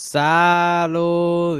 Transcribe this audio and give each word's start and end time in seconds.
Saluditos, 0.00 1.56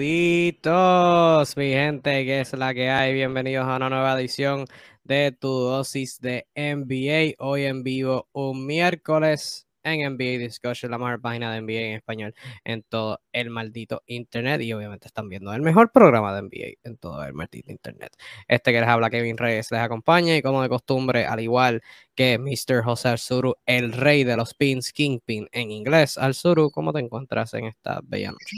mi 1.57 1.71
gente, 1.73 2.25
que 2.25 2.41
es 2.43 2.53
la 2.53 2.73
que 2.73 2.89
hay. 2.89 3.13
Bienvenidos 3.13 3.67
a 3.67 3.75
una 3.77 3.91
nueva 3.91 4.15
edición 4.19 4.65
de 5.03 5.33
tu 5.33 5.49
dosis 5.49 6.21
de 6.21 6.47
NBA. 6.55 7.35
Hoy 7.45 7.65
en 7.65 7.83
vivo, 7.83 8.29
un 8.33 8.65
miércoles 8.65 9.68
en 9.93 10.15
NBA 10.15 10.39
Discussion, 10.39 10.91
la 10.91 10.99
mejor 10.99 11.21
página 11.21 11.53
de 11.53 11.61
NBA 11.61 11.81
en 11.81 11.97
español 11.97 12.35
en 12.65 12.83
todo 12.83 13.21
el 13.33 13.51
maldito 13.51 14.03
internet. 14.07 14.61
Y 14.63 14.73
obviamente 14.73 15.09
están 15.09 15.29
viendo 15.29 15.53
el 15.53 15.63
mejor 15.63 15.91
programa 15.93 16.35
de 16.35 16.43
NBA 16.43 16.79
en 16.85 16.97
todo 16.97 17.25
el 17.25 17.35
maldito 17.35 17.71
internet. 17.71 18.13
Este 18.47 18.73
que 18.73 18.81
les 18.81 18.89
habla 18.89 19.11
Kevin 19.11 19.37
Reyes 19.37 19.71
les 19.71 19.81
acompaña 19.81 20.37
y 20.37 20.43
como 20.43 20.63
de 20.63 20.69
costumbre, 20.69 21.27
al 21.27 21.41
igual 21.41 21.83
que 22.15 22.39
Mr. 22.39 22.83
José 22.83 23.09
Arzuru, 23.09 23.55
el 23.67 23.93
rey 23.93 24.25
de 24.25 24.37
los 24.37 24.55
pins, 24.55 24.93
Kingpin 24.93 25.49
en 25.53 25.71
inglés. 25.71 26.19
Arzuru, 26.19 26.71
¿cómo 26.71 26.93
te 26.93 27.01
encuentras 27.01 27.55
en 27.55 27.67
esta 27.67 28.01
bella 28.03 28.33
noche? 28.33 28.57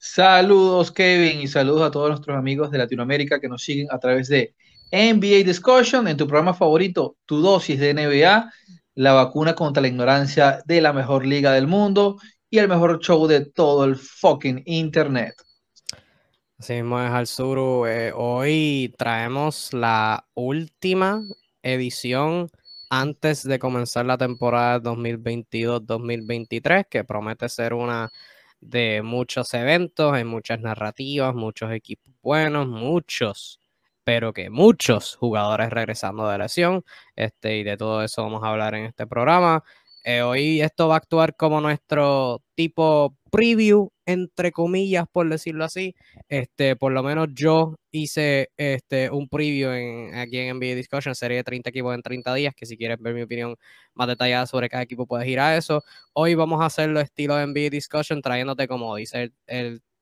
Saludos 0.00 0.92
Kevin 0.92 1.40
y 1.40 1.48
saludos 1.48 1.82
a 1.82 1.90
todos 1.90 2.10
nuestros 2.10 2.36
amigos 2.36 2.70
de 2.70 2.78
Latinoamérica 2.78 3.40
que 3.40 3.48
nos 3.48 3.62
siguen 3.62 3.88
a 3.90 3.98
través 3.98 4.28
de 4.28 4.54
NBA 4.92 5.44
Discussion 5.44 6.06
en 6.08 6.16
tu 6.16 6.26
programa 6.26 6.54
favorito, 6.54 7.16
tu 7.26 7.40
dosis 7.40 7.78
de 7.78 7.92
NBA 7.92 8.50
la 8.98 9.12
vacuna 9.12 9.54
contra 9.54 9.80
la 9.80 9.86
ignorancia 9.86 10.60
de 10.66 10.80
la 10.80 10.92
mejor 10.92 11.24
liga 11.24 11.52
del 11.52 11.68
mundo 11.68 12.16
y 12.50 12.58
el 12.58 12.66
mejor 12.66 12.98
show 12.98 13.28
de 13.28 13.46
todo 13.46 13.84
el 13.84 13.94
fucking 13.94 14.64
internet. 14.66 15.34
Así 16.58 16.72
mismo 16.72 17.00
es, 17.00 17.08
Alzuru. 17.08 17.86
Eh, 17.86 18.10
hoy 18.12 18.92
traemos 18.98 19.72
la 19.72 20.26
última 20.34 21.22
edición 21.62 22.50
antes 22.90 23.44
de 23.44 23.60
comenzar 23.60 24.04
la 24.04 24.18
temporada 24.18 24.80
2022-2023, 24.80 26.88
que 26.90 27.04
promete 27.04 27.48
ser 27.48 27.74
una 27.74 28.10
de 28.60 29.02
muchos 29.02 29.54
eventos, 29.54 30.12
hay 30.12 30.24
muchas 30.24 30.58
narrativas, 30.58 31.36
muchos 31.36 31.70
equipos 31.70 32.12
buenos, 32.20 32.66
muchos 32.66 33.60
pero 34.08 34.32
que 34.32 34.48
muchos 34.48 35.16
jugadores 35.16 35.68
regresando 35.68 36.26
de 36.30 36.38
lesión, 36.38 36.82
este, 37.14 37.58
y 37.58 37.62
de 37.62 37.76
todo 37.76 38.02
eso 38.02 38.22
vamos 38.22 38.42
a 38.42 38.48
hablar 38.48 38.74
en 38.74 38.86
este 38.86 39.06
programa. 39.06 39.62
Eh, 40.02 40.22
hoy 40.22 40.62
esto 40.62 40.88
va 40.88 40.94
a 40.94 40.96
actuar 40.96 41.36
como 41.36 41.60
nuestro 41.60 42.42
tipo 42.54 43.14
preview, 43.30 43.90
entre 44.06 44.50
comillas, 44.50 45.04
por 45.12 45.28
decirlo 45.28 45.62
así. 45.66 45.94
Este, 46.30 46.74
por 46.74 46.92
lo 46.92 47.02
menos 47.02 47.28
yo 47.34 47.74
hice 47.90 48.48
este, 48.56 49.10
un 49.10 49.28
preview 49.28 49.72
en, 49.72 50.14
aquí 50.14 50.38
en 50.38 50.56
NBA 50.56 50.74
Discussion, 50.76 51.14
serie 51.14 51.36
de 51.36 51.44
30 51.44 51.68
equipos 51.68 51.94
en 51.94 52.00
30 52.00 52.32
días, 52.32 52.54
que 52.56 52.64
si 52.64 52.78
quieres 52.78 52.96
ver 53.00 53.12
mi 53.12 53.20
opinión 53.20 53.56
más 53.92 54.08
detallada 54.08 54.46
sobre 54.46 54.70
cada 54.70 54.84
equipo 54.84 55.06
puedes 55.06 55.28
ir 55.28 55.38
a 55.38 55.54
eso. 55.54 55.84
Hoy 56.14 56.34
vamos 56.34 56.62
a 56.62 56.64
hacerlo 56.64 57.00
estilo 57.00 57.34
NBA 57.46 57.68
Discussion, 57.68 58.22
trayéndote, 58.22 58.68
como 58.68 58.96
dice 58.96 59.32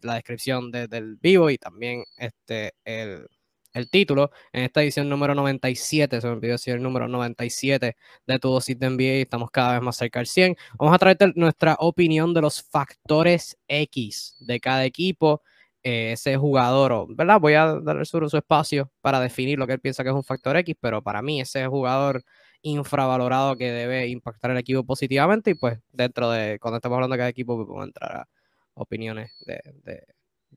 la 0.03 0.15
descripción 0.15 0.71
del 0.71 1.17
vivo 1.17 1.51
y 1.51 1.59
también 1.59 2.05
este, 2.19 2.75
el, 2.85 3.27
el 3.77 3.91
título 3.91 4.31
en 4.53 4.65
esta 4.65 4.83
edición 4.83 5.09
número 5.09 5.35
97, 5.35 6.21
se 6.21 6.27
me 6.27 6.33
olvidó 6.33 6.53
decir 6.53 6.75
el 6.75 6.83
número 6.83 7.09
97 7.09 7.97
de 8.27 8.39
tu 8.39 8.49
dosis 8.49 8.79
de 8.79 8.89
NBA, 8.89 9.23
estamos 9.23 9.51
cada 9.51 9.75
vez 9.75 9.83
más 9.83 9.97
cerca 9.97 10.19
del 10.19 10.27
100. 10.27 10.57
Vamos 10.79 10.95
a 10.95 10.99
traerte 10.99 11.33
nuestra 11.37 11.77
opinión 11.79 12.33
de 12.33 12.41
los 12.41 12.63
factores 12.63 13.59
X 13.69 14.37
de 14.41 14.61
cada 14.61 14.85
equipo, 14.87 15.43
eh, 15.83 16.13
ese 16.13 16.37
jugador, 16.37 17.07
¿verdad? 17.15 17.39
Voy 17.39 17.55
a 17.55 17.75
darle 17.81 18.05
su, 18.07 18.19
espacio 18.37 18.91
para 19.03 19.21
definir 19.21 19.59
lo 19.59 19.67
que 19.67 19.75
él 19.75 19.81
piensa 19.81 20.03
que 20.03 20.09
es 20.09 20.17
un 20.17 20.25
factor 20.25 20.57
X, 20.57 20.75
pero 20.81 21.03
para 21.03 21.21
mí 21.23 21.41
ese 21.41 21.67
jugador 21.67 22.25
infravalorado 22.63 23.57
que 23.57 23.71
debe 23.71 24.09
impactar 24.09 24.51
el 24.53 24.57
equipo 24.59 24.85
positivamente 24.85 25.51
y 25.51 25.55
pues 25.55 25.79
dentro 25.93 26.31
de, 26.31 26.59
cuando 26.61 26.77
estamos 26.79 26.97
hablando 26.97 27.15
de 27.15 27.19
cada 27.19 27.29
equipo, 27.29 27.57
pues, 27.57 27.67
podemos 27.67 27.87
entrar 27.89 28.17
a 28.17 28.29
opiniones 28.75 29.33
de 29.45 30.16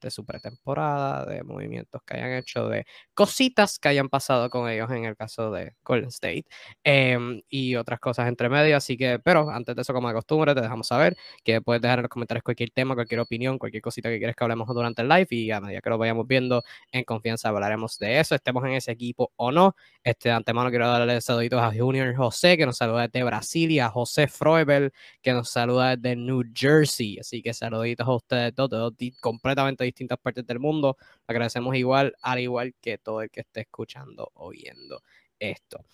su 0.10 0.26
pretemporada, 0.26 1.26
de 1.26 1.44
movimientos 1.44 2.02
que 2.06 2.16
hayan 2.16 2.32
hecho, 2.34 2.68
de 2.70 2.86
cositas 3.14 3.78
que 3.80 3.90
hayan 3.90 4.10
pasado 4.10 4.50
con 4.50 4.70
ellos 4.70 4.90
en 4.92 5.06
el 5.06 5.16
caso 5.16 5.52
de 5.52 5.74
Golden 5.84 6.10
State 6.10 6.46
em, 6.84 7.42
y 7.50 7.76
otras 7.76 8.00
cosas 8.00 8.28
entre 8.28 8.50
medio. 8.50 8.78
Así 8.78 8.98
que, 8.98 9.20
pero 9.20 9.50
antes 9.50 9.76
de 9.76 9.82
eso, 9.82 9.94
como 9.94 10.08
de 10.08 10.14
costumbre, 10.14 10.56
te 10.56 10.62
dejamos 10.62 10.88
saber 10.88 11.16
que 11.44 11.62
puedes 11.62 11.82
dejar 11.82 12.00
en 12.00 12.04
los 12.04 12.10
comentarios 12.10 12.44
cualquier 12.44 12.72
tema, 12.72 12.96
cualquier 12.96 13.20
opinión, 13.22 13.58
cualquier 13.58 13.82
cosita 13.82 14.10
que 14.10 14.18
quieres 14.18 14.36
que 14.36 14.44
hablemos 14.44 14.68
durante 14.68 15.02
el 15.02 15.10
live 15.10 15.28
y 15.32 15.52
a 15.52 15.60
medida 15.62 15.82
que 15.82 15.90
lo 15.90 15.98
vayamos 15.98 16.28
viendo 16.28 16.64
en 16.92 17.04
confianza 17.04 17.50
hablaremos 17.50 17.98
de 18.00 18.20
eso, 18.20 18.36
estemos 18.36 18.64
en 18.66 18.74
ese 18.74 18.92
equipo 18.92 19.32
o 19.36 19.52
no. 19.52 19.76
Este, 20.10 20.30
de 20.30 20.34
antemano 20.34 20.72
quiero 20.72 20.88
darle 20.88 21.22
saluditos 21.22 21.62
a 21.62 21.72
Junior 21.72 22.16
José, 22.16 22.58
que 22.58 22.66
nos 22.66 22.78
saluda 22.78 23.08
desde 23.08 23.24
Brasil, 23.24 23.70
y 23.70 23.80
a 23.80 23.90
José 23.90 24.28
Froebel, 24.28 24.92
que 25.22 25.34
nos 25.34 25.52
saluda 25.52 25.96
desde 25.96 26.16
New 26.16 26.42
Jersey. 26.52 27.20
Así 27.20 27.44
que 27.44 27.54
saluditos 27.54 28.08
a 28.08 28.16
ustedes 28.16 28.56
dos, 28.56 28.72
dos 28.72 28.94
completamente 29.22 29.84
distintas 29.84 30.18
partes 30.18 30.48
del 30.48 30.60
mundo. 30.60 30.98
agradecemos 31.28 31.76
igual, 31.76 32.16
al 32.24 32.40
igual 32.40 32.74
que 32.82 32.98
todo 32.98 33.22
el 33.22 33.30
que 33.30 33.42
esté 33.42 33.62
escuchando 33.62 34.32
o 34.34 34.50
viendo 34.50 35.04
esto. 35.38 35.86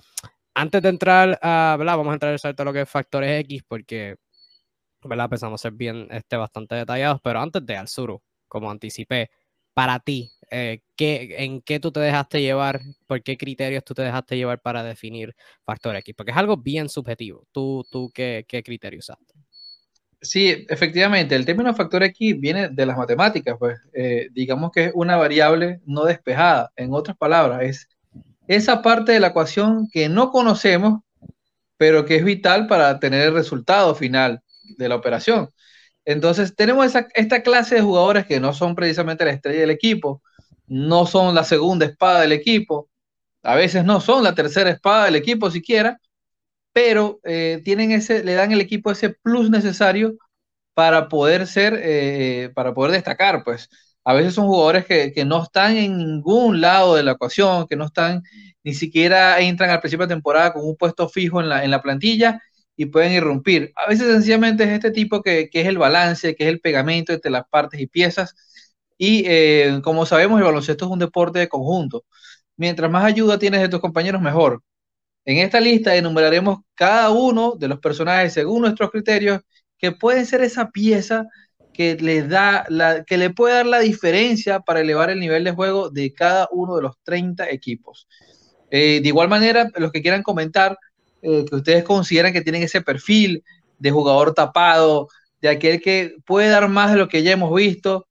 Antes 0.54 0.82
de 0.82 0.90
entrar 0.90 1.38
a, 1.42 1.76
¿verdad? 1.78 1.98
Vamos 1.98 2.12
a 2.12 2.14
entrar 2.14 2.40
en 2.42 2.66
lo 2.66 2.72
que 2.72 2.82
es 2.82 2.90
factores 2.90 3.42
X, 3.42 3.64
porque, 3.68 4.16
¿verdad? 5.04 5.30
Pensamos 5.30 5.60
ser 5.60 5.74
bien, 5.74 6.08
este, 6.10 6.38
bastante 6.38 6.76
detallados, 6.76 7.20
pero 7.22 7.42
antes 7.42 7.66
de 7.66 7.76
Alzuru, 7.76 8.22
como 8.48 8.72
anticipé, 8.72 9.30
para 9.76 10.00
ti, 10.00 10.32
eh, 10.52 10.80
¿en 10.98 11.62
qué 11.62 11.80
tú 11.82 11.92
te 11.92 12.00
dejaste 12.00 12.42
llevar? 12.42 12.82
¿Por 13.08 13.22
qué 13.22 13.38
criterios 13.38 13.84
tú 13.84 13.94
te 13.94 14.04
dejaste 14.04 14.38
llevar 14.38 14.62
para 14.62 14.84
definir 14.84 15.36
factor 15.66 15.96
X? 15.98 16.16
Porque 16.16 16.32
es 16.32 16.38
algo 16.38 16.56
bien 16.56 16.88
subjetivo. 16.88 17.46
¿Tú, 17.52 17.86
tú 17.92 18.10
qué, 18.14 18.46
qué 18.48 18.64
criterios 18.64 19.10
usaste? 19.10 19.34
Sí, 20.22 20.66
efectivamente, 20.70 21.36
el 21.36 21.46
término 21.46 21.74
factor 21.74 22.04
X 22.04 22.40
viene 22.40 22.70
de 22.70 22.86
las 22.86 22.98
matemáticas, 22.98 23.58
pues 23.60 23.78
eh, 23.94 24.30
digamos 24.32 24.72
que 24.72 24.86
es 24.86 24.92
una 24.96 25.18
variable 25.18 25.82
no 25.86 26.06
despejada. 26.06 26.72
En 26.78 26.94
otras 26.94 27.18
palabras, 27.18 27.62
es 27.62 27.90
esa 28.48 28.82
parte 28.82 29.12
de 29.12 29.20
la 29.20 29.28
ecuación 29.28 29.90
que 29.92 30.08
no 30.08 30.32
conocemos, 30.32 31.02
pero 31.78 32.06
que 32.06 32.16
es 32.16 32.24
vital 32.24 32.68
para 32.68 32.98
tener 33.00 33.28
el 33.28 33.34
resultado 33.34 33.94
final 33.94 34.42
de 34.78 34.90
la 34.90 34.96
operación. 34.96 35.50
Entonces, 36.06 36.56
tenemos 36.56 36.94
esta 37.16 37.44
clase 37.44 37.76
de 37.76 37.82
jugadores 37.82 38.28
que 38.28 38.40
no 38.40 38.54
son 38.54 38.76
precisamente 38.76 39.26
la 39.26 39.32
estrella 39.32 39.62
del 39.62 39.72
equipo, 39.72 40.22
no 40.68 41.08
son 41.08 41.36
la 41.36 41.44
segunda 41.44 41.86
espada 41.86 42.22
del 42.22 42.32
equipo, 42.32 42.90
a 43.44 43.56
veces 43.56 43.84
no 43.86 44.00
son 44.02 44.24
la 44.24 44.36
tercera 44.36 44.70
espada 44.70 45.06
del 45.06 45.16
equipo 45.16 45.52
siquiera, 45.52 46.00
pero 46.74 47.20
eh, 47.24 47.62
tienen 47.64 47.92
ese, 47.92 48.24
le 48.24 48.34
dan 48.34 48.54
al 48.54 48.62
equipo 48.62 48.92
ese 48.92 49.10
plus 49.10 49.50
necesario 49.50 50.16
para 50.74 51.10
poder 51.10 51.48
ser, 51.48 51.80
eh, 51.84 52.52
para 52.56 52.74
poder 52.74 52.92
destacar, 52.92 53.44
pues. 53.44 53.70
A 54.04 54.14
veces 54.14 54.36
son 54.36 54.48
jugadores 54.48 54.86
que, 54.86 55.26
no 55.26 55.44
están 55.44 55.78
en 55.78 55.98
ningún 55.98 56.62
lado 56.62 56.96
de 56.96 57.04
la 57.04 57.14
ecuación, 57.14 57.68
que 57.68 57.76
no 57.76 57.86
están, 57.86 58.24
ni 58.64 58.74
siquiera 58.76 59.40
entran 59.40 59.72
al 59.72 59.80
principio 59.80 60.06
de 60.06 60.14
temporada 60.16 60.54
con 60.54 60.64
un 60.68 60.76
puesto 60.76 61.10
fijo 61.10 61.42
en 61.42 61.50
la, 61.50 61.64
en 61.64 61.72
la 61.72 61.82
plantilla 61.82 62.42
y 62.76 62.88
pueden 62.88 63.14
irrumpir. 63.14 63.72
A 63.76 63.90
veces 63.90 64.08
sencillamente 64.08 64.64
es 64.64 64.72
este 64.72 64.92
tipo 64.92 65.22
que, 65.22 65.50
es 65.52 65.68
el 65.68 65.78
balance, 65.78 66.36
que 66.36 66.44
es 66.44 66.50
el 66.50 66.60
pegamento 66.60 67.14
entre 67.14 67.32
las 67.32 67.48
partes 67.50 67.80
y 67.80 67.88
piezas. 67.88 68.36
Y 68.98 69.24
eh, 69.28 69.82
como 69.84 70.06
sabemos, 70.06 70.40
el 70.40 70.46
baloncesto 70.46 70.86
es 70.86 70.92
un 70.92 71.00
deporte 71.00 71.40
de 71.40 71.50
conjunto. 71.50 72.06
Mientras 72.58 72.90
más 72.92 73.06
ayuda 73.06 73.40
tienes 73.40 73.62
de 73.62 73.70
tus 73.70 73.82
compañeros, 73.82 74.22
mejor. 74.22 74.62
En 75.26 75.38
esta 75.40 75.60
lista 75.60 75.96
enumeraremos 75.96 76.60
cada 76.76 77.10
uno 77.10 77.56
de 77.58 77.68
los 77.68 77.80
personajes 77.80 78.34
según 78.34 78.62
nuestros 78.62 78.92
criterios 78.92 79.42
que 79.78 79.92
pueden 79.92 80.26
ser 80.26 80.42
esa 80.42 80.70
pieza 80.72 81.26
que 81.74 81.96
le 81.96 82.24
da 82.28 82.66
la, 82.70 83.04
que 83.04 83.18
le 83.18 83.32
puede 83.32 83.56
dar 83.56 83.66
la 83.66 83.80
diferencia 83.80 84.62
para 84.62 84.80
elevar 84.82 85.10
el 85.10 85.20
nivel 85.20 85.44
de 85.44 85.52
juego 85.52 85.90
de 85.90 86.14
cada 86.14 86.48
uno 86.52 86.76
de 86.78 86.84
los 86.84 86.96
30 87.04 87.50
equipos. 87.50 88.08
Eh, 88.72 89.02
de 89.02 89.08
igual 89.08 89.30
manera, 89.30 89.70
los 89.76 89.92
que 89.92 90.02
quieran 90.02 90.24
comentar 90.24 90.78
eh, 91.26 91.46
que 91.50 91.56
ustedes 91.56 91.84
consideran 91.84 92.34
que 92.34 92.42
tienen 92.42 92.64
ese 92.64 92.82
perfil 92.82 93.44
de 93.80 93.92
jugador 93.92 94.34
tapado, 94.34 95.10
de 95.42 95.50
aquel 95.50 95.82
que 95.82 96.16
puede 96.26 96.50
dar 96.50 96.68
más 96.70 96.92
de 96.92 96.98
lo 96.98 97.08
que 97.08 97.24
ya 97.24 97.32
hemos 97.32 97.54
visto, 97.54 98.08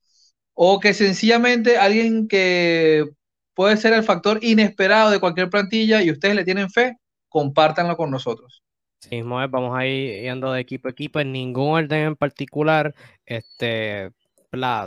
o 0.52 0.80
que 0.80 0.94
sencillamente 0.94 1.78
alguien 1.78 2.28
que 2.28 3.08
puede 3.54 3.76
ser 3.76 3.92
el 3.92 4.02
factor 4.02 4.38
inesperado 4.42 5.10
de 5.10 5.20
cualquier 5.20 5.48
plantilla 5.50 6.02
y 6.02 6.10
ustedes 6.10 6.34
le 6.34 6.44
tienen 6.44 6.70
fe, 6.70 6.96
compártanlo 7.28 7.96
con 7.96 8.10
nosotros. 8.10 8.62
Sí, 9.00 9.22
vamos 9.22 9.76
a 9.76 9.86
ir 9.86 10.22
yendo 10.22 10.52
de 10.52 10.60
equipo 10.60 10.88
a 10.88 10.90
equipo 10.90 11.20
en 11.20 11.32
ningún 11.32 11.74
orden 11.74 12.06
en 12.06 12.16
particular. 12.16 12.94
Este, 13.26 14.10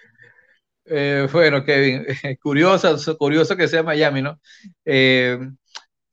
Eh, 0.86 1.28
bueno, 1.32 1.64
Kevin, 1.64 2.06
curioso, 2.42 3.18
curioso 3.18 3.58
que 3.58 3.68
sea 3.68 3.82
Miami, 3.82 4.22
¿no? 4.22 4.40
Eh, 4.86 5.40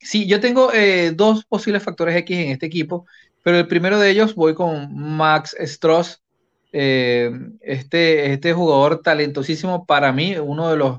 Sí, 0.04 0.26
yo 0.26 0.40
tengo 0.40 0.72
eh, 0.72 1.12
dos 1.14 1.44
posibles 1.44 1.82
factores 1.82 2.16
X 2.16 2.36
en 2.36 2.50
este 2.50 2.66
equipo, 2.66 3.06
pero 3.42 3.58
el 3.58 3.68
primero 3.68 3.98
de 3.98 4.10
ellos 4.10 4.34
voy 4.34 4.54
con 4.54 4.92
Max 4.94 5.56
Stross, 5.60 6.22
eh, 6.72 7.30
este, 7.60 8.32
este 8.32 8.52
jugador 8.52 9.00
talentosísimo 9.02 9.86
para 9.86 10.12
mí, 10.12 10.36
uno 10.36 10.70
de 10.70 10.76
los 10.76 10.98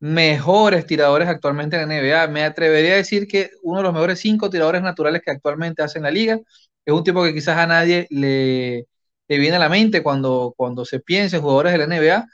mejores 0.00 0.86
tiradores 0.86 1.28
actualmente 1.28 1.76
en 1.80 1.88
la 1.88 1.96
NBA. 1.96 2.28
Me 2.28 2.44
atrevería 2.44 2.94
a 2.94 2.96
decir 2.96 3.28
que 3.28 3.50
uno 3.62 3.78
de 3.80 3.84
los 3.84 3.94
mejores 3.94 4.20
cinco 4.20 4.50
tiradores 4.50 4.82
naturales 4.82 5.22
que 5.24 5.32
actualmente 5.32 5.82
hace 5.82 5.98
en 5.98 6.04
la 6.04 6.10
liga. 6.12 6.40
Es 6.84 6.94
un 6.94 7.04
tipo 7.04 7.24
que 7.24 7.34
quizás 7.34 7.58
a 7.58 7.66
nadie 7.66 8.06
le, 8.10 8.86
le 9.28 9.38
viene 9.38 9.56
a 9.56 9.58
la 9.60 9.68
mente 9.68 10.02
cuando, 10.02 10.54
cuando 10.56 10.84
se 10.84 11.00
piensa 11.00 11.36
en 11.36 11.42
jugadores 11.42 11.72
de 11.72 11.78
la 11.78 11.84
NBA, 11.84 12.26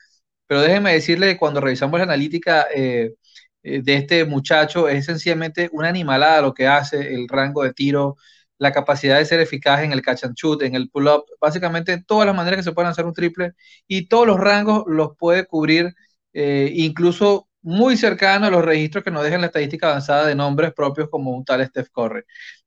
pero 0.46 0.62
déjenme 0.62 0.92
decirle, 0.94 1.38
cuando 1.38 1.60
revisamos 1.60 1.98
la 2.00 2.04
analítica, 2.04 2.66
eh, 2.74 3.14
eh, 3.62 3.82
de 3.82 3.94
este 3.96 4.24
muchacho 4.24 4.88
es 4.88 5.06
sencillamente 5.06 5.68
una 5.72 5.88
animalada 5.88 6.42
lo 6.42 6.54
que 6.54 6.66
hace, 6.66 7.14
el 7.14 7.28
rango 7.28 7.62
de 7.62 7.72
tiro, 7.72 8.16
la 8.58 8.72
capacidad 8.72 9.18
de 9.18 9.24
ser 9.24 9.40
eficaz 9.40 9.82
en 9.82 9.92
el 9.92 10.02
catch 10.02 10.24
and 10.24 10.34
shoot, 10.36 10.62
en 10.62 10.74
el 10.74 10.90
pull-up, 10.90 11.24
básicamente 11.40 12.02
todas 12.06 12.26
las 12.26 12.36
maneras 12.36 12.58
que 12.58 12.64
se 12.64 12.72
pueden 12.72 12.90
hacer 12.90 13.06
un 13.06 13.14
triple 13.14 13.52
y 13.86 14.06
todos 14.08 14.26
los 14.26 14.38
rangos 14.38 14.84
los 14.86 15.16
puede 15.16 15.46
cubrir, 15.46 15.94
eh, 16.34 16.70
incluso 16.74 17.48
muy 17.62 17.96
cercano 17.96 18.46
a 18.46 18.50
los 18.50 18.64
registros 18.64 19.04
que 19.04 19.10
nos 19.10 19.24
dejan 19.24 19.40
la 19.40 19.48
estadística 19.48 19.88
avanzada 19.88 20.26
de 20.26 20.34
nombres 20.34 20.72
propios 20.74 21.08
como 21.10 21.30
un 21.32 21.44
tal 21.44 21.64
Steph 21.66 21.88
Curry. 21.90 22.22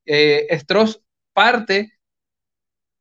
Eh, 0.06 0.48
Stross 0.60 1.02
parte 1.34 1.94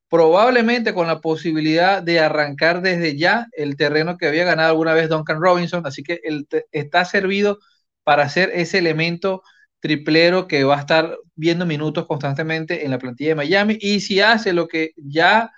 probablemente 0.08 0.92
con 0.92 1.06
la 1.06 1.20
posibilidad 1.22 2.02
de 2.02 2.20
arrancar 2.20 2.82
desde 2.82 3.16
ya 3.16 3.46
el 3.52 3.76
terreno 3.76 4.18
que 4.18 4.26
había 4.26 4.44
ganado 4.44 4.68
alguna 4.70 4.92
vez 4.92 5.08
Duncan 5.08 5.40
Robinson, 5.40 5.86
así 5.86 6.02
que 6.02 6.20
él 6.24 6.46
está 6.70 7.06
servido 7.06 7.58
para 8.04 8.28
ser 8.28 8.50
ese 8.54 8.78
elemento 8.78 9.42
triplero 9.80 10.46
que 10.48 10.64
va 10.64 10.76
a 10.76 10.80
estar 10.80 11.18
viendo 11.34 11.66
minutos 11.66 12.06
constantemente 12.06 12.84
en 12.84 12.90
la 12.92 12.98
plantilla 12.98 13.30
de 13.30 13.34
Miami. 13.36 13.78
Y 13.80 14.00
si 14.00 14.20
hace 14.20 14.52
lo 14.52 14.68
que 14.68 14.92
ya 14.96 15.50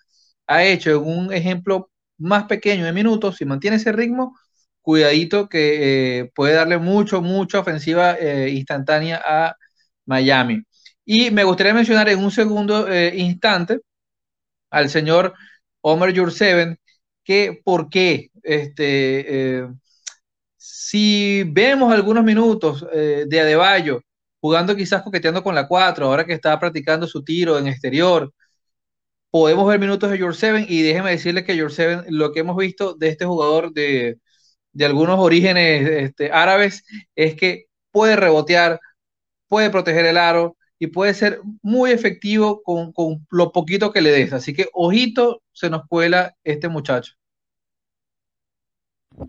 ha 0.47 0.65
hecho 0.65 0.91
en 0.91 0.97
un 0.99 1.33
ejemplo 1.33 1.91
más 2.19 2.45
pequeño 2.45 2.85
de 2.87 2.93
minutos, 2.93 3.37
si 3.37 3.45
mantiene 3.45 3.77
ese 3.77 3.93
ritmo, 3.93 4.37
cuidadito 4.81 5.49
que 5.49 6.21
eh, 6.21 6.33
puede 6.35 6.55
darle 6.55 6.79
mucho, 6.79 7.23
mucha 7.23 7.61
ofensiva 7.61 8.15
eh, 8.21 8.51
instantánea 8.51 9.23
a 9.27 9.57
Miami. 10.07 10.63
Y 11.05 11.31
me 11.31 11.45
gustaría 11.45 11.75
mencionar 11.75 12.09
en 12.09 12.21
un 12.21 12.31
segundo 12.31 12.89
eh, 12.91 13.15
instante 13.17 13.81
al 14.71 14.91
señor 14.91 15.35
Omer 15.83 16.17
Jurseven, 16.19 16.79
que 17.25 17.61
por 17.65 17.89
qué 17.91 18.31
este, 18.43 19.67
si 20.85 21.45
vemos 21.45 21.93
algunos 21.93 22.25
minutos 22.25 22.87
eh, 22.93 23.25
de 23.27 23.41
Adebayo 23.41 24.03
jugando 24.41 24.77
quizás 24.77 25.03
coqueteando 25.03 25.43
con 25.43 25.55
la 25.55 25.67
4, 25.67 26.07
ahora 26.07 26.27
que 26.27 26.35
está 26.35 26.59
practicando 26.61 27.07
su 27.07 27.25
tiro 27.25 27.59
en 27.59 27.67
exterior, 27.69 28.33
podemos 29.31 29.67
ver 29.67 29.81
minutos 29.81 30.11
de 30.11 30.19
George 30.19 30.39
Seven 30.39 30.67
y 30.69 30.83
déjeme 30.83 31.11
decirle 31.13 31.45
que 31.45 31.55
George 31.55 31.77
Seven, 31.77 32.05
lo 32.09 32.33
que 32.33 32.41
hemos 32.41 32.57
visto 32.57 32.95
de 32.95 33.09
este 33.09 33.25
jugador 33.25 33.73
de, 33.73 34.19
algunos 34.81 35.19
orígenes 35.19 35.89
este, 35.89 36.31
árabes 36.33 36.85
es 37.17 37.35
que 37.37 37.67
puede 37.91 38.17
rebotear, 38.17 38.81
puede 39.49 39.71
proteger 39.71 40.07
el 40.07 40.19
aro 40.19 40.57
y 40.79 40.89
puede 40.89 41.15
ser 41.15 41.41
muy 41.63 41.93
efectivo 41.93 42.63
con, 42.63 42.93
con 42.93 43.27
lo 43.31 43.53
poquito 43.53 43.93
que 43.93 44.03
le 44.03 44.11
des. 44.13 44.33
Así 44.35 44.55
que 44.55 44.69
ojito, 44.75 45.43
se 45.53 45.71
nos 45.71 45.87
cuela 45.89 46.35
este 46.45 46.69
muchacho. 46.69 47.15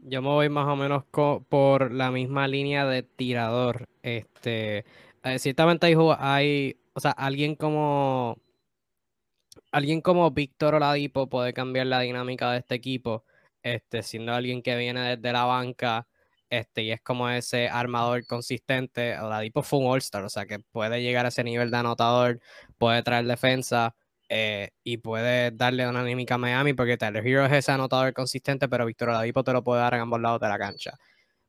Yo 0.03 0.21
me 0.21 0.29
voy 0.29 0.49
más 0.49 0.67
o 0.67 0.75
menos 0.75 1.03
por 1.11 1.91
la 1.91 2.11
misma 2.11 2.47
línea 2.47 2.85
de 2.85 3.03
tirador. 3.03 3.87
Este, 4.01 4.85
eh, 5.23 5.39
ciertamente 5.39 5.85
hay, 5.87 5.95
hay, 6.19 6.79
o 6.93 6.99
sea, 6.99 7.11
alguien 7.11 7.55
como 7.55 8.37
alguien 9.71 10.01
como 10.01 10.31
Víctor 10.31 10.75
Oladipo 10.75 11.27
puede 11.29 11.53
cambiar 11.53 11.87
la 11.87 11.99
dinámica 11.99 12.51
de 12.51 12.59
este 12.59 12.75
equipo, 12.75 13.25
este, 13.63 14.03
siendo 14.03 14.33
alguien 14.33 14.61
que 14.61 14.75
viene 14.77 15.15
desde 15.17 15.33
la 15.33 15.45
banca, 15.45 16.07
este, 16.49 16.83
y 16.83 16.91
es 16.91 17.01
como 17.01 17.29
ese 17.29 17.67
armador 17.69 18.25
consistente. 18.25 19.17
Oladipo 19.19 19.63
fue 19.63 19.79
un 19.79 19.87
All-Star, 19.87 20.23
o 20.23 20.29
sea 20.29 20.45
que 20.45 20.59
puede 20.59 21.01
llegar 21.01 21.25
a 21.25 21.29
ese 21.29 21.43
nivel 21.43 21.71
de 21.71 21.77
anotador, 21.77 22.39
puede 22.77 23.03
traer 23.03 23.25
defensa, 23.25 23.95
eh, 24.29 24.69
y 24.83 24.97
puede 24.97 25.51
darle 25.51 25.87
una 25.87 26.01
anímica 26.01 26.35
a 26.35 26.37
Miami 26.37 26.73
porque 26.73 26.97
Tyler 26.97 27.25
Hero 27.25 27.45
es 27.45 27.51
ese 27.53 27.71
anotador 27.71 28.13
consistente, 28.13 28.67
pero 28.67 28.85
Víctor 28.85 29.09
Oladipo 29.09 29.43
te 29.43 29.53
lo 29.53 29.63
puede 29.63 29.81
dar 29.81 29.93
en 29.95 30.01
ambos 30.01 30.21
lados 30.21 30.39
de 30.41 30.49
la 30.49 30.57
cancha. 30.57 30.97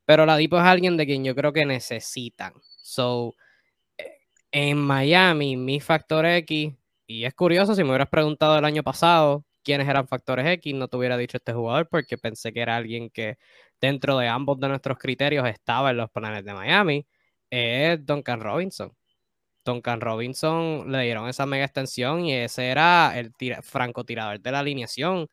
Pero 0.04 0.24
Oladipo 0.24 0.58
es 0.58 0.64
alguien 0.64 0.96
de 0.96 1.06
quien 1.06 1.24
yo 1.24 1.34
creo 1.34 1.52
que 1.52 1.66
necesitan. 1.66 2.54
So, 2.82 3.34
eh, 3.98 4.18
en 4.52 4.78
Miami, 4.78 5.56
mi 5.56 5.80
factor 5.80 6.26
X, 6.26 6.74
y 7.06 7.24
es 7.24 7.34
curioso, 7.34 7.74
si 7.74 7.84
me 7.84 7.90
hubieras 7.90 8.08
preguntado 8.08 8.58
el 8.58 8.64
año 8.64 8.82
pasado 8.82 9.44
quiénes 9.64 9.88
eran 9.88 10.08
factores 10.08 10.46
X, 10.46 10.74
no 10.74 10.88
te 10.88 10.96
hubiera 10.96 11.16
dicho 11.18 11.38
este 11.38 11.52
jugador 11.52 11.88
porque 11.88 12.18
pensé 12.18 12.52
que 12.52 12.60
era 12.60 12.76
alguien 12.76 13.10
que 13.10 13.38
dentro 13.80 14.18
de 14.18 14.28
ambos 14.28 14.60
de 14.60 14.68
nuestros 14.68 14.98
criterios 14.98 15.46
estaba 15.48 15.90
en 15.90 15.98
los 15.98 16.10
planes 16.10 16.44
de 16.44 16.54
Miami, 16.54 17.06
es 17.50 18.04
Duncan 18.06 18.40
Robinson. 18.40 18.92
Duncan 19.66 20.00
Robinson 20.00 20.90
le 20.90 21.02
dieron 21.02 21.28
esa 21.28 21.44
mega 21.44 21.64
extensión 21.66 22.24
y 22.24 22.32
ese 22.32 22.68
era 22.68 23.18
el 23.18 23.32
francotirador 23.62 24.40
de 24.40 24.52
la 24.52 24.60
alineación. 24.60 25.28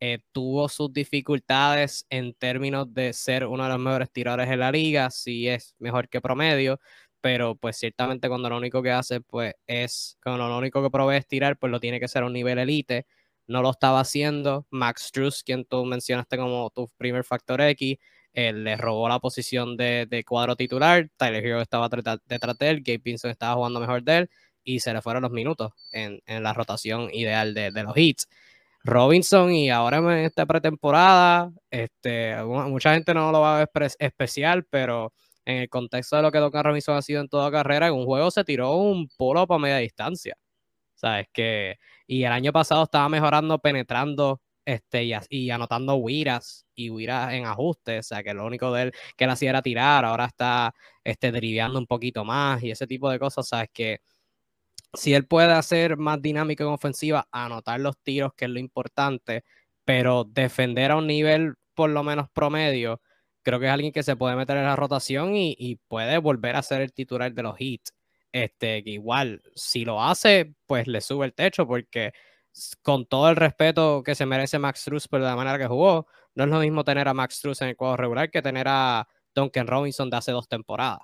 Eh, 0.00 0.20
tuvo 0.32 0.68
sus 0.68 0.92
dificultades 0.92 2.06
en 2.10 2.34
términos 2.34 2.92
de 2.94 3.12
ser 3.12 3.46
uno 3.46 3.64
de 3.64 3.70
los 3.70 3.78
mejores 3.80 4.10
tiradores 4.12 4.48
en 4.50 4.60
la 4.60 4.70
liga, 4.72 5.10
sí 5.10 5.48
es 5.48 5.74
mejor 5.78 6.08
que 6.08 6.20
promedio, 6.20 6.80
pero 7.20 7.56
pues 7.56 7.76
ciertamente 7.78 8.28
cuando 8.28 8.48
lo 8.50 8.56
único 8.58 8.82
que 8.82 8.92
hace 8.92 9.20
pues 9.20 9.54
es, 9.66 10.18
cuando 10.22 10.48
lo 10.48 10.58
único 10.58 10.82
que 10.82 10.90
provee 10.90 11.16
es 11.16 11.26
tirar, 11.26 11.58
pues 11.58 11.72
lo 11.72 11.80
tiene 11.80 12.00
que 12.00 12.08
ser 12.08 12.22
a 12.24 12.26
un 12.26 12.32
nivel 12.32 12.58
elite, 12.58 13.06
no 13.48 13.62
lo 13.62 13.70
estaba 13.70 14.00
haciendo, 14.00 14.66
Max 14.70 15.04
Struz, 15.08 15.42
quien 15.42 15.64
tú 15.64 15.84
mencionaste 15.84 16.36
como 16.36 16.70
tu 16.70 16.88
primer 16.96 17.24
factor 17.24 17.60
X, 17.62 17.96
él 18.32 18.64
le 18.64 18.76
robó 18.76 19.08
la 19.08 19.18
posición 19.18 19.76
de, 19.76 20.24
cuadro 20.26 20.56
titular, 20.56 21.08
Tyler 21.16 21.44
Hero 21.44 21.60
estaba 21.60 21.88
detrás 21.88 22.58
de 22.58 22.70
él, 22.70 22.82
Gabe 22.84 23.00
Pinson 23.00 23.30
estaba 23.30 23.54
jugando 23.54 23.80
mejor 23.80 24.02
de 24.02 24.18
él, 24.18 24.30
y 24.62 24.80
se 24.80 24.92
le 24.92 25.02
fueron 25.02 25.22
los 25.22 25.32
minutos 25.32 25.72
en, 25.92 26.20
la 26.26 26.52
rotación 26.52 27.08
ideal 27.12 27.54
de, 27.54 27.70
los 27.70 27.96
hits. 27.96 28.28
Robinson 28.84 29.52
y 29.52 29.70
ahora 29.70 29.98
en 29.98 30.24
esta 30.24 30.46
pretemporada, 30.46 31.50
este, 31.70 32.36
mucha 32.44 32.94
gente 32.94 33.12
no 33.12 33.32
lo 33.32 33.40
va 33.40 33.56
a 33.56 33.66
ver 33.74 33.90
especial, 33.98 34.64
pero 34.70 35.12
en 35.44 35.62
el 35.62 35.68
contexto 35.68 36.16
de 36.16 36.22
lo 36.22 36.30
que 36.30 36.38
Duncan 36.38 36.64
Robinson 36.64 36.96
ha 36.96 37.02
sido 37.02 37.20
en 37.20 37.28
toda 37.28 37.50
carrera, 37.50 37.88
en 37.88 37.94
un 37.94 38.04
juego 38.04 38.30
se 38.30 38.44
tiró 38.44 38.76
un 38.76 39.08
polo 39.16 39.46
para 39.46 39.58
media 39.58 39.78
distancia. 39.78 40.36
¿Sabes? 40.94 41.26
Que, 41.32 41.78
y 42.06 42.24
el 42.24 42.32
año 42.32 42.52
pasado 42.52 42.84
estaba 42.84 43.08
mejorando, 43.08 43.58
penetrando 43.58 44.40
este, 44.68 45.04
y, 45.30 45.50
anotando 45.50 45.94
wiras 45.96 46.66
y 46.74 46.90
wiras 46.90 47.32
en 47.32 47.46
ajustes. 47.46 48.06
O 48.06 48.08
sea, 48.08 48.22
que 48.22 48.34
lo 48.34 48.46
único 48.46 48.70
de 48.72 48.82
él 48.82 48.92
que 49.16 49.24
él 49.24 49.30
hacía 49.30 49.50
era 49.50 49.62
tirar, 49.62 50.04
ahora 50.04 50.26
está 50.26 50.74
este, 51.04 51.32
un 51.74 51.86
poquito 51.86 52.24
más 52.24 52.62
y 52.62 52.70
ese 52.70 52.86
tipo 52.86 53.10
de 53.10 53.18
cosas. 53.18 53.48
¿Sabes? 53.48 53.70
Que 53.72 54.00
si 54.92 55.14
él 55.14 55.26
puede 55.26 55.52
hacer 55.52 55.96
más 55.96 56.20
dinámico 56.20 56.64
en 56.64 56.70
ofensiva, 56.70 57.28
anotar 57.32 57.80
los 57.80 57.96
tiros, 58.02 58.34
que 58.34 58.44
es 58.46 58.50
lo 58.50 58.58
importante, 58.58 59.44
pero 59.84 60.24
defender 60.24 60.90
a 60.90 60.96
un 60.96 61.06
nivel 61.06 61.54
por 61.74 61.90
lo 61.90 62.02
menos 62.04 62.28
promedio 62.30 63.00
creo 63.42 63.60
que 63.60 63.66
es 63.66 63.72
alguien 63.72 63.92
que 63.92 64.02
se 64.02 64.16
puede 64.16 64.36
meter 64.36 64.58
en 64.58 64.64
la 64.64 64.76
rotación 64.76 65.34
y, 65.34 65.76
puede 65.88 66.18
volver 66.18 66.56
a 66.56 66.62
ser 66.62 66.82
el 66.82 66.92
titular 66.92 67.32
de 67.32 67.42
los 67.42 67.56
hits. 67.58 67.94
Este, 68.32 68.84
que 68.84 68.90
igual, 68.90 69.42
si 69.54 69.86
lo 69.86 70.02
hace, 70.02 70.54
pues 70.66 70.86
le 70.86 71.00
sube 71.00 71.24
el 71.26 71.32
techo, 71.34 71.66
porque 71.66 72.12
con 72.82 73.06
todo 73.06 73.28
el 73.30 73.36
respeto 73.36 74.02
que 74.02 74.14
se 74.14 74.26
merece 74.26 74.58
Max 74.58 74.80
Struz 74.80 75.08
por 75.08 75.20
la 75.20 75.36
manera 75.36 75.58
que 75.58 75.66
jugó, 75.66 76.06
no 76.34 76.44
es 76.44 76.50
lo 76.50 76.60
mismo 76.60 76.84
tener 76.84 77.08
a 77.08 77.14
Max 77.14 77.36
Struz 77.36 77.62
en 77.62 77.68
el 77.68 77.76
cuadro 77.76 77.96
regular 77.96 78.30
que 78.30 78.42
tener 78.42 78.66
a 78.68 79.08
Duncan 79.34 79.66
Robinson 79.66 80.10
de 80.10 80.16
hace 80.16 80.32
dos 80.32 80.48
temporadas. 80.48 81.00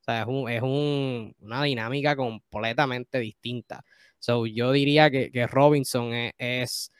O 0.00 0.04
sea, 0.04 0.22
es, 0.22 0.62
una 0.62 1.62
dinámica 1.64 2.16
completamente 2.16 3.18
distinta. 3.18 3.84
So, 4.18 4.46
yo 4.46 4.72
diría 4.72 5.10
que, 5.10 5.46
Robinson 5.46 6.12
es 6.38 6.90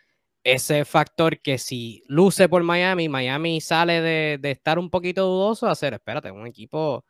ese 0.45 0.85
factor 0.85 1.41
que 1.41 1.59
si 1.59 2.03
luce 2.07 2.49
por 2.49 2.63
Miami, 2.63 3.09
Miami 3.09 3.61
sale 3.61 4.01
de, 4.01 4.51
estar 4.51 4.79
un 4.79 4.91
poquito 4.91 5.27
dudoso 5.27 5.67
a 5.69 5.75
ser, 5.75 5.95
espérate, 5.95 6.31
un 6.31 6.47
equipo 6.47 7.05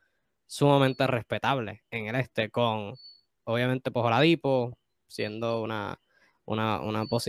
sumamente 0.47 1.07
respetable 1.07 1.83
en 1.91 2.07
el 2.09 2.17
este, 2.17 2.51
con 2.51 2.95
obviamente 3.45 3.91
Pojoladipo 3.91 4.79
siendo 5.07 5.63
una, 5.63 5.99
una, 6.49 6.81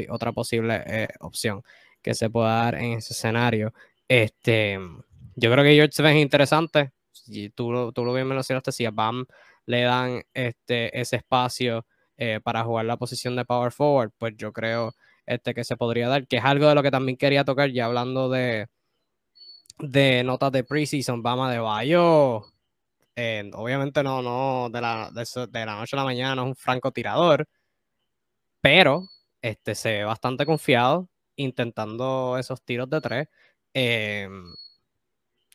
otra 0.10 0.32
posible 0.32 0.84
eh, 0.86 1.08
opción 1.20 1.64
que 2.02 2.14
se 2.14 2.30
pueda 2.30 2.64
dar 2.64 2.76
en 2.76 2.94
ese 2.94 3.14
escenario. 3.14 3.74
Este, 4.08 4.80
yo 5.36 5.52
creo 5.52 5.64
que 5.64 5.76
George 5.76 6.02
ve 6.02 6.20
interesante. 6.20 6.92
Si 7.12 7.50
tú, 7.50 7.92
tú 7.92 8.06
lo 8.06 8.14
bien 8.14 8.28
mencionaste, 8.28 8.72
si 8.72 8.86
a 8.86 8.92
Bam 8.92 9.26
le 9.66 9.82
dan 9.82 10.24
este, 10.34 11.00
ese 11.00 11.18
espacio 11.18 11.86
eh, 12.18 12.40
para 12.44 12.64
jugar 12.64 12.86
la 12.86 12.98
posición 12.98 13.36
de 13.36 13.46
power 13.46 13.72
forward, 13.72 14.12
pues 14.18 14.34
yo 14.38 14.52
creo 14.52 14.94
este, 15.26 15.54
que 15.54 15.64
se 15.64 15.78
podría 15.78 16.10
dar, 16.10 16.28
que 16.28 16.38
es 16.38 16.44
algo 16.44 16.68
de 16.68 16.76
lo 16.76 16.84
que 16.84 16.92
también 16.92 17.18
quería 17.18 17.46
tocar, 17.46 17.70
ya 17.72 17.86
hablando 17.86 18.30
de, 18.30 18.68
de 19.80 20.24
notas 20.24 20.52
de 20.52 20.64
preseason, 20.64 21.22
Bama 21.22 21.52
de 21.52 21.60
Bayo. 21.60 22.46
Eh, 23.16 23.50
obviamente 23.54 24.02
no, 24.02 24.22
no 24.22 24.70
de 24.70 24.82
la, 24.82 25.12
de, 25.12 25.66
la 25.66 25.76
noche 25.76 25.96
a 25.96 26.00
la 26.00 26.06
mañana 26.06 26.36
no 26.36 26.44
es 26.44 26.48
un 26.50 26.56
franco 26.56 26.92
tirador, 26.92 27.48
pero 28.62 29.08
este, 29.42 29.76
se 29.76 29.90
ve 30.00 30.04
bastante 30.04 30.46
confiado 30.46 31.10
intentando 31.36 32.38
esos 32.38 32.62
tiros 32.64 32.90
de 32.90 33.02
tres. 33.02 33.28
Em, 33.74 34.54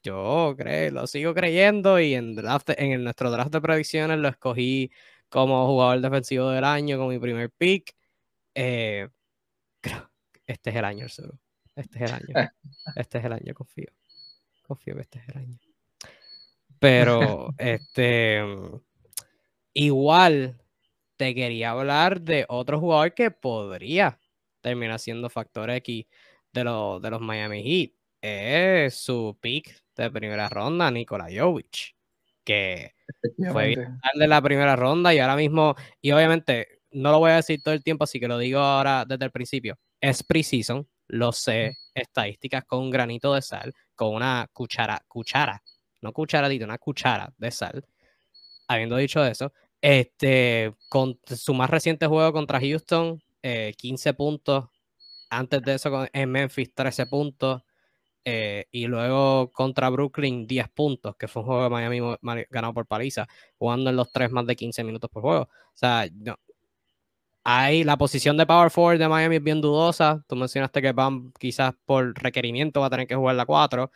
yo 0.03 0.55
creo, 0.57 0.91
lo 0.93 1.07
sigo 1.07 1.35
creyendo 1.35 1.99
y 2.01 2.15
en, 2.15 2.35
draft, 2.35 2.71
en 2.77 3.05
nuestro 3.05 3.31
draft 3.31 3.53
de 3.53 3.61
predicciones 3.61 4.19
lo 4.19 4.29
escogí 4.29 4.91
como 5.29 5.67
jugador 5.67 6.01
defensivo 6.01 6.51
del 6.51 6.65
año 6.65 6.99
con 6.99 7.09
mi 7.09 7.19
primer 7.19 7.51
pick. 7.51 7.95
Eh, 8.55 9.09
este 10.47 10.71
es 10.71 10.77
el 10.77 10.85
año, 10.85 11.07
Este 11.07 12.05
es 12.05 12.11
el 12.11 12.13
año. 12.13 12.51
Este 12.97 13.19
es 13.19 13.25
el 13.25 13.33
año, 13.33 13.55
confío. 13.55 13.91
Confío 14.67 14.95
que 14.95 15.01
este 15.03 15.19
es 15.19 15.29
el 15.29 15.39
año. 15.39 15.59
Pero, 16.79 17.49
este, 17.59 18.43
igual, 19.73 20.63
te 21.25 21.35
quería 21.35 21.71
hablar 21.71 22.21
de 22.21 22.45
otro 22.51 22.79
jugador 22.79 23.15
que 23.15 23.31
podría 23.31 24.21
terminar 24.61 24.99
siendo 24.99 25.31
factor 25.31 25.71
X 25.71 26.05
de, 26.53 26.65
los, 26.65 27.01
de 27.01 27.11
los 27.11 27.21
Miami 27.23 27.63
Heat. 27.63 27.93
Es 28.21 28.97
su 28.97 29.35
pick 29.41 29.75
de 29.97 30.11
primera 30.11 30.51
ronda, 30.51 30.91
Nikola 30.91 31.29
Jovic, 31.35 31.97
que 32.45 32.93
fue 33.51 33.75
de 34.15 34.29
la 34.29 34.43
primera 34.43 34.77
ronda 34.77 35.15
y 35.15 35.19
ahora 35.19 35.35
mismo, 35.35 35.75
y 36.03 36.13
obviamente 36.13 36.83
no 36.91 37.11
lo 37.11 37.21
voy 37.21 37.31
a 37.31 37.37
decir 37.37 37.63
todo 37.63 37.73
el 37.73 37.83
tiempo, 37.83 38.05
así 38.05 38.21
que 38.21 38.29
lo 38.29 38.37
digo 38.37 38.59
ahora 38.59 39.07
desde 39.07 39.25
el 39.25 39.31
principio. 39.31 39.79
Es 39.99 40.23
preciso, 40.23 40.87
lo 41.09 41.33
sé, 41.33 41.73
estadísticas 41.95 42.65
con 42.67 42.81
un 42.81 42.91
granito 42.91 43.33
de 43.33 43.41
sal, 43.41 43.73
con 43.95 44.15
una 44.15 44.47
cuchara, 44.53 45.03
cuchara, 45.09 45.63
no 46.03 46.13
cucharadito, 46.13 46.67
una 46.67 46.77
cuchara 46.77 47.33
de 47.39 47.51
sal. 47.51 47.83
Habiendo 48.69 48.97
dicho 48.97 49.25
eso, 49.25 49.55
este, 49.85 50.75
con 50.89 51.21
su 51.27 51.53
más 51.53 51.69
reciente 51.69 52.07
juego 52.07 52.33
contra 52.33 52.59
Houston, 52.59 53.23
15 53.77 54.09
eh, 54.09 54.15
puntos. 54.15 54.65
Antes 55.29 55.61
de 55.61 55.75
eso 55.75 56.07
en 56.11 56.31
Memphis, 56.31 56.75
13 56.75 57.05
puntos. 57.05 57.63
Eh, 58.25 58.65
y 58.71 58.87
luego 58.87 59.53
contra 59.53 59.91
Brooklyn, 59.91 60.47
10 60.47 60.71
puntos, 60.71 61.17
que 61.17 61.29
fue 61.29 61.43
un 61.43 61.49
juego 61.49 61.65
de 61.65 61.69
Miami 61.69 62.01
ganado 62.49 62.73
por 62.73 62.87
paliza, 62.87 63.27
jugando 63.59 63.91
en 63.91 63.97
los 63.97 64.11
3 64.11 64.31
más 64.31 64.47
de 64.47 64.57
15 64.57 64.85
minutos 64.85 65.11
por 65.11 65.21
juego. 65.21 65.43
O 65.43 65.77
sea, 65.77 66.09
no, 66.15 66.39
hay 67.45 67.85
la 67.85 67.99
posición 67.99 68.39
de 68.39 68.47
power 68.47 68.71
forward 68.71 68.99
de 68.99 69.07
Miami 69.07 69.37
es 69.37 69.43
bien 69.43 69.61
dudosa. 69.61 70.25
Tú 70.27 70.35
mencionaste 70.35 70.81
que 70.81 70.93
Bam 70.93 71.31
quizás 71.39 71.75
por 71.85 72.15
requerimiento 72.15 72.81
va 72.81 72.87
a 72.87 72.91
tener 72.91 73.07
que 73.07 73.17
jugar 73.17 73.37
la 73.37 73.45
4. 73.45 73.91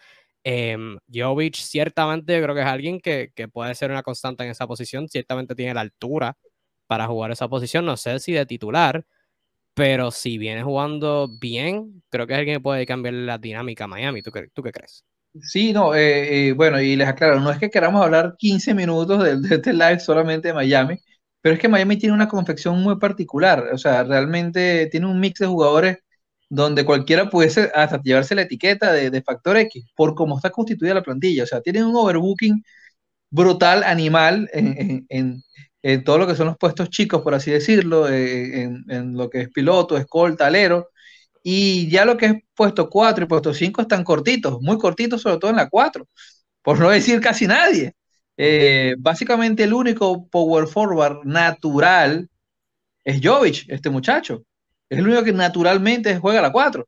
Eh, 0.44 0.76
Jovic 1.12 1.56
ciertamente 1.56 2.36
yo 2.36 2.42
creo 2.42 2.54
que 2.54 2.60
es 2.62 2.66
alguien 2.66 3.00
que, 3.00 3.32
puede 3.52 3.74
ser 3.74 3.90
una 3.90 4.02
constante 4.02 4.44
en 4.44 4.50
esa 4.50 4.66
posición. 4.66 5.08
Ciertamente 5.08 5.54
tiene 5.54 5.74
la 5.74 5.82
altura 5.82 6.36
para 6.86 7.06
jugar 7.06 7.30
esa 7.30 7.48
posición. 7.48 7.84
No 7.84 7.96
sé 7.96 8.18
si 8.20 8.32
de 8.32 8.46
titular, 8.46 9.04
pero 9.74 10.10
si 10.10 10.38
viene 10.38 10.62
jugando 10.62 11.28
bien, 11.40 12.02
creo 12.10 12.26
que 12.26 12.34
es 12.34 12.38
alguien 12.38 12.56
que 12.58 12.62
puede 12.62 12.86
cambiar 12.86 13.14
la 13.14 13.38
dinámica 13.38 13.86
Miami. 13.86 14.22
¿Tú, 14.22 14.32
tú 14.52 14.62
qué 14.62 14.72
crees? 14.72 15.04
Sí, 15.40 15.72
no, 15.72 15.94
eh, 15.94 16.48
eh, 16.48 16.52
bueno, 16.52 16.80
y 16.80 16.96
les 16.96 17.06
aclaro, 17.06 17.38
no 17.38 17.50
es 17.50 17.58
que 17.58 17.70
queramos 17.70 18.02
hablar 18.02 18.34
15 18.38 18.74
minutos 18.74 19.22
de, 19.22 19.36
de 19.40 19.54
este 19.56 19.72
live 19.72 20.00
solamente 20.00 20.48
de 20.48 20.54
Miami, 20.54 20.98
pero 21.40 21.54
es 21.54 21.60
que 21.60 21.68
Miami 21.68 21.96
tiene 21.96 22.14
una 22.14 22.28
confección 22.28 22.80
muy 22.82 22.98
particular, 22.98 23.68
o 23.72 23.78
sea, 23.78 24.02
realmente 24.04 24.86
tiene 24.90 25.06
un 25.06 25.20
mix 25.20 25.38
de 25.40 25.46
jugadores 25.46 25.98
donde 26.48 26.84
cualquiera 26.84 27.28
pudiese 27.30 27.70
hasta 27.74 28.00
llevarse 28.02 28.34
la 28.34 28.42
etiqueta 28.42 28.92
de, 28.92 29.22
factor 29.22 29.56
X, 29.56 29.84
por 29.96 30.14
cómo 30.14 30.36
está 30.36 30.50
constituida 30.50 30.94
la 30.94 31.02
plantilla. 31.02 31.44
O 31.44 31.46
sea, 31.46 31.60
tienen 31.60 31.84
un 31.84 31.96
overbooking 31.96 32.62
brutal, 33.30 33.82
animal, 33.84 34.48
en, 34.52 35.42
todo 36.04 36.18
lo 36.18 36.26
que 36.26 36.34
son 36.34 36.48
los 36.48 36.58
puestos 36.58 36.90
chicos, 36.90 37.22
por 37.22 37.34
así 37.34 37.50
decirlo, 37.50 38.08
eh, 38.08 38.62
en, 38.62 39.14
lo 39.16 39.30
que 39.30 39.42
es 39.42 39.50
piloto, 39.50 39.96
escolta, 39.96 40.46
alero. 40.46 40.90
Y 41.42 41.88
ya 41.90 42.04
lo 42.04 42.16
que 42.16 42.26
es 42.26 42.34
puesto 42.54 42.90
4 42.90 43.24
y 43.24 43.28
puesto 43.28 43.54
5 43.54 43.82
están 43.82 44.04
cortitos, 44.04 44.60
muy 44.60 44.78
cortitos, 44.78 45.22
sobre 45.22 45.38
todo 45.38 45.50
en 45.50 45.56
la 45.56 45.68
4, 45.68 46.06
por 46.62 46.78
no 46.80 46.90
decir 46.90 47.20
casi 47.20 47.46
nadie. 47.46 47.94
Eh, 48.36 48.94
básicamente 48.98 49.64
el 49.64 49.72
único 49.74 50.28
power 50.28 50.66
forward 50.68 51.24
natural 51.24 52.28
es 53.04 53.20
Jovic, 53.22 53.64
este 53.68 53.90
muchacho. 53.90 54.44
Es 54.88 54.98
el 54.98 55.06
único 55.06 55.24
que 55.24 55.32
naturalmente 55.32 56.18
juega 56.18 56.40
a 56.40 56.42
la 56.42 56.52
4. 56.52 56.86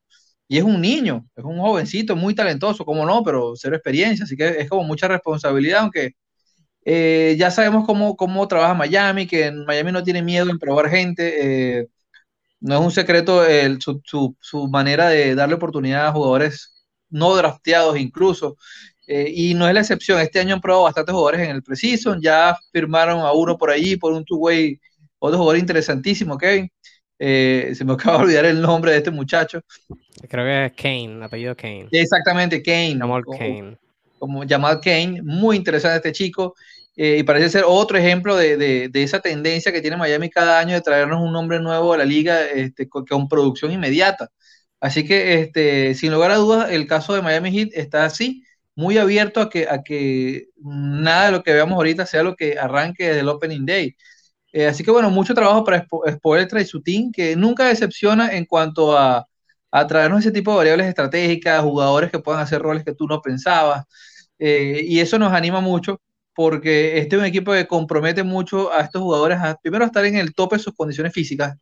Y 0.48 0.58
es 0.58 0.64
un 0.64 0.80
niño, 0.80 1.26
es 1.36 1.44
un 1.44 1.58
jovencito 1.60 2.16
muy 2.16 2.34
talentoso, 2.34 2.84
como 2.84 3.06
no, 3.06 3.22
pero 3.22 3.54
cero 3.56 3.76
experiencia, 3.76 4.24
así 4.24 4.36
que 4.36 4.48
es 4.60 4.68
como 4.68 4.82
mucha 4.84 5.06
responsabilidad, 5.08 5.80
aunque 5.82 6.14
eh, 6.84 7.36
ya 7.38 7.50
sabemos 7.50 7.86
cómo, 7.86 8.16
cómo 8.16 8.48
trabaja 8.48 8.74
Miami, 8.74 9.26
que 9.26 9.46
en 9.46 9.64
Miami 9.64 9.92
no 9.92 10.02
tiene 10.02 10.22
miedo 10.22 10.50
en 10.50 10.58
probar 10.58 10.90
gente. 10.90 11.78
Eh, 11.80 11.88
no 12.60 12.76
es 12.76 12.80
un 12.82 12.90
secreto 12.92 13.42
su, 13.80 14.36
su, 14.40 14.68
manera 14.68 15.08
de 15.08 15.34
darle 15.34 15.54
oportunidad 15.56 16.08
a 16.08 16.12
jugadores 16.12 16.84
no 17.10 17.34
drafteados 17.36 17.98
incluso. 17.98 18.56
Eh, 19.06 19.32
y 19.34 19.54
no 19.54 19.66
es 19.68 19.74
la 19.74 19.80
excepción. 19.80 20.20
Este 20.20 20.40
año 20.40 20.54
han 20.54 20.60
probado 20.60 20.84
bastantes 20.84 21.12
jugadores 21.12 21.40
en 21.42 21.56
el 21.56 21.62
Precision. 21.62 22.20
Ya 22.22 22.56
firmaron 22.72 23.20
a 23.20 23.32
uno 23.32 23.58
por 23.58 23.70
allí, 23.70 23.96
por 23.96 24.12
un 24.12 24.24
two-way, 24.24 24.80
otro 25.18 25.38
jugador 25.38 25.58
interesantísimo, 25.58 26.38
Kevin. 26.38 26.70
Eh, 27.22 27.72
se 27.74 27.84
me 27.84 27.92
acaba 27.94 28.18
de 28.18 28.24
olvidar 28.24 28.46
el 28.46 28.60
nombre 28.60 28.92
de 28.92 28.98
este 28.98 29.10
muchacho. 29.10 29.60
Creo 30.28 30.44
que 30.44 30.66
es 30.66 30.72
Kane, 30.72 31.22
apellido 31.22 31.54
Kane. 31.54 31.88
Exactamente, 31.92 32.62
Kane. 32.62 32.96
Jamal 32.98 33.22
Kane. 33.24 33.76
Como 34.18 34.42
Jamal 34.48 34.80
Kane, 34.80 35.20
muy 35.22 35.56
interesante 35.56 35.96
este 35.96 36.12
chico. 36.12 36.54
Eh, 36.96 37.18
y 37.18 37.22
parece 37.22 37.48
ser 37.50 37.64
otro 37.66 37.96
ejemplo 37.96 38.36
de, 38.36 38.56
de, 38.56 39.02
esa 39.02 39.20
tendencia 39.20 39.72
que 39.72 39.80
tiene 39.80 39.96
Miami 39.96 40.28
cada 40.28 40.58
año 40.58 40.74
de 40.74 40.80
traernos 40.82 41.22
un 41.22 41.32
nombre 41.32 41.60
nuevo 41.60 41.94
a 41.94 41.98
la 41.98 42.04
liga 42.04 42.44
este, 42.44 42.88
con, 42.88 43.06
con, 43.06 43.28
producción 43.28 43.70
inmediata. 43.72 44.30
Así 44.80 45.06
que, 45.06 45.40
este, 45.40 45.94
sin 45.94 46.12
lugar 46.12 46.30
a 46.30 46.36
dudas, 46.36 46.70
el 46.70 46.86
caso 46.86 47.14
de 47.14 47.22
Miami 47.22 47.52
Heat 47.52 47.70
está 47.74 48.04
así, 48.04 48.44
muy 48.74 48.98
abierto 48.98 49.40
a 49.40 49.50
que, 49.50 49.68
a 49.68 49.82
que 49.82 50.48
nada 50.58 51.26
de 51.26 51.32
lo 51.32 51.42
que 51.42 51.52
veamos 51.52 51.76
ahorita 51.76 52.06
sea 52.06 52.22
lo 52.22 52.36
que 52.36 52.58
arranque 52.58 53.06
desde 53.08 53.20
el 53.20 53.28
Opening 53.28 53.66
Day. 53.66 53.96
Eh, 54.52 54.66
así 54.66 54.82
que, 54.82 54.90
bueno, 54.90 55.10
mucho 55.10 55.34
trabajo 55.34 55.64
para 55.64 55.86
Spoelstra 56.10 56.60
y 56.60 56.64
su 56.64 56.82
team, 56.82 57.12
que 57.12 57.36
nunca 57.36 57.68
decepciona 57.68 58.34
en 58.34 58.44
cuanto 58.44 58.96
a, 58.96 59.26
a 59.70 59.86
traernos 59.86 60.20
ese 60.20 60.32
tipo 60.32 60.50
de 60.50 60.56
variables 60.58 60.86
estratégicas, 60.86 61.62
jugadores 61.62 62.10
que 62.10 62.18
puedan 62.18 62.40
hacer 62.40 62.60
roles 62.60 62.84
que 62.84 62.94
tú 62.94 63.06
no 63.06 63.20
pensabas. 63.20 63.84
Eh, 64.38 64.82
y 64.86 65.00
eso 65.00 65.18
nos 65.18 65.32
anima 65.32 65.60
mucho 65.60 66.00
porque 66.34 66.98
este 66.98 67.16
es 67.16 67.20
un 67.20 67.26
equipo 67.26 67.52
que 67.52 67.66
compromete 67.66 68.22
mucho 68.22 68.72
a 68.72 68.80
estos 68.80 69.02
jugadores 69.02 69.38
a 69.38 69.56
primero 69.56 69.84
a 69.84 69.86
estar 69.86 70.04
en 70.06 70.16
el 70.16 70.34
tope 70.34 70.56
de 70.56 70.62
sus 70.62 70.74
condiciones 70.74 71.12
físicas 71.12 71.58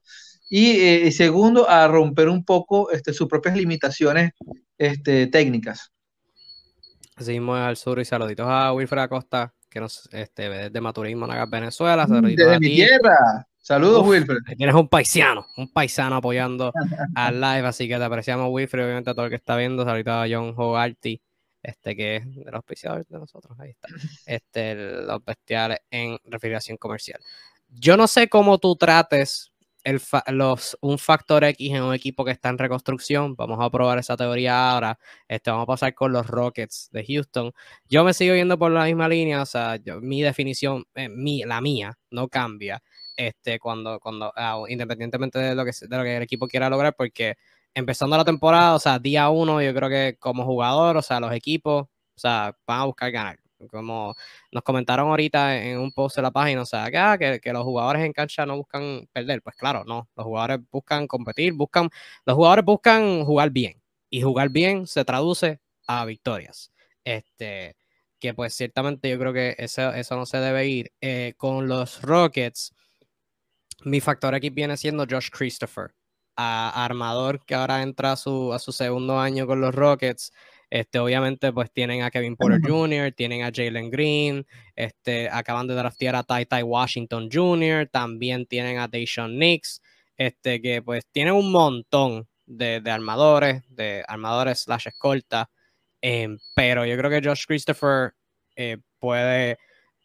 y 0.48 0.80
eh, 0.80 1.12
segundo 1.12 1.68
a 1.68 1.88
romper 1.88 2.28
un 2.28 2.44
poco 2.44 2.90
este, 2.92 3.12
sus 3.12 3.26
propias 3.26 3.56
limitaciones 3.56 4.32
este, 4.78 5.26
técnicas. 5.26 5.92
Seguimos 7.16 7.58
al 7.58 7.76
sur 7.76 7.98
y 7.98 8.04
saluditos 8.04 8.46
a 8.48 8.72
Wilfred 8.72 9.02
Acosta, 9.02 9.52
que 9.68 9.80
nos 9.80 10.08
este, 10.12 10.48
desde 10.48 10.80
Maturín, 10.80 11.18
Monagas, 11.18 11.50
Venezuela. 11.50 12.06
desde 12.06 12.60
mi 12.60 12.68
tierra. 12.68 13.46
Saludos, 13.58 14.06
Wilfred. 14.06 14.38
Tienes 14.56 14.74
un 14.74 14.88
paisano, 14.88 15.46
un 15.56 15.70
paisano 15.70 16.16
apoyando 16.16 16.72
al 17.14 17.40
live, 17.40 17.66
así 17.66 17.86
que 17.86 17.98
te 17.98 18.04
apreciamos, 18.04 18.48
Wilfred, 18.50 18.84
obviamente 18.84 19.10
a 19.10 19.14
todo 19.14 19.26
el 19.26 19.30
que 19.30 19.36
está 19.36 19.56
viendo. 19.56 19.84
Saludos 19.84 20.06
a 20.06 20.26
John 20.30 20.54
Hogarty 20.56 21.20
este 21.62 21.96
que 21.96 22.16
es 22.16 22.34
de 22.34 22.44
los 22.44 22.54
auspiciadores 22.54 23.08
de 23.08 23.18
nosotros, 23.18 23.58
ahí 23.58 23.70
está, 23.70 23.88
este, 24.26 24.74
los 24.74 25.24
bestiales 25.24 25.80
en 25.90 26.18
refrigeración 26.24 26.76
comercial. 26.76 27.20
Yo 27.68 27.96
no 27.96 28.06
sé 28.06 28.28
cómo 28.28 28.58
tú 28.58 28.76
trates 28.76 29.52
el 29.88 30.00
los, 30.36 30.76
un 30.82 30.98
factor 30.98 31.44
X 31.44 31.72
en 31.72 31.82
un 31.82 31.94
equipo 31.94 32.24
que 32.24 32.30
está 32.30 32.50
en 32.50 32.58
reconstrucción. 32.58 33.34
Vamos 33.36 33.58
a 33.60 33.70
probar 33.70 33.98
esa 33.98 34.16
teoría 34.16 34.70
ahora. 34.70 34.98
Este, 35.26 35.50
vamos 35.50 35.64
a 35.64 35.66
pasar 35.66 35.94
con 35.94 36.12
los 36.12 36.26
Rockets 36.26 36.90
de 36.92 37.04
Houston. 37.04 37.52
Yo 37.88 38.04
me 38.04 38.12
sigo 38.12 38.34
yendo 38.34 38.58
por 38.58 38.70
la 38.70 38.84
misma 38.84 39.08
línea, 39.08 39.42
o 39.42 39.46
sea, 39.46 39.78
mi 40.00 40.22
definición, 40.22 40.84
eh, 40.94 41.08
mi, 41.08 41.42
la 41.44 41.60
mía, 41.60 41.98
no 42.10 42.28
cambia. 42.28 42.82
Este, 43.16 43.58
cuando, 43.58 43.98
cuando, 43.98 44.32
ah, 44.36 44.62
independientemente 44.68 45.38
de 45.38 45.54
lo, 45.54 45.64
que, 45.64 45.72
de 45.80 45.96
lo 45.96 46.02
que 46.04 46.16
el 46.18 46.22
equipo 46.22 46.46
quiera 46.46 46.70
lograr, 46.70 46.94
porque 46.94 47.36
empezando 47.74 48.16
la 48.16 48.24
temporada, 48.24 48.74
o 48.74 48.78
sea, 48.78 48.98
día 48.98 49.28
uno, 49.30 49.62
yo 49.62 49.74
creo 49.74 49.88
que 49.88 50.16
como 50.18 50.44
jugador, 50.44 50.96
o 50.98 51.02
sea, 51.02 51.20
los 51.20 51.32
equipos, 51.32 51.84
o 51.84 51.88
sea, 52.20 52.56
van 52.66 52.80
a 52.80 52.84
buscar 52.84 53.10
ganar. 53.10 53.38
Como 53.70 54.14
nos 54.52 54.62
comentaron 54.62 55.08
ahorita 55.08 55.62
en 55.62 55.78
un 55.78 55.92
post 55.92 56.16
de 56.16 56.22
la 56.22 56.30
página, 56.30 56.62
o 56.62 56.66
sea, 56.66 56.88
ah, 56.94 57.18
que, 57.18 57.40
que, 57.40 57.52
los 57.52 57.64
jugadores 57.64 58.04
en 58.04 58.12
cancha 58.12 58.46
no 58.46 58.56
buscan 58.56 59.08
perder. 59.12 59.42
Pues 59.42 59.56
claro, 59.56 59.84
no. 59.84 60.08
Los 60.16 60.24
jugadores 60.26 60.60
buscan 60.70 61.06
competir, 61.06 61.52
buscan, 61.52 61.88
los 62.24 62.36
jugadores 62.36 62.64
buscan 62.64 63.24
jugar 63.24 63.50
bien. 63.50 63.82
Y 64.10 64.22
jugar 64.22 64.48
bien 64.50 64.86
se 64.86 65.04
traduce 65.04 65.60
a 65.86 66.04
victorias. 66.04 66.72
Este, 67.04 67.76
que 68.18 68.34
pues 68.34 68.54
ciertamente 68.54 69.10
yo 69.10 69.18
creo 69.18 69.32
que 69.32 69.54
eso, 69.58 69.92
eso 69.92 70.16
no 70.16 70.26
se 70.26 70.38
debe 70.38 70.66
ir. 70.66 70.92
Eh, 71.00 71.34
con 71.36 71.68
los 71.68 72.02
Rockets, 72.02 72.74
mi 73.84 74.00
factor 74.00 74.34
aquí 74.34 74.50
viene 74.50 74.76
siendo 74.76 75.06
Josh 75.08 75.30
Christopher 75.30 75.94
armador 76.38 77.44
que 77.44 77.54
ahora 77.54 77.82
entra 77.82 78.12
a 78.12 78.16
su, 78.16 78.52
a 78.52 78.58
su 78.58 78.72
segundo 78.72 79.18
año 79.18 79.46
con 79.46 79.60
los 79.60 79.74
Rockets. 79.74 80.32
Este, 80.70 80.98
obviamente, 80.98 81.52
pues 81.52 81.72
tienen 81.72 82.02
a 82.02 82.10
Kevin 82.10 82.36
Porter 82.36 82.60
Jr., 82.62 83.12
tienen 83.12 83.42
a 83.42 83.50
Jalen 83.54 83.90
Green, 83.90 84.46
este, 84.76 85.28
acaban 85.30 85.66
de 85.66 85.74
draftear 85.74 86.14
a 86.16 86.22
Ty 86.22 86.44
Ty 86.46 86.62
Washington 86.62 87.28
Jr., 87.32 87.88
también 87.90 88.46
tienen 88.46 88.78
a 88.78 88.88
Deshaun 88.88 89.38
Nix, 89.38 89.80
este, 90.16 90.60
que 90.60 90.82
pues 90.82 91.06
tienen 91.10 91.34
un 91.34 91.50
montón 91.50 92.28
de, 92.46 92.82
armadores, 92.90 93.62
de 93.68 94.04
armadores 94.06 94.60
slash 94.60 94.88
escolta, 94.88 95.50
em, 96.02 96.38
pero 96.54 96.84
yo 96.84 96.96
creo 96.98 97.10
que 97.10 97.26
Josh 97.26 97.44
Christopher 97.46 98.14
eh, 98.56 98.78
puede 98.98 99.58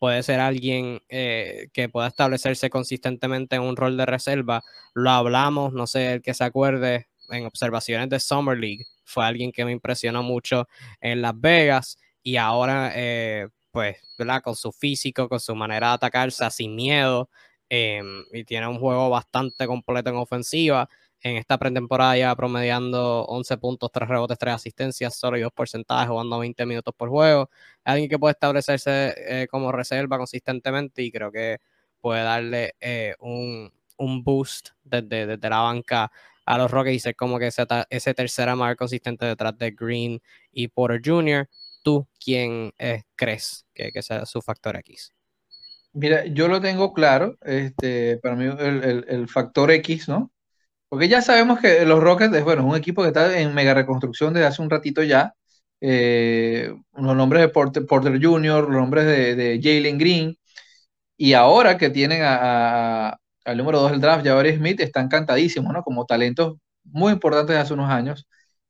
puede 0.03 0.21
ser 0.21 0.41
alguien 0.41 1.01
eh, 1.07 1.69
que 1.71 1.87
pueda 1.87 2.09
establecerse 2.09 2.69
consistentemente 2.69 3.55
en 3.55 3.61
un 3.61 3.77
rol 3.77 3.95
de 3.95 4.05
reserva. 4.05 4.61
Lo 4.93 5.09
hablamos, 5.11 5.71
no 5.71 5.87
sé, 5.87 6.15
el 6.15 6.21
que 6.21 6.33
se 6.33 6.43
acuerde 6.43 7.07
en 7.29 7.45
observaciones 7.45 8.09
de 8.09 8.19
Summer 8.19 8.57
League, 8.57 8.85
fue 9.13 9.25
alguien 9.25 9.51
que 9.51 9.65
me 9.65 9.71
impresionó 9.71 10.23
mucho 10.23 10.67
en 11.01 11.21
Las 11.21 11.39
Vegas 11.39 11.97
y 12.23 12.37
ahora, 12.37 12.91
eh, 12.95 13.47
pues, 13.71 13.97
¿verdad? 14.17 14.41
Con 14.41 14.55
su 14.55 14.71
físico, 14.71 15.29
con 15.29 15.39
su 15.39 15.55
manera 15.55 15.89
de 15.89 15.93
atacarse, 15.95 16.49
sin 16.51 16.75
miedo, 16.75 17.29
em, 17.69 18.25
y 18.31 18.43
tiene 18.45 18.67
un 18.67 18.79
juego 18.79 19.09
bastante 19.09 19.67
completo 19.67 20.09
en 20.09 20.17
ofensiva 20.17 20.89
en 21.23 21.37
esta 21.37 21.57
pretemporada 21.57 22.17
ya 22.17 22.35
promediando 22.35 23.23
11 23.25 23.57
puntos, 23.57 23.91
3 23.91 24.07
rebotes, 24.09 24.37
3 24.37 24.55
asistencias, 24.55 25.15
solo 25.15 25.37
y 25.37 25.41
2 25.41 25.53
porcentajes, 25.53 26.09
jugando 26.09 26.37
20 26.39 26.65
minutos 26.65 26.93
por 26.95 27.09
juego. 27.09 27.49
Alguien 27.85 28.09
que 28.09 28.19
puede 28.19 28.33
establecerse 28.33 29.15
eh, 29.17 29.47
como 29.49 29.71
reserva 29.71 30.17
consistentemente 30.17 31.01
y 31.01 31.11
creo 31.11 31.31
que 31.31 31.59
puede 32.01 32.23
darle 32.23 32.75
eh, 32.81 33.15
un, 33.19 33.71
un, 33.97 34.23
boost 34.23 34.71
desde, 34.83 35.25
desde, 35.25 35.49
la 35.49 35.59
banca 35.61 36.11
a 36.45 36.57
los 36.57 36.71
Rockets 36.71 37.05
y 37.05 37.13
como 37.13 37.39
que 37.39 37.47
ese, 37.47 37.65
ese 37.89 38.13
tercer 38.13 38.53
más 38.55 38.75
consistente 38.75 39.25
detrás 39.25 39.57
de 39.57 39.71
Green 39.71 40.21
y 40.51 40.67
Porter 40.67 41.01
Jr. 41.03 41.47
¿Tú 41.83 42.07
quién 42.23 42.73
eh, 42.77 43.03
crees 43.15 43.65
que, 43.73 43.91
que, 43.91 44.01
sea 44.01 44.25
su 44.25 44.41
factor 44.41 44.75
X? 44.77 45.13
Mira, 45.93 46.25
yo 46.25 46.47
lo 46.47 46.61
tengo 46.61 46.93
claro. 46.93 47.37
Este, 47.41 48.17
para 48.17 48.35
mí 48.35 48.45
el, 48.45 49.05
el, 49.07 49.27
factor 49.27 49.69
X, 49.71 50.07
¿no? 50.07 50.31
Porque 50.89 51.07
ya 51.07 51.21
sabemos 51.21 51.59
que 51.59 51.85
los 51.85 52.01
Rockets 52.01 52.35
es, 52.35 52.43
bueno, 52.43 52.65
un 52.65 52.75
equipo 52.75 53.01
que 53.01 53.09
está 53.09 53.39
en 53.39 53.53
mega 53.53 53.73
reconstrucción 53.73 54.33
desde 54.33 54.47
hace 54.47 54.61
un 54.61 54.69
ratito 54.69 55.03
ya. 55.03 55.35
Eh, 55.81 56.73
los 56.93 57.15
nombres 57.15 57.41
de 57.41 57.49
Porter, 57.49 57.85
Jr., 58.23 58.69
los 58.69 58.81
nombres 58.81 59.05
de, 59.05 59.59
Jalen 59.61 59.97
Green, 59.97 60.37
y 61.17 61.33
ahora 61.33 61.77
que 61.77 61.89
tienen 61.89 62.21
al 63.45 63.57
número 63.57 63.79
2 63.81 63.91
del 63.91 64.01
draft, 64.01 64.25
Jabari 64.25 64.55
Smith, 64.55 64.79
están 64.81 65.09
cantadísimos, 65.09 65.73
¿no? 65.73 65.83
Como 65.83 66.05
talentos 66.05 66.57
muy 66.83 67.13
importantes 67.13 67.55
de 67.55 67.61
hace 67.61 67.73
unos 67.73 67.89
años. 67.89 68.27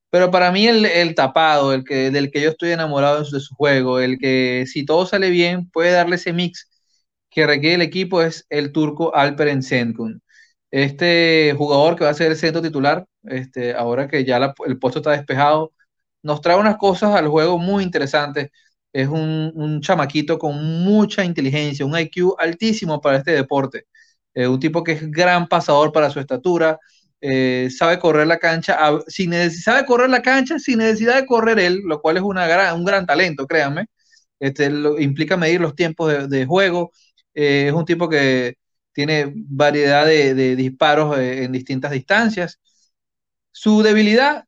Pero 0.09 0.31
para 0.31 0.51
mí 0.51 0.67
el, 0.67 1.15
tapado, 1.15 1.73
el 1.73 1.83
que, 1.83 2.11
del 2.11 2.31
que 2.31 2.41
yo 2.41 2.49
estoy 2.51 2.71
enamorado 2.71 3.23
de 3.23 3.39
su, 3.39 3.55
juego, 3.55 3.99
el 3.99 4.19
que 4.19 4.65
si 4.67 4.85
todo 4.85 5.05
sale 5.05 5.29
bien 5.29 5.69
puede 5.71 5.91
darle 5.91 6.17
ese 6.17 6.33
mix 6.33 6.69
que 7.29 7.47
requiere 7.47 7.75
el 7.75 7.81
equipo 7.81 8.21
es 8.21 8.45
el 8.49 8.71
turco 8.71 9.15
Alperen 9.15 9.63
Sengun 9.63 10.23
este 10.73 11.53
jugador 11.57 11.95
que 11.95 12.03
va 12.03 12.09
a 12.11 12.13
ser 12.15 12.31
el 12.31 12.37
centro 12.37 12.61
titular, 12.61 13.05
este, 13.25 13.75
ahora 13.75 14.07
que 14.07 14.25
ya 14.25 14.55
el 14.65 14.79
puesto 14.79 14.99
está 14.99 15.11
despejado, 15.11 15.71
nos 16.23 16.41
trae 16.41 16.57
unas 16.57 16.77
cosas 16.77 17.15
al 17.15 17.27
juego 17.27 17.59
muy 17.59 17.83
interesantes. 17.83 18.49
Es 18.93 19.07
un, 19.07 19.81
chamaquito 19.81 20.39
con 20.39 20.55
mucha 20.83 21.23
inteligencia, 21.25 21.85
un 21.85 21.97
IQ 21.97 22.35
altísimo 22.39 23.01
para 23.01 23.17
este 23.17 23.31
deporte. 23.33 23.85
Eh, 24.35 24.47
un 24.47 24.59
tipo 24.59 24.83
que 24.83 24.93
es 24.93 25.11
gran 25.11 25.47
pasador 25.47 25.91
para 25.91 26.09
su 26.09 26.19
estatura, 26.19 26.79
eh, 27.21 27.69
sabe 27.71 27.99
correr 27.99 28.27
la 28.27 28.39
cancha, 28.39 28.77
sin 29.07 29.33
sabe 29.51 29.85
correr 29.85 30.09
la 30.09 30.21
cancha 30.21 30.59
sin 30.59 30.79
necesidad 30.79 31.15
de 31.15 31.25
correr 31.25 31.59
él, 31.59 31.81
lo 31.85 32.01
cual 32.01 32.17
es 32.17 32.23
una 32.23 32.47
gran, 32.47 32.75
un 32.75 32.85
gran 32.85 33.05
talento, 33.05 33.47
créanme. 33.47 33.87
Este, 34.39 34.65
implica 34.99 35.37
medir 35.37 35.61
los 35.61 35.75
tiempos 35.75 36.29
de, 36.29 36.45
juego. 36.45 36.91
Eh, 37.33 37.67
es 37.67 37.73
un 37.73 37.85
tipo 37.85 38.09
que 38.09 38.55
tiene 38.93 39.31
variedad 39.35 40.05
de, 40.05 40.55
disparos 40.55 41.17
en 41.19 41.51
distintas 41.51 41.91
distancias. 41.91 42.59
Su 43.51 43.83
debilidad 43.83 44.45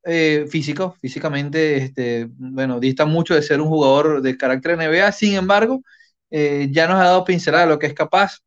físico, 0.50 0.95
físicamente, 1.02 1.78
este, 1.78 2.28
bueno, 2.30 2.80
dista 2.80 3.06
mucho 3.06 3.36
de 3.36 3.41
ser 3.43 3.62
un 3.62 3.67
jugador 3.69 4.21
de 4.21 4.38
carácter 4.38 4.78
NBA, 4.78 5.12
sin 5.12 5.36
embargo, 5.36 5.82
ya 6.30 6.88
nos 6.88 6.98
ha 7.00 7.06
dado 7.06 7.26
pincelada 7.26 7.65
de 7.65 7.69
lo 7.71 7.80
que 7.80 7.88
es 7.88 7.93
capaz. 7.93 8.44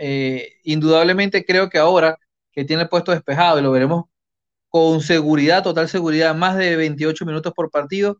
Eh, 0.00 0.54
indudablemente 0.64 1.44
creo 1.44 1.70
que 1.70 1.78
ahora 1.78 2.18
que 2.52 2.64
tiene 2.64 2.82
el 2.84 2.88
puesto 2.88 3.12
despejado 3.12 3.58
y 3.58 3.62
lo 3.62 3.72
veremos 3.72 4.04
con 4.68 5.00
seguridad, 5.02 5.62
total 5.62 5.88
seguridad, 5.88 6.34
más 6.34 6.56
de 6.56 6.76
28 6.76 7.24
minutos 7.26 7.52
por 7.54 7.70
partido, 7.70 8.18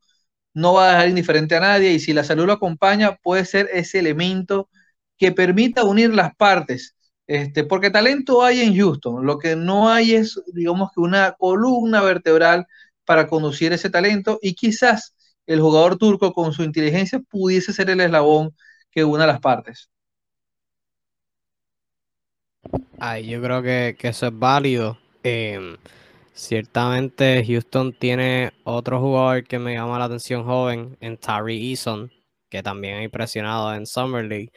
no 0.54 0.74
va 0.74 0.86
a 0.88 0.92
dejar 0.92 1.08
indiferente 1.08 1.56
a 1.56 1.60
nadie 1.60 1.92
y 1.92 2.00
si 2.00 2.12
la 2.12 2.24
salud 2.24 2.46
lo 2.46 2.52
acompaña, 2.54 3.16
puede 3.22 3.44
ser 3.44 3.68
ese 3.72 3.98
elemento 4.00 4.70
que 5.18 5.32
permita 5.32 5.84
unir 5.84 6.14
las 6.14 6.34
partes. 6.36 6.96
Este, 7.26 7.64
porque 7.64 7.90
talento 7.90 8.42
hay 8.44 8.60
en 8.60 8.76
Houston, 8.76 9.24
lo 9.26 9.38
que 9.38 9.56
no 9.56 9.88
hay 9.90 10.14
es, 10.14 10.40
digamos 10.54 10.90
que 10.94 11.00
una 11.00 11.32
columna 11.32 12.02
vertebral 12.02 12.66
para 13.04 13.26
conducir 13.28 13.72
ese 13.72 13.90
talento 13.90 14.38
y 14.42 14.54
quizás 14.54 15.14
el 15.46 15.60
jugador 15.60 15.96
turco 15.98 16.32
con 16.32 16.52
su 16.52 16.62
inteligencia 16.62 17.20
pudiese 17.20 17.72
ser 17.72 17.90
el 17.90 18.00
eslabón 18.00 18.54
que 18.90 19.04
una 19.04 19.26
las 19.26 19.40
partes. 19.40 19.90
Ay, 22.98 23.26
yo 23.26 23.42
creo 23.42 23.62
que, 23.62 23.96
eso 24.00 24.26
es 24.26 24.38
válido. 24.38 24.98
Em, 25.22 25.76
ciertamente 26.32 27.44
Houston 27.46 27.92
tiene 27.92 28.52
otro 28.64 29.00
jugador 29.00 29.44
que 29.44 29.58
me 29.58 29.74
llama 29.74 29.98
la 29.98 30.06
atención 30.06 30.44
joven 30.44 30.96
en 31.00 31.16
Tari 31.16 31.70
Eason, 31.70 32.10
que 32.48 32.62
también 32.62 32.96
ha 32.96 33.02
impresionado 33.02 33.74
en 33.74 33.86
Summer 33.86 34.24
League. 34.24 34.52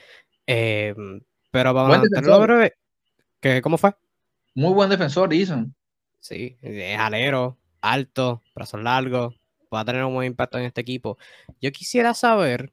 Em, 0.45 1.21
pero 1.51 1.73
para 1.73 1.87
mantenerlo 1.87 2.39
breve, 2.39 2.73
¿cómo 3.61 3.77
fue? 3.77 3.95
Muy 4.55 4.73
buen 4.73 4.89
defensor, 4.89 5.33
Eason. 5.33 5.73
Sí, 6.19 6.57
es 6.61 6.99
alero, 6.99 7.57
alto, 7.81 8.41
brazos 8.55 8.81
largos, 8.81 9.35
va 9.73 9.81
a 9.81 9.85
tener 9.85 10.03
un 10.03 10.13
buen 10.13 10.27
impacto 10.27 10.57
en 10.57 10.65
este 10.65 10.81
equipo. 10.81 11.17
Yo 11.61 11.71
quisiera 11.71 12.13
saber, 12.13 12.71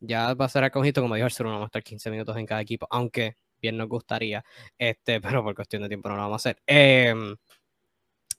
ya 0.00 0.34
va 0.34 0.44
a 0.46 0.48
ser 0.48 0.64
acogito, 0.64 1.02
como 1.02 1.14
dijo 1.14 1.26
el 1.26 1.32
ser, 1.32 1.46
vamos 1.46 1.62
a 1.62 1.66
estar 1.66 1.82
15 1.82 2.10
minutos 2.10 2.36
en 2.36 2.46
cada 2.46 2.60
equipo, 2.60 2.86
aunque 2.90 3.36
bien 3.64 3.76
nos 3.78 3.88
gustaría, 3.88 4.44
este, 4.78 5.20
pero 5.40 5.42
por 5.42 5.54
cuestión 5.54 5.82
de 5.82 5.88
tiempo 5.88 6.08
no 6.08 6.16
lo 6.16 6.22
vamos 6.22 6.46
a 6.46 6.50
hacer. 6.50 6.62
Em, 6.66 7.36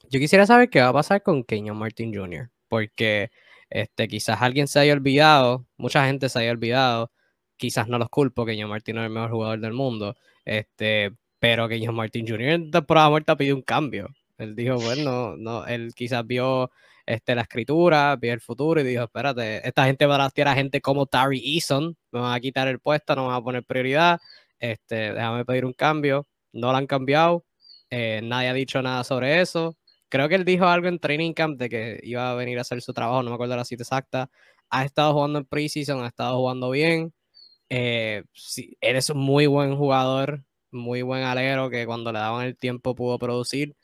yo 0.09 0.19
quisiera 0.19 0.45
saber 0.45 0.69
qué 0.69 0.81
va 0.81 0.89
a 0.89 0.93
pasar 0.93 1.23
con 1.23 1.43
Kenyon 1.43 1.77
Martin 1.77 2.13
Jr., 2.13 2.51
porque 2.67 3.31
este, 3.69 4.07
quizás 4.07 4.41
alguien 4.41 4.67
se 4.67 4.79
haya 4.79 4.93
olvidado, 4.93 5.65
mucha 5.77 6.05
gente 6.05 6.29
se 6.29 6.39
haya 6.39 6.51
olvidado, 6.51 7.11
quizás 7.57 7.87
no 7.87 7.97
los 7.97 8.09
culpo, 8.09 8.45
Kenyon 8.45 8.69
Martin 8.69 8.97
es 8.97 9.05
el 9.05 9.09
mejor 9.09 9.31
jugador 9.31 9.59
del 9.59 9.73
mundo, 9.73 10.15
este, 10.45 11.11
pero 11.39 11.67
Kenyon 11.67 11.95
Martin 11.95 12.27
Jr. 12.27 12.41
en 12.41 12.71
temporada 12.71 13.09
muerta 13.09 13.35
pidió 13.35 13.55
un 13.55 13.61
cambio. 13.63 14.09
Él 14.37 14.55
dijo, 14.55 14.75
bueno, 14.75 15.37
no, 15.37 15.65
él 15.65 15.93
quizás 15.95 16.25
vio 16.27 16.69
este, 17.05 17.35
la 17.35 17.43
escritura, 17.43 18.15
vio 18.15 18.33
el 18.33 18.41
futuro 18.41 18.81
y 18.81 18.83
dijo, 18.83 19.03
espérate, 19.03 19.67
esta 19.67 19.85
gente 19.85 20.05
va 20.05 20.23
a 20.23 20.29
tirar 20.29 20.55
gente 20.55 20.81
como 20.81 21.05
Tari 21.05 21.41
Eason, 21.55 21.95
me 22.11 22.19
van 22.19 22.33
a 22.33 22.39
quitar 22.39 22.67
el 22.67 22.79
puesto, 22.79 23.15
no 23.15 23.23
me 23.23 23.27
van 23.29 23.37
a 23.37 23.43
poner 23.43 23.63
prioridad, 23.63 24.19
este, 24.71 25.13
déjame 25.13 25.45
pedir 25.45 25.65
un 25.65 25.73
cambio. 25.73 26.27
No 26.53 26.71
lo 26.71 26.77
han 26.77 26.87
cambiado, 26.87 27.45
eh, 27.89 28.21
nadie 28.23 28.49
ha 28.49 28.53
dicho 28.53 28.81
nada 28.81 29.03
sobre 29.03 29.41
eso. 29.41 29.77
Creo 30.09 30.29
que 30.29 30.35
él 30.35 30.45
dijo 30.45 30.65
algo 30.65 30.87
en 30.87 30.99
Training 30.99 31.33
Camp 31.33 31.59
de 31.59 31.69
que 31.69 31.99
iba 32.03 32.31
a 32.31 32.35
venir 32.35 32.57
a 32.57 32.61
hacer 32.61 32.81
su 32.81 32.93
trabajo, 32.93 33.23
no 33.23 33.31
me 33.31 33.35
acuerdo 33.35 33.55
la 33.55 33.65
cita 33.65 33.83
exacta. 33.83 34.29
Ha 34.69 34.85
estado 34.85 35.13
jugando 35.13 35.39
en 35.39 35.45
preseason, 35.45 36.03
ha 36.03 36.07
estado 36.07 36.37
jugando 36.37 36.69
bien. 36.71 37.13
Eh, 37.69 38.23
él 38.81 38.95
es 38.95 39.09
un 39.09 39.19
muy 39.19 39.47
buen 39.47 39.75
jugador, 39.77 40.43
muy 40.71 41.01
buen 41.01 41.23
alero 41.23 41.69
que 41.69 41.85
cuando 41.85 42.11
le 42.11 42.19
daban 42.19 42.45
el 42.45 42.57
tiempo 42.57 42.95
pudo 42.95 43.17
producir 43.19 43.75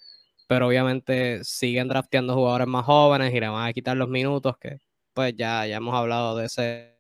pero 0.51 0.67
obviamente 0.67 1.45
siguen 1.45 1.87
drafteando 1.87 2.35
jugadores 2.35 2.67
más 2.67 2.83
jóvenes 2.83 3.33
y 3.33 3.39
le 3.39 3.47
van 3.47 3.69
a 3.69 3.71
quitar 3.71 3.95
los 3.95 4.09
minutos, 4.09 4.57
que 4.59 4.79
pues 5.13 5.33
ya, 5.33 5.65
ya 5.65 5.77
hemos 5.77 5.95
hablado 5.95 6.35
de 6.35 6.47
ese 6.47 6.99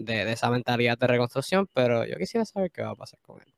de, 0.00 0.32
esa 0.32 0.50
mentalidad 0.50 0.98
de 0.98 1.06
reconstrucción, 1.06 1.68
pero 1.74 2.04
yo 2.06 2.16
quisiera 2.16 2.44
saber 2.44 2.70
qué 2.70 2.82
va 2.82 2.90
a 2.90 2.96
pasar 2.96 3.18
con 3.22 3.40
él. 3.40 3.54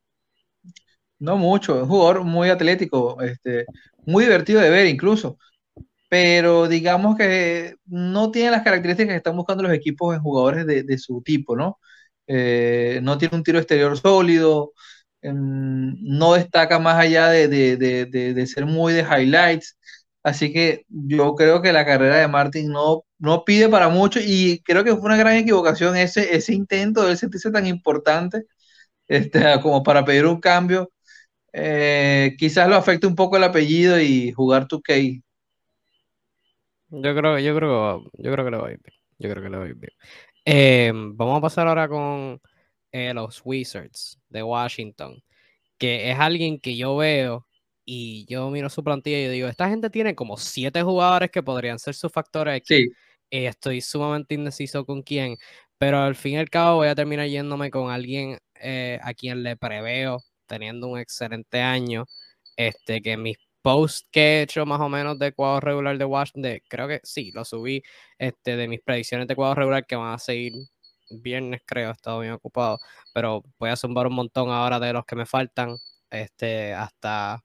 No 1.19 1.37
mucho, 1.37 1.77
es 1.77 1.83
un 1.83 1.89
jugador 1.89 2.25
muy 2.25 2.51
atlético, 2.51 3.21
este, 3.23 3.65
muy 4.05 4.25
divertido 4.25 4.61
de 4.61 4.71
ver 4.71 4.87
incluso, 4.87 5.39
pero 6.09 6.69
digamos 6.69 7.17
que 7.17 7.77
no 7.87 8.31
tiene 8.31 8.51
las 8.51 8.63
características 8.63 9.13
que 9.13 9.17
están 9.19 9.37
buscando 9.37 9.63
los 9.63 9.73
equipos 9.73 10.15
en 10.15 10.23
jugadores 10.23 10.67
de, 10.67 10.99
su 10.99 11.23
tipo, 11.23 11.57
¿no? 11.57 11.79
Eh, 12.27 13.01
no 13.03 13.19
tiene 13.19 13.37
un 13.37 13.43
tiro 13.45 13.59
exterior 13.59 13.97
sólido, 13.99 14.73
no 15.23 16.35
destaca 16.35 16.79
más 16.79 16.97
allá 16.97 17.29
de, 17.29 18.47
ser 18.47 18.67
muy 18.67 18.93
de 18.93 19.03
highlights. 19.03 19.79
Así 20.23 20.53
que 20.53 20.85
yo 20.89 21.35
creo 21.35 21.63
que 21.63 21.73
la 21.73 21.85
carrera 21.87 22.17
de 22.19 22.29
Martin 22.29 22.71
no, 22.71 23.05
no 23.19 23.45
pide 23.45 23.69
para 23.69 23.89
mucho 23.89 24.21
y 24.23 24.61
creo 24.65 24.85
que 24.85 24.93
fue 24.93 25.03
una 25.07 25.17
gran 25.17 25.37
equivocación 25.37 25.97
ese, 25.97 26.37
ese 26.37 26.55
intento 26.55 27.05
de 27.07 27.17
sentirse 27.17 27.51
tan 27.51 27.67
importante 27.67 28.45
este, 29.09 29.41
como 29.63 29.83
para 29.83 30.05
pedir 30.05 30.27
un 30.27 30.41
cambio. 30.41 30.93
Eh, 31.53 32.35
quizás 32.39 32.69
lo 32.69 32.77
afecte 32.77 33.07
un 33.07 33.17
poco 33.17 33.37
el 33.37 33.45
apellido 33.45 34.01
y 34.01 34.33
jugar 34.33 34.69
tu 34.69 34.81
k 34.83 34.95
Yo 36.91 37.15
creo, 37.17 37.39
yo 37.39 37.57
creo, 37.57 38.05
yo 38.15 38.33
creo 38.33 38.45
que 38.45 38.51
le 38.51 38.57
va 38.59 38.69
a 38.69 38.73
ir 38.73 38.81
bien. 38.83 38.97
Yo 39.19 39.31
creo 39.31 39.43
que 39.43 39.51
le 39.51 39.57
va 39.57 39.65
a 39.65 39.69
ir 39.69 39.75
bien. 39.77 39.93
Eh, 40.45 40.93
vamos 40.95 41.39
a 41.39 41.41
pasar 41.41 41.69
ahora 41.69 41.89
con 41.89 42.41
eh, 42.93 43.15
los 43.15 43.41
Wizards 43.45 44.21
de 44.29 44.43
Washington, 44.43 45.23
que 45.79 46.11
es 46.11 46.19
alguien 46.19 46.61
que 46.61 46.77
yo 46.77 46.97
veo 46.97 47.47
y 47.85 48.27
yo 48.27 48.51
miro 48.51 48.69
su 48.71 48.85
plantilla 48.85 49.19
y 49.19 49.29
digo, 49.29 49.49
esta 49.49 49.69
gente 49.69 49.91
tiene 49.91 50.15
como 50.15 50.37
siete 50.37 50.83
jugadores 50.83 51.31
que 51.31 51.43
podrían 51.43 51.79
ser 51.79 51.95
sus 51.95 52.13
factores 52.13 52.57
aquí. 52.57 52.89
Y 53.31 53.45
estoy 53.47 53.81
sumamente 53.81 54.35
indeciso 54.35 54.85
con 54.85 55.03
quién, 55.03 55.37
pero 55.79 55.99
al 56.01 56.15
fin 56.17 56.35
y 56.35 56.39
al 56.39 56.51
cabo 56.51 56.77
voy 56.77 56.89
a 56.89 56.95
terminar 56.95 57.27
yéndome 57.29 57.71
con 57.71 57.91
alguien 57.91 58.39
eh, 58.57 58.99
a 59.03 59.15
quien 59.15 59.43
le 59.43 59.57
preveo 59.57 60.21
teniendo 60.47 60.89
un 60.89 60.99
excelente 60.99 61.61
año. 61.61 62.07
Este, 62.57 63.01
que 63.03 63.17
mis 63.17 63.39
posts 63.63 64.07
que 64.11 64.21
he 64.41 64.43
hecho 64.43 64.67
más 64.67 64.81
o 64.81 64.89
menos 64.89 65.19
de 65.19 65.33
cuadro 65.33 65.61
regular 65.61 65.97
de 65.99 66.05
Washington, 66.05 66.59
creo 66.69 66.89
que 66.89 67.01
sí, 67.05 67.31
lo 67.33 67.45
subí, 67.45 67.83
este, 68.19 68.57
de 68.57 68.69
mis 68.69 68.81
predicciones 68.83 69.27
de 69.29 69.37
cuadro 69.37 69.57
regular 69.63 69.87
que 69.87 69.97
van 69.97 70.15
a 70.15 70.19
seguir 70.19 70.53
viernes, 71.11 71.63
creo, 71.67 71.91
he 71.91 71.93
estado 71.93 72.21
bien 72.21 72.35
ocupado, 72.35 72.79
pero 73.15 73.43
voy 73.59 73.71
a 73.71 73.77
zumbar 73.77 74.07
un 74.07 74.15
montón 74.15 74.51
ahora 74.51 74.81
de 74.81 74.93
los 74.93 75.05
que 75.05 75.17
me 75.17 75.27
faltan, 75.27 75.77
este, 76.11 76.75
hasta 76.75 77.43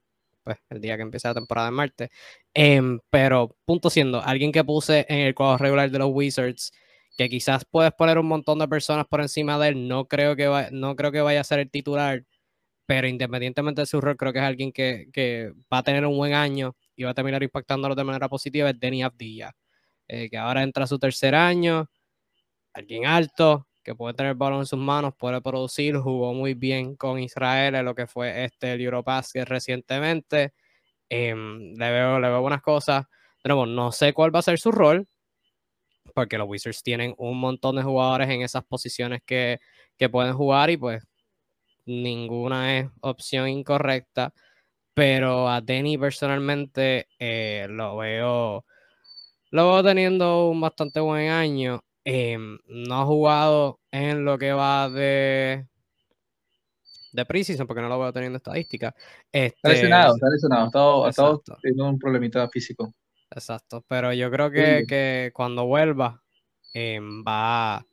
pues, 0.48 0.60
el 0.70 0.82
día 0.82 0.96
que 0.96 1.04
empiece 1.04 1.28
la 1.28 1.34
temporada 1.34 1.68
de 1.68 1.72
Marte. 1.72 2.10
Em, 2.54 3.00
pero, 3.10 3.56
punto 3.66 3.90
siendo, 3.90 4.22
alguien 4.22 4.52
que 4.52 4.64
puse 4.64 5.06
en 5.10 5.20
el 5.20 5.36
cuadro 5.36 5.58
regular 5.58 5.92
de 5.92 6.00
los 6.00 6.10
Wizards, 6.12 6.72
que 7.18 7.30
quizás 7.30 7.66
puedes 7.70 7.92
poner 7.94 8.18
un 8.18 8.28
montón 8.28 8.60
de 8.60 8.68
personas 8.68 9.06
por 9.08 9.22
encima 9.22 9.60
de 9.60 9.70
él, 9.70 9.88
no 9.88 10.06
creo 10.08 10.36
que, 10.36 10.70
no 10.72 10.96
creo 10.96 11.12
que 11.12 11.22
vaya 11.22 11.42
a 11.42 11.44
ser 11.44 11.60
el 11.60 11.70
titular, 11.72 12.24
pero 12.88 13.08
independientemente 13.08 13.82
de 13.82 13.88
su 13.88 14.02
rol, 14.02 14.18
creo 14.18 14.34
que 14.34 14.40
es 14.40 14.46
alguien 14.46 14.72
que, 14.72 15.54
va 15.74 15.80
a 15.80 15.84
tener 15.84 16.06
un 16.06 16.18
buen 16.18 16.34
año 16.34 16.76
y 16.96 17.04
va 17.04 17.12
a 17.12 17.14
terminar 17.16 17.44
impactándolo 17.44 17.96
de 17.96 18.04
manera 18.06 18.30
positiva, 18.30 18.70
es 18.70 18.80
Denny 18.80 19.04
Abdilla, 19.04 19.54
eh, 20.08 20.30
que 20.30 20.38
ahora 20.38 20.64
entra 20.64 20.86
a 20.86 20.88
su 20.88 21.00
tercer 21.00 21.36
año, 21.36 21.90
alguien 22.74 23.06
alto, 23.08 23.67
que 23.88 23.96
puede 23.96 24.14
tener 24.14 24.36
balón 24.36 24.60
en 24.60 24.66
sus 24.66 24.78
manos, 24.78 25.14
puede 25.18 25.40
producir, 25.40 25.96
jugó 25.96 26.34
muy 26.34 26.56
bien 26.56 26.98
con 26.98 27.20
Israel 27.20 27.74
en 27.74 27.86
lo 27.86 27.96
que 27.96 28.06
fue 28.06 28.44
este 28.44 28.74
el 28.74 28.82
Eurobasket 28.82 29.48
recientemente. 29.48 30.54
Em, 31.08 31.74
le, 31.74 31.92
veo, 31.92 32.20
le 32.20 32.28
veo 32.28 32.42
buenas 32.42 32.62
cosas. 32.62 33.06
Pero 33.42 33.66
no 33.66 33.94
sé 33.94 34.12
cuál 34.12 34.36
va 34.36 34.40
a 34.40 34.42
ser 34.42 34.60
su 34.60 34.74
rol, 34.74 35.08
porque 36.14 36.38
los 36.38 36.50
Wizards 36.50 36.84
tienen 36.84 37.16
un 37.18 37.40
montón 37.40 37.78
de 37.78 37.84
jugadores 37.84 38.30
en 38.30 38.42
esas 38.42 38.66
posiciones 38.66 39.22
que, 39.26 39.60
que 39.98 40.10
pueden 40.10 40.34
jugar 40.34 40.70
y 40.70 40.76
pues 40.76 41.08
ninguna 41.86 42.80
es 42.80 42.90
opción 43.00 43.48
incorrecta. 43.48 44.34
Pero 44.94 45.48
a 45.50 45.62
Denny 45.62 45.98
personalmente 45.98 47.08
eh, 47.20 47.68
lo 47.70 47.96
veo 47.96 48.66
lo 49.52 49.72
veo 49.72 49.84
teniendo 49.84 50.50
un 50.50 50.60
bastante 50.60 51.00
buen 51.00 51.30
año 51.30 51.82
Em, 52.10 52.58
no 52.70 53.02
ha 53.02 53.06
jugado 53.06 53.82
en 53.92 54.24
lo 54.24 54.38
que 54.38 54.54
va 54.54 54.90
de 54.90 55.68
de 57.12 57.26
preseason 57.26 57.68
porque 57.68 57.82
no 57.82 57.90
lo 57.90 58.00
veo 58.00 58.14
teniendo 58.14 58.38
estadística. 58.38 58.96
Este, 59.30 59.58
está 59.58 59.70
lesionado, 59.70 60.16
está 60.16 60.30
lesionado, 60.30 61.06
ha 61.06 61.10
estado, 61.10 61.44
teniendo 61.62 61.90
un 61.90 62.00
problemita 62.00 62.48
físico. 62.48 62.94
Exacto, 63.30 63.84
pero 63.90 64.14
yo 64.14 64.32
creo 64.32 64.50
que, 64.50 65.32
cuando 65.34 65.66
vuelva 65.66 66.24
em, 66.74 67.26
va, 67.28 67.86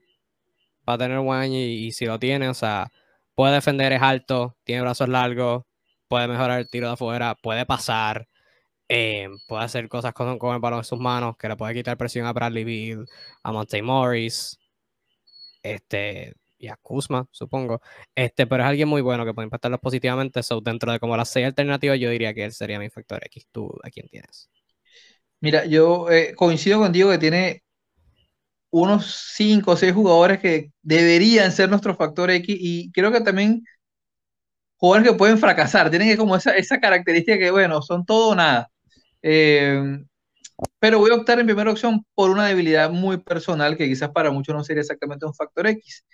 va 0.88 0.92
a 0.92 0.98
tener 0.98 1.18
buen 1.18 1.40
año 1.40 1.58
y, 1.58 1.90
si 1.90 2.06
lo 2.06 2.16
tiene, 2.20 2.48
o 2.48 2.54
sea, 2.54 2.92
puede 3.34 3.54
defender, 3.54 3.92
es 3.94 4.02
alto, 4.02 4.56
tiene 4.62 4.82
brazos 4.82 5.08
largos, 5.08 5.64
puede 6.06 6.28
mejorar 6.28 6.60
el 6.60 6.70
tiro 6.70 6.86
de 6.86 6.92
afuera, 6.92 7.34
puede 7.34 7.66
pasar, 7.66 8.28
eh, 8.88 9.28
puede 9.48 9.64
hacer 9.64 9.88
cosas 9.88 10.12
con, 10.12 10.28
el 10.28 10.60
balón 10.60 10.80
en 10.80 10.84
sus 10.84 10.98
manos, 10.98 11.36
que 11.36 11.48
le 11.48 11.56
puede 11.56 11.74
quitar 11.74 11.96
presión 11.96 12.26
a 12.26 12.32
Bradley 12.32 12.64
Beal, 12.64 13.06
a 13.42 13.52
Monte 13.52 13.82
Morris, 13.82 14.58
este, 15.62 16.34
y 16.58 16.68
a 16.68 16.76
Kuzma, 16.76 17.26
supongo. 17.30 17.80
Este, 18.14 18.46
pero 18.46 18.62
es 18.62 18.68
alguien 18.68 18.88
muy 18.88 19.02
bueno 19.02 19.24
que 19.24 19.34
puede 19.34 19.46
impactarlos 19.46 19.80
positivamente. 19.80 20.42
So, 20.42 20.60
dentro 20.60 20.92
de 20.92 21.00
como 21.00 21.16
las 21.16 21.28
seis 21.30 21.46
alternativas, 21.46 21.98
yo 21.98 22.10
diría 22.10 22.34
que 22.34 22.44
él 22.44 22.52
sería 22.52 22.78
mi 22.78 22.90
factor 22.90 23.20
X. 23.24 23.46
¿Tú 23.52 23.70
a 23.82 23.90
quién 23.90 24.08
tienes? 24.08 24.50
Mira, 25.40 25.64
yo 25.66 26.10
eh, 26.10 26.34
coincido 26.34 26.80
contigo 26.80 27.10
que 27.10 27.18
tiene 27.18 27.62
unos 28.70 29.32
cinco 29.34 29.72
o 29.72 29.76
seis 29.76 29.92
jugadores 29.92 30.40
que 30.40 30.72
deberían 30.82 31.52
ser 31.52 31.68
nuestro 31.70 31.94
factor 31.94 32.30
X 32.30 32.56
y 32.58 32.90
creo 32.92 33.12
que 33.12 33.20
también 33.20 33.62
jugadores 34.76 35.10
que 35.12 35.16
pueden 35.16 35.38
fracasar, 35.38 35.90
tienen 35.90 36.16
como 36.16 36.36
esa, 36.36 36.56
esa 36.56 36.80
característica 36.80 37.38
que, 37.38 37.50
bueno, 37.50 37.82
son 37.82 38.04
todo 38.04 38.30
o 38.30 38.34
nada. 38.34 38.70
Eh, 39.26 40.04
pero 40.78 40.98
voy 40.98 41.10
a 41.10 41.14
optar 41.14 41.40
en 41.40 41.46
primera 41.46 41.70
opción 41.70 42.04
por 42.14 42.30
una 42.30 42.46
debilidad 42.46 42.90
muy 42.90 43.18
personal 43.18 43.76
que 43.76 43.88
quizás 43.88 44.10
para 44.10 44.30
muchos 44.30 44.54
no 44.54 44.64
sería 44.64 44.82
exactamente 44.82 45.26
un 45.26 45.34
factor 45.34 45.66
X. 45.66 46.04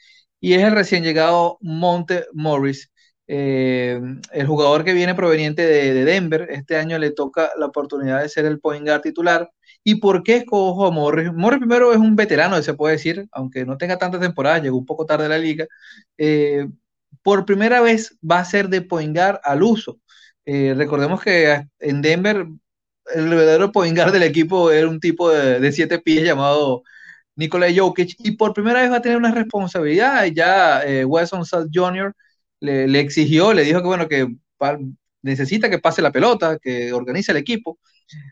Y 0.41 0.55
es 0.55 0.63
el 0.65 0.73
recién 0.73 1.03
llegado 1.05 1.59
Monte 1.61 2.27
Morris, 2.33 2.91
eh, 3.27 4.01
el 4.33 4.47
jugador 4.47 4.85
que 4.85 4.95
viene 4.95 5.15
proveniente 5.15 5.67
de, 5.67 6.05
Denver. 6.05 6.49
Este 6.51 6.77
año 6.77 6.99
le 6.99 7.11
toca 7.11 7.51
la 7.59 7.67
oportunidad 7.67 8.23
de 8.23 8.29
ser 8.29 8.47
el 8.47 8.61
point 8.61 8.85
guard 8.87 9.03
titular. 9.03 9.51
¿Y 9.85 9.97
por 9.97 10.23
qué 10.23 10.37
escojo 10.37 10.87
a 10.87 10.91
Morris? 10.91 11.33
Morris 11.33 11.61
primero 11.61 11.93
es 11.93 11.99
un 11.99 12.17
veterano, 12.17 12.61
se 12.63 12.75
puede 12.75 12.95
decir, 12.97 13.27
aunque 13.33 13.65
no 13.65 13.77
tenga 13.79 13.99
tantas 13.99 14.21
temporadas, 14.21 14.63
llegó 14.63 14.79
un 14.79 14.87
poco 14.87 15.07
tarde 15.07 15.27
a 15.27 15.29
la 15.29 15.39
liga. 15.39 15.67
Eh, 16.19 16.67
por 17.23 17.45
primera 17.45 17.81
vez 17.81 18.17
va 18.29 18.41
a 18.41 18.45
ser 18.45 18.69
de 18.69 18.83
point 18.83 19.15
guard 19.17 19.41
al 19.45 19.63
uso. 19.63 20.01
Eh, 20.45 20.75
recordemos 20.77 21.23
que 21.23 21.67
en 21.81 22.03
Denver 22.03 22.47
el 23.15 23.29
verdadero 23.29 23.73
point 23.73 23.97
guard 23.97 24.13
del 24.13 24.23
equipo 24.23 24.71
era 24.71 24.89
un 24.89 25.01
tipo 25.01 25.31
de, 25.31 25.73
siete 25.73 25.99
pies 25.99 26.25
llamado 26.25 26.83
Nikola 27.37 27.69
Jokic 27.75 28.17
y 28.19 28.33
por 28.33 28.53
primera 28.55 28.83
vez 28.83 28.91
va 28.91 28.97
a 28.97 29.03
tener 29.03 29.19
una 29.19 29.33
responsabilidad. 29.33 30.25
Ya 30.27 30.83
eh, 30.83 31.05
Wesson 31.05 31.45
Salt 31.45 31.71
Jr. 31.73 32.15
Le, 32.61 33.01
exigió, 33.01 33.53
le 33.55 33.65
dijo 33.65 33.81
que 33.81 33.87
bueno, 33.87 34.09
que 34.09 34.29
necesita 35.23 35.71
que 35.71 35.79
pase 35.79 36.03
la 36.03 36.13
pelota, 36.13 36.59
que 36.59 36.93
organice 36.93 37.33
el 37.33 37.39
equipo. 37.39 37.79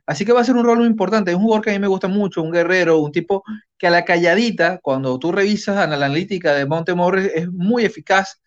Así 0.06 0.24
que 0.24 0.32
va 0.32 0.40
a 0.40 0.44
ser 0.44 0.56
un 0.56 0.64
rol 0.64 0.78
muy 0.78 0.86
importante. 0.86 1.30
Es 1.30 1.36
un 1.36 1.42
jugador 1.42 1.64
que 1.64 1.70
a 1.70 1.72
mí 1.74 1.78
me 1.78 1.86
gusta 1.86 2.08
mucho, 2.08 2.42
un 2.42 2.50
guerrero, 2.52 2.98
un 2.98 3.12
tipo 3.12 3.44
que 3.78 3.86
a 3.86 3.90
la 3.90 4.04
calladita, 4.04 4.78
cuando 4.82 5.18
tú 5.18 5.32
revisas 5.32 5.76
la 5.76 5.96
analítica 5.96 6.54
de 6.54 6.66
Montemorris, 6.66 7.30
es 7.34 7.48
muy 7.50 7.84
eficaz 7.84 8.40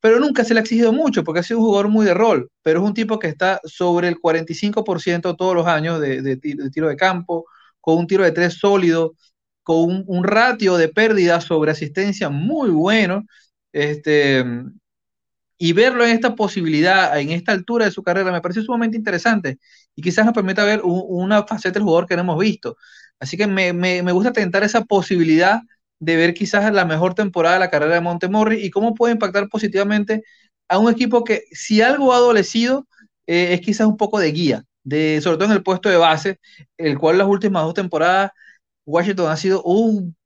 pero 0.00 0.18
nunca 0.18 0.44
se 0.44 0.54
le 0.54 0.60
ha 0.60 0.62
exigido 0.62 0.92
mucho 0.92 1.24
porque 1.24 1.40
ha 1.40 1.42
sido 1.42 1.60
un 1.60 1.66
jugador 1.66 1.88
muy 1.88 2.06
de 2.06 2.14
rol, 2.14 2.50
pero 2.62 2.80
es 2.80 2.86
un 2.86 2.94
tipo 2.94 3.18
que 3.18 3.28
está 3.28 3.60
sobre 3.64 4.08
el 4.08 4.18
45% 4.18 5.36
todos 5.36 5.54
los 5.54 5.66
años 5.66 6.00
de, 6.00 6.36
tiro 6.72 6.88
de 6.88 6.96
campo, 6.96 7.44
con 7.80 7.98
un 7.98 8.06
tiro 8.06 8.24
de 8.24 8.32
tres 8.32 8.54
sólido, 8.54 9.14
con 9.62 10.04
un, 10.06 10.24
ratio 10.24 10.76
de 10.76 10.88
pérdida 10.88 11.40
sobre 11.40 11.70
asistencia 11.72 12.30
muy 12.30 12.70
bueno, 12.70 13.24
este, 13.72 14.44
y 15.58 15.72
verlo 15.74 16.04
en 16.04 16.10
esta 16.12 16.34
posibilidad, 16.34 17.18
en 17.20 17.30
esta 17.30 17.52
altura 17.52 17.84
de 17.84 17.90
su 17.90 18.02
carrera, 18.02 18.32
me 18.32 18.40
parece 18.40 18.62
sumamente 18.62 18.96
interesante 18.96 19.58
y 19.94 20.02
quizás 20.02 20.24
nos 20.24 20.34
permita 20.34 20.64
ver 20.64 20.80
una 20.82 21.44
faceta 21.44 21.74
del 21.74 21.82
jugador 21.82 22.06
que 22.06 22.16
no 22.16 22.22
hemos 22.22 22.38
visto. 22.38 22.76
Así 23.18 23.36
que 23.36 23.46
me, 23.46 23.72
me, 23.74 24.02
me 24.02 24.12
gusta 24.12 24.32
tentar 24.32 24.62
esa 24.64 24.84
posibilidad 24.84 25.60
de 26.00 26.16
ver 26.16 26.34
quizás 26.34 26.72
la 26.72 26.84
mejor 26.84 27.14
temporada 27.14 27.54
de 27.54 27.60
la 27.60 27.70
carrera 27.70 27.94
de 27.94 28.00
Montemorri 28.00 28.64
y 28.64 28.70
cómo 28.70 28.94
puede 28.94 29.12
impactar 29.12 29.48
positivamente 29.48 30.22
a 30.68 30.78
un 30.78 30.90
equipo 30.90 31.24
que 31.24 31.44
si 31.52 31.82
algo 31.82 32.12
ha 32.12 32.16
adolecido 32.16 32.86
eh, 33.26 33.54
es 33.54 33.60
quizás 33.60 33.86
un 33.86 33.96
poco 33.96 34.18
de 34.18 34.32
guía, 34.32 34.64
de, 34.82 35.20
sobre 35.22 35.36
todo 35.36 35.46
en 35.46 35.52
el 35.52 35.62
puesto 35.62 35.88
de 35.88 35.96
base, 35.96 36.40
el 36.78 36.98
cual 36.98 37.18
las 37.18 37.28
últimas 37.28 37.64
dos 37.64 37.74
temporadas 37.74 38.32
Washington 38.86 39.30
ha 39.30 39.36
sido 39.36 39.62
un 39.62 40.16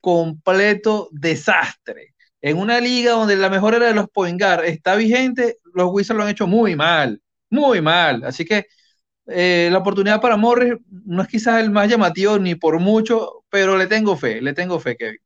completo 0.00 1.08
desastre. 1.12 2.14
En 2.40 2.58
una 2.58 2.80
liga 2.80 3.12
donde 3.12 3.36
la 3.36 3.50
mejor 3.50 3.74
era 3.74 3.86
de 3.86 3.94
los 3.94 4.08
point 4.10 4.40
guard 4.40 4.64
está 4.64 4.96
vigente, 4.96 5.58
los 5.74 5.90
Wizards 5.92 6.18
lo 6.18 6.24
han 6.24 6.30
hecho 6.30 6.46
muy 6.46 6.76
mal, 6.76 7.20
muy 7.50 7.80
mal. 7.80 8.24
Así 8.24 8.44
que 8.44 8.66
eh, 9.26 9.68
la 9.70 9.78
oportunidad 9.78 10.20
para 10.20 10.36
Morris 10.36 10.74
no 11.06 11.22
es 11.22 11.28
quizás 11.28 11.60
el 11.60 11.70
más 11.70 11.88
llamativo 11.88 12.38
ni 12.38 12.54
por 12.54 12.78
mucho, 12.78 13.44
pero 13.50 13.76
le 13.76 13.86
tengo 13.86 14.16
fe, 14.16 14.40
le 14.40 14.52
tengo 14.52 14.80
fe, 14.80 14.96
Kevin. 14.96 15.20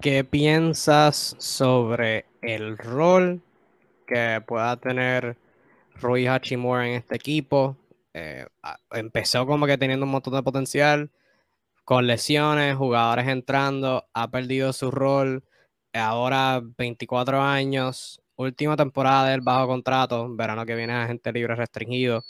¿Qué 0.00 0.24
piensas 0.24 1.34
sobre 1.38 2.26
el 2.40 2.78
rol 2.78 3.42
que 4.06 4.40
pueda 4.46 4.76
tener 4.76 5.36
Rui 6.00 6.26
Hachimura 6.26 6.86
en 6.86 6.94
este 6.94 7.16
equipo? 7.16 7.76
Eh, 8.14 8.46
empezó 8.92 9.46
como 9.46 9.66
que 9.66 9.76
teniendo 9.76 10.06
un 10.06 10.12
montón 10.12 10.34
de 10.34 10.42
potencial, 10.42 11.10
con 11.84 12.06
lesiones, 12.06 12.76
jugadores 12.76 13.28
entrando, 13.28 14.06
ha 14.12 14.30
perdido 14.30 14.72
su 14.72 14.90
rol, 14.90 15.42
ahora 15.92 16.62
24 16.76 17.42
años, 17.42 18.20
última 18.36 18.76
temporada 18.76 19.30
del 19.30 19.40
bajo 19.40 19.66
contrato, 19.66 20.34
verano 20.34 20.64
que 20.64 20.74
viene 20.74 20.92
a 20.92 21.06
gente 21.06 21.32
libre 21.32 21.54
restringido. 21.56 22.24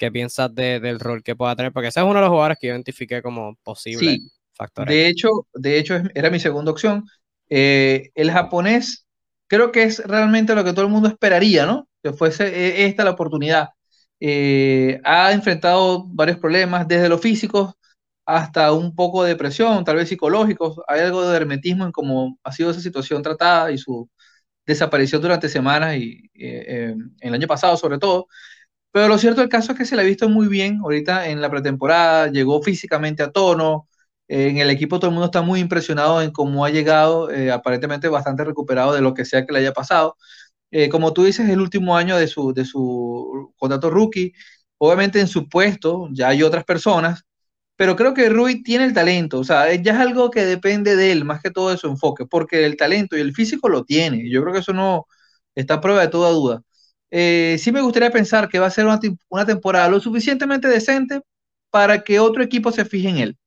¿Qué 0.00 0.10
piensas 0.10 0.54
del 0.54 0.98
rol 0.98 1.22
que 1.22 1.36
pueda 1.36 1.54
tener? 1.54 1.72
Porque 1.72 1.88
ese 1.88 2.00
es 2.00 2.06
uno 2.06 2.14
de 2.14 2.20
los 2.22 2.30
jugadores 2.30 2.56
que 2.58 2.68
yo 2.68 2.72
identifiqué 2.72 3.20
como 3.20 3.56
posible 3.62 4.12
sí, 4.12 4.30
factor. 4.54 4.88
De 4.88 5.06
hecho, 5.06 5.28
de 5.52 5.78
hecho, 5.78 6.00
era 6.14 6.30
mi 6.30 6.40
segunda 6.40 6.70
opción. 6.70 7.04
Eh, 7.50 8.10
el 8.14 8.30
japonés 8.30 9.06
creo 9.46 9.70
que 9.70 9.82
es 9.82 10.02
realmente 10.06 10.54
lo 10.54 10.64
que 10.64 10.72
todo 10.72 10.86
el 10.86 10.90
mundo 10.90 11.06
esperaría, 11.06 11.66
¿no? 11.66 11.86
Que 12.02 12.14
fuese 12.14 12.46
e, 12.48 12.86
esta 12.86 13.04
la 13.04 13.10
oportunidad. 13.10 13.68
Eh, 14.20 15.02
ha 15.04 15.32
enfrentado 15.32 16.06
varios 16.08 16.38
problemas, 16.38 16.88
desde 16.88 17.10
los 17.10 17.20
físicos 17.20 17.74
hasta 18.24 18.72
un 18.72 18.94
poco 18.94 19.22
de 19.22 19.30
depresión, 19.30 19.84
tal 19.84 19.96
vez 19.96 20.08
psicológicos. 20.08 20.78
Hay 20.88 21.00
algo 21.00 21.28
de 21.28 21.36
hermetismo 21.36 21.84
en 21.84 21.92
cómo 21.92 22.38
ha 22.42 22.52
sido 22.52 22.70
esa 22.70 22.80
situación 22.80 23.22
tratada 23.22 23.70
y 23.70 23.76
su 23.76 24.08
desaparición 24.64 25.20
durante 25.20 25.50
semanas 25.50 25.96
y 25.96 26.30
eh, 26.34 26.94
el 27.20 27.34
año 27.34 27.46
pasado 27.46 27.76
sobre 27.76 27.98
todo. 27.98 28.28
Pero 28.92 29.08
lo 29.08 29.18
cierto 29.18 29.40
del 29.40 29.48
caso 29.50 29.72
es 29.72 29.78
que 29.78 29.84
se 29.84 29.94
le 29.96 30.02
ha 30.02 30.04
visto 30.04 30.28
muy 30.28 30.48
bien 30.48 30.80
ahorita 30.82 31.28
en 31.28 31.40
la 31.40 31.50
pretemporada, 31.50 32.28
llegó 32.28 32.60
físicamente 32.62 33.22
a 33.22 33.30
tono, 33.30 33.88
en 34.28 34.58
el 34.58 34.70
equipo 34.70 34.98
todo 34.98 35.08
el 35.10 35.14
mundo 35.14 35.26
está 35.26 35.42
muy 35.42 35.60
impresionado 35.60 36.22
en 36.22 36.30
cómo 36.32 36.64
ha 36.64 36.70
llegado, 36.70 37.30
eh, 37.30 37.50
aparentemente 37.52 38.08
bastante 38.08 38.44
recuperado 38.44 38.92
de 38.92 39.00
lo 39.00 39.14
que 39.14 39.24
sea 39.24 39.44
que 39.46 39.52
le 39.52 39.60
haya 39.60 39.72
pasado. 39.72 40.16
Eh, 40.70 40.88
como 40.88 41.12
tú 41.12 41.24
dices, 41.24 41.48
el 41.50 41.60
último 41.60 41.96
año 41.96 42.16
de 42.16 42.28
su, 42.28 42.52
de 42.54 42.64
su 42.64 43.52
contrato 43.58 43.90
rookie, 43.90 44.32
obviamente 44.78 45.20
en 45.20 45.28
su 45.28 45.48
puesto 45.48 46.08
ya 46.12 46.28
hay 46.28 46.42
otras 46.44 46.64
personas, 46.64 47.24
pero 47.76 47.96
creo 47.96 48.14
que 48.14 48.28
Rui 48.28 48.62
tiene 48.62 48.84
el 48.84 48.94
talento, 48.94 49.40
o 49.40 49.44
sea, 49.44 49.72
ya 49.74 49.92
es 49.94 49.98
algo 50.00 50.30
que 50.30 50.44
depende 50.44 50.96
de 50.96 51.12
él, 51.12 51.24
más 51.24 51.42
que 51.42 51.50
todo 51.50 51.70
de 51.70 51.78
su 51.78 51.88
enfoque, 51.88 52.26
porque 52.26 52.66
el 52.66 52.76
talento 52.76 53.16
y 53.16 53.20
el 53.20 53.34
físico 53.34 53.68
lo 53.68 53.84
tiene, 53.84 54.30
yo 54.30 54.42
creo 54.42 54.52
que 54.54 54.60
eso 54.60 54.72
no 54.74 55.06
está 55.54 55.74
a 55.74 55.80
prueba 55.80 56.02
de 56.02 56.08
toda 56.08 56.30
duda. 56.30 56.62
Eh, 57.10 57.56
sí 57.58 57.72
me 57.72 57.80
gustaría 57.82 58.10
pensar 58.10 58.48
que 58.48 58.58
va 58.58 58.66
a 58.66 58.70
ser 58.70 58.86
una, 58.86 59.46
temporada 59.46 59.88
lo 59.88 60.00
suficientemente 60.00 60.68
decente 60.68 61.20
para 61.70 62.02
que 62.02 62.20
otro 62.20 62.42
equipo 62.42 62.72
se 62.72 62.84
fije 62.84 63.08
en 63.08 63.18
él. 63.18 63.38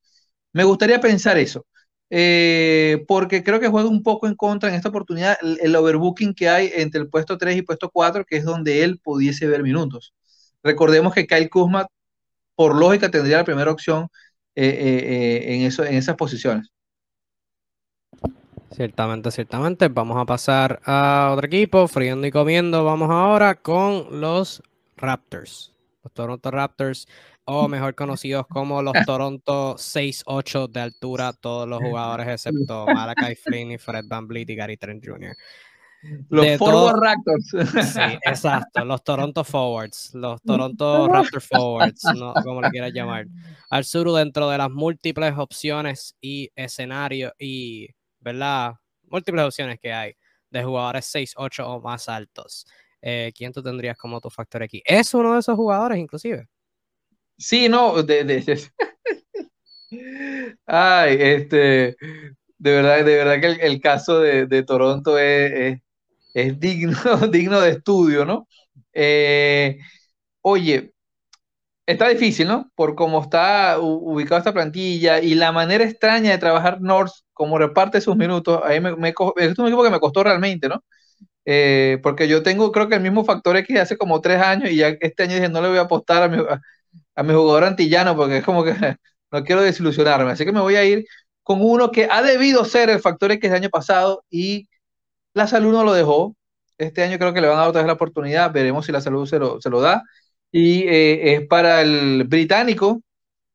Me 0.54 0.64
gustaría 0.66 1.02
pensar 1.02 1.38
eso, 1.38 1.66
eh, 2.10 3.06
porque 3.08 3.44
creo 3.44 3.60
que 3.60 3.70
juega 3.70 3.90
un 3.90 4.04
poco 4.04 4.28
en 4.28 4.36
contra 4.36 4.70
en 4.70 4.76
esta 4.76 4.90
oportunidad 4.90 5.38
el, 5.42 5.76
overbooking 5.76 6.34
que 6.36 6.50
hay 6.50 6.72
entre 6.76 7.02
el 7.02 7.10
puesto 7.10 7.38
3 7.38 7.58
y 7.58 7.62
puesto 7.64 7.90
4, 7.92 8.26
que 8.26 8.38
es 8.38 8.46
donde 8.46 8.84
él 8.84 9.00
pudiese 9.00 9.48
ver 9.48 9.64
minutos. 9.64 10.14
Recordemos 10.64 11.14
que 11.14 11.28
Kyle 11.28 11.50
Kuzma, 11.50 11.88
por 12.56 12.76
lógica, 12.76 13.12
tendría 13.12 13.38
la 13.38 13.46
primera 13.46 13.72
opción 13.72 14.08
eh, 14.56 15.44
en, 15.48 15.98
esas 15.98 16.16
posiciones. 16.18 16.70
Ciertamente, 18.74 19.30
ciertamente. 19.30 19.88
Vamos 19.88 20.18
a 20.18 20.26
pasar 20.26 20.82
a 20.86 21.32
otro 21.34 21.46
equipo, 21.46 21.88
friendo 21.88 22.26
y 22.26 22.32
comiendo. 22.32 22.84
Vamos 22.84 23.10
ahora 23.12 23.56
con 23.56 24.20
los 24.20 24.64
Raptors. 24.98 25.74
Los 26.04 26.12
Toronto 26.14 26.50
Raptors, 26.50 27.08
o 27.46 27.68
mejor 27.70 27.94
conocidos 27.94 28.48
como 28.48 28.82
los 28.82 28.94
Toronto 29.06 29.76
6-8 29.76 30.68
de 30.70 30.80
altura, 30.82 31.34
todos 31.34 31.68
los 31.68 31.80
jugadores 31.80 32.28
excepto 32.28 32.86
Malakai 32.94 33.36
Flynn 33.36 33.72
y 33.72 33.78
Fred 33.78 34.06
Van 34.08 34.28
Vliet 34.28 34.50
y 34.50 34.56
Gary 34.56 34.78
Trent 34.78 35.06
Jr. 35.06 35.36
Los 36.30 36.58
Forward 36.58 37.00
Raptors. 37.00 37.94
Sí, 37.94 38.02
exacto, 38.26 38.84
los 38.84 39.04
Toronto 39.04 39.44
Forwards, 39.44 40.14
los 40.14 40.42
Toronto 40.42 41.08
Raptor 41.14 41.42
Forwards, 41.42 42.04
no, 42.16 42.34
como 42.44 42.62
le 42.62 42.70
quieras 42.72 42.92
llamar. 42.92 43.28
Al 43.70 43.86
sur, 43.86 44.12
dentro 44.12 44.50
de 44.50 44.58
las 44.58 44.70
múltiples 44.70 45.34
opciones 45.38 46.18
y 46.20 46.50
escenarios 46.56 47.32
y 47.40 47.88
¿verdad? 48.24 48.74
Múltiples 49.04 49.46
opciones 49.46 49.80
que 49.80 49.92
hay 49.92 50.16
de 50.50 50.64
jugadores 50.64 51.06
6, 51.06 51.34
8 51.36 51.68
o 51.68 51.82
más 51.82 52.08
altos. 52.08 52.66
Eh, 53.02 53.32
¿Quién 53.36 53.52
tú 53.52 53.62
tendrías 53.62 53.98
como 53.98 54.22
tu 54.22 54.30
factor 54.30 54.64
aquí? 54.64 54.82
¿Es 54.86 55.14
uno 55.14 55.34
de 55.34 55.40
esos 55.40 55.56
jugadores, 55.56 55.98
inclusive? 55.98 56.48
Sí, 57.38 57.68
no, 57.68 58.02
de, 58.02 58.72
Ay, 60.66 61.18
este, 61.20 61.96
de 62.58 62.72
verdad, 62.72 63.04
de 63.04 63.16
verdad 63.16 63.42
que 63.42 63.66
el, 63.66 63.82
caso 63.82 64.20
de, 64.22 64.64
Toronto 64.64 65.18
es, 65.18 65.82
es, 66.34 66.60
digno, 66.60 66.96
digno 67.32 67.60
de 67.60 67.72
estudio, 67.72 68.26
¿no? 68.26 68.48
Eh, 68.94 69.80
oye, 70.42 70.94
Está 71.86 72.08
difícil, 72.08 72.48
¿no? 72.48 72.72
Por 72.76 72.96
cómo 72.96 73.22
está 73.22 73.78
ubicada 73.80 74.40
esta 74.40 74.54
plantilla 74.54 75.20
y 75.20 75.36
la 75.36 75.52
manera 75.52 75.84
extraña 75.84 76.32
de 76.32 76.38
trabajar 76.38 76.80
North, 76.82 77.12
como 77.34 77.58
reparte 77.58 78.00
sus 78.00 78.16
minutos, 78.16 78.62
ahí 78.64 78.80
me, 78.80 78.96
me, 78.96 79.10
es 79.38 79.60
un 79.60 79.68
equipo 79.68 79.84
que 79.84 79.90
me 79.90 80.00
costó 80.00 80.24
realmente, 80.24 80.70
¿no? 80.70 80.82
Eh, 81.46 82.00
porque 82.04 82.28
yo 82.30 82.44
tengo, 82.44 82.72
creo 82.72 82.88
que 82.90 82.96
el 82.96 83.02
mismo 83.02 83.26
factor 83.26 83.58
X 83.58 83.78
hace 83.80 83.98
como 83.98 84.22
tres 84.22 84.42
años 84.42 84.72
y 84.72 84.78
ya 84.78 84.90
este 85.02 85.24
año 85.24 85.36
dije, 85.36 85.50
no 85.50 85.62
le 85.62 85.70
voy 85.70 85.78
a 85.78 85.82
apostar 85.82 86.24
a 86.24 86.28
mi, 86.30 86.38
a, 87.16 87.24
mi 87.24 87.34
jugador 87.34 87.66
antillano 87.66 88.16
porque 88.16 88.38
es 88.38 88.46
como 88.46 88.64
que 88.64 88.74
no 89.32 89.44
quiero 89.44 89.62
desilusionarme. 89.62 90.32
Así 90.32 90.46
que 90.46 90.52
me 90.54 90.62
voy 90.62 90.76
a 90.76 90.86
ir 90.86 91.06
con 91.44 91.60
uno 91.62 91.92
que 91.92 92.08
ha 92.10 92.22
debido 92.22 92.66
ser 92.66 92.90
el 92.90 93.02
factor 93.02 93.32
X 93.32 93.50
del 93.52 93.62
año 93.62 93.70
pasado 93.70 94.24
y 94.30 94.70
la 95.34 95.48
salud 95.48 95.74
no 95.74 95.84
lo 95.84 95.94
dejó. 95.94 96.36
Este 96.78 97.04
año 97.04 97.18
creo 97.20 97.34
que 97.34 97.42
le 97.42 97.48
van 97.48 97.58
a 97.58 97.62
dar 97.62 97.70
otra 97.70 97.82
vez 97.82 97.88
la 97.88 97.94
oportunidad, 97.94 98.52
veremos 98.54 98.86
si 98.86 98.92
la 98.92 99.02
salud 99.02 99.28
se 99.28 99.40
lo, 99.40 99.62
se 99.62 99.70
lo 99.70 99.82
da. 99.82 100.04
Y 100.54 100.84
eh, 100.88 101.36
es 101.36 101.48
para 101.48 101.82
el 101.82 102.26
británico 102.26 103.02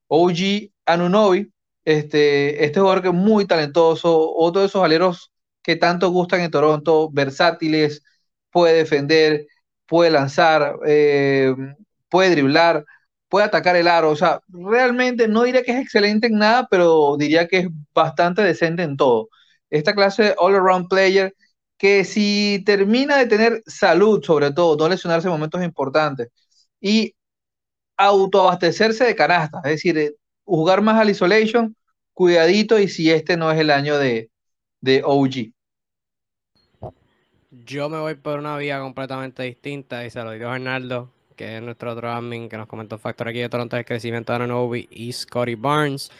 OG 0.08 0.70
Anunobi, 0.86 1.52
este, 1.84 2.64
este 2.64 2.80
jugador 2.80 3.02
que 3.02 3.08
es 3.10 3.14
muy 3.14 3.46
talentoso, 3.46 4.32
otro 4.34 4.62
de 4.62 4.68
esos 4.68 4.84
aleros 4.84 5.32
que 5.62 5.76
tanto 5.76 6.10
gustan 6.10 6.42
en 6.42 6.50
Toronto, 6.52 7.10
versátiles, 7.12 8.04
puede 8.50 8.76
defender, 8.78 9.46
puede 9.86 10.10
lanzar, 10.12 10.76
eh, 10.86 11.54
puede 12.08 12.30
driblar, 12.32 12.84
puede 13.28 13.46
atacar 13.46 13.76
el 13.76 13.88
aro. 13.88 14.10
O 14.10 14.16
sea, 14.16 14.40
realmente 14.48 15.28
no 15.28 15.42
diría 15.44 15.62
que 15.62 15.72
es 15.72 15.80
excelente 15.82 16.28
en 16.28 16.38
nada, 16.38 16.66
pero 16.70 17.16
diría 17.18 17.48
que 17.48 17.58
es 17.60 17.68
bastante 17.94 18.42
decente 18.42 18.82
en 18.82 18.96
todo. 18.96 19.28
Esta 19.70 19.94
clase 19.94 20.22
de 20.24 20.34
all-around 20.38 20.88
player 20.88 21.34
que 21.76 22.04
si 22.04 22.62
termina 22.66 23.16
de 23.18 23.26
tener 23.26 23.62
salud, 23.66 24.22
sobre 24.24 24.52
todo, 24.52 24.76
no 24.76 24.88
lesionarse 24.88 25.28
en 25.28 25.32
momentos 25.32 25.62
importantes, 25.62 26.28
y 26.80 27.14
autoabastecerse 27.96 29.04
de 29.04 29.16
canasta, 29.16 29.58
es 29.64 29.72
decir, 29.72 29.98
eh, 29.98 30.14
jugar 30.44 30.82
más 30.82 31.00
al 31.00 31.10
isolation, 31.10 31.76
cuidadito, 32.12 32.78
y 32.78 32.88
si 32.88 33.10
este 33.10 33.36
no 33.36 33.50
es 33.50 33.58
el 33.58 33.70
año 33.70 33.98
de, 33.98 34.30
de 34.80 35.02
OG. 35.04 35.52
Yo 37.50 37.88
me 37.88 37.98
voy 37.98 38.14
por 38.14 38.38
una 38.38 38.56
vía 38.56 38.80
completamente 38.80 39.42
distinta 39.42 40.04
y 40.04 40.10
se 40.10 40.22
lo 40.22 40.30
digo 40.30 40.48
a 40.48 40.54
Arnaldo, 40.54 41.12
que 41.36 41.56
es 41.56 41.62
nuestro 41.62 41.92
otro 41.92 42.10
admin 42.10 42.48
que 42.48 42.56
nos 42.56 42.66
comentó 42.66 42.96
el 42.96 43.00
factor 43.00 43.28
aquí 43.28 43.40
de 43.40 43.48
Toronto 43.48 43.76
de 43.76 43.84
crecimiento 43.84 44.32
de 44.32 44.36
Ananobi 44.36 44.88
y 44.90 45.12
Scotty 45.12 45.54
Barnes. 45.54 46.10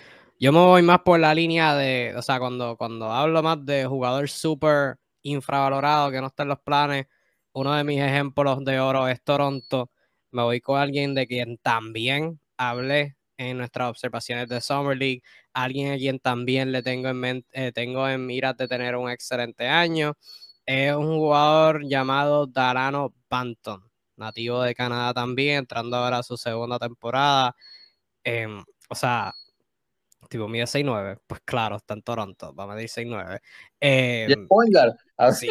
Yo 0.40 0.52
me 0.52 0.60
voy 0.60 0.82
más 0.82 1.00
por 1.00 1.18
la 1.18 1.34
línea 1.34 1.74
de, 1.74 2.14
o 2.16 2.22
sea, 2.22 2.38
cuando, 2.38 2.76
cuando 2.76 3.10
hablo 3.12 3.42
más 3.42 3.64
de 3.64 3.86
jugador 3.86 4.28
súper 4.28 4.96
infravalorado 5.22 6.10
que 6.10 6.20
no 6.20 6.28
está 6.28 6.44
en 6.44 6.50
los 6.50 6.60
planes, 6.60 7.06
uno 7.52 7.74
de 7.74 7.84
mis 7.84 8.00
ejemplos 8.00 8.64
de 8.64 8.78
oro 8.80 9.08
es 9.08 9.22
Toronto. 9.22 9.90
Me 10.30 10.42
voy 10.42 10.60
con 10.60 10.78
alguien 10.80 11.14
de 11.14 11.26
quien 11.26 11.58
también 11.58 12.40
hablé 12.56 13.16
en 13.38 13.58
nuestras 13.58 13.90
observaciones 13.90 14.48
de 14.48 14.60
Summer 14.60 14.96
League, 14.96 15.22
alguien 15.52 15.92
a 15.92 15.96
quien 15.96 16.18
también 16.18 16.72
le 16.72 16.82
tengo 16.82 17.08
en, 17.08 17.16
mente, 17.16 17.48
eh, 17.52 17.72
tengo 17.72 18.08
en 18.08 18.26
miras 18.26 18.56
de 18.56 18.68
tener 18.68 18.96
un 18.96 19.10
excelente 19.10 19.66
año. 19.68 20.14
Es 20.66 20.94
un 20.94 21.16
jugador 21.18 21.82
llamado 21.88 22.46
Darano 22.46 23.14
Banton, 23.30 23.82
nativo 24.16 24.62
de 24.62 24.74
Canadá 24.74 25.14
también, 25.14 25.58
entrando 25.58 25.96
ahora 25.96 26.18
a 26.18 26.22
su 26.22 26.36
segunda 26.36 26.78
temporada. 26.78 27.54
Em, 28.24 28.64
o 28.88 28.94
sea, 28.94 29.32
tipo 30.28 30.46
mide 30.48 30.66
6'9, 30.66 31.18
pues 31.26 31.40
claro, 31.44 31.76
está 31.76 31.94
en 31.94 32.02
Toronto, 32.02 32.54
va 32.54 32.64
a 32.64 32.66
medir 32.68 32.88
6'9. 32.88 33.40
Eh, 33.80 34.26
sí, 35.32 35.48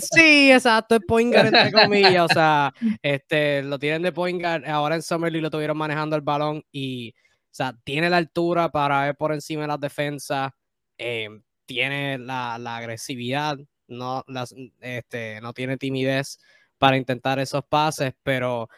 sí, 0.00 0.50
exacto, 0.50 0.94
es 0.94 1.02
Poingar 1.06 1.46
entre 1.46 1.70
comillas, 1.72 2.24
o 2.24 2.28
sea, 2.32 2.72
este, 3.02 3.62
lo 3.62 3.78
tienen 3.78 4.00
de 4.00 4.12
Poingar, 4.12 4.66
ahora 4.66 4.94
en 4.94 5.02
Summer 5.02 5.30
League 5.30 5.42
lo 5.42 5.50
tuvieron 5.50 5.76
manejando 5.76 6.16
el 6.16 6.22
balón 6.22 6.64
y, 6.72 7.10
o 7.10 7.48
sea, 7.50 7.74
tiene 7.84 8.08
la 8.08 8.16
altura 8.16 8.70
para 8.70 9.02
ver 9.02 9.16
por 9.16 9.34
encima 9.34 9.62
de 9.62 9.68
las 9.68 9.80
defensas, 9.80 10.50
em, 10.96 11.42
tiene 11.66 12.16
la, 12.16 12.56
la 12.58 12.78
agresividad, 12.78 13.58
no, 13.86 14.24
las, 14.28 14.54
este, 14.80 15.40
no 15.42 15.52
tiene 15.52 15.76
timidez 15.76 16.38
para 16.78 16.96
intentar 16.96 17.38
esos 17.38 17.64
pases, 17.64 18.14
pero 18.22 18.68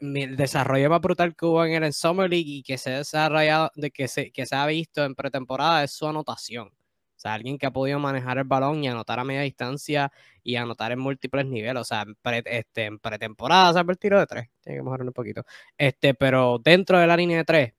el 0.00 0.36
desarrollo 0.36 0.90
más 0.90 1.00
brutal 1.00 1.34
que 1.36 1.46
hubo 1.46 1.64
en 1.64 1.84
el 1.84 1.92
Summer 1.92 2.30
League 2.30 2.44
y 2.46 2.62
que 2.62 2.78
se 2.78 2.92
ha 2.94 2.98
desarrollado, 2.98 3.70
de 3.74 3.90
que 3.90 4.08
se, 4.08 4.30
que 4.30 4.46
se 4.46 4.56
ha 4.56 4.66
visto 4.66 5.04
en 5.04 5.14
pretemporada 5.14 5.84
es 5.84 5.92
su 5.92 6.06
anotación. 6.06 6.68
O 6.68 7.20
sea, 7.22 7.34
alguien 7.34 7.56
que 7.56 7.66
ha 7.66 7.70
podido 7.70 8.00
manejar 8.00 8.38
el 8.38 8.44
balón 8.44 8.82
y 8.82 8.88
anotar 8.88 9.20
a 9.20 9.24
media 9.24 9.42
distancia 9.42 10.10
y 10.42 10.56
anotar 10.56 10.90
en 10.90 10.98
múltiples 10.98 11.46
niveles. 11.46 11.80
O 11.80 11.84
sea, 11.84 12.02
en, 12.02 12.16
este, 12.46 12.86
en 12.86 12.98
pretemporada 12.98 13.72
se 13.72 13.78
el 13.92 13.98
tiro 13.98 14.18
de 14.18 14.26
tres. 14.26 14.48
Tiene 14.60 14.78
que 14.78 14.82
mejorar 14.82 15.06
un 15.06 15.12
poquito. 15.12 15.44
Este, 15.78 16.14
pero 16.14 16.58
dentro 16.58 16.98
de 16.98 17.06
la 17.06 17.16
línea 17.16 17.38
de 17.38 17.44
tres, 17.44 17.74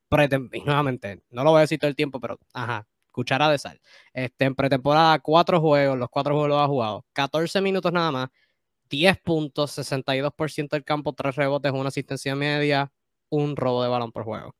y 0.53 0.61
nuevamente, 0.61 1.23
no 1.31 1.43
lo 1.43 1.51
voy 1.51 1.57
a 1.57 1.61
decir 1.61 1.77
todo 1.77 1.89
el 1.89 1.95
tiempo, 1.95 2.21
pero 2.21 2.39
ajá, 2.53 2.87
cuchara 3.11 3.49
de 3.49 3.57
sal. 3.57 3.81
Este, 4.13 4.45
en 4.45 4.55
pretemporada, 4.55 5.19
cuatro 5.19 5.59
juegos, 5.59 5.97
los 5.97 6.09
cuatro 6.09 6.33
juegos 6.33 6.49
los 6.49 6.61
ha 6.61 6.67
jugado, 6.67 7.05
14 7.13 7.59
minutos 7.59 7.91
nada 7.91 8.11
más, 8.11 8.29
10 8.93 9.17
puntos, 9.21 9.71
62% 9.71 10.75
del 10.75 10.83
campo, 10.83 11.13
3 11.13 11.35
rebotes, 11.35 11.71
una 11.71 11.87
asistencia 11.89 12.35
media, 12.35 12.91
un 13.29 13.55
robo 13.55 13.81
de 13.81 13.89
balón 13.89 14.11
por 14.11 14.23
juego. 14.23 14.55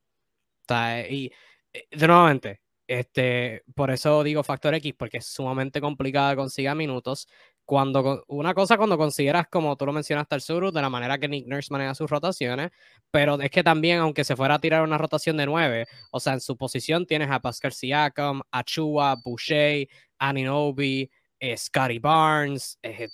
y 1.10 1.32
eh, 1.74 1.88
de 1.91 2.08
nuevamente, 2.08 2.62
este, 2.88 3.63
por 3.76 3.91
eso 3.91 4.24
digo 4.24 4.43
factor 4.43 4.74
X, 4.76 4.93
porque 4.98 5.17
es 5.17 5.28
sumamente 5.28 5.80
complicado 5.82 6.36
conseguir 6.36 6.74
minutos. 6.74 7.28
Cuando, 7.65 8.24
una 8.28 8.54
cosa 8.56 8.76
cuando 8.78 8.98
consideras, 8.98 9.48
como 9.50 9.78
tú 9.78 9.86
lo 9.86 9.93
mencionaste 9.93 10.36
al 10.36 10.41
sur, 10.41 10.72
de 10.72 10.82
la 10.82 10.89
manera 10.89 11.19
que 11.19 11.28
Nick 11.28 11.48
Nurse 11.48 11.72
maneja 11.72 11.93
sus 11.96 12.10
rotaciones, 12.10 12.72
pero 13.12 13.39
es 13.39 13.52
que 13.52 13.63
también, 13.63 14.00
aunque 14.00 14.24
se 14.24 14.36
fuera 14.36 14.56
a 14.56 14.60
tirar 14.60 14.84
una 14.84 14.98
rotación 14.98 15.38
de 15.38 15.46
nueve, 15.46 15.86
o 16.12 16.19
sea, 16.19 16.34
en 16.34 16.41
su 16.41 16.58
posición 16.58 17.06
tienes 17.06 17.30
a 17.30 17.39
Pascal 17.39 17.72
Siakam, 17.72 18.41
a 18.52 18.63
Chua, 18.63 19.15
Boucher, 19.24 19.88
Aninobi, 20.17 21.10
eh, 21.43 21.58
Scotty 21.58 21.99
Barnes, 21.99 22.79
eh, 22.82 23.10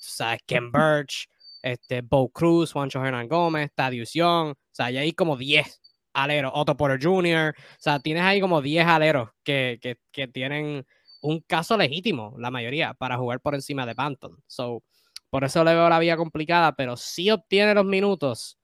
Ken 0.45 0.71
Birch, 0.71 1.27
este, 1.63 2.01
Bo 2.01 2.29
Cruz, 2.29 2.71
Juancho 2.71 3.03
Hernán 3.03 3.27
Gómez, 3.27 3.71
Tadius 3.73 4.13
Young, 4.13 4.51
o 4.51 4.55
sea, 4.71 4.85
hay 4.85 4.97
ahí 4.97 5.13
como 5.13 5.35
10 5.35 5.81
aleros, 6.13 6.51
Otto 6.53 6.77
Porter 6.77 6.99
Jr., 7.01 7.55
o 7.57 7.77
sea, 7.79 7.99
tienes 7.99 8.21
ahí 8.21 8.39
como 8.39 8.61
10 8.61 8.85
aleros 8.85 9.31
que, 9.43 9.79
que, 9.81 9.97
que 10.11 10.27
tienen 10.27 10.85
un 11.21 11.41
caso 11.41 11.75
legítimo, 11.75 12.35
la 12.37 12.51
mayoría, 12.51 12.93
para 12.93 13.17
jugar 13.17 13.39
por 13.41 13.55
encima 13.55 13.87
de 13.87 13.95
Panton. 13.95 14.37
So, 14.45 14.83
por 15.31 15.43
eso 15.43 15.63
le 15.63 15.73
veo 15.73 15.89
la 15.89 15.97
vía 15.97 16.15
complicada, 16.15 16.75
pero 16.75 16.97
si 16.97 17.31
obtiene 17.31 17.73
los 17.73 17.85
minutos, 17.85 18.59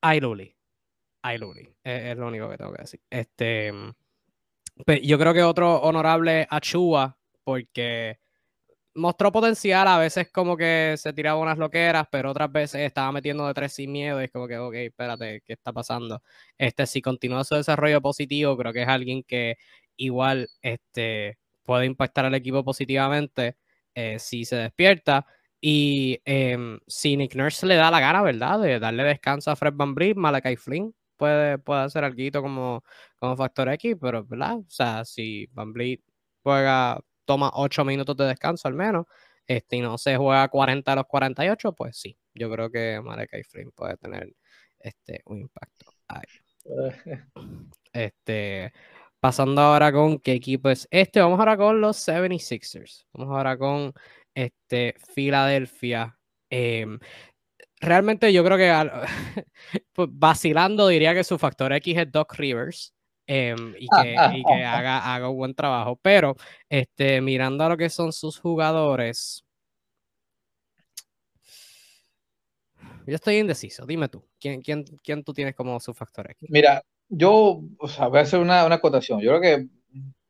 hay 0.00 0.20
Luli. 0.20 0.56
Hay 1.20 1.36
Luli. 1.36 1.68
Es, 1.84 2.16
lo 2.16 2.28
único 2.28 2.48
que 2.48 2.56
tengo 2.56 2.72
que 2.72 2.82
decir. 2.82 3.00
Este, 3.10 3.72
pues, 4.86 5.02
yo 5.02 5.18
creo 5.18 5.34
que 5.34 5.42
otro 5.42 5.82
honorable 5.82 6.46
Achua, 6.50 7.18
porque 7.44 8.21
mostró 8.94 9.32
potencial, 9.32 9.88
a 9.88 9.98
veces 9.98 10.30
como 10.30 10.56
que 10.56 10.94
se 10.98 11.12
tiraba 11.12 11.40
unas 11.40 11.58
loqueras, 11.58 12.06
pero 12.10 12.30
otras 12.30 12.50
veces 12.52 12.82
estaba 12.82 13.12
metiendo 13.12 13.46
de 13.46 13.54
tres 13.54 13.72
sin 13.74 13.92
miedo 13.92 14.20
y 14.20 14.24
es 14.24 14.30
como 14.30 14.46
que, 14.48 14.58
ok, 14.58 14.74
espérate, 14.74 15.42
¿qué 15.44 15.52
está 15.54 15.72
pasando? 15.72 16.22
Este, 16.58 16.86
si 16.86 17.02
continúa 17.02 17.44
su 17.44 17.54
desarrollo 17.54 18.00
positivo, 18.02 18.56
creo 18.56 18.72
que 18.72 18.82
es 18.82 18.88
alguien 18.88 19.22
que 19.22 19.56
igual 19.96 20.48
este, 20.62 21.38
puede 21.64 21.86
impactar 21.86 22.24
al 22.26 22.34
equipo 22.34 22.64
positivamente 22.64 23.56
eh, 23.94 24.18
si 24.18 24.44
se 24.44 24.56
despierta. 24.56 25.26
Y 25.60 26.20
em, 26.24 26.80
si 26.88 27.16
Nick 27.16 27.36
Nurse 27.36 27.66
le 27.66 27.76
da 27.76 27.90
la 27.90 28.00
gana, 28.00 28.22
¿verdad? 28.22 28.60
De 28.60 28.80
darle 28.80 29.04
descanso 29.04 29.50
a 29.50 29.56
Fred 29.56 29.74
Van 29.76 29.94
Vliet, 29.94 30.16
Malakai 30.16 30.56
Flynn 30.56 30.94
puede, 31.16 31.58
puede 31.58 31.82
hacer 31.82 32.04
algo 32.04 32.42
como, 32.42 32.84
como 33.18 33.36
factor 33.36 33.68
X, 33.68 33.96
pero 34.00 34.24
¿verdad? 34.24 34.58
O 34.58 34.64
sea, 34.68 35.04
si 35.04 35.46
Van 35.52 35.72
Vliet 35.72 36.00
juega 36.42 37.00
toma 37.24 37.50
8 37.54 37.84
minutos 37.84 38.16
de 38.16 38.26
descanso 38.26 38.68
al 38.68 38.74
menos, 38.74 39.06
este, 39.46 39.76
y 39.76 39.80
no 39.80 39.98
se 39.98 40.16
juega 40.16 40.48
40 40.48 40.92
a 40.92 40.96
los 40.96 41.06
48, 41.06 41.72
pues 41.72 41.96
sí, 41.96 42.16
yo 42.34 42.50
creo 42.50 42.70
que 42.70 43.00
Flynn 43.50 43.72
puede 43.72 43.96
tener 43.96 44.32
este, 44.80 45.22
un 45.26 45.38
impacto 45.38 45.92
Este, 47.92 48.72
pasando 49.20 49.60
ahora 49.60 49.92
con 49.92 50.18
qué 50.18 50.32
equipo 50.32 50.70
es 50.70 50.88
este, 50.90 51.20
vamos 51.20 51.38
ahora 51.38 51.56
con 51.56 51.80
los 51.80 51.96
76ers, 52.08 53.04
vamos 53.12 53.34
ahora 53.34 53.58
con 53.58 53.92
este, 54.34 54.94
Filadelfia. 55.14 56.18
Em, 56.50 56.98
realmente 57.80 58.32
yo 58.32 58.44
creo 58.44 58.56
que 58.56 58.72
vacilando 60.08 60.88
diría 60.88 61.14
que 61.14 61.24
su 61.24 61.38
factor 61.38 61.72
X 61.74 61.98
es 61.98 62.12
Doc 62.12 62.34
Rivers. 62.34 62.94
Em, 63.26 63.74
y, 63.78 63.88
que, 63.88 64.16
haga, 64.64 65.14
haga, 65.14 65.28
un 65.28 65.36
buen 65.36 65.54
trabajo. 65.54 65.98
Pero 66.02 66.36
este, 66.68 67.20
mirando 67.20 67.64
a 67.64 67.68
lo 67.68 67.76
que 67.76 67.90
son 67.90 68.12
sus 68.12 68.38
jugadores, 68.38 69.44
yo 73.06 73.14
estoy 73.14 73.36
indeciso. 73.36 73.86
Dime 73.86 74.08
tú, 74.08 74.24
¿quién, 74.40 74.62
quién, 74.62 74.84
quién 75.02 75.24
tú 75.24 75.32
tienes 75.32 75.54
como 75.54 75.78
su 75.80 75.94
factor 75.94 76.30
X? 76.30 76.48
Mira, 76.50 76.82
yo 77.08 77.62
o 77.78 77.88
sea, 77.88 78.08
voy 78.08 78.18
a 78.18 78.22
hacer 78.22 78.40
una, 78.40 78.64
una 78.64 78.76
acotación. 78.76 79.20
Yo 79.20 79.30
creo 79.30 79.40
que 79.40 79.68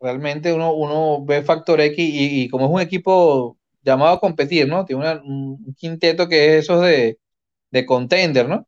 realmente 0.00 0.52
uno, 0.52 0.74
uno 0.74 1.24
ve 1.24 1.42
factor 1.42 1.80
X 1.80 1.96
y, 1.98 2.48
como 2.48 2.66
es 2.66 2.72
un 2.72 2.80
equipo 2.80 3.58
llamado 3.82 4.16
a 4.16 4.20
competir, 4.20 4.68
¿no? 4.68 4.84
Tiene 4.84 5.20
un 5.24 5.74
quinteto 5.76 6.28
que 6.28 6.58
es 6.58 6.64
esos 6.64 6.82
de, 6.82 7.18
de 7.70 7.86
contender, 7.86 8.48
¿no? 8.48 8.66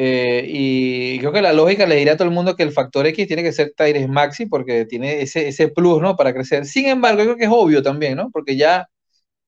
Eh, 0.00 0.44
y 0.46 1.18
creo 1.18 1.32
que 1.32 1.42
la 1.42 1.52
lógica 1.52 1.84
le 1.84 1.96
diría 1.96 2.12
a 2.12 2.16
todo 2.16 2.28
el 2.28 2.34
mundo 2.34 2.54
que 2.54 2.62
el 2.62 2.70
factor 2.70 3.04
X 3.08 3.26
tiene 3.26 3.42
que 3.42 3.50
ser 3.52 3.72
Tyrese 3.76 4.06
Maxi 4.06 4.46
porque 4.46 4.84
tiene 4.84 5.22
ese, 5.22 5.48
ese 5.48 5.68
plus, 5.68 6.00
¿no? 6.00 6.14
Para 6.14 6.32
crecer. 6.32 6.66
Sin 6.66 6.86
embargo, 6.86 7.18
yo 7.18 7.24
creo 7.24 7.36
que 7.36 7.44
es 7.46 7.50
obvio 7.52 7.82
también, 7.82 8.16
¿no? 8.16 8.30
Porque 8.30 8.56
ya, 8.56 8.88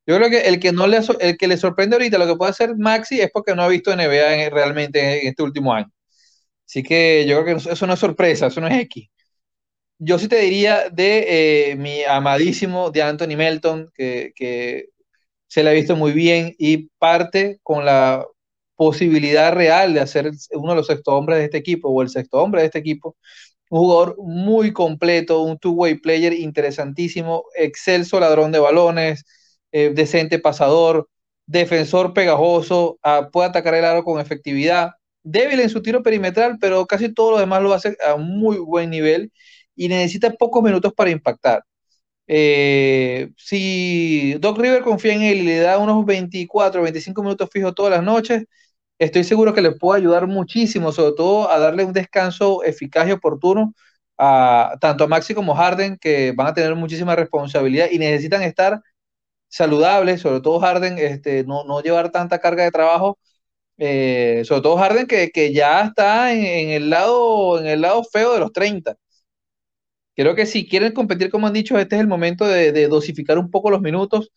yo 0.07 0.17
creo 0.17 0.31
que 0.31 0.49
el 0.49 0.61
que, 0.61 0.73
no 0.73 0.89
le, 0.89 1.01
el 1.21 1.39
que 1.39 1.49
le 1.49 1.57
sorprende 1.57 1.97
ahorita 1.97 2.19
lo 2.19 2.27
que 2.27 2.37
puede 2.37 2.51
hacer 2.51 2.77
Maxi 2.77 3.21
es 3.21 3.31
porque 3.33 3.55
no 3.55 3.63
ha 3.63 3.69
visto 3.69 3.93
NBA 3.93 4.51
realmente 4.51 5.23
en 5.23 5.29
este 5.29 5.43
último 5.45 5.73
año. 5.75 5.91
Así 6.67 6.83
que 6.83 7.27
yo 7.29 7.43
creo 7.45 7.59
que 7.59 7.73
eso 7.73 7.87
no 7.87 7.95
es 7.95 8.01
sorpresa, 8.01 8.49
eso 8.49 8.61
no 8.61 8.69
es 8.69 8.81
X. 8.83 9.09
Yo 9.99 10.19
sí 10.19 10.29
te 10.29 10.41
diría 10.41 10.89
de 10.91 11.73
eh, 11.73 11.77
mi 11.77 12.05
amadísimo 12.05 12.91
de 12.91 13.03
Anthony 13.03 13.37
Melton, 13.37 13.91
que, 13.95 14.33
que 14.35 14.87
se 15.49 15.63
le 15.63 15.71
ha 15.71 15.73
visto 15.75 15.97
muy 15.97 16.13
bien 16.13 16.55
y 16.59 16.89
parte 16.99 17.61
con 17.63 17.85
la 17.85 18.27
posibilidad 18.81 19.53
real 19.53 19.93
de 19.93 20.01
hacer 20.01 20.31
uno 20.53 20.71
de 20.71 20.77
los 20.77 20.87
sexto 20.87 21.15
hombres 21.15 21.39
de 21.39 21.45
este 21.45 21.59
equipo 21.59 21.91
o 21.91 22.01
el 22.01 22.09
sexto 22.09 22.39
hombre 22.39 22.63
de 22.63 22.69
este 22.69 22.79
equipo. 22.79 23.15
Un 23.69 23.81
jugador 23.81 24.17
muy 24.19 24.73
completo, 24.73 25.43
un 25.43 25.59
two-way 25.59 25.97
player 25.97 26.33
interesantísimo, 26.33 27.45
excelso 27.55 28.19
ladrón 28.21 28.53
de 28.53 28.59
balones, 28.59 29.25
eh, 29.73 29.93
decente 29.95 30.39
pasador, 30.39 31.11
defensor 31.47 32.15
pegajoso, 32.15 32.99
ah, 33.03 33.29
puede 33.31 33.51
atacar 33.51 33.75
el 33.75 33.85
aro 33.85 34.03
con 34.03 34.19
efectividad, 34.19 34.93
débil 35.23 35.61
en 35.61 35.69
su 35.69 35.83
tiro 35.83 36.03
perimetral, 36.03 36.57
pero 36.59 36.87
casi 36.87 37.13
todo 37.13 37.33
lo 37.33 37.39
demás 37.39 37.63
lo 37.63 37.75
hace 37.75 37.99
a 38.07 38.17
muy 38.17 38.57
buen 38.59 38.89
nivel 38.89 39.31
y 39.77 39.89
necesita 39.89 40.31
pocos 40.33 40.63
minutos 40.63 40.95
para 40.95 41.11
impactar. 41.11 41.63
Eh, 42.27 43.31
si 43.37 44.35
Doc 44.41 44.59
River 44.59 44.83
confía 44.83 45.15
en 45.15 45.23
él 45.23 45.39
y 45.41 45.43
le 45.43 45.59
da 45.61 45.79
unos 45.79 46.07
24, 46.07 46.83
25 46.83 47.23
minutos 47.23 47.51
fijos 47.53 47.75
todas 47.75 47.93
las 47.93 48.03
noches, 48.05 48.45
estoy 49.01 49.25
seguro 49.25 49.55
que 49.55 49.63
le 49.63 49.73
puede 49.73 50.01
ayudar 50.01 50.29
muchísimo, 50.29 50.93
sobre 50.93 51.15
todo 51.17 51.51
a 51.51 51.59
darle 51.59 51.85
un 51.85 51.95
descanso 51.95 52.63
eficaz 52.65 53.09
y 53.09 53.13
oportuno 53.13 53.75
a 54.19 54.77
tanto 54.81 55.05
a 55.05 55.09
Maxi 55.09 55.35
como 55.35 55.55
Harden, 55.57 55.99
que 55.99 56.33
van 56.37 56.49
a 56.49 56.55
tener 56.55 56.75
muchísima 56.77 57.17
responsabilidad 57.17 57.89
y 57.91 57.99
necesitan 57.99 58.43
estar 58.43 58.83
saludables, 59.49 60.21
sobre 60.23 60.41
todo 60.41 60.61
Harden, 60.61 60.99
este, 60.99 61.45
no, 61.45 61.65
no 61.65 61.83
llevar 61.83 62.11
tanta 62.13 62.41
carga 62.41 62.65
de 62.65 62.71
trabajo, 62.73 63.19
eh, 63.79 64.43
sobre 64.47 64.63
todo 64.63 64.77
Harden 64.79 65.07
que, 65.07 65.31
que 65.31 65.53
ya 65.55 65.83
está 65.85 66.33
en, 66.35 66.71
el 66.71 66.91
lado, 66.91 67.61
en 67.61 67.67
el 67.67 67.81
lado 67.83 68.05
feo 68.05 68.35
de 68.35 68.41
los 68.41 68.53
30. 68.53 68.97
Creo 70.15 70.35
que 70.35 70.47
si 70.47 70.69
quieren 70.69 70.93
competir, 70.93 71.31
como 71.31 71.47
han 71.47 71.53
dicho, 71.55 71.79
este 71.79 71.97
es 71.97 72.01
el 72.03 72.09
momento 72.09 72.45
de, 72.47 72.73
de 72.73 72.89
dosificar 72.89 73.39
un 73.39 73.51
poco 73.51 73.71
los 73.71 73.81
minutos 73.81 74.31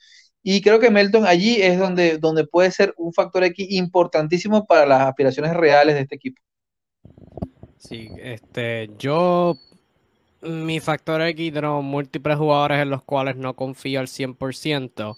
y 0.46 0.62
creo 0.62 0.80
que 0.80 0.92
Melton 0.92 1.26
allí 1.26 1.62
es 1.62 1.80
donde, 1.80 2.18
donde 2.18 2.46
puede 2.46 2.70
ser 2.70 2.94
un 2.98 3.14
factor 3.14 3.46
X 3.46 3.66
importantísimo 3.72 4.66
para 4.66 4.86
las 4.86 5.02
aspiraciones 5.02 5.54
reales 5.54 5.96
de 5.96 6.02
este 6.02 6.16
equipo. 6.16 6.42
Sí, 7.78 8.10
este, 8.18 8.90
yo, 9.00 9.56
mi 10.42 10.82
factor 10.82 11.22
X 11.22 11.54
tengo 11.54 11.82
múltiples 11.82 12.38
jugadores 12.38 12.80
en 12.80 12.90
los 12.90 13.04
cuales 13.04 13.38
no 13.38 13.56
confío 13.56 14.02
al 14.02 14.08
100%, 14.08 15.16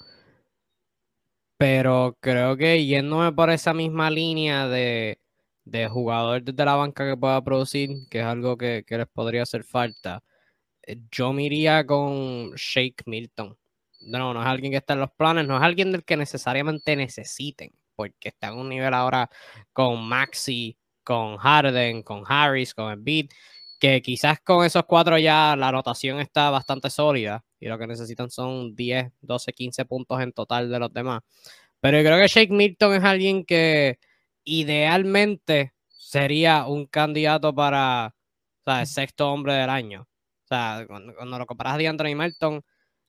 pero 1.57 2.15
creo 2.19 2.55
que 2.55 2.86
yéndome 2.86 3.32
por 3.32 3.49
esa 3.49 3.73
misma 3.73 4.11
línea 4.11 4.67
de, 4.67 5.19
de 5.63 5.88
jugador 5.88 6.43
desde 6.43 6.65
la 6.65 6.76
banca 6.76 7.09
que 7.09 7.17
pueda 7.17 7.43
producir, 7.43 8.07
que 8.11 8.19
es 8.19 8.26
algo 8.26 8.57
que, 8.57 8.84
que 8.86 8.99
les 8.99 9.07
podría 9.07 9.41
hacer 9.41 9.63
falta, 9.63 10.23
eh, 10.84 10.97
yo 11.11 11.34
me 11.34 11.43
iría 11.45 11.84
con 11.86 12.51
Shake 12.55 13.03
Milton 13.07 13.57
no, 14.05 14.33
no 14.33 14.41
es 14.41 14.47
alguien 14.47 14.71
que 14.71 14.77
está 14.77 14.93
en 14.93 15.01
los 15.01 15.11
planes, 15.11 15.47
no 15.47 15.57
es 15.57 15.63
alguien 15.63 15.91
del 15.91 16.03
que 16.05 16.17
necesariamente 16.17 16.95
necesiten, 16.95 17.71
porque 17.95 18.29
está 18.29 18.47
en 18.47 18.55
un 18.55 18.69
nivel 18.69 18.93
ahora 18.93 19.29
con 19.73 20.03
Maxi, 20.07 20.77
con 21.03 21.37
Harden, 21.37 22.03
con 22.03 22.23
Harris, 22.27 22.73
con 22.73 22.91
Embiid, 22.91 23.29
que 23.79 24.01
quizás 24.01 24.39
con 24.41 24.65
esos 24.65 24.85
cuatro 24.85 25.17
ya 25.17 25.55
la 25.55 25.69
anotación 25.69 26.19
está 26.19 26.49
bastante 26.49 26.89
sólida 26.89 27.43
y 27.59 27.67
lo 27.67 27.77
que 27.77 27.87
necesitan 27.87 28.29
son 28.29 28.75
10, 28.75 29.11
12, 29.21 29.53
15 29.53 29.85
puntos 29.85 30.21
en 30.21 30.31
total 30.31 30.69
de 30.69 30.79
los 30.79 30.93
demás. 30.93 31.21
Pero 31.79 31.97
yo 31.97 32.03
creo 32.03 32.19
que 32.19 32.27
Shake 32.27 32.51
Milton 32.51 32.95
es 32.95 33.03
alguien 33.03 33.45
que 33.45 33.99
idealmente 34.43 35.73
sería 35.87 36.65
un 36.67 36.85
candidato 36.87 37.53
para 37.53 38.15
el 38.65 38.87
sexto 38.87 39.31
hombre 39.31 39.53
del 39.53 39.69
año. 39.69 40.07
O 40.45 40.47
sea, 40.47 40.85
cuando, 40.87 41.13
lo 41.13 41.45
comparas 41.45 41.75
a 41.75 41.77
DeAndre 41.77 42.15
Milton, 42.15 42.63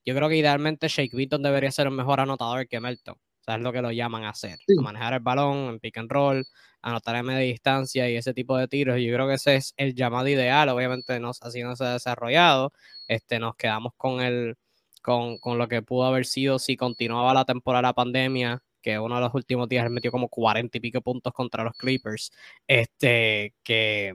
yo 0.06 0.14
creo 0.14 0.28
que 0.28 0.36
idealmente 0.36 0.88
Shake 0.88 1.14
Beaton 1.14 1.42
debería 1.42 1.72
ser 1.72 1.88
un 1.88 1.96
mejor 1.96 2.20
anotador 2.20 2.68
que 2.68 2.80
Melton. 2.80 3.16
O 3.16 3.44
sea, 3.44 3.56
es 3.56 3.60
lo 3.60 3.72
que 3.72 3.82
lo 3.82 3.90
llaman 3.90 4.24
a 4.24 4.30
hacer. 4.30 4.58
manejar 4.80 5.14
el 5.14 5.20
balón 5.20 5.68
en 5.68 5.80
pick 5.80 5.98
and 5.98 6.10
roll, 6.10 6.44
anotar 6.80 7.16
en 7.16 7.26
media 7.26 7.40
distancia 7.40 8.08
y 8.08 8.16
ese 8.16 8.32
tipo 8.32 8.56
de 8.56 8.68
tiros. 8.68 8.98
Yo 9.00 9.12
creo 9.12 9.26
que 9.28 9.34
ese 9.34 9.56
es 9.56 9.74
el 9.76 9.94
llamado 9.94 10.28
ideal. 10.28 10.68
Obviamente, 10.68 11.18
no, 11.20 11.30
así 11.40 11.62
no 11.62 11.74
se 11.74 11.84
ha 11.84 11.92
desarrollado. 11.94 12.72
Este, 13.08 13.40
nos 13.40 13.56
quedamos 13.56 13.92
con, 13.96 14.20
el, 14.20 14.56
con, 15.02 15.38
con 15.38 15.58
lo 15.58 15.68
que 15.68 15.82
pudo 15.82 16.04
haber 16.04 16.24
sido 16.24 16.58
si 16.58 16.76
continuaba 16.76 17.34
la 17.34 17.44
temporada 17.44 17.88
de 17.88 17.94
pandemia 17.94 18.62
que 18.86 19.00
uno 19.00 19.16
de 19.16 19.20
los 19.22 19.34
últimos 19.34 19.68
días 19.68 19.90
metió 19.90 20.12
como 20.12 20.28
40 20.28 20.78
y 20.78 20.80
pico 20.80 21.00
puntos 21.00 21.32
contra 21.32 21.64
los 21.64 21.76
Clippers, 21.76 22.30
este, 22.68 23.52
que, 23.64 24.14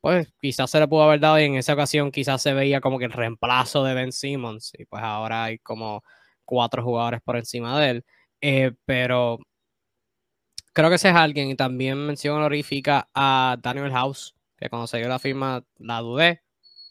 pues 0.00 0.32
quizás 0.40 0.70
se 0.70 0.80
le 0.80 0.88
pudo 0.88 1.02
haber 1.04 1.20
dado 1.20 1.38
y 1.40 1.44
en 1.44 1.56
esa 1.56 1.74
ocasión 1.74 2.10
quizás 2.12 2.42
se 2.42 2.54
veía 2.54 2.80
como 2.80 2.98
que 2.98 3.06
el 3.06 3.12
reemplazo 3.12 3.84
de 3.84 3.94
Ben 3.94 4.12
Simmons 4.12 4.72
y 4.78 4.84
pues 4.84 5.02
ahora 5.02 5.44
hay 5.44 5.58
como 5.58 6.02
cuatro 6.44 6.82
jugadores 6.82 7.20
por 7.22 7.36
encima 7.36 7.78
de 7.80 7.90
él. 7.90 8.04
Eh, 8.40 8.72
pero 8.84 9.38
creo 10.72 10.88
que 10.88 10.96
ese 10.96 11.08
es 11.10 11.14
alguien 11.16 11.50
y 11.50 11.56
también 11.56 11.98
mención 11.98 12.36
honorífica 12.36 13.08
a 13.14 13.56
Daniel 13.62 13.90
House, 13.92 14.34
que 14.56 14.68
cuando 14.70 14.86
se 14.86 14.98
dio 14.98 15.08
la 15.08 15.18
firma 15.18 15.64
la 15.78 16.00
dudé, 16.00 16.42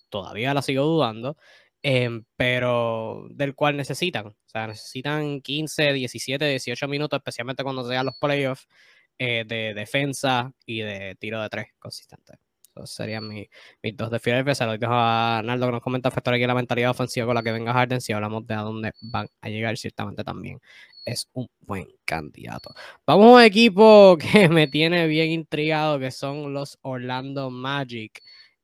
todavía 0.10 0.54
la 0.54 0.62
sigo 0.62 0.84
dudando, 0.86 1.38
em, 1.84 2.26
pero 2.36 3.28
del 3.32 3.56
cual 3.56 3.78
necesitan. 3.78 4.28
O 4.28 4.36
sea, 4.46 4.68
necesitan 4.68 5.42
15, 5.42 5.94
17, 5.94 6.46
18 6.46 6.88
minutos, 6.88 7.18
especialmente 7.18 7.64
cuando 7.64 7.88
sean 7.88 8.06
los 8.06 8.18
playoffs 8.20 8.68
eh, 9.20 9.46
de 9.48 9.74
defensa 9.74 10.54
y 10.66 10.82
de 10.82 11.16
tiro 11.20 11.42
de 11.42 11.50
tres 11.50 11.68
consistente 11.80 12.47
serían 12.86 13.28
mis, 13.28 13.48
dos 13.96 14.12
de 14.12 14.20
Filadelfia. 14.20 14.56
Se 14.56 14.64
a 14.64 15.42
Naldo 15.44 15.66
que 15.68 15.72
nos 15.72 15.82
comenta 15.82 16.12
factor 16.12 16.34
aquí 16.34 16.46
la 16.46 16.56
mentalidad 16.56 16.92
ofensiva 16.92 17.26
con 17.26 17.36
la 17.36 17.44
que 17.44 17.52
venga 17.52 17.74
Harden. 17.74 18.02
Si 18.02 18.14
hablamos 18.14 18.46
de 18.48 18.54
a 18.54 18.62
dónde 18.62 18.92
van 19.02 19.28
a 19.42 19.50
llegar, 19.50 19.78
ciertamente 19.78 20.24
también 20.24 20.60
es 21.06 21.30
un 21.34 21.48
buen 21.62 21.88
candidato. 22.06 22.74
Vamos 23.06 23.28
a 23.28 23.34
un 23.36 23.42
equipo 23.42 24.18
que 24.32 24.50
me 24.50 24.68
tiene 24.68 25.08
bien 25.08 25.32
intrigado, 25.32 26.00
que 26.00 26.12
son 26.12 26.54
los 26.54 26.78
Orlando 26.82 27.50
Magic. 27.50 28.22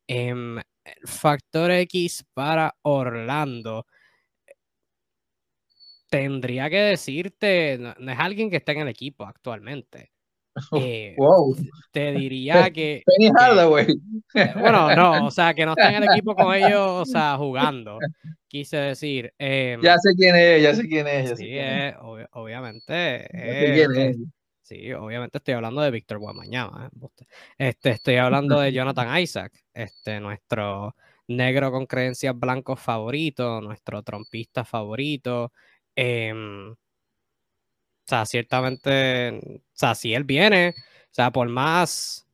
Em, 0.08 0.60
factor 1.06 1.72
X 1.72 2.26
para 2.34 2.76
Orlando. 2.84 3.86
Tendría 6.10 6.70
que 6.70 6.78
decirte, 6.78 7.78
no 7.98 8.12
es 8.12 8.20
alguien 8.20 8.50
que 8.50 8.58
está 8.58 8.72
en 8.74 8.82
el 8.82 8.88
equipo 8.88 9.26
actualmente. 9.26 10.13
Eh, 10.74 11.16
wow. 11.18 11.56
Te 11.92 12.12
diría 12.14 12.70
que. 12.72 13.04
Eh, 13.08 14.54
bueno, 14.60 14.96
no, 14.96 15.28
o 15.28 15.32
sea, 15.32 15.54
que 15.54 15.66
no 15.66 15.72
está 15.72 15.90
en 15.90 16.04
el 16.04 16.10
equipo 16.12 16.36
con 16.36 16.54
ellos, 16.56 16.80
o 16.80 17.06
sea, 17.06 17.38
jugando. 17.38 18.00
Quise 18.48 18.78
decir. 18.78 19.34
Em, 19.38 19.82
ya 19.82 19.98
sé 19.98 20.14
quién 20.16 20.36
es, 20.36 20.62
ya 20.62 20.76
sé 20.76 20.88
quién 20.88 21.08
es. 21.08 21.38
sí, 21.38 21.58
obviamente. 22.32 23.28
sí, 24.62 24.94
obviamente 24.94 25.38
estoy 25.38 25.54
hablando 25.56 25.82
de 25.82 25.92
Víctor 25.92 26.20
Guamañama. 26.20 26.90
¿eh? 26.92 27.26
Este, 27.58 27.92
estoy 27.92 28.16
hablando 28.18 28.60
de 28.60 28.72
Jonathan 28.72 29.20
Isaac, 29.20 29.54
este, 29.74 30.20
nuestro 30.20 30.96
negro 31.28 31.72
con 31.72 31.86
creencias 31.86 32.38
blancos 32.38 32.80
favorito, 32.80 33.62
nuestro 33.62 34.04
trompista 34.04 34.64
favorito. 34.64 35.52
Eh, 35.96 36.34
o 38.06 38.10
sea, 38.10 38.26
ciertamente, 38.26 39.40
o 39.40 39.62
sea, 39.74 39.96
si 39.96 40.14
él 40.14 40.26
viene, 40.26 40.76
o 40.78 41.14
sea, 41.14 41.32
por 41.32 41.48
más, 41.48 42.28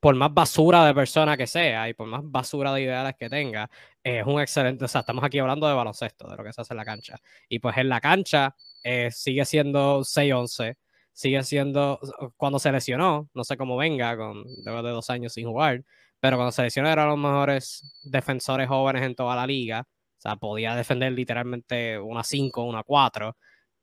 por 0.00 0.14
más 0.14 0.32
basura 0.32 0.84
de 0.86 0.94
persona 0.94 1.36
que 1.36 1.46
sea 1.46 1.88
y 1.88 1.94
por 1.94 2.06
más 2.06 2.22
basura 2.24 2.72
de 2.72 2.82
ideales 2.82 3.14
que 3.18 3.28
tenga, 3.28 3.70
es 4.02 4.24
un 4.26 4.40
excelente, 4.40 4.84
o 4.84 4.88
sea, 4.88 5.00
estamos 5.02 5.24
aquí 5.24 5.38
hablando 5.38 5.66
de 5.68 5.74
baloncesto, 5.74 6.28
de 6.28 6.36
lo 6.36 6.44
que 6.44 6.52
se 6.52 6.60
hace 6.62 6.72
en 6.74 6.78
la 6.78 6.84
cancha. 6.84 7.16
Y 7.48 7.58
pues 7.58 7.76
en 7.76 7.88
la 7.88 8.00
cancha 8.00 8.54
eh, 8.82 9.10
sigue 9.10 9.44
siendo 9.44 10.04
6-11, 10.04 10.76
sigue 11.12 11.42
siendo, 11.42 12.00
cuando 12.36 12.58
se 12.58 12.72
lesionó, 12.72 13.28
no 13.34 13.44
sé 13.44 13.56
cómo 13.56 13.76
venga, 13.76 14.16
con, 14.16 14.42
luego 14.64 14.82
de 14.82 14.90
dos 14.90 15.10
años 15.10 15.34
sin 15.34 15.46
jugar, 15.46 15.84
pero 16.20 16.36
cuando 16.38 16.52
se 16.52 16.62
lesionó 16.62 16.88
era 16.90 17.06
los 17.06 17.18
mejores 17.18 18.00
defensores 18.04 18.68
jóvenes 18.68 19.02
en 19.02 19.14
toda 19.14 19.36
la 19.36 19.46
liga. 19.46 19.86
O 20.18 20.20
sea, 20.24 20.36
podía 20.36 20.74
defender 20.74 21.12
literalmente 21.12 21.98
una 21.98 22.24
5, 22.24 22.64
una 22.64 22.82
4 22.82 23.36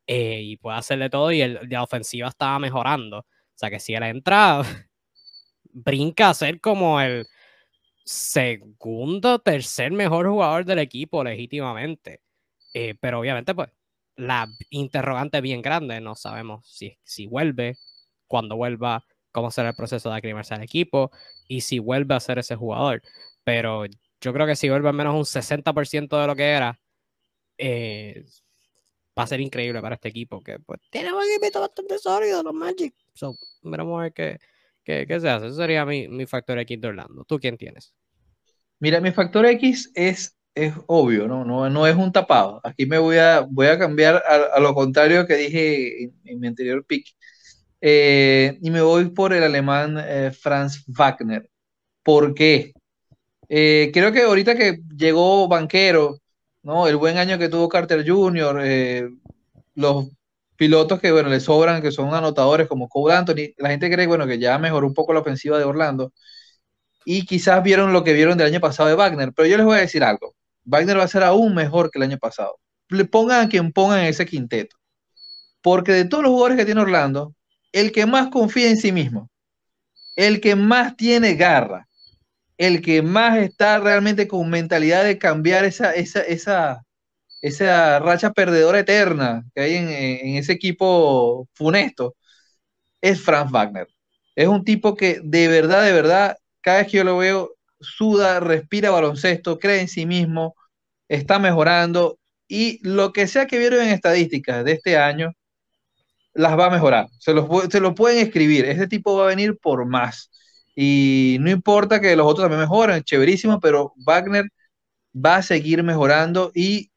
eh, 0.07 0.41
y 0.43 0.57
puede 0.57 0.77
hacerle 0.77 1.09
todo 1.09 1.31
y 1.31 1.41
el, 1.41 1.59
la 1.69 1.83
ofensiva 1.83 2.29
estaba 2.29 2.59
mejorando. 2.59 3.19
O 3.19 3.25
sea 3.55 3.69
que 3.69 3.79
si 3.79 3.93
él 3.93 4.03
entra, 4.03 4.61
brinca 5.63 6.29
a 6.29 6.33
ser 6.33 6.59
como 6.61 6.99
el 7.01 7.27
segundo, 8.05 9.39
tercer 9.39 9.91
mejor 9.91 10.27
jugador 10.27 10.65
del 10.65 10.79
equipo 10.79 11.23
legítimamente. 11.23 12.21
Eh, 12.73 12.95
pero 12.99 13.19
obviamente, 13.19 13.53
pues, 13.55 13.69
la 14.15 14.47
interrogante 14.69 15.37
es 15.37 15.43
bien 15.43 15.61
grande. 15.61 16.01
No 16.01 16.15
sabemos 16.15 16.67
si, 16.67 16.97
si 17.03 17.27
vuelve, 17.27 17.77
cuándo 18.27 18.55
vuelva, 18.57 19.05
cómo 19.31 19.51
será 19.51 19.69
el 19.69 19.75
proceso 19.75 20.09
de 20.09 20.17
aclimarse 20.17 20.53
al 20.53 20.63
equipo 20.63 21.11
y 21.47 21.61
si 21.61 21.79
vuelve 21.79 22.15
a 22.15 22.19
ser 22.19 22.39
ese 22.39 22.55
jugador. 22.55 23.01
Pero 23.43 23.85
yo 24.21 24.33
creo 24.33 24.47
que 24.47 24.55
si 24.55 24.69
vuelve 24.69 24.89
al 24.89 24.95
menos 24.95 25.15
un 25.15 25.25
60% 25.25 26.19
de 26.19 26.27
lo 26.27 26.35
que 26.35 26.49
era, 26.51 26.79
eh, 27.57 28.25
va 29.17 29.23
a 29.23 29.27
ser 29.27 29.41
increíble 29.41 29.81
para 29.81 29.95
este 29.95 30.09
equipo, 30.09 30.41
que 30.41 30.59
pues 30.59 30.79
tiene 30.89 31.13
un 31.13 31.21
equipo 31.23 31.59
bastante 31.59 31.97
sólido, 31.99 32.43
los 32.43 32.53
Magic. 32.53 32.93
So, 33.13 33.35
veremos 33.61 33.99
a 33.99 34.03
ver 34.03 34.13
qué, 34.13 34.37
qué, 34.83 35.05
qué, 35.07 35.19
se 35.19 35.29
hace. 35.29 35.47
Ese 35.47 35.55
sería 35.55 35.85
mi, 35.85 36.07
mi 36.07 36.25
factor 36.25 36.57
X 36.59 36.79
de 36.79 36.87
Orlando. 36.87 37.23
¿Tú 37.25 37.39
quién 37.39 37.57
tienes? 37.57 37.93
Mira, 38.79 38.99
mi 38.99 39.11
factor 39.11 39.45
X 39.45 39.91
es 39.93 40.35
es 40.55 40.73
obvio, 40.87 41.27
¿no? 41.27 41.45
No, 41.45 41.69
no 41.69 41.87
es 41.87 41.95
un 41.95 42.11
tapado. 42.11 42.59
Aquí 42.63 42.85
me 42.85 42.97
voy 42.97 43.17
a, 43.17 43.41
voy 43.41 43.67
a 43.67 43.79
cambiar 43.79 44.23
a, 44.27 44.59
lo 44.59 44.73
contrario 44.73 45.25
que 45.25 45.35
dije 45.35 46.11
en, 46.25 46.39
mi 46.39 46.47
anterior 46.47 46.85
pick. 46.85 47.07
Eh, 47.81 48.57
y 48.61 48.69
me 48.71 48.81
voy 48.81 49.09
por 49.09 49.33
el 49.33 49.43
alemán 49.43 49.97
eh, 49.99 50.31
Franz 50.31 50.83
Wagner. 50.87 51.49
¿Por 52.03 52.33
qué? 52.33 52.73
Eh, 53.49 53.91
creo 53.93 54.11
que 54.11 54.23
ahorita 54.23 54.55
que 54.55 54.81
llegó 54.95 55.47
Banquero, 55.47 56.19
¿no? 56.63 56.87
El 56.87 56.97
buen 56.97 57.17
año 57.17 57.37
que 57.37 57.49
tuvo 57.49 57.69
Carter 57.69 58.07
Jr., 58.07 59.11
los 59.75 60.07
pilotos 60.55 60.99
que, 60.99 61.11
bueno, 61.11 61.29
le 61.29 61.39
sobran, 61.39 61.81
que 61.81 61.91
son 61.91 62.13
anotadores 62.13 62.67
como 62.67 62.87
Cole 62.87 63.15
Anthony, 63.15 63.53
la 63.57 63.69
gente 63.69 63.89
cree, 63.91 64.07
bueno, 64.07 64.27
que 64.27 64.39
ya 64.39 64.57
mejoró 64.59 64.85
un 64.87 64.93
poco 64.93 65.13
la 65.13 65.21
ofensiva 65.21 65.57
de 65.57 65.63
Orlando 65.63 66.13
y 67.05 67.25
quizás 67.25 67.63
vieron 67.63 67.93
lo 67.93 68.03
que 68.03 68.13
vieron 68.13 68.37
del 68.37 68.47
año 68.47 68.59
pasado 68.59 68.89
de 68.89 68.95
Wagner, 68.95 69.33
pero 69.33 69.47
yo 69.47 69.57
les 69.57 69.65
voy 69.65 69.77
a 69.77 69.81
decir 69.81 70.03
algo. 70.03 70.35
Wagner 70.63 70.99
va 70.99 71.03
a 71.03 71.07
ser 71.07 71.23
aún 71.23 71.55
mejor 71.55 71.89
que 71.89 71.97
el 71.97 72.03
año 72.03 72.17
pasado. 72.19 72.59
Le 72.89 73.05
pongan 73.05 73.45
a 73.45 73.49
quien 73.49 73.71
pongan 73.71 74.05
ese 74.05 74.25
quinteto. 74.25 74.75
Porque 75.61 75.93
de 75.93 76.05
todos 76.05 76.23
los 76.23 76.31
jugadores 76.31 76.57
que 76.57 76.65
tiene 76.65 76.81
Orlando, 76.81 77.33
el 77.71 77.91
que 77.91 78.05
más 78.05 78.29
confía 78.29 78.69
en 78.69 78.77
sí 78.77 78.91
mismo, 78.91 79.29
el 80.15 80.41
que 80.41 80.55
más 80.55 80.95
tiene 80.95 81.35
garra, 81.35 81.87
el 82.61 82.81
que 82.83 83.01
más 83.01 83.39
está 83.39 83.79
realmente 83.79 84.27
con 84.27 84.49
mentalidad 84.49 85.03
de 85.03 85.17
cambiar 85.17 85.65
esa, 85.65 85.93
esa, 85.93 86.21
esa, 86.21 86.85
esa 87.41 87.99
racha 87.99 88.33
perdedora 88.33 88.79
eterna 88.79 89.43
que 89.55 89.61
hay 89.61 89.75
en, 89.77 90.35
ese 90.37 90.53
equipo 90.53 91.49
funesto, 91.53 92.15
es 93.01 93.21
Franz 93.21 93.51
Wagner. 93.51 93.87
Es 94.35 94.47
un 94.47 94.63
tipo 94.63 94.95
que 94.95 95.21
de 95.23 95.47
verdad, 95.47 95.83
de 95.83 95.93
verdad, 95.93 96.37
cada 96.61 96.79
vez 96.79 96.87
que 96.91 96.97
yo 96.97 97.03
lo 97.03 97.17
veo, 97.17 97.55
suda, 97.79 98.39
respira 98.39 98.91
baloncesto, 98.91 99.59
cree 99.59 99.81
en 99.81 99.87
sí 99.87 100.05
mismo, 100.05 100.55
está 101.09 101.39
mejorando 101.39 102.19
y 102.47 102.79
lo 102.87 103.11
que 103.13 103.27
sea 103.27 103.47
que 103.47 103.57
vieron 103.59 103.81
en 103.81 103.89
estadísticas 103.89 104.63
de 104.65 104.73
este 104.73 104.97
año, 104.97 105.33
las 106.33 106.57
va 106.59 106.67
a 106.67 106.69
mejorar. 106.69 107.07
Se, 107.19 107.33
se 107.71 107.79
lo 107.79 107.95
pueden 107.95 108.19
escribir. 108.19 108.65
Este 108.65 108.87
tipo 108.87 109.17
va 109.17 109.25
a 109.25 109.27
venir 109.29 109.57
por 109.57 109.85
más. 109.87 110.29
Y 110.75 111.37
no 111.39 111.49
importa 111.49 111.99
que 111.99 112.15
los 112.15 112.25
otros 112.25 112.45
también 112.45 112.61
mejoren, 112.61 113.03
chéverísimo, 113.03 113.59
pero 113.59 113.93
Wagner 113.97 114.45
va 115.13 115.37
a 115.37 115.41
seguir 115.41 115.83
mejorando 115.83 116.51
y 116.55 116.91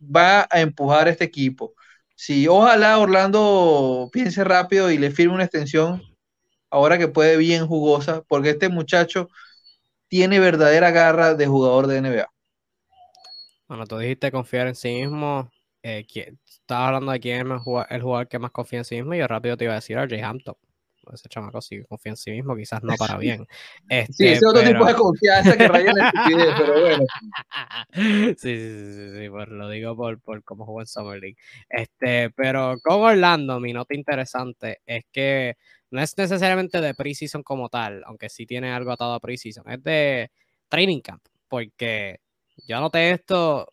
va 0.00 0.46
a 0.50 0.60
empujar 0.60 1.08
este 1.08 1.24
equipo. 1.24 1.74
Si 2.14 2.48
ojalá 2.48 2.98
Orlando 2.98 4.08
piense 4.12 4.42
rápido 4.44 4.90
y 4.90 4.98
le 4.98 5.10
firme 5.10 5.34
una 5.34 5.44
extensión 5.44 6.02
ahora 6.70 6.98
que 6.98 7.08
puede 7.08 7.36
bien 7.36 7.66
jugosa, 7.66 8.22
porque 8.26 8.50
este 8.50 8.68
muchacho 8.68 9.28
tiene 10.08 10.38
verdadera 10.38 10.90
garra 10.90 11.34
de 11.34 11.46
jugador 11.46 11.86
de 11.86 11.98
NBA. 11.98 12.30
Bueno, 13.68 13.86
tú 13.86 13.98
dijiste 13.98 14.30
confiar 14.30 14.68
en 14.68 14.74
sí 14.74 14.94
mismo. 14.94 15.50
Eh, 15.82 16.06
estabas 16.44 16.88
hablando 16.88 17.12
de 17.12 17.20
quién 17.20 17.46
es 17.46 17.62
el 17.90 18.02
jugador, 18.02 18.28
que 18.28 18.38
más 18.38 18.50
confía 18.50 18.80
en 18.80 18.84
sí 18.84 18.96
mismo 18.96 19.14
y 19.14 19.18
yo 19.18 19.26
rápido 19.28 19.56
te 19.56 19.64
iba 19.64 19.72
a 19.72 19.76
decir 19.76 19.98
a 19.98 20.08
Jay 20.08 20.20
Hampton. 20.20 20.56
Ese 21.12 21.28
chamaco 21.28 21.60
sí 21.60 21.82
confía 21.88 22.10
en 22.10 22.16
sí 22.16 22.30
mismo, 22.30 22.56
quizás 22.56 22.82
no 22.82 22.94
para 22.96 23.16
bien. 23.18 23.46
Este, 23.88 24.12
sí, 24.12 24.26
ese 24.28 24.46
otro 24.46 24.62
tipo 24.62 24.84
de 24.84 24.94
confianza 24.94 25.56
que 25.56 25.68
raya 25.68 25.90
en 25.90 25.98
estupidez, 25.98 26.54
pero 26.58 26.80
bueno. 26.80 27.04
Sí, 27.92 28.34
sí, 28.36 28.92
sí, 28.92 29.18
sí, 29.18 29.28
pues 29.30 29.48
lo 29.48 29.68
digo 29.68 29.96
por, 29.96 30.20
por 30.20 30.42
cómo 30.44 30.64
jugó 30.64 30.80
en 30.80 30.86
Summer 30.86 31.20
League. 31.20 31.36
Este, 31.68 32.30
pero 32.30 32.76
con 32.82 33.02
Orlando, 33.02 33.60
mi 33.60 33.72
nota 33.72 33.94
interesante 33.94 34.80
es 34.86 35.04
que 35.12 35.56
no 35.90 36.00
es 36.00 36.16
necesariamente 36.16 36.80
de 36.80 36.94
preseason 36.94 37.42
como 37.42 37.68
tal, 37.68 38.02
aunque 38.06 38.28
sí 38.28 38.46
tiene 38.46 38.72
algo 38.72 38.92
atado 38.92 39.14
a 39.14 39.20
preseason, 39.20 39.70
es 39.70 39.82
de 39.82 40.30
training 40.68 41.00
camp, 41.00 41.22
porque 41.48 42.20
yo 42.66 42.76
anoté 42.76 43.12
esto 43.12 43.68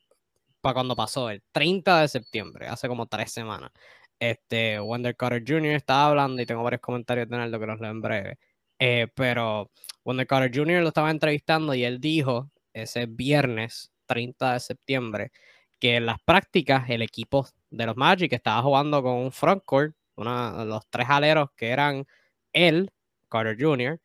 para 0.61 0.75
cuando 0.75 0.95
pasó, 0.95 1.29
el 1.29 1.43
30 1.51 2.01
de 2.01 2.07
septiembre, 2.07 2.67
hace 2.67 2.87
como 2.87 3.07
tres 3.07 3.31
semanas. 3.31 3.71
Este, 4.19 4.79
Wonder 4.79 5.15
Carter 5.15 5.43
Jr. 5.45 5.73
estaba 5.73 6.07
hablando 6.07 6.41
y 6.41 6.45
tengo 6.45 6.63
varios 6.63 6.81
comentarios 6.81 7.29
de 7.29 7.37
Naldo 7.37 7.59
que 7.59 7.65
los 7.65 7.79
leo 7.79 7.91
en 7.91 8.01
breve. 8.01 8.37
Eh, 8.79 9.07
pero 9.15 9.69
Wonder 10.03 10.27
Carter 10.27 10.51
Jr. 10.53 10.81
lo 10.81 10.89
estaba 10.89 11.11
entrevistando 11.11 11.73
y 11.73 11.83
él 11.83 11.99
dijo 11.99 12.49
ese 12.73 13.05
viernes 13.05 13.91
30 14.05 14.53
de 14.53 14.59
septiembre 14.59 15.31
que 15.79 15.97
en 15.97 16.05
las 16.05 16.21
prácticas 16.23 16.89
el 16.89 17.01
equipo 17.01 17.47
de 17.69 17.85
los 17.85 17.97
Magic 17.97 18.31
estaba 18.33 18.61
jugando 18.61 19.03
con 19.03 19.13
un 19.15 19.31
frontcourt 19.31 19.95
una, 20.15 20.63
los 20.65 20.87
tres 20.89 21.09
aleros 21.09 21.49
que 21.55 21.69
eran 21.69 22.05
él, 22.53 22.91
Carter 23.29 23.57
Jr., 23.59 23.99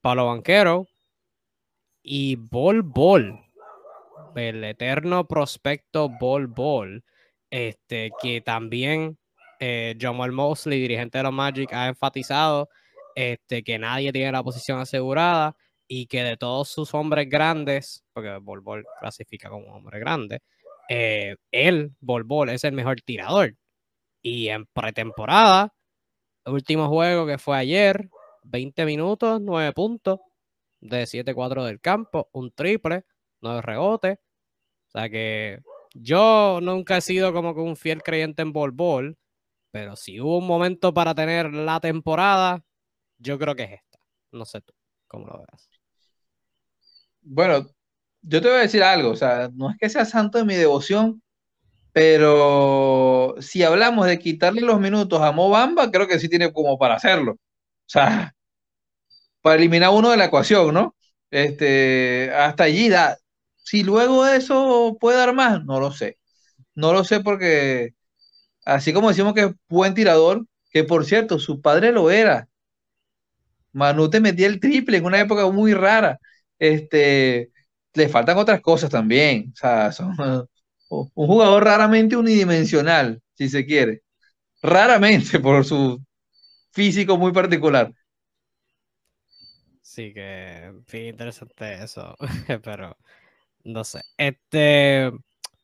Pablo 0.00 0.26
Banquero 0.26 0.86
y 2.02 2.36
Bol 2.36 2.82
Bol, 2.82 3.40
el 4.36 4.64
eterno 4.64 5.26
prospecto 5.26 6.08
Bol 6.08 6.46
Bol, 6.46 7.04
este, 7.50 8.10
que 8.20 8.40
también 8.40 9.18
eh, 9.60 9.96
Jamal 9.98 10.32
Mosley, 10.32 10.80
dirigente 10.80 11.18
de 11.18 11.24
los 11.24 11.32
Magic, 11.32 11.72
ha 11.72 11.88
enfatizado 11.88 12.68
este, 13.14 13.62
que 13.62 13.78
nadie 13.78 14.12
tiene 14.12 14.32
la 14.32 14.42
posición 14.42 14.80
asegurada 14.80 15.56
y 15.86 16.06
que 16.06 16.22
de 16.22 16.36
todos 16.36 16.68
sus 16.68 16.94
hombres 16.94 17.28
grandes, 17.28 18.04
porque 18.12 18.36
Bol 18.38 18.60
Bol 18.60 18.84
clasifica 19.00 19.50
como 19.50 19.74
hombre 19.74 19.98
grande, 20.00 20.40
eh, 20.88 21.36
él, 21.50 21.92
Bol 22.00 22.24
Bol, 22.24 22.50
es 22.50 22.64
el 22.64 22.72
mejor 22.72 23.00
tirador. 23.02 23.56
Y 24.22 24.48
en 24.48 24.66
pretemporada, 24.66 25.74
último 26.46 26.88
juego 26.88 27.26
que 27.26 27.38
fue 27.38 27.56
ayer, 27.58 28.08
20 28.44 28.84
minutos, 28.86 29.40
9 29.40 29.72
puntos, 29.72 30.20
de 30.80 31.06
7-4 31.06 31.64
del 31.64 31.80
campo, 31.80 32.28
un 32.32 32.52
triple, 32.52 33.04
9 33.40 33.62
rebotes. 33.62 34.18
O 34.88 34.90
sea 34.92 35.08
que 35.08 35.60
yo 35.94 36.60
nunca 36.62 36.98
he 36.98 37.00
sido 37.00 37.32
como 37.32 37.54
que 37.54 37.60
un 37.60 37.76
fiel 37.76 38.02
creyente 38.02 38.42
en 38.42 38.52
Bol 38.52 38.72
Bol, 38.72 39.18
pero 39.74 39.96
si 39.96 40.20
hubo 40.20 40.38
un 40.38 40.46
momento 40.46 40.94
para 40.94 41.16
tener 41.16 41.52
la 41.52 41.80
temporada, 41.80 42.62
yo 43.18 43.40
creo 43.40 43.56
que 43.56 43.64
es 43.64 43.72
esta. 43.72 43.98
No 44.30 44.44
sé 44.44 44.60
tú, 44.60 44.72
cómo 45.08 45.26
lo 45.26 45.38
veas. 45.38 45.68
Bueno, 47.22 47.66
yo 48.22 48.40
te 48.40 48.46
voy 48.46 48.58
a 48.58 48.60
decir 48.60 48.84
algo, 48.84 49.10
o 49.10 49.16
sea, 49.16 49.50
no 49.52 49.70
es 49.70 49.76
que 49.76 49.90
sea 49.90 50.04
santo 50.04 50.38
de 50.38 50.44
mi 50.44 50.54
devoción, 50.54 51.20
pero 51.92 53.34
si 53.40 53.64
hablamos 53.64 54.06
de 54.06 54.20
quitarle 54.20 54.60
los 54.60 54.78
minutos 54.78 55.20
a 55.20 55.32
Mobamba, 55.32 55.90
creo 55.90 56.06
que 56.06 56.20
sí 56.20 56.28
tiene 56.28 56.52
como 56.52 56.78
para 56.78 56.94
hacerlo. 56.94 57.32
O 57.32 57.38
sea, 57.88 58.32
para 59.42 59.56
eliminar 59.56 59.90
uno 59.90 60.10
de 60.10 60.18
la 60.18 60.26
ecuación, 60.26 60.72
¿no? 60.72 60.94
Este, 61.32 62.30
hasta 62.32 62.64
allí 62.64 62.88
da. 62.88 63.18
Si 63.56 63.82
luego 63.82 64.24
eso 64.24 64.96
puede 65.00 65.18
dar 65.18 65.34
más, 65.34 65.64
no 65.64 65.80
lo 65.80 65.90
sé. 65.90 66.18
No 66.76 66.92
lo 66.92 67.04
sé 67.04 67.20
porque, 67.20 67.94
así 68.64 68.92
como 68.92 69.08
decimos 69.08 69.34
que 69.34 69.42
es 69.42 69.52
buen 69.68 69.94
tirador, 69.94 70.46
que 70.70 70.84
por 70.84 71.04
cierto, 71.04 71.38
su 71.38 71.60
padre 71.60 71.92
lo 71.92 72.10
era. 72.10 72.48
Manu 73.72 74.08
te 74.08 74.20
metía 74.20 74.46
el 74.46 74.60
triple 74.60 74.98
en 74.98 75.04
una 75.04 75.20
época 75.20 75.48
muy 75.50 75.74
rara. 75.74 76.18
Este, 76.58 77.50
le 77.94 78.08
faltan 78.08 78.38
otras 78.38 78.60
cosas 78.60 78.90
también. 78.90 79.50
O 79.52 79.56
sea, 79.56 79.92
son, 79.92 80.16
un 80.88 81.26
jugador 81.26 81.64
raramente 81.64 82.16
unidimensional, 82.16 83.20
si 83.34 83.48
se 83.48 83.66
quiere. 83.66 84.02
Raramente 84.62 85.38
por 85.40 85.64
su 85.64 86.02
físico 86.72 87.16
muy 87.16 87.32
particular. 87.32 87.92
Sí, 89.82 90.12
que 90.12 90.72
interesante 90.92 91.84
eso, 91.84 92.16
pero 92.64 92.96
no 93.64 93.84
sé. 93.84 94.00
Este, 94.16 95.10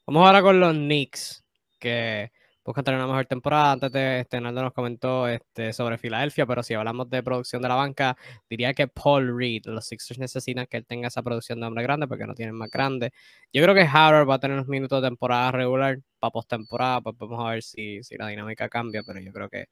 vamos 0.07 0.27
ahora 0.27 0.43
con 0.43 0.61
los 0.61 0.73
Knicks, 0.73 1.45
que 1.81 2.31
buscan 2.65 2.85
tener 2.85 2.99
una 2.99 3.07
mejor 3.07 3.27
temporada. 3.27 3.73
Antes 3.73 3.93
de 3.93 4.21
este, 4.21 4.41
Naldo 4.41 4.63
nos 4.63 4.73
comentó 4.73 5.29
este, 5.29 5.73
sobre 5.73 5.99
Filadelfia, 5.99 6.47
pero 6.47 6.63
si 6.63 6.75
hablamos 6.75 7.09
de 7.11 7.23
producción 7.23 7.63
de 7.63 7.69
la 7.69 7.75
banca, 7.75 8.17
diría 8.49 8.75
que 8.75 8.89
Paul 8.89 9.37
Reed, 9.37 9.63
los 9.67 9.87
Sixers 9.87 10.19
necesitan 10.19 10.67
que 10.67 10.77
él 10.79 10.87
tenga 10.87 11.09
esa 11.09 11.23
producción 11.23 11.61
de 11.61 11.67
hombre 11.67 11.83
grande 11.83 12.07
porque 12.07 12.27
no 12.27 12.35
tienen 12.35 12.55
más 12.55 12.71
grande. 12.71 13.13
Yo 13.53 13.63
creo 13.63 13.75
que 13.75 13.83
Howard 13.83 14.29
va 14.29 14.35
a 14.37 14.39
tener 14.41 14.57
unos 14.57 14.69
minutos 14.69 15.03
de 15.03 15.09
temporada 15.09 15.53
regular 15.53 15.99
para 16.19 16.31
postemporada, 16.31 17.01
pues 17.01 17.17
vamos 17.19 17.41
a 17.45 17.51
ver 17.51 17.63
si, 17.63 18.03
si 18.03 18.17
la 18.17 18.29
dinámica 18.29 18.69
cambia, 18.69 19.03
pero 19.05 19.21
yo 19.21 19.33
creo 19.33 19.49
que 19.49 19.67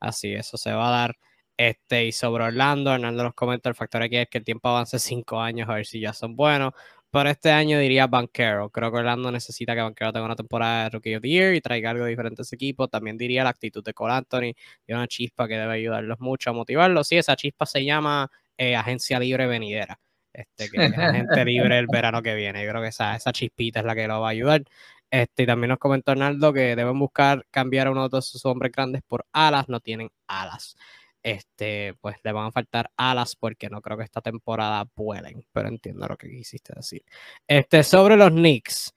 así 0.00 0.34
eso 0.34 0.56
se 0.56 0.72
va 0.72 0.88
a 0.88 0.90
dar. 0.90 1.16
Este, 1.56 2.06
y 2.06 2.12
sobre 2.12 2.44
Orlando, 2.44 2.92
Hernando 2.92 3.22
nos 3.24 3.34
comenta 3.34 3.68
el 3.68 3.74
factor 3.74 4.02
aquí 4.02 4.16
es 4.16 4.28
que 4.28 4.38
el 4.38 4.44
tiempo 4.44 4.68
avance 4.68 4.98
cinco 4.98 5.40
años 5.40 5.68
a 5.68 5.74
ver 5.74 5.86
si 5.86 6.00
ya 6.00 6.12
son 6.12 6.34
buenos. 6.34 6.72
Pero 7.12 7.28
este 7.28 7.50
año 7.50 7.78
diría 7.78 8.06
Banquero. 8.06 8.70
Creo 8.70 8.90
que 8.90 8.98
Orlando 8.98 9.30
necesita 9.30 9.74
que 9.74 9.82
Banquero 9.82 10.12
tenga 10.14 10.24
una 10.24 10.34
temporada 10.34 10.84
de 10.84 10.90
Rookie 10.90 11.16
of 11.16 11.22
the 11.22 11.28
Year 11.28 11.54
y 11.54 11.60
traiga 11.60 11.90
algo 11.90 12.06
diferente 12.06 12.40
a 12.40 12.44
ese 12.44 12.56
equipo. 12.56 12.88
También 12.88 13.18
diría 13.18 13.44
la 13.44 13.50
actitud 13.50 13.84
de 13.84 13.92
Cole 13.92 14.14
Anthony 14.14 14.54
y 14.86 14.92
una 14.94 15.06
chispa 15.06 15.46
que 15.46 15.58
debe 15.58 15.74
ayudarlos 15.74 16.20
mucho 16.20 16.50
a 16.50 16.52
motivarlos. 16.54 17.08
Sí, 17.08 17.18
esa 17.18 17.36
chispa 17.36 17.66
se 17.66 17.84
llama 17.84 18.30
eh, 18.56 18.74
Agencia 18.76 19.18
Libre 19.20 19.46
Venidera. 19.46 20.00
Este, 20.32 20.70
que 20.70 20.86
es 20.86 20.96
agente 20.96 21.44
libre 21.44 21.78
el 21.78 21.86
verano 21.86 22.22
que 22.22 22.34
viene. 22.34 22.64
Yo 22.64 22.70
creo 22.70 22.80
que 22.80 22.88
esa, 22.88 23.14
esa 23.14 23.30
chispita 23.32 23.80
es 23.80 23.86
la 23.86 23.94
que 23.94 24.08
lo 24.08 24.22
va 24.22 24.28
a 24.28 24.30
ayudar. 24.30 24.62
Este, 25.10 25.42
y 25.42 25.46
también 25.46 25.68
nos 25.68 25.78
comentó 25.78 26.12
Arnaldo 26.12 26.54
que 26.54 26.74
deben 26.74 26.98
buscar 26.98 27.44
cambiar 27.50 27.88
a 27.88 27.90
uno 27.90 28.08
de 28.08 28.22
sus 28.22 28.46
hombres 28.46 28.72
grandes 28.72 29.02
por 29.06 29.26
alas, 29.32 29.68
no 29.68 29.80
tienen 29.80 30.10
alas. 30.26 30.76
Este, 31.22 31.94
pues 32.00 32.16
le 32.24 32.32
van 32.32 32.46
a 32.46 32.52
faltar 32.52 32.90
alas 32.96 33.36
porque 33.36 33.70
no 33.70 33.80
creo 33.80 33.96
que 33.96 34.04
esta 34.04 34.20
temporada 34.20 34.88
vuelen, 34.96 35.46
pero 35.52 35.68
entiendo 35.68 36.06
lo 36.06 36.16
que 36.16 36.28
quisiste 36.28 36.72
decir. 36.74 37.04
Este, 37.46 37.82
sobre 37.82 38.16
los 38.16 38.30
Knicks, 38.30 38.94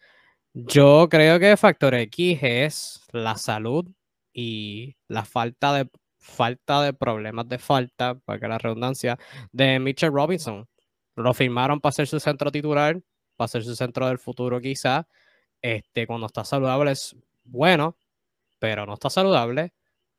yo 0.54 1.08
creo 1.10 1.40
que 1.40 1.58
factor 1.58 1.94
X 1.96 2.40
es 2.42 3.02
la 3.12 3.38
salud 3.38 3.86
y 4.34 4.96
la 5.08 5.26
falta 5.26 5.74
de 5.74 5.90
falta 6.26 6.82
de 6.82 6.94
problemas 6.94 7.48
de 7.48 7.60
falta, 7.60 8.16
para 8.16 8.48
la 8.48 8.58
redundancia, 8.58 9.18
de 9.52 9.80
Mitchell 9.80 10.12
Robinson. 10.12 10.68
Lo 11.16 11.34
firmaron 11.34 11.80
para 11.80 11.94
ser 11.94 12.08
su 12.08 12.20
centro 12.20 12.52
titular, 12.52 13.00
para 13.36 13.48
ser 13.48 13.64
su 13.64 13.76
centro 13.76 14.08
del 14.08 14.20
futuro 14.20 14.60
quizá. 14.60 15.08
Este, 15.62 16.08
cuando 16.08 16.28
está 16.28 16.44
saludable 16.44 16.92
es 16.92 17.16
bueno, 17.44 17.98
pero 18.60 18.86
no 18.86 18.96
está 18.96 19.10
saludable 19.10 19.74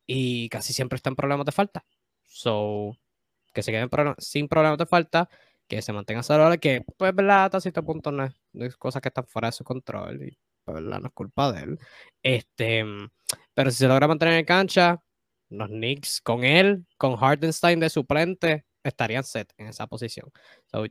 y 0.07 0.49
casi 0.49 0.73
siempre 0.73 0.97
está 0.97 1.11
en 1.11 1.17
problemas 1.17 1.47
de 1.47 1.53
falta. 1.53 1.85
So, 2.37 2.99
que 3.55 3.63
se 3.63 3.73
queden 3.73 3.89
sin 4.19 4.47
problemas 4.47 4.77
de 4.77 4.85
falta, 4.85 5.27
que 5.67 5.81
se 5.81 5.95
mantenga 5.95 6.23
saludable, 6.23 6.59
que 6.59 6.85
pues 6.99 7.15
verdad, 7.15 7.47
hasta 7.47 7.63
cierto 7.63 7.83
punto 7.83 8.13
no 8.13 8.25
es, 8.25 8.77
cosas 8.77 9.01
que 9.01 9.09
están 9.09 9.27
fuera 9.27 9.49
de 9.49 9.53
su 9.53 9.65
control 9.65 10.23
y 10.23 10.39
pues 10.63 10.75
verdad 10.75 11.01
no 11.01 11.07
es 11.07 11.13
culpa 11.15 11.51
de 11.53 11.63
él. 11.63 11.79
Este, 12.23 12.85
pero 13.55 13.71
si 13.71 13.79
se 13.79 13.89
logra 13.89 14.07
mantener 14.07 14.35
en 14.35 14.45
cancha, 14.45 15.03
los 15.49 15.69
Knicks 15.69 16.21
con 16.21 16.45
él, 16.45 16.85
con 16.99 17.17
Hardenstein 17.19 17.81
de 17.81 17.89
suplente, 17.89 18.67
estarían 18.85 19.25
set 19.25 19.51
en 19.57 19.69
esa 19.69 19.87
posición. 19.87 20.31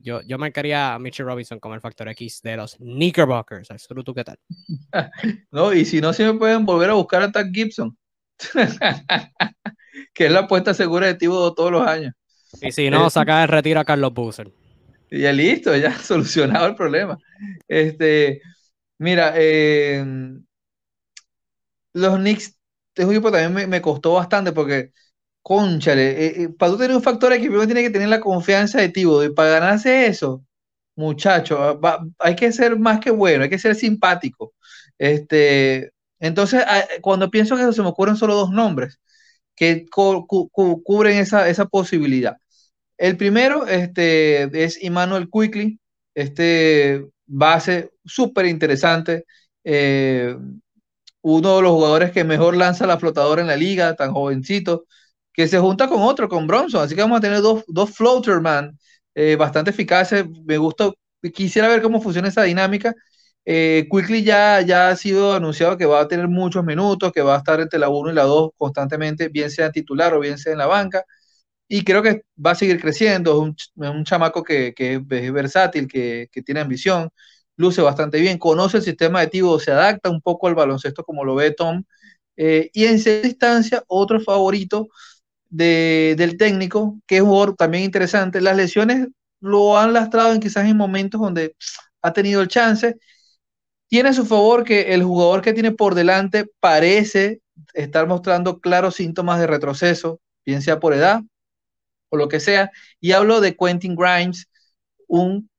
yo, 0.02 0.22
yo 0.24 0.38
marcaría 0.40 0.96
a 0.96 1.00
Mitchell 1.00 1.28
Robinson 1.28 1.60
como 1.60 1.76
el 1.76 1.82
factor 1.82 2.10
X 2.10 2.42
de 2.42 2.58
los 2.58 2.76
Knickerbockers. 2.78 3.70
¿Tú 4.04 4.14
qué 4.16 4.24
tal? 4.24 4.40
No, 5.52 5.72
y 5.74 5.86
si 5.86 6.02
no, 6.02 6.12
se 6.12 6.26
me 6.26 6.40
pueden 6.40 6.66
volver 6.66 6.90
a 6.90 6.94
buscar 6.94 7.22
a 7.22 7.32
Tad 7.32 7.52
Gibson. 7.54 7.96
que 10.14 10.26
es 10.26 10.32
la 10.32 10.40
apuesta 10.42 10.74
segura 10.74 11.08
de 11.08 11.16
Tibo 11.16 11.54
todos 11.54 11.72
los 11.72 11.88
años. 11.88 12.14
Y 12.62 12.72
si 12.72 12.90
no, 12.90 13.10
saca 13.10 13.44
el 13.44 13.50
retiro 13.50 13.80
a 13.80 13.86
Carlos 13.86 14.14
Boozer. 14.14 14.52
Y 15.10 15.22
ya 15.22 15.32
listo, 15.32 15.76
ya 15.76 15.98
solucionado 16.00 16.68
el 16.68 16.76
problema. 16.76 17.18
Este, 17.68 18.42
mira, 18.98 19.34
eh, 19.36 20.04
los 21.94 22.18
Knicks, 22.18 22.60
este 22.96 23.12
equipo 23.12 23.32
también 23.32 23.70
me, 23.70 23.82
costó 23.82 24.14
bastante 24.14 24.52
porque, 24.52 24.92
conchale, 25.42 26.26
eh, 26.26 26.44
eh, 26.44 26.50
para 26.50 26.72
tú 26.72 26.78
tener 26.78 26.96
un 26.96 27.04
factor 27.04 27.34
aquí, 27.34 27.44
primero 27.44 27.66
tiene 27.66 27.84
que 27.84 27.90
tener 27.90 28.10
la 28.10 28.20
confianza 28.22 28.80
de 28.80 28.90
Tibo. 28.90 29.24
Y 29.24 29.34
para 29.34 29.50
ganarse 29.60 30.08
eso, 30.08 30.44
muchacho, 30.96 31.80
hay 32.20 32.36
que 32.36 32.52
ser 32.52 32.78
más 32.80 33.00
que 33.00 33.12
bueno, 33.12 33.44
hay 33.44 33.50
que 33.50 33.60
ser 33.60 33.76
simpático. 33.76 34.54
Este, 34.98 35.92
entonces, 36.20 36.64
ah, 36.68 36.86
cuando 37.02 37.30
pienso 37.32 37.56
que 37.56 37.64
eso, 37.64 37.74
se 37.74 37.82
me 37.82 37.90
ocurren 37.90 38.16
solo 38.18 38.36
dos 38.36 38.52
nombres 38.52 39.00
que 39.56 39.86
cubren 39.90 41.18
esa, 41.18 41.50
esa, 41.50 41.66
posibilidad. 41.66 42.38
El 42.98 43.18
primero 43.18 43.68
este, 43.68 44.64
es 44.64 44.78
Emmanuel 44.82 45.30
Quickly, 45.32 45.80
este 46.14 47.06
base 47.26 47.92
súper 48.06 48.46
interesante, 48.48 49.26
eh, 49.64 50.36
uno 51.22 51.56
de 51.58 51.62
los 51.64 51.72
jugadores 51.72 52.12
que 52.12 52.24
mejor 52.24 52.56
lanza 52.58 52.86
la 52.88 53.00
flotadora 53.00 53.42
en 53.42 53.48
la 53.48 53.58
liga, 53.58 53.96
tan 53.96 54.14
jovencito, 54.14 54.86
que 55.34 55.48
se 55.48 55.60
junta 55.60 55.88
con 55.90 56.02
otro, 56.02 56.30
con 56.30 56.48
Bronson, 56.48 56.84
así 56.84 56.96
que 56.96 57.02
vamos 57.02 57.18
a 57.20 57.22
tener 57.22 57.42
dos, 57.42 57.64
dos 57.68 57.92
floater 57.92 58.42
man 58.42 58.78
eh, 59.16 59.36
bastante 59.36 59.72
eficaces, 59.72 60.26
me 60.46 60.58
gusta, 60.58 60.92
quisiera 61.34 61.68
ver 61.68 61.82
cómo 61.82 62.02
funciona 62.02 62.28
esa 62.30 62.44
dinámica, 62.44 62.94
eh, 63.46 63.88
Quickly 63.92 64.24
ya, 64.24 64.62
ya 64.62 64.90
ha 64.90 64.96
sido 64.96 65.34
anunciado 65.34 65.78
que 65.78 65.86
va 65.86 66.02
a 66.02 66.08
tener 66.08 66.28
muchos 66.28 66.64
minutos, 66.66 67.12
que 67.12 67.22
va 67.22 67.36
a 67.36 67.38
estar 67.40 67.60
entre 67.60 67.80
la 67.80 67.90
1 67.90 68.12
y 68.12 68.16
la 68.16 68.24
2 68.24 68.52
constantemente, 68.58 69.30
bien 69.30 69.52
sea 69.52 69.72
titular 69.72 70.14
o 70.16 70.20
bien 70.20 70.38
sea 70.38 70.54
en 70.54 70.58
la 70.60 70.68
banca. 70.68 71.06
Y 71.68 71.84
creo 71.84 72.04
que 72.04 72.24
va 72.44 72.52
a 72.52 72.56
seguir 72.56 72.80
creciendo. 72.82 73.32
Es 73.34 73.90
un, 73.90 74.04
chamaco 74.06 74.44
que, 74.44 74.74
es 74.78 75.34
versátil, 75.34 75.88
que, 75.88 76.30
tiene 76.46 76.62
ambición, 76.62 77.10
luce 77.58 77.82
bastante 77.82 78.20
bien, 78.20 78.38
conoce 78.38 78.78
el 78.78 78.84
sistema 78.84 79.22
de 79.22 79.28
Tibo, 79.28 79.60
se 79.60 79.72
adapta 79.72 80.10
un 80.10 80.22
poco 80.22 80.48
al 80.48 80.56
baloncesto 80.56 81.04
como 81.04 81.24
lo 81.26 81.36
ve 81.36 81.52
Tom. 81.52 81.84
Eh, 82.38 82.70
y 82.74 82.86
en 82.86 82.96
esa 82.96 83.12
distancia, 83.22 83.84
otro 83.88 84.20
favorito 84.20 84.88
del 85.50 86.38
técnico, 86.38 87.00
que 87.08 87.18
es 87.18 87.22
un 87.22 87.30
jugador 87.30 87.56
también 87.56 87.84
interesante. 87.86 88.42
Las 88.42 88.58
lesiones 88.58 89.08
lo 89.40 89.78
han 89.78 89.94
lastrado 89.94 90.34
en 90.34 90.40
quizás 90.42 90.66
en 90.68 90.78
momentos 90.78 91.22
donde 91.22 91.56
ha 92.02 92.14
tenido 92.14 92.42
el 92.42 92.48
chance 92.48 92.98
tiene 93.88 94.10
a 94.10 94.14
su 94.14 94.26
favor 94.26 94.64
que 94.64 94.94
el 94.94 95.04
jugador 95.04 95.42
que 95.42 95.54
tiene 95.54 95.72
por 95.72 95.96
delante 95.96 96.46
parece 96.60 97.42
estar 97.74 98.08
mostrando 98.08 98.60
claros 98.60 98.96
síntomas 98.96 99.40
de 99.40 99.48
retroceso, 99.48 100.20
bien 100.46 100.62
sea 100.62 100.80
por 100.80 100.94
edad 100.94 101.22
o 102.10 102.18
lo 102.18 102.28
que 102.30 102.40
sea. 102.40 102.72
Y 103.00 103.12
hablo 103.14 103.42
de 103.42 103.56
Quentin 103.56 103.96
Grimes, 103.96 104.50
un, 105.08 105.50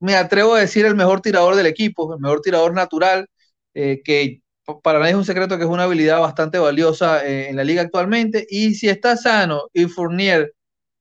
me 0.00 0.16
atrevo 0.16 0.54
a 0.54 0.60
decir, 0.60 0.86
el 0.86 0.94
mejor 0.96 1.20
tirador 1.22 1.56
del 1.56 1.66
equipo, 1.66 2.14
el 2.14 2.20
mejor 2.20 2.40
tirador 2.42 2.74
natural, 2.74 3.28
eh, 3.74 4.02
que 4.04 4.42
para 4.82 4.98
nadie 4.98 5.12
es 5.12 5.16
un 5.18 5.24
secreto 5.24 5.58
que 5.58 5.64
es 5.64 5.70
una 5.70 5.84
habilidad 5.84 6.20
bastante 6.20 6.58
valiosa 6.58 7.26
eh, 7.26 7.48
en 7.50 7.56
la 7.56 7.64
liga 7.64 7.82
actualmente. 7.82 8.46
Y 8.50 8.74
si 8.74 8.88
está 8.88 9.16
sano 9.16 9.64
y 9.72 9.86
Fournier 9.86 10.54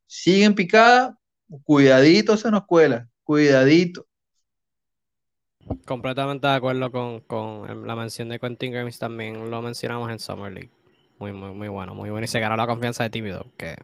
sigue 0.07 0.45
en 0.45 0.55
picada, 0.55 1.17
cuidadito 1.63 2.38
se 2.38 2.51
nos 2.51 2.65
cuela, 2.65 3.09
cuidadito. 3.24 4.07
Completamente 5.86 6.47
de 6.47 6.53
acuerdo 6.53 6.91
con, 7.28 7.88
la 7.88 7.95
mención 7.95 8.30
de 8.30 8.39
Quentin 8.39 8.72
Grimes 8.72 8.99
también 8.99 9.49
lo 9.49 9.61
mencionamos 9.61 10.11
en 10.11 10.19
Summer 10.19 10.51
League. 10.51 10.72
Muy, 11.19 11.34
muy, 11.34 11.51
muy 11.51 11.67
bueno, 11.67 11.93
muy 11.93 12.09
bueno. 12.09 12.26
Y 12.26 12.28
se 12.28 12.39
ganó 12.39 12.55
la 12.55 12.67
confianza 12.67 13.03
de 13.03 13.09
Tímido, 13.09 13.45
que 13.57 13.76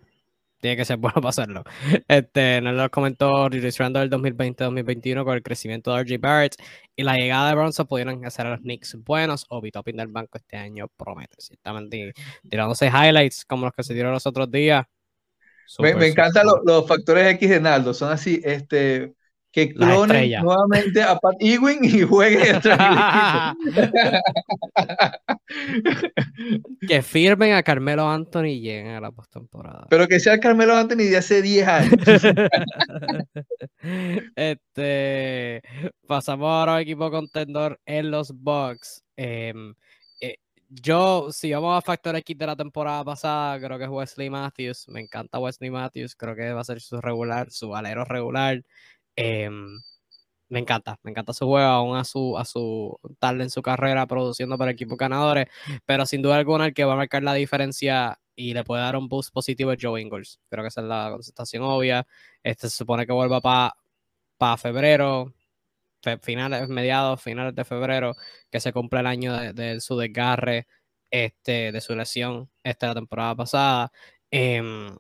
tiene 0.59 0.75
que 0.75 0.85
ser 0.85 0.97
bueno 0.97 1.15
para 1.15 1.29
hacerlo. 1.29 1.63
Este, 2.07 2.61
nos 2.61 2.75
lo 2.75 2.89
comentó 2.89 3.49
registrando 3.49 4.01
el 4.01 4.09
2020-2021 4.09 5.23
con 5.23 5.35
el 5.35 5.43
crecimiento 5.43 5.93
de 5.93 6.03
RG 6.03 6.19
Barrett 6.19 6.55
y 6.95 7.03
la 7.03 7.15
llegada 7.15 7.49
de 7.49 7.55
Bronson 7.55 7.87
pudieron 7.87 8.25
hacer 8.25 8.47
a 8.47 8.51
los 8.51 8.59
Knicks 8.59 8.97
buenos 9.03 9.45
o 9.49 9.61
Bitopin 9.61 9.97
del 9.97 10.07
banco 10.07 10.37
este 10.37 10.57
año 10.57 10.87
promete. 10.97 11.35
Ciertamente 11.39 12.13
tirándose 12.49 12.87
highlights 12.87 13.45
como 13.45 13.65
los 13.65 13.73
que 13.73 13.83
se 13.83 13.93
dieron 13.93 14.11
los 14.11 14.25
otros 14.25 14.49
días. 14.49 14.85
me, 15.79 16.07
encantan 16.07 16.47
los, 16.65 16.87
factores 16.87 17.27
X 17.35 17.49
de 17.49 17.59
Naldo, 17.59 17.93
son 17.93 18.11
así, 18.11 18.41
este, 18.43 19.13
que 19.57 19.73
clonen 19.73 20.29
nuevamente 20.43 21.01
a 21.01 21.17
Pat 21.17 21.33
Ewing 21.39 21.79
y 21.81 22.03
jueguen 22.03 22.61
Que 26.87 27.01
firmen 27.01 27.53
a 27.53 27.63
Carmelo 27.63 28.07
Anthony 28.07 28.45
y 28.45 28.61
lleguen 28.61 28.89
a 28.89 29.01
la 29.01 29.09
postemporada. 29.09 29.87
Pero 29.89 30.07
que 30.07 30.19
sea 30.19 30.39
Carmelo 30.39 30.77
Anthony 30.77 31.09
de 31.09 31.17
hace 31.17 31.41
10 31.41 31.67
años. 31.67 31.91
este, 34.35 35.63
pasamos 36.05 36.47
ahora 36.47 36.75
al 36.75 36.83
equipo 36.83 37.09
contendor 37.09 37.79
en 37.87 38.11
los 38.11 38.31
Bucks. 38.31 39.03
Em, 39.15 39.73
eh, 40.21 40.35
yo, 40.69 41.31
si 41.31 41.51
vamos 41.51 41.75
a 41.75 41.81
Factor 41.81 42.15
X 42.17 42.37
de 42.37 42.45
la 42.45 42.55
temporada 42.55 43.03
pasada, 43.03 43.59
creo 43.59 43.79
que 43.79 43.85
es 43.85 43.89
Wesley 43.89 44.29
Matthews. 44.29 44.87
Me 44.89 45.01
encanta 45.01 45.39
Wesley 45.39 45.71
Matthews. 45.71 46.15
Creo 46.15 46.35
que 46.35 46.53
va 46.53 46.61
a 46.61 46.63
ser 46.63 46.79
su 46.79 47.01
regular, 47.01 47.49
su 47.49 47.75
alero 47.75 48.05
regular. 48.05 48.61
Em, 49.17 49.81
me 50.49 50.59
encanta, 50.59 50.99
me 51.03 51.11
encanta 51.11 51.33
su 51.33 51.45
juego, 51.45 51.67
aún 51.67 51.97
a 51.97 52.03
su, 52.05 52.37
a 52.37 52.45
su 52.45 52.97
tarde 53.19 53.43
en 53.43 53.49
su 53.49 53.61
carrera 53.61 54.07
produciendo 54.07 54.57
para 54.57 54.71
equipos 54.71 54.97
ganadores, 54.97 55.47
pero 55.85 56.05
sin 56.05 56.21
duda 56.21 56.37
alguna 56.37 56.67
el 56.67 56.73
que 56.73 56.85
va 56.85 56.93
a 56.93 56.97
marcar 56.97 57.23
la 57.23 57.33
diferencia 57.33 58.19
y 58.35 58.53
le 58.53 58.63
puede 58.63 58.83
dar 58.83 58.95
un 58.95 59.09
boost 59.09 59.33
positivo 59.33 59.71
es 59.73 59.79
Joe 59.81 59.99
Ingles. 60.01 60.39
Creo 60.49 60.63
que 60.63 60.69
esa 60.69 60.81
es 60.81 60.87
la 60.87 61.09
contestación 61.11 61.63
obvia. 61.63 62.07
Este 62.43 62.69
se 62.69 62.77
supone 62.77 63.05
que 63.05 63.13
vuelva 63.13 63.41
para 63.41 64.57
febrero, 64.57 65.33
finales, 66.21 66.69
mediados, 66.69 67.21
finales 67.21 67.55
de 67.55 67.65
febrero, 67.65 68.15
que 68.51 68.59
se 68.59 68.71
cumple 68.73 68.99
el 69.01 69.07
año 69.07 69.53
de, 69.53 69.81
su 69.81 69.97
desgarre, 69.97 70.67
este, 71.09 71.71
de 71.71 71.81
su 71.81 71.95
lesión, 71.95 72.49
esta 72.63 72.87
la 72.87 72.95
temporada 72.95 73.35
pasada. 73.35 73.91
Em, 74.31 74.95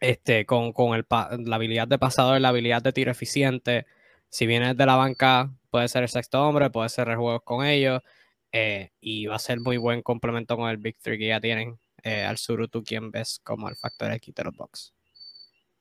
este, 0.00 0.46
con, 0.46 0.72
la 0.76 1.56
habilidad 1.56 1.88
de 1.88 1.98
pasador, 1.98 2.40
la 2.40 2.48
habilidad 2.48 2.82
de 2.82 2.92
tiro 2.92 3.10
eficiente. 3.10 3.86
Si 4.28 4.46
vienes 4.46 4.76
de 4.76 4.86
la 4.86 4.96
banca, 4.96 5.54
puede 5.70 5.88
ser 5.88 6.02
el 6.02 6.08
sexto 6.08 6.42
hombre, 6.42 6.70
puede 6.70 6.88
ser 6.88 7.08
el 7.08 7.16
juego 7.16 7.40
con 7.40 7.64
ellos. 7.64 8.00
Eh, 8.52 8.90
y 9.00 9.26
va 9.26 9.36
a 9.36 9.40
ser 9.40 9.60
muy 9.60 9.78
buen 9.78 10.02
complemento 10.02 10.56
con 10.56 10.70
el 10.70 10.76
Big 10.76 10.96
Three 10.98 11.18
que 11.18 11.28
ya 11.28 11.40
tienen 11.40 11.78
eh, 12.04 12.22
al 12.22 12.38
Surutu, 12.38 12.84
quien 12.84 13.10
ves 13.10 13.40
como 13.42 13.68
el 13.68 13.76
factor 13.76 14.12
X 14.12 14.34
de 14.34 14.44
los 14.44 14.54
Bucks. 14.56 14.94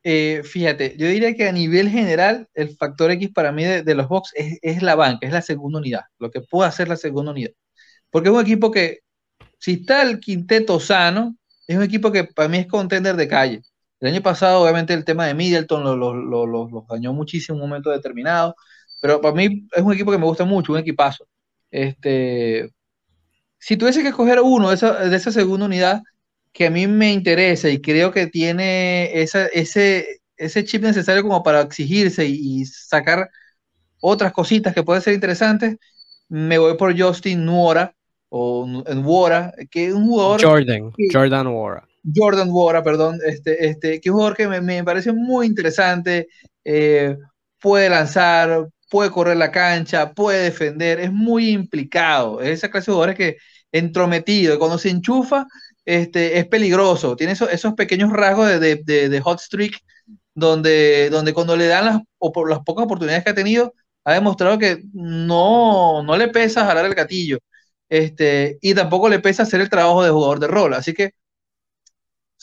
Eh, 0.03 0.41
fíjate, 0.43 0.95
yo 0.97 1.07
diría 1.07 1.35
que 1.35 1.47
a 1.47 1.51
nivel 1.51 1.89
general, 1.89 2.49
el 2.53 2.75
factor 2.75 3.11
X 3.11 3.29
para 3.31 3.51
mí 3.51 3.63
de, 3.63 3.95
los 3.95 4.07
Bucks 4.09 4.31
es, 4.35 4.57
es, 4.61 4.81
la 4.81 4.95
banca, 4.95 5.25
es 5.25 5.31
la 5.31 5.41
segunda 5.41 5.79
unidad, 5.79 6.01
lo 6.19 6.31
que 6.31 6.41
puede 6.41 6.67
hacer 6.67 6.87
la 6.87 6.97
segunda 6.97 7.31
unidad. 7.31 7.51
Porque 8.09 8.29
es 8.29 8.35
un 8.35 8.41
equipo 8.41 8.71
que, 8.71 8.99
si 9.59 9.73
está 9.73 10.01
el 10.01 10.19
quinteto 10.19 10.79
sano, 10.79 11.37
es 11.67 11.77
un 11.77 11.83
equipo 11.83 12.11
que 12.11 12.25
para 12.25 12.49
mí 12.49 12.57
es 12.57 12.67
contender 12.67 13.15
de 13.15 13.27
calle. 13.27 13.61
El 14.03 14.09
año 14.09 14.21
pasado, 14.21 14.61
obviamente, 14.61 14.93
el 14.93 15.05
tema 15.05 15.25
de 15.27 15.33
Middleton 15.33 15.97
los 15.97 16.87
dañó 16.89 17.13
muchísimo 17.13 17.57
en 17.57 17.63
un 17.63 17.69
momento 17.69 17.89
determinado, 17.89 18.53
pero 19.01 19.21
para 19.21 19.33
mí 19.33 19.65
es 19.71 19.81
un 19.81 19.93
equipo 19.93 20.11
que 20.11 20.17
me 20.17 20.25
gusta 20.25 20.43
mucho, 20.43 20.73
un 20.73 20.79
equipazo. 20.79 21.25
Este, 21.71 22.69
si 23.57 23.77
tuviese 23.77 24.01
que 24.01 24.09
escoger 24.09 24.41
uno 24.41 24.67
de 24.67 24.75
esa, 24.75 25.31
segunda 25.31 25.67
unidad, 25.67 26.01
que 26.51 26.65
a 26.65 26.69
mí 26.69 26.85
me 26.85 27.13
interesa 27.13 27.69
y 27.69 27.79
creo 27.79 28.11
que 28.11 28.27
tiene 28.27 29.21
ese, 29.21 29.49
ese 29.53 30.65
chip 30.65 30.83
necesario 30.83 31.23
como 31.23 31.41
para 31.41 31.61
exigirse 31.61 32.25
y, 32.25 32.65
sacar 32.65 33.29
otras 34.01 34.33
cositas 34.33 34.73
que 34.73 34.83
pueden 34.83 35.01
ser 35.01 35.13
interesantes, 35.13 35.77
me 36.27 36.57
voy 36.57 36.75
por 36.75 36.99
Justin 36.99 37.45
Nuora 37.45 37.95
o 38.27 38.67
Nuora, 38.67 39.53
que 39.71 39.87
es 39.87 39.93
un 39.93 40.07
jugador... 40.07 40.43
Jordan, 40.43 40.91
Jordan 41.09 41.45
Nuora. 41.45 41.87
Jordan 42.03 42.49
Wara, 42.51 42.83
perdón, 42.83 43.19
este, 43.25 43.67
este, 43.67 44.01
que 44.01 44.09
es 44.09 44.11
un 44.11 44.17
jugador 44.17 44.37
que 44.37 44.47
me, 44.47 44.83
parece 44.83 45.13
muy 45.13 45.47
interesante, 45.47 46.27
eh, 46.63 47.17
puede 47.59 47.89
lanzar, 47.89 48.67
puede 48.89 49.11
correr 49.11 49.37
la 49.37 49.51
cancha, 49.51 50.13
puede 50.13 50.43
defender, 50.43 50.99
es 50.99 51.11
muy 51.11 51.49
implicado, 51.49 52.41
es 52.41 52.49
esa 52.49 52.69
clase 52.69 52.91
de 52.91 52.93
jugadores 52.93 53.17
que 53.17 53.37
entrometido, 53.71 54.59
cuando 54.59 54.77
se 54.77 54.89
enchufa, 54.89 55.47
este, 55.85 56.39
es 56.39 56.47
peligroso, 56.47 57.15
tiene 57.15 57.33
esos, 57.33 57.49
esos 57.51 57.73
pequeños 57.73 58.11
rasgos 58.11 58.47
de, 58.59 58.75
de, 58.83 59.09
de, 59.09 59.21
hot 59.21 59.39
streak, 59.39 59.79
donde, 60.35 61.09
donde 61.09 61.33
cuando 61.33 61.55
le 61.57 61.67
dan 61.67 61.85
las, 61.85 62.01
o 62.19 62.31
por 62.31 62.49
las 62.49 62.59
pocas 62.59 62.85
oportunidades 62.85 63.23
que 63.23 63.31
ha 63.31 63.35
tenido, 63.35 63.73
ha 64.03 64.13
demostrado 64.13 64.57
que 64.59 64.83
no, 64.93 66.03
no 66.03 66.17
le 66.17 66.27
pesa 66.29 66.65
jalar 66.65 66.85
el 66.85 66.95
gatillo, 66.95 67.39
este, 67.89 68.57
y 68.61 68.73
tampoco 68.73 69.09
le 69.09 69.19
pesa 69.19 69.43
hacer 69.43 69.61
el 69.61 69.69
trabajo 69.69 70.03
de 70.03 70.11
jugador 70.11 70.39
de 70.39 70.47
rol, 70.47 70.73
así 70.73 70.93
que 70.93 71.11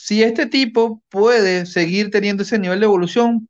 si 0.03 0.23
este 0.23 0.47
tipo 0.47 1.03
puede 1.11 1.67
seguir 1.67 2.11
teniendo 2.11 2.43
ese 2.43 2.59
nivel 2.59 2.81
de 2.81 2.87
evolución, 2.87 3.49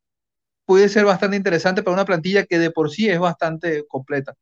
puede 0.67 0.89
ser 0.89 1.05
bastante 1.05 1.37
interesante 1.37 1.83
para 1.83 1.95
una 1.95 2.05
plantilla 2.05 2.45
que 2.45 2.59
de 2.59 2.73
por 2.73 2.91
sí 2.91 3.09
es 3.09 3.21
bastante 3.21 3.87
completa. 3.87 4.35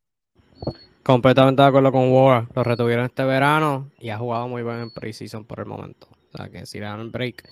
Completamente 1.03 1.61
de 1.61 1.69
acuerdo 1.69 1.93
con 1.93 2.11
War. 2.11 2.49
Lo 2.55 2.65
retuvieron 2.65 3.05
este 3.05 3.25
verano 3.25 3.91
y 3.99 4.09
ha 4.09 4.17
jugado 4.17 4.49
muy 4.49 4.63
bien 4.63 4.81
en 4.81 4.91
preseason 4.91 5.45
por 5.45 5.61
el 5.61 5.67
momento. 5.67 6.09
O 6.33 6.37
sea 6.37 6.49
que 6.49 6.65
si 6.65 6.79
le 6.79 6.87
dan 6.87 7.13
break, 7.13 7.47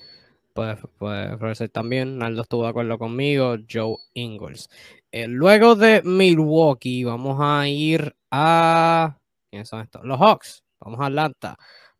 puede, 0.54 0.76
puede 0.98 1.68
también. 1.68 2.16
Naldo 2.16 2.42
estuvo 2.42 2.62
de 2.62 2.70
acuerdo 2.70 2.98
conmigo. 2.98 3.56
Joe 3.70 3.96
Ingles. 4.14 4.70
Eh, 5.12 5.28
luego 5.28 5.74
de 5.74 6.00
Milwaukee, 6.02 7.04
vamos 7.04 7.36
a 7.40 7.68
ir 7.68 8.16
a. 8.30 9.18
¿Quiénes 9.50 9.68
son 9.68 9.82
estos? 9.82 10.02
Los 10.04 10.18
Hawks. 10.18 10.64
Vamos 10.80 11.00
a 11.00 11.06
Atlanta. 11.06 11.56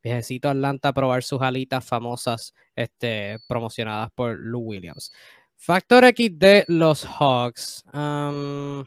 Viejecito 0.07 0.49
Atlanta 0.49 0.93
probar 0.93 1.25
sus 1.25 1.43
alitas 1.43 1.85
famosas 1.85 2.55
este, 2.77 3.41
promocionadas 3.49 4.13
por 4.15 4.39
Lou 4.39 4.61
Williams. 4.61 5.13
Factor 5.57 6.05
X 6.05 6.31
de 6.39 6.65
los 6.69 7.05
Hawks. 7.05 7.85
Um, 7.93 8.85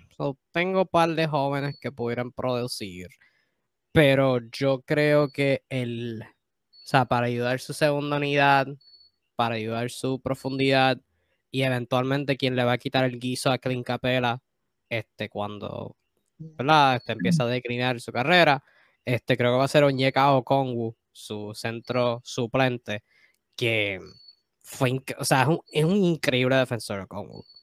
tengo 0.54 0.84
un 0.84 0.88
par 0.88 1.10
de 1.10 1.28
jóvenes 1.28 1.78
que 1.78 1.92
pudieran 1.92 2.32
producir, 2.32 3.10
pero 3.92 4.40
yo 4.50 4.82
creo 4.84 5.30
que 5.30 5.66
el, 5.68 6.22
o 6.24 6.86
sea, 6.86 7.04
para 7.04 7.28
ayudar 7.28 7.60
su 7.60 7.74
segunda 7.74 8.16
unidad, 8.16 8.68
para 9.36 9.56
ayudar 9.56 9.90
su 9.90 10.22
profundidad 10.22 11.02
y 11.52 11.64
eventualmente 11.64 12.38
quien 12.38 12.56
le 12.56 12.64
va 12.64 12.74
a 12.74 12.78
quitar 12.78 13.04
el 13.04 13.20
guiso 13.20 13.52
a 13.52 13.58
Clint 13.58 13.86
Capela, 13.86 14.42
este, 14.88 15.28
cuando. 15.28 15.98
Este, 16.40 17.12
empieza 17.12 17.44
a 17.44 17.48
declinar 17.48 18.00
su 18.00 18.14
carrera, 18.14 18.64
este, 19.04 19.36
creo 19.36 19.52
que 19.52 19.58
va 19.58 19.66
a 19.66 19.68
ser 19.68 19.84
Onyeka 19.84 20.32
Okongwu, 20.32 20.96
su 21.12 21.54
centro 21.56 22.22
suplente, 22.24 23.04
que 23.56 24.00
fue, 24.62 25.02
o 25.18 25.26
sea, 25.26 25.48
es 25.72 25.84
un, 25.86 25.96
increíble 25.98 26.56
defensor, 26.56 27.08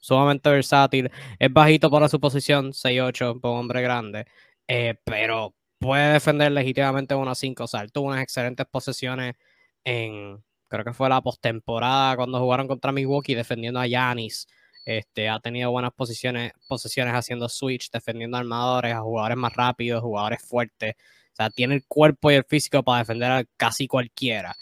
sumamente 0.01 0.49
versátil, 0.49 1.11
es 1.39 1.53
bajito 1.53 1.89
para 1.89 2.09
su 2.09 2.19
posición, 2.19 2.73
6'8, 2.73 3.39
un 3.43 3.59
hombre 3.59 3.81
grande, 3.81 4.25
eh, 4.67 4.95
pero 5.05 5.55
puede 5.79 6.13
defender 6.13 6.51
legítimamente 6.51 7.15
una 7.15 7.35
5, 7.35 7.63
o 7.63 7.67
sea, 7.67 7.87
tuvo 7.87 8.07
unas 8.07 8.21
excelentes 8.23 8.65
posesiones 8.67 9.35
en, 9.83 10.43
creo 10.67 10.83
que 10.85 10.93
fue 10.93 11.09
la 11.09 11.21
postemporada 11.21 12.15
cuando 12.17 12.39
jugaron 12.39 12.67
contra 12.67 12.91
Milwaukee 12.91 13.35
defendiendo 13.35 13.79
a 13.79 13.87
Yanis, 13.87 14.47
este, 14.87 15.27
ha 15.29 15.39
tenido 15.41 15.69
buenas 15.71 15.91
posiciones, 15.93 16.53
posiciones 16.67 17.13
haciendo 17.13 17.49
switch, 17.49 17.91
defendiendo 17.91 18.37
armadores, 18.37 18.93
a 18.93 19.01
jugadores 19.01 19.37
más 19.37 19.53
rápidos, 19.53 20.01
jugadores 20.01 20.41
fuertes, 20.41 20.95
sea, 21.37 21.49
tiene 21.49 21.75
el 21.75 21.85
cuerpo 21.87 22.31
y 22.31 22.35
el 22.35 22.45
físico 22.45 22.83
para 22.83 22.99
defender 22.99 23.31
a 23.31 23.45
casi 23.57 23.87
cualquiera. 23.87 24.55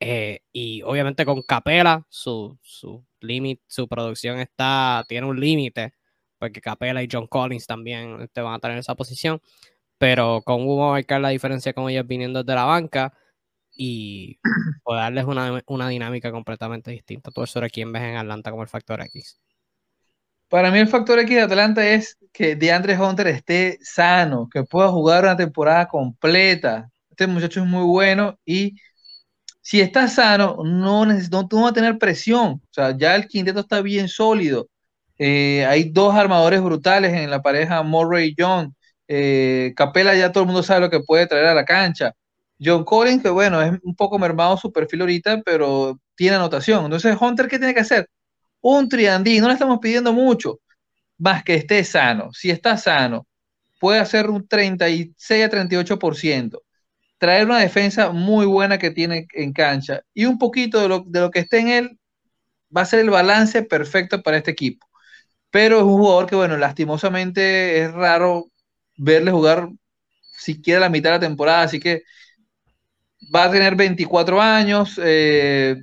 Eh, 0.00 0.40
y 0.52 0.82
obviamente 0.82 1.24
con 1.26 1.42
Capela, 1.42 2.06
su, 2.08 2.58
su 2.62 3.04
límite, 3.20 3.62
su 3.68 3.88
producción 3.88 4.40
está, 4.40 5.04
tiene 5.08 5.26
un 5.26 5.38
límite, 5.40 5.92
porque 6.38 6.60
Capela 6.60 7.02
y 7.02 7.08
John 7.10 7.26
Collins 7.26 7.66
también 7.66 8.18
te 8.18 8.24
este, 8.24 8.40
van 8.42 8.54
a 8.54 8.58
tener 8.60 8.78
esa 8.78 8.94
posición. 8.94 9.40
Pero 9.98 10.42
con 10.44 10.62
Hugo 10.62 10.78
va 10.78 10.88
a 10.90 10.92
marcar 10.92 11.20
la 11.20 11.30
diferencia 11.30 11.74
con 11.74 11.90
ellos 11.90 12.06
viniendo 12.06 12.42
desde 12.42 12.54
la 12.56 12.64
banca 12.64 13.14
y 13.72 14.40
darles 14.86 15.24
una, 15.26 15.62
una 15.66 15.88
dinámica 15.88 16.32
completamente 16.32 16.90
distinta. 16.90 17.30
Tú 17.30 17.42
eso 17.42 17.60
quién 17.72 17.92
ves 17.92 18.02
en 18.02 18.16
Atlanta 18.16 18.50
como 18.50 18.62
el 18.62 18.68
factor 18.68 19.00
X. 19.02 19.40
Para 20.50 20.70
mí 20.72 20.80
el 20.80 20.88
factor 20.88 21.18
X 21.20 21.36
de 21.36 21.42
Atlanta 21.42 21.86
es 21.86 22.18
que 22.32 22.56
DeAndre 22.56 22.98
Hunter 22.98 23.28
esté 23.28 23.78
sano, 23.82 24.48
que 24.52 24.64
pueda 24.64 24.88
jugar 24.90 25.22
una 25.24 25.36
temporada 25.36 25.86
completa. 25.86 26.90
Este 27.10 27.26
muchacho 27.28 27.60
es 27.60 27.66
muy 27.66 27.84
bueno 27.84 28.36
y 28.44 28.74
si 29.62 29.80
está 29.80 30.08
sano, 30.08 30.58
no, 30.64 31.06
no, 31.06 31.14
no 31.52 31.62
va 31.62 31.68
a 31.70 31.72
tener 31.72 31.98
presión. 31.98 32.48
O 32.54 32.68
sea, 32.72 32.96
ya 32.96 33.14
el 33.16 33.28
quinteto 33.28 33.60
está 33.60 33.80
bien 33.82 34.08
sólido. 34.08 34.68
Eh, 35.18 35.64
hay 35.66 35.90
dos 35.90 36.14
armadores 36.16 36.60
brutales 36.62 37.12
en 37.14 37.30
la 37.30 37.42
pareja 37.42 37.82
Murray 37.84 38.30
y 38.30 38.34
John. 38.38 38.74
Eh, 39.08 39.72
Capela 39.76 40.16
ya 40.16 40.32
todo 40.32 40.44
el 40.44 40.48
mundo 40.48 40.62
sabe 40.64 40.80
lo 40.80 40.90
que 40.90 41.00
puede 41.00 41.26
traer 41.28 41.46
a 41.46 41.54
la 41.54 41.64
cancha. 41.64 42.12
John 42.60 42.84
Collins, 42.84 43.22
que 43.22 43.30
bueno, 43.30 43.62
es 43.62 43.72
un 43.84 43.94
poco 43.96 44.18
mermado 44.18 44.56
su 44.56 44.72
perfil 44.72 45.02
ahorita, 45.02 45.42
pero 45.44 46.00
tiene 46.16 46.36
anotación. 46.36 46.84
Entonces, 46.86 47.16
Hunter, 47.20 47.48
¿qué 47.48 47.58
tiene 47.58 47.74
que 47.74 47.80
hacer? 47.80 48.08
Un 48.60 48.88
triandí, 48.88 49.40
no 49.40 49.48
le 49.48 49.54
estamos 49.54 49.78
pidiendo 49.80 50.12
mucho, 50.12 50.60
más 51.18 51.44
que 51.44 51.54
esté 51.54 51.84
sano. 51.84 52.32
Si 52.32 52.50
está 52.50 52.76
sano, 52.76 53.26
puede 53.78 54.00
hacer 54.00 54.30
un 54.30 54.46
36 54.46 55.44
a 55.44 55.50
38%, 55.50 56.62
traer 57.18 57.46
una 57.46 57.58
defensa 57.58 58.10
muy 58.10 58.46
buena 58.46 58.78
que 58.78 58.90
tiene 58.90 59.26
en 59.34 59.52
cancha 59.52 60.02
y 60.14 60.26
un 60.26 60.38
poquito 60.38 60.80
de 60.80 60.88
lo, 60.88 61.00
de 61.06 61.20
lo 61.20 61.30
que 61.30 61.40
esté 61.40 61.58
en 61.58 61.68
él, 61.68 61.98
va 62.74 62.82
a 62.82 62.86
ser 62.86 63.00
el 63.00 63.10
balance 63.10 63.62
perfecto 63.62 64.22
para 64.22 64.38
este 64.38 64.52
equipo. 64.52 64.86
Pero 65.50 65.78
es 65.78 65.84
un 65.84 65.98
jugador 65.98 66.26
que, 66.26 66.36
bueno, 66.36 66.56
lastimosamente 66.56 67.82
es 67.82 67.92
raro 67.92 68.46
verle 68.96 69.30
jugar 69.32 69.68
siquiera 70.36 70.80
la 70.80 70.88
mitad 70.88 71.10
de 71.10 71.16
la 71.16 71.20
temporada, 71.20 71.62
así 71.62 71.80
que 71.80 72.02
va 73.34 73.44
a 73.44 73.50
tener 73.50 73.74
24 73.76 74.40
años. 74.40 75.00
Eh, 75.02 75.76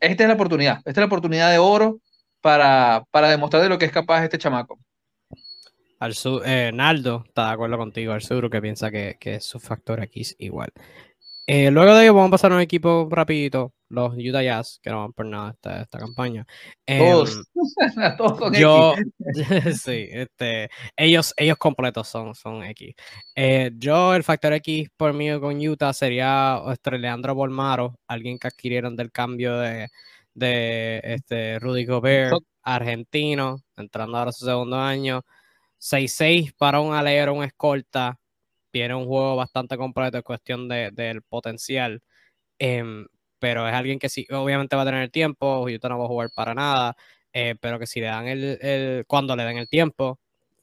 esta 0.00 0.24
es 0.24 0.28
la 0.28 0.34
oportunidad, 0.34 0.78
esta 0.78 0.90
es 0.90 0.96
la 0.98 1.06
oportunidad 1.06 1.50
de 1.50 1.58
oro 1.58 2.00
para, 2.44 3.06
para 3.10 3.30
demostrar 3.30 3.62
de 3.62 3.70
lo 3.70 3.78
que 3.78 3.86
es 3.86 3.90
capaz 3.90 4.22
este 4.22 4.36
chamaco. 4.36 4.78
Al 5.98 6.14
eh, 6.44 6.70
Naldo 6.74 7.24
está 7.26 7.46
de 7.46 7.52
acuerdo 7.54 7.78
contigo, 7.78 8.12
al 8.12 8.20
sur, 8.20 8.50
que 8.50 8.60
piensa 8.60 8.90
que, 8.90 9.16
que 9.18 9.36
es 9.36 9.46
su 9.46 9.58
factor 9.58 10.02
X 10.02 10.36
igual. 10.38 10.70
Eh, 11.46 11.70
luego 11.70 11.94
de 11.94 12.02
ello 12.02 12.12
vamos 12.12 12.28
a 12.28 12.30
pasar 12.32 12.52
a 12.52 12.56
un 12.56 12.60
equipo 12.60 13.08
rapidito, 13.10 13.72
los 13.88 14.12
Utah 14.18 14.42
Jazz, 14.42 14.78
que 14.82 14.90
no 14.90 15.00
van 15.00 15.14
por 15.14 15.24
nada 15.24 15.52
esta, 15.52 15.80
esta 15.80 15.98
campaña. 15.98 16.46
Todos, 16.86 17.46
em, 17.78 18.16
todos 18.18 18.52
yo, 18.58 18.92
sí, 19.82 20.08
este, 20.10 20.68
ellos, 20.98 21.32
ellos 21.38 21.56
completos 21.56 22.08
son, 22.08 22.34
son 22.34 22.62
X. 22.62 22.94
Eh, 23.34 23.70
yo, 23.78 24.14
el 24.14 24.22
factor 24.22 24.52
X 24.52 24.90
por 24.98 25.14
mí 25.14 25.30
con 25.40 25.66
Utah 25.66 25.94
sería 25.94 26.60
Leandro 26.92 27.34
Bolmaro, 27.34 27.98
alguien 28.06 28.38
que 28.38 28.48
adquirieron 28.48 28.96
del 28.96 29.10
cambio 29.12 29.56
de, 29.56 29.88
de 30.34 31.00
este, 31.04 31.58
Rudy 31.58 31.84
Gobert, 31.86 32.34
argentino, 32.62 33.58
entrando 33.76 34.18
ahora 34.18 34.30
a 34.30 34.32
su 34.32 34.44
segundo 34.44 34.76
año. 34.76 35.24
6-6 35.78 36.52
para 36.54 36.80
un 36.80 36.94
alero, 36.94 37.34
un 37.34 37.44
escolta. 37.44 38.18
Tiene 38.70 38.94
un 38.94 39.06
juego 39.06 39.36
bastante 39.36 39.76
completo 39.76 40.16
en 40.16 40.22
cuestión 40.22 40.68
del 40.68 41.22
potencial. 41.22 42.02
Em, 42.58 43.06
pero 43.38 43.68
es 43.68 43.74
alguien 43.74 43.98
que 43.98 44.08
sí, 44.08 44.26
obviamente 44.30 44.76
va 44.76 44.82
a 44.82 44.86
tener 44.86 45.02
el 45.02 45.10
tiempo. 45.10 45.64
Utah 45.64 45.88
no 45.88 45.98
va 45.98 46.06
a 46.06 46.08
jugar 46.08 46.30
para 46.34 46.54
nada. 46.54 46.96
Eh, 47.32 47.56
pero 47.60 47.78
que 47.78 47.86
si 47.86 48.00
le 48.00 48.06
dan 48.06 48.26
el, 48.28 49.04
cuando 49.08 49.34
le 49.36 49.44
den 49.44 49.58
el 49.58 49.68
tiempo, 49.68 50.20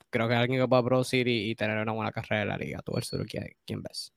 creo 0.10 0.28
que 0.28 0.34
es 0.34 0.40
alguien 0.40 0.62
que 0.62 0.68
va 0.68 0.78
a 0.78 0.84
producir 0.84 1.28
y, 1.28 1.54
tener 1.56 1.78
una 1.78 1.92
buena 1.92 2.12
carrera 2.12 2.44
en 2.44 2.48
la 2.48 2.58
liga. 2.58 2.82
Tú, 2.82 2.98
el 2.98 3.04
sur, 3.04 3.26
¿quién, 3.28 3.84
ves? 3.84 4.14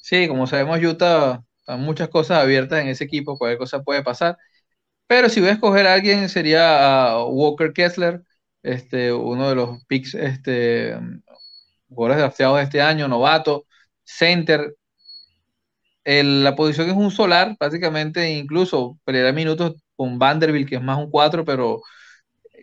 Sí, 0.00 0.26
como 0.26 0.46
sabemos, 0.46 0.80
Utah, 0.82 1.44
hay 1.66 1.78
muchas 1.78 2.08
cosas 2.08 2.38
abiertas 2.42 2.80
en 2.80 2.88
ese 2.88 3.04
equipo, 3.04 3.38
cualquier 3.38 3.58
cosa 3.58 3.82
puede 3.82 4.02
pasar. 4.02 4.36
Pero 5.08 5.28
si 5.30 5.40
voy 5.40 5.50
a 5.50 5.52
escoger 5.54 5.86
a 5.88 5.94
alguien 5.94 6.28
sería 6.28 7.12
a 7.12 7.24
Walker 7.26 7.72
Kessler, 7.72 8.22
este, 8.62 9.12
uno 9.12 9.48
de 9.48 9.54
los 9.56 9.84
picks, 9.86 10.14
este, 10.14 10.96
jugadores 11.88 12.18
drafteados 12.18 12.58
de 12.58 12.64
este 12.64 12.82
año, 12.82 13.08
novato, 13.08 13.66
center. 14.04 14.74
la 16.04 16.54
posición 16.56 16.88
es 16.90 16.96
un 16.96 17.10
solar, 17.10 17.56
básicamente, 17.60 18.30
incluso 18.30 18.98
peleará 19.04 19.32
minutos 19.32 19.74
con 19.96 20.18
Vanderbilt, 20.18 20.68
que 20.68 20.76
es 20.76 20.82
más 20.82 20.98
un 20.98 21.10
4, 21.10 21.44
pero 21.44 21.82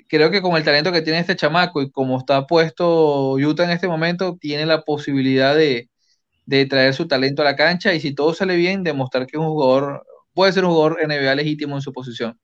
creo 0.10 0.32
que 0.32 0.42
con 0.42 0.56
el 0.58 0.64
talento 0.64 0.92
que 0.92 1.02
tiene 1.02 1.20
este 1.20 1.36
chamaco 1.36 1.82
y 1.82 1.92
como 1.92 2.18
está 2.20 2.48
puesto 2.48 3.34
Utah 3.34 3.66
en 3.66 3.72
este 3.72 3.88
momento, 3.88 4.38
tiene 4.40 4.66
la 4.66 4.84
posibilidad 4.84 5.56
de, 5.56 5.90
de 6.46 6.66
traer 6.68 6.94
su 6.94 7.08
talento 7.08 7.42
a 7.44 7.46
la 7.46 7.56
cancha 7.58 7.94
y 7.94 8.02
si 8.02 8.16
todo 8.16 8.34
sale 8.34 8.56
bien, 8.58 8.84
demostrar 8.84 9.28
que 9.28 9.38
es 9.38 9.42
un 9.42 9.50
jugador 9.50 10.06
puede 10.36 10.54
ser 10.54 10.66
un 10.66 10.72
jugador 10.72 11.00
NBA 11.08 11.34
legítimo 11.34 11.76
en 11.76 11.82
su 11.82 11.92
posición. 11.92 12.40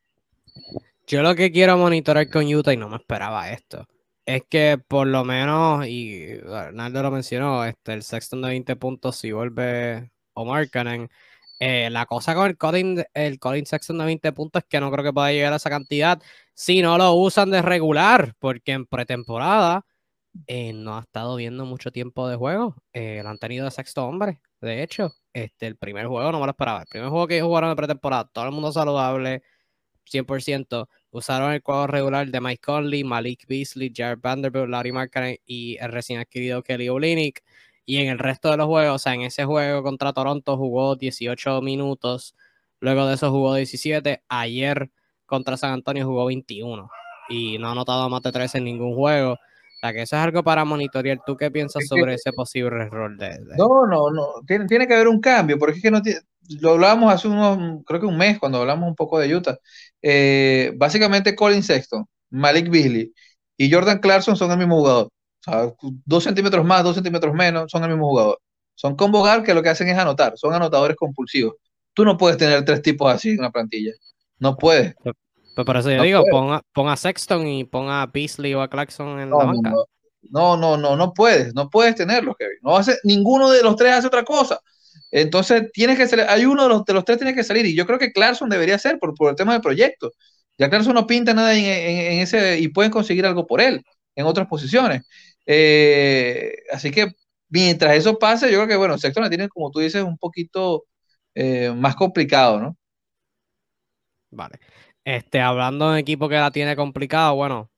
Yo 1.05 1.21
lo 1.21 1.35
que 1.35 1.51
quiero 1.51 1.77
monitorar 1.77 2.29
con 2.29 2.51
Utah, 2.51 2.73
y 2.73 2.77
no 2.77 2.89
me 2.89 2.95
esperaba 2.95 3.51
esto, 3.51 3.85
es 4.25 4.43
que 4.49 4.79
por 4.87 5.05
lo 5.07 5.23
menos, 5.25 5.85
y 5.85 6.39
Arnaldo 6.51 7.03
lo 7.03 7.11
mencionó, 7.11 7.65
este, 7.65 7.93
el 7.93 8.01
Sexton 8.01 8.41
de 8.41 8.47
20 8.47 8.75
puntos, 8.77 9.17
si 9.17 9.31
vuelve 9.31 10.09
o 10.33 10.45
Markkanen, 10.45 11.09
eh, 11.59 11.89
la 11.91 12.05
cosa 12.05 12.33
con 12.33 12.47
el 12.47 12.57
Colin, 12.57 13.03
el 13.13 13.39
Colin 13.39 13.65
Sexton 13.65 13.97
de 13.99 14.05
20 14.05 14.31
puntos 14.31 14.63
es 14.63 14.69
que 14.69 14.79
no 14.79 14.91
creo 14.91 15.03
que 15.03 15.13
pueda 15.13 15.31
llegar 15.31 15.53
a 15.53 15.57
esa 15.57 15.69
cantidad 15.69 16.19
si 16.55 16.81
no 16.81 16.97
lo 16.97 17.13
usan 17.13 17.51
de 17.51 17.61
regular, 17.61 18.33
porque 18.39 18.71
en 18.71 18.85
pretemporada 18.87 19.85
eh, 20.47 20.73
no 20.73 20.97
ha 20.97 21.01
estado 21.01 21.35
viendo 21.35 21.65
mucho 21.65 21.91
tiempo 21.91 22.27
de 22.27 22.35
juego. 22.35 22.75
Eh, 22.93 23.21
lo 23.23 23.29
han 23.29 23.37
tenido 23.37 23.65
de 23.65 23.71
sexto 23.71 24.05
hombre. 24.05 24.39
De 24.61 24.83
hecho, 24.83 25.13
este, 25.33 25.67
el 25.67 25.77
primer 25.77 26.07
juego 26.07 26.31
no 26.31 26.39
me 26.39 26.45
lo 26.45 26.51
esperaba. 26.51 26.81
El 26.81 26.87
primer 26.87 27.09
juego 27.09 27.27
que 27.27 27.41
jugaron 27.41 27.69
de 27.69 27.75
pretemporada, 27.75 28.29
todo 28.31 28.45
el 28.45 28.51
mundo 28.51 28.71
saludable, 28.71 29.43
100%. 30.05 30.87
Usaron 31.11 31.51
el 31.53 31.61
juego 31.61 31.87
regular 31.87 32.27
de 32.27 32.41
Mike 32.41 32.61
Conley, 32.63 33.03
Malik 33.03 33.45
Beasley, 33.47 33.91
Jared 33.95 34.19
Vanderbilt, 34.21 34.69
Larry 34.69 34.91
Markkinen 34.91 35.37
y 35.45 35.77
el 35.79 35.91
recién 35.91 36.19
adquirido 36.19 36.63
Kelly 36.63 36.89
Olynyk. 36.89 37.43
Y 37.85 37.97
en 37.97 38.09
el 38.09 38.19
resto 38.19 38.51
de 38.51 38.57
los 38.57 38.67
juegos, 38.67 38.95
o 38.95 38.99
sea, 38.99 39.13
en 39.15 39.23
ese 39.23 39.45
juego 39.45 39.83
contra 39.83 40.13
Toronto 40.13 40.57
jugó 40.57 40.95
18 40.95 41.61
minutos. 41.61 42.35
Luego 42.79 43.07
de 43.07 43.15
eso 43.15 43.31
jugó 43.31 43.55
17. 43.55 44.23
Ayer 44.29 44.91
contra 45.25 45.57
San 45.57 45.73
Antonio 45.73 46.05
jugó 46.05 46.25
21. 46.25 46.89
Y 47.29 47.57
no 47.57 47.67
ha 47.69 47.71
anotado 47.71 48.09
más 48.09 48.21
de 48.21 48.31
13 48.31 48.59
en 48.59 48.65
ningún 48.65 48.95
juego 48.95 49.37
sea, 49.81 49.93
que 49.93 50.01
eso 50.01 50.15
es 50.15 50.21
algo 50.21 50.43
para 50.43 50.63
monitorear. 50.65 51.19
¿Tú 51.25 51.35
qué 51.35 51.51
piensas 51.51 51.87
sobre 51.87 52.13
ese 52.13 52.31
posible 52.33 52.87
rol 52.89 53.17
de, 53.17 53.39
No, 53.57 53.85
no, 53.87 54.11
no. 54.11 54.27
Tiene, 54.45 54.65
tiene, 54.67 54.87
que 54.87 54.93
haber 54.93 55.07
un 55.07 55.19
cambio, 55.19 55.57
porque 55.57 55.77
es 55.77 55.81
que 55.81 55.91
no 55.91 56.01
lo 56.59 56.71
hablábamos 56.71 57.13
hace 57.13 57.27
unos, 57.27 57.83
creo 57.85 57.99
que 57.99 58.05
un 58.05 58.17
mes, 58.17 58.39
cuando 58.39 58.59
hablamos 58.59 58.87
un 58.89 58.95
poco 58.95 59.19
de 59.19 59.33
Utah. 59.33 59.57
Eh, 60.01 60.73
básicamente 60.75 61.35
Colin 61.35 61.63
Sexton, 61.63 62.05
Malik 62.29 62.69
Beasley 62.69 63.13
y 63.57 63.71
Jordan 63.71 63.99
Clarkson 63.99 64.35
son 64.35 64.51
el 64.51 64.57
mismo 64.57 64.77
jugador. 64.77 65.07
O 65.07 65.51
sea, 65.51 65.73
dos 66.05 66.23
centímetros 66.23 66.65
más, 66.65 66.83
dos 66.83 66.95
centímetros 66.95 67.33
menos, 67.33 67.71
son 67.71 67.83
el 67.83 67.89
mismo 67.89 68.09
jugador. 68.09 68.39
Son 68.75 68.95
combo 68.95 69.23
que 69.43 69.53
lo 69.53 69.61
que 69.61 69.69
hacen 69.69 69.89
es 69.89 69.97
anotar, 69.97 70.33
son 70.37 70.53
anotadores 70.53 70.97
compulsivos. 70.97 71.55
Tú 71.93 72.05
no 72.05 72.17
puedes 72.17 72.37
tener 72.37 72.63
tres 72.65 72.81
tipos 72.81 73.13
así 73.13 73.31
en 73.31 73.39
una 73.39 73.51
plantilla. 73.51 73.91
No 74.39 74.57
puedes. 74.57 74.95
Pues 75.63 75.65
por 75.67 75.77
eso 75.77 75.91
yo 75.91 76.01
digo, 76.01 76.23
pon 76.73 76.89
a, 76.89 76.97
Sexton 76.97 77.45
y 77.45 77.65
pon 77.65 77.87
a 77.87 78.07
Beasley 78.07 78.55
o 78.55 78.63
a 78.63 78.67
Clarkson 78.67 79.19
en 79.19 79.29
la 79.29 79.35
banca. 79.35 79.71
No, 80.23 80.57
no, 80.57 80.75
no, 80.75 80.95
no 80.95 81.13
puedes, 81.13 81.53
no 81.53 81.69
puedes 81.69 81.93
tenerlo, 81.93 82.33
Kevin. 82.33 82.57
No 82.63 82.75
hace, 82.75 82.97
ninguno 83.03 83.51
de 83.51 83.61
los 83.61 83.75
tres 83.75 83.93
hace 83.93 84.07
otra 84.07 84.23
cosa. 84.23 84.59
Entonces, 85.11 85.71
tienes 85.71 85.97
que 85.97 86.07
salir, 86.07 86.25
hay 86.27 86.45
uno 86.45 86.63
de 86.63 86.69
los, 86.69 86.85
de 86.85 86.93
los 86.93 87.05
tres 87.05 87.19
tiene 87.19 87.35
que 87.35 87.43
salir, 87.43 87.65
y 87.67 87.75
yo 87.75 87.85
creo 87.85 87.99
que 87.99 88.11
Clarkson 88.11 88.49
debería 88.49 88.79
ser 88.79 88.97
por, 88.97 89.13
por 89.13 89.29
el 89.29 89.35
tema 89.35 89.53
del 89.53 89.61
proyecto. 89.61 90.11
Ya 90.57 90.67
Clarkson 90.67 90.95
no 90.95 91.05
pinta 91.05 91.35
nada 91.35 91.55
en, 91.55 92.19
ese, 92.19 92.57
y 92.57 92.69
pueden 92.69 92.91
conseguir 92.91 93.27
algo 93.27 93.45
por 93.45 93.61
él 93.61 93.83
en 94.15 94.25
otras 94.25 94.47
posiciones. 94.47 95.03
Eh, 95.45 96.53
así 96.71 96.89
que 96.89 97.11
mientras 97.49 97.95
eso 97.95 98.17
pase, 98.17 98.51
yo 98.51 98.57
creo 98.57 98.67
que, 98.67 98.77
bueno, 98.77 98.97
Sexton 98.97 99.23
la 99.23 99.29
tiene, 99.29 99.47
como 99.47 99.69
tú 99.69 99.79
dices, 99.79 100.01
un 100.03 100.17
poquito 100.17 100.85
eh, 101.35 101.71
más 101.75 101.95
complicado, 101.95 102.59
¿no? 102.59 102.77
Vale. 104.31 104.59
Este, 105.03 105.41
hablando 105.41 105.85
de 105.85 105.91
un 105.93 105.97
equipo 105.97 106.29
que 106.29 106.35
la 106.35 106.51
tiene 106.51 106.75
complicado, 106.75 107.35
bueno, 107.35 107.71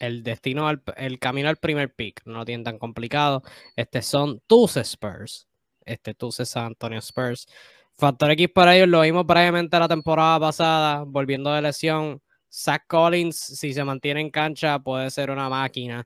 el 0.00 0.22
destino, 0.22 0.68
el 0.96 1.18
camino 1.18 1.48
al 1.48 1.56
primer 1.58 1.94
pick 1.94 2.22
no 2.26 2.44
lo 2.44 2.44
tan 2.44 2.78
complicado. 2.78 3.42
Este 3.76 4.02
son 4.02 4.40
tus 4.46 4.76
Spurs. 4.76 5.48
Este, 5.84 6.14
tus 6.14 6.36
San 6.36 6.66
Antonio 6.66 6.98
Spurs. 6.98 7.46
Factor 7.98 8.32
X 8.32 8.48
para 8.54 8.76
ellos 8.76 8.88
lo 8.88 9.00
vimos 9.02 9.24
previamente 9.26 9.78
la 9.78 9.88
temporada 9.88 10.40
pasada, 10.40 11.04
volviendo 11.06 11.52
de 11.52 11.62
lesión. 11.62 12.20
Zach 12.52 12.84
Collins, 12.86 13.36
si 13.36 13.72
se 13.72 13.84
mantiene 13.84 14.20
en 14.20 14.30
cancha, 14.30 14.78
puede 14.80 15.10
ser 15.10 15.30
una 15.30 15.48
máquina. 15.48 16.04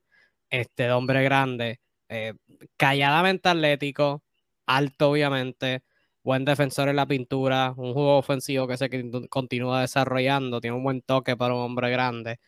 Este, 0.50 0.84
de 0.84 0.92
hombre 0.92 1.22
grande. 1.24 1.80
Eh, 2.08 2.34
calladamente 2.76 3.48
atlético, 3.48 4.22
alto, 4.66 5.10
obviamente 5.10 5.82
buen 6.22 6.44
defensor 6.44 6.88
en 6.88 6.96
la 6.96 7.06
pintura, 7.06 7.74
un 7.76 7.92
juego 7.94 8.18
ofensivo 8.18 8.66
que 8.68 8.76
se 8.76 8.90
continúa 9.28 9.82
desarrollando, 9.82 10.60
tiene 10.60 10.76
un 10.76 10.84
buen 10.84 11.02
toque 11.02 11.36
para 11.36 11.54
un 11.54 11.60
hombre 11.62 11.90
grande. 11.90 12.40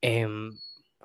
Em, 0.00 0.50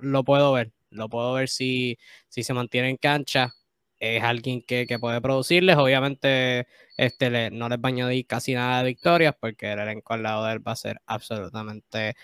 lo 0.02 0.24
puedo 0.24 0.54
ver, 0.54 0.72
lo 0.92 1.10
puedo 1.10 1.34
ver 1.34 1.50
si, 1.50 1.98
si 2.30 2.44
se 2.44 2.54
mantiene 2.54 2.90
en 2.90 2.98
cancha. 2.98 3.54
Es 4.00 4.24
alguien 4.24 4.62
que, 4.62 4.86
puede 5.00 5.22
producirles. 5.22 5.78
Obviamente, 5.78 6.68
este 6.98 7.52
no 7.52 7.70
les 7.70 7.80
va 7.80 7.84
a 7.86 7.88
añadir 7.90 8.28
casi 8.28 8.54
nada 8.54 8.80
de 8.80 8.90
victorias 8.90 9.36
porque 9.40 9.72
el 9.74 9.80
elenco 9.80 10.14
al 10.14 10.24
lado 10.24 10.46
de 10.46 10.54
él 10.54 10.68
va 10.68 10.74
a 10.74 10.76
ser 10.76 11.02
absolutamente 11.06 12.16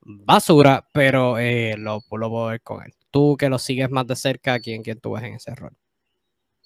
basura, 0.00 0.88
pero 0.92 1.38
eh, 1.38 1.76
lo, 1.78 2.00
lo, 2.10 2.30
puedo 2.30 2.46
ver 2.46 2.62
con 2.62 2.82
él. 2.84 2.92
Tú 3.10 3.36
que 3.36 3.48
lo 3.48 3.58
sigues 3.58 3.90
más 3.90 4.06
de 4.06 4.16
cerca, 4.16 4.58
¿quién, 4.60 4.82
quién 4.82 5.00
tú 5.00 5.12
ves 5.12 5.24
en 5.24 5.34
ese 5.34 5.54
rol? 5.54 5.76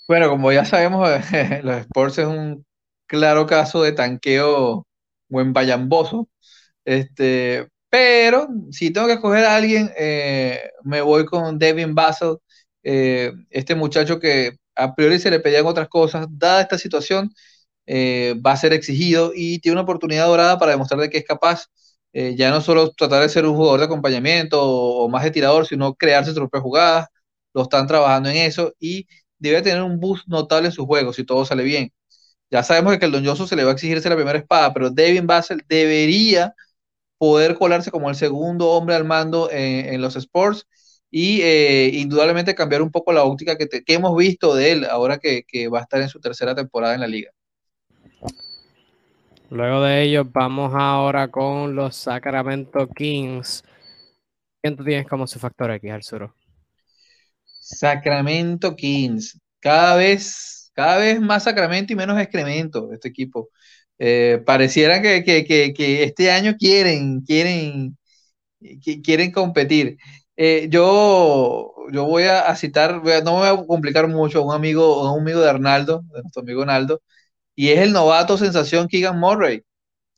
Bueno, 0.08 0.28
como 0.28 0.52
ya 0.52 0.64
sabemos, 0.64 1.08
los 1.62 1.76
Sports 1.76 2.18
es 2.18 2.26
un 2.26 2.64
claro 3.12 3.46
caso 3.46 3.82
de 3.82 3.92
tanqueo 3.92 4.86
buen 5.28 5.52
bayamboso. 5.52 6.28
Este, 6.84 7.68
pero 7.90 8.48
si 8.72 8.92
tengo 8.92 9.06
que 9.08 9.14
escoger 9.14 9.44
a 9.44 9.56
alguien, 9.56 9.90
eh, 9.98 10.60
me 10.84 11.02
voy 11.02 11.26
con 11.26 11.58
Devin 11.58 11.94
Basel, 11.94 12.38
eh, 12.84 13.32
este 13.50 13.74
muchacho 13.74 14.20
que 14.20 14.52
a 14.76 14.94
priori 14.94 15.18
se 15.18 15.30
le 15.30 15.40
pedían 15.40 15.66
otras 15.66 15.88
cosas, 15.88 16.26
dada 16.30 16.62
esta 16.62 16.78
situación, 16.78 17.32
eh, 17.86 18.34
va 18.46 18.52
a 18.52 18.56
ser 18.58 18.72
exigido 18.72 19.32
y 19.34 19.60
tiene 19.60 19.74
una 19.74 19.82
oportunidad 19.82 20.26
dorada 20.26 20.58
para 20.58 20.72
demostrar 20.72 21.00
de 21.00 21.10
que 21.10 21.18
es 21.18 21.24
capaz, 21.26 21.66
ya 22.12 22.50
no 22.50 22.60
solo 22.60 22.92
tratar 22.92 23.22
de 23.22 23.28
ser 23.30 23.46
un 23.46 23.56
jugador 23.56 23.80
de 23.80 23.86
acompañamiento 23.86 24.60
o, 24.62 25.08
más 25.08 25.24
de 25.24 25.30
tirador, 25.30 25.66
sino 25.66 25.94
crearse 25.94 26.30
sus 26.30 26.40
propias 26.40 26.62
jugadas, 26.62 27.08
lo 27.54 27.62
están 27.62 27.86
trabajando 27.86 28.28
en 28.30 28.36
eso 28.38 28.74
y 28.78 29.06
debe 29.38 29.62
tener 29.62 29.82
un 29.82 30.00
boost 30.00 30.26
notable 30.28 30.68
en 30.68 30.72
su 30.72 30.86
juego 30.86 31.12
si 31.12 31.24
todo 31.24 31.44
sale 31.44 31.64
bien. 31.64 31.92
Ya 32.52 32.62
sabemos 32.62 32.98
que 32.98 33.06
el 33.06 33.12
Don 33.12 33.48
se 33.48 33.56
le 33.56 33.64
va 33.64 33.70
a 33.70 33.72
exigirse 33.72 34.10
la 34.10 34.14
primera 34.14 34.38
espada, 34.38 34.74
pero 34.74 34.90
Devin 34.90 35.26
Basel 35.26 35.64
debería 35.66 36.54
poder 37.16 37.56
colarse 37.56 37.90
como 37.90 38.10
el 38.10 38.14
segundo 38.14 38.68
hombre 38.72 38.94
al 38.94 39.06
mando 39.06 39.48
en, 39.50 39.98
los 40.02 40.16
sports 40.16 40.66
y 41.10 41.40
eh, 41.40 41.88
indudablemente 41.94 42.54
cambiar 42.54 42.82
un 42.82 42.90
poco 42.90 43.10
la 43.14 43.24
óptica 43.24 43.56
que, 43.56 43.82
hemos 43.86 44.14
visto 44.14 44.54
de 44.54 44.72
él 44.72 44.84
ahora 44.84 45.16
que, 45.16 45.68
va 45.68 45.78
a 45.78 45.82
estar 45.82 46.02
en 46.02 46.10
su 46.10 46.20
tercera 46.20 46.54
temporada 46.54 46.92
en 46.92 47.00
la 47.00 47.06
liga. 47.06 47.30
Luego 49.48 49.82
de 49.82 50.02
ello, 50.02 50.26
vamos 50.26 50.74
ahora 50.74 51.28
con 51.28 51.74
los 51.74 51.96
Sacramento 51.96 52.86
Kings. 52.86 53.64
¿Quién 54.60 54.76
tú 54.76 54.84
tienes 54.84 55.08
como 55.08 55.26
su 55.26 55.38
factor 55.38 55.70
aquí, 55.70 55.88
Arturo? 55.88 56.34
Sacramento 57.60 58.76
Kings. 58.76 59.40
Cada 59.58 59.96
vez 59.96 60.61
cada 60.74 60.98
vez 60.98 61.20
más 61.20 61.44
Sacramento 61.44 61.92
y 61.92 61.96
menos 61.96 62.20
excremento 62.20 62.92
este 62.92 63.08
equipo. 63.08 63.50
Eh, 63.98 64.42
pareciera 64.46 65.00
que, 65.02 65.24
este 66.04 66.30
año 66.30 66.56
quieren, 66.58 67.22
quieren, 67.22 67.96
quieren 69.04 69.32
competir. 69.32 69.98
Eh, 70.36 70.68
yo, 70.70 71.74
yo 71.92 72.04
voy 72.06 72.24
a, 72.24 72.54
citar, 72.56 73.02
no 73.24 73.40
me 73.40 73.52
voy 73.52 73.64
a 73.64 73.66
complicar 73.66 74.08
mucho, 74.08 74.40
a 74.40 74.42
un 74.42 74.54
amigo, 74.54 75.12
un 75.12 75.20
amigo 75.20 75.40
de 75.40 75.50
Arnaldo, 75.50 76.02
de 76.12 76.22
nuestro 76.22 76.42
amigo 76.42 76.62
Arnaldo, 76.62 77.02
y 77.54 77.70
es 77.70 77.80
el 77.80 77.92
novato 77.92 78.38
sensación 78.38 78.88
Keegan 78.88 79.18
Murray. 79.18 79.62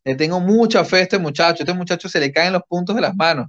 Le 0.04 0.16
tengo 0.16 0.40
mucha 0.40 0.84
fe 0.84 0.98
a 0.98 1.00
este 1.02 1.18
muchacho, 1.18 1.62
este 1.64 1.74
muchacho 1.74 2.08
se 2.08 2.20
le 2.20 2.32
caen 2.32 2.52
los 2.52 2.62
puntos 2.68 2.94
de 2.96 3.02
las 3.02 3.16
manos. 3.16 3.48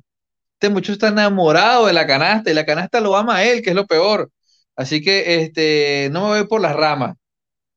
Este 0.53 0.69
muchacho 0.69 0.93
está 0.93 1.09
enamorado 1.09 1.87
de 1.87 1.93
la 1.93 2.07
canasta 2.07 2.51
y 2.51 2.53
la 2.53 2.65
canasta 2.65 2.99
lo 3.01 3.15
ama 3.15 3.37
a 3.37 3.45
él, 3.45 3.61
que 3.61 3.71
es 3.71 3.75
lo 3.75 3.87
peor. 3.87 4.31
Así 4.75 5.01
que 5.01 5.41
este, 5.41 6.09
no 6.11 6.29
me 6.29 6.39
voy 6.39 6.47
por 6.47 6.61
las 6.61 6.75
ramas. 6.75 7.17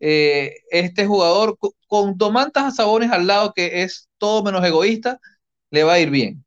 Eh, 0.00 0.54
este 0.70 1.06
jugador 1.06 1.58
con, 1.88 2.18
Tomantas 2.18 2.76
Sabones 2.76 3.10
al 3.10 3.26
lado, 3.26 3.52
que 3.54 3.82
es 3.82 4.08
todo 4.18 4.42
menos 4.42 4.64
egoísta, 4.64 5.20
le 5.70 5.84
va 5.84 5.94
a 5.94 6.00
ir 6.00 6.10
bien. 6.10 6.44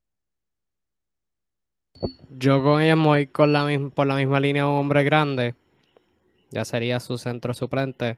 Yo 2.29 2.63
con 2.63 2.81
ella 2.81 2.95
voy 2.95 3.27
con 3.27 3.53
la 3.53 3.67
por 3.93 4.07
la 4.07 4.15
misma 4.15 4.39
línea 4.39 4.67
un 4.67 4.77
hombre 4.77 5.03
grande. 5.03 5.55
Ya 6.49 6.65
sería 6.65 6.99
su 6.99 7.17
centro 7.17 7.53
suplente. 7.53 8.17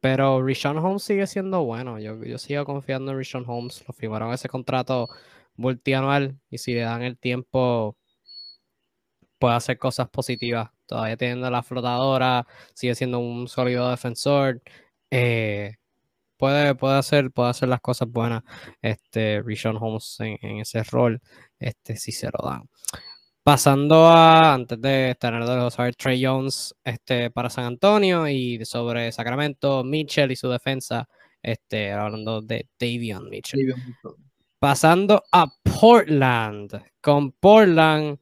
Pero 0.00 0.44
Rishon 0.44 0.78
Holmes 0.78 1.04
sigue 1.04 1.26
siendo 1.26 1.62
bueno. 1.62 1.98
Yo, 2.00 2.22
yo 2.24 2.38
sigo 2.38 2.64
confiando 2.64 3.12
en 3.12 3.18
Rishon 3.18 3.44
Holmes. 3.46 3.84
Lo 3.86 3.94
firmaron 3.94 4.32
ese 4.34 4.48
contrato 4.48 5.08
multianual 5.56 6.38
y 6.50 6.58
si 6.58 6.74
le 6.74 6.80
dan 6.80 7.02
el 7.02 7.18
tiempo 7.18 7.96
puede 9.38 9.54
hacer 9.54 9.78
cosas 9.78 10.08
positivas 10.08 10.70
todavía 10.92 11.16
teniendo 11.16 11.50
la 11.50 11.62
flotadora, 11.62 12.46
sigue 12.74 12.94
siendo 12.94 13.18
un 13.18 13.48
sólido 13.48 13.90
defensor. 13.90 14.62
Eh, 15.10 15.76
puede, 16.36 16.74
puede, 16.74 16.98
hacer, 16.98 17.30
puede 17.30 17.50
hacer 17.50 17.68
las 17.68 17.80
cosas 17.80 18.08
buenas. 18.08 18.42
Este, 18.82 19.42
Rishon 19.42 19.78
Holmes 19.80 20.16
en, 20.20 20.58
ese 20.60 20.82
rol, 20.84 21.20
este, 21.58 21.96
si 21.96 22.12
se 22.12 22.26
lo 22.26 22.46
dan. 22.46 22.68
Pasando 23.42 24.06
a, 24.06 24.52
antes 24.54 24.80
de 24.80 25.16
tener 25.18 25.44
de 25.44 25.56
los 25.56 25.76
Trey 25.96 26.24
Jones 26.24 26.74
este, 26.84 27.30
para 27.30 27.50
San 27.50 27.64
Antonio 27.64 28.28
y 28.28 28.64
sobre 28.64 29.10
Sacramento, 29.12 29.82
Mitchell 29.82 30.30
y 30.30 30.36
su 30.36 30.48
defensa 30.48 31.08
Este, 31.42 31.90
hablando 31.90 32.40
de 32.42 32.68
Davion 32.78 33.28
Mitchell. 33.30 33.74
Pasando 34.58 35.24
a 35.32 35.46
Portland. 35.80 36.84
Con 37.00 37.32
Portland 37.32 38.18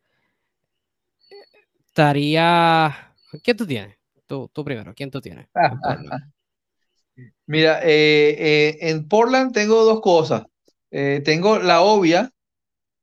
estaría. 1.91 3.15
¿Quién 3.43 3.57
tú 3.57 3.67
tienes? 3.67 3.97
Tú, 4.27 4.49
tú 4.53 4.65
primero, 4.65 4.95
¿quién 4.95 5.11
tú 5.11 5.21
tienes? 5.21 5.49
Mira, 7.47 7.81
eh, 7.83 8.37
eh, 8.39 8.79
en 8.91 9.09
Portland 9.09 9.53
tengo 9.53 9.85
dos 9.85 10.01
cosas. 10.01 10.45
Eh, 10.91 11.21
tengo 11.25 11.59
la 11.59 11.83
obvia, 11.83 12.31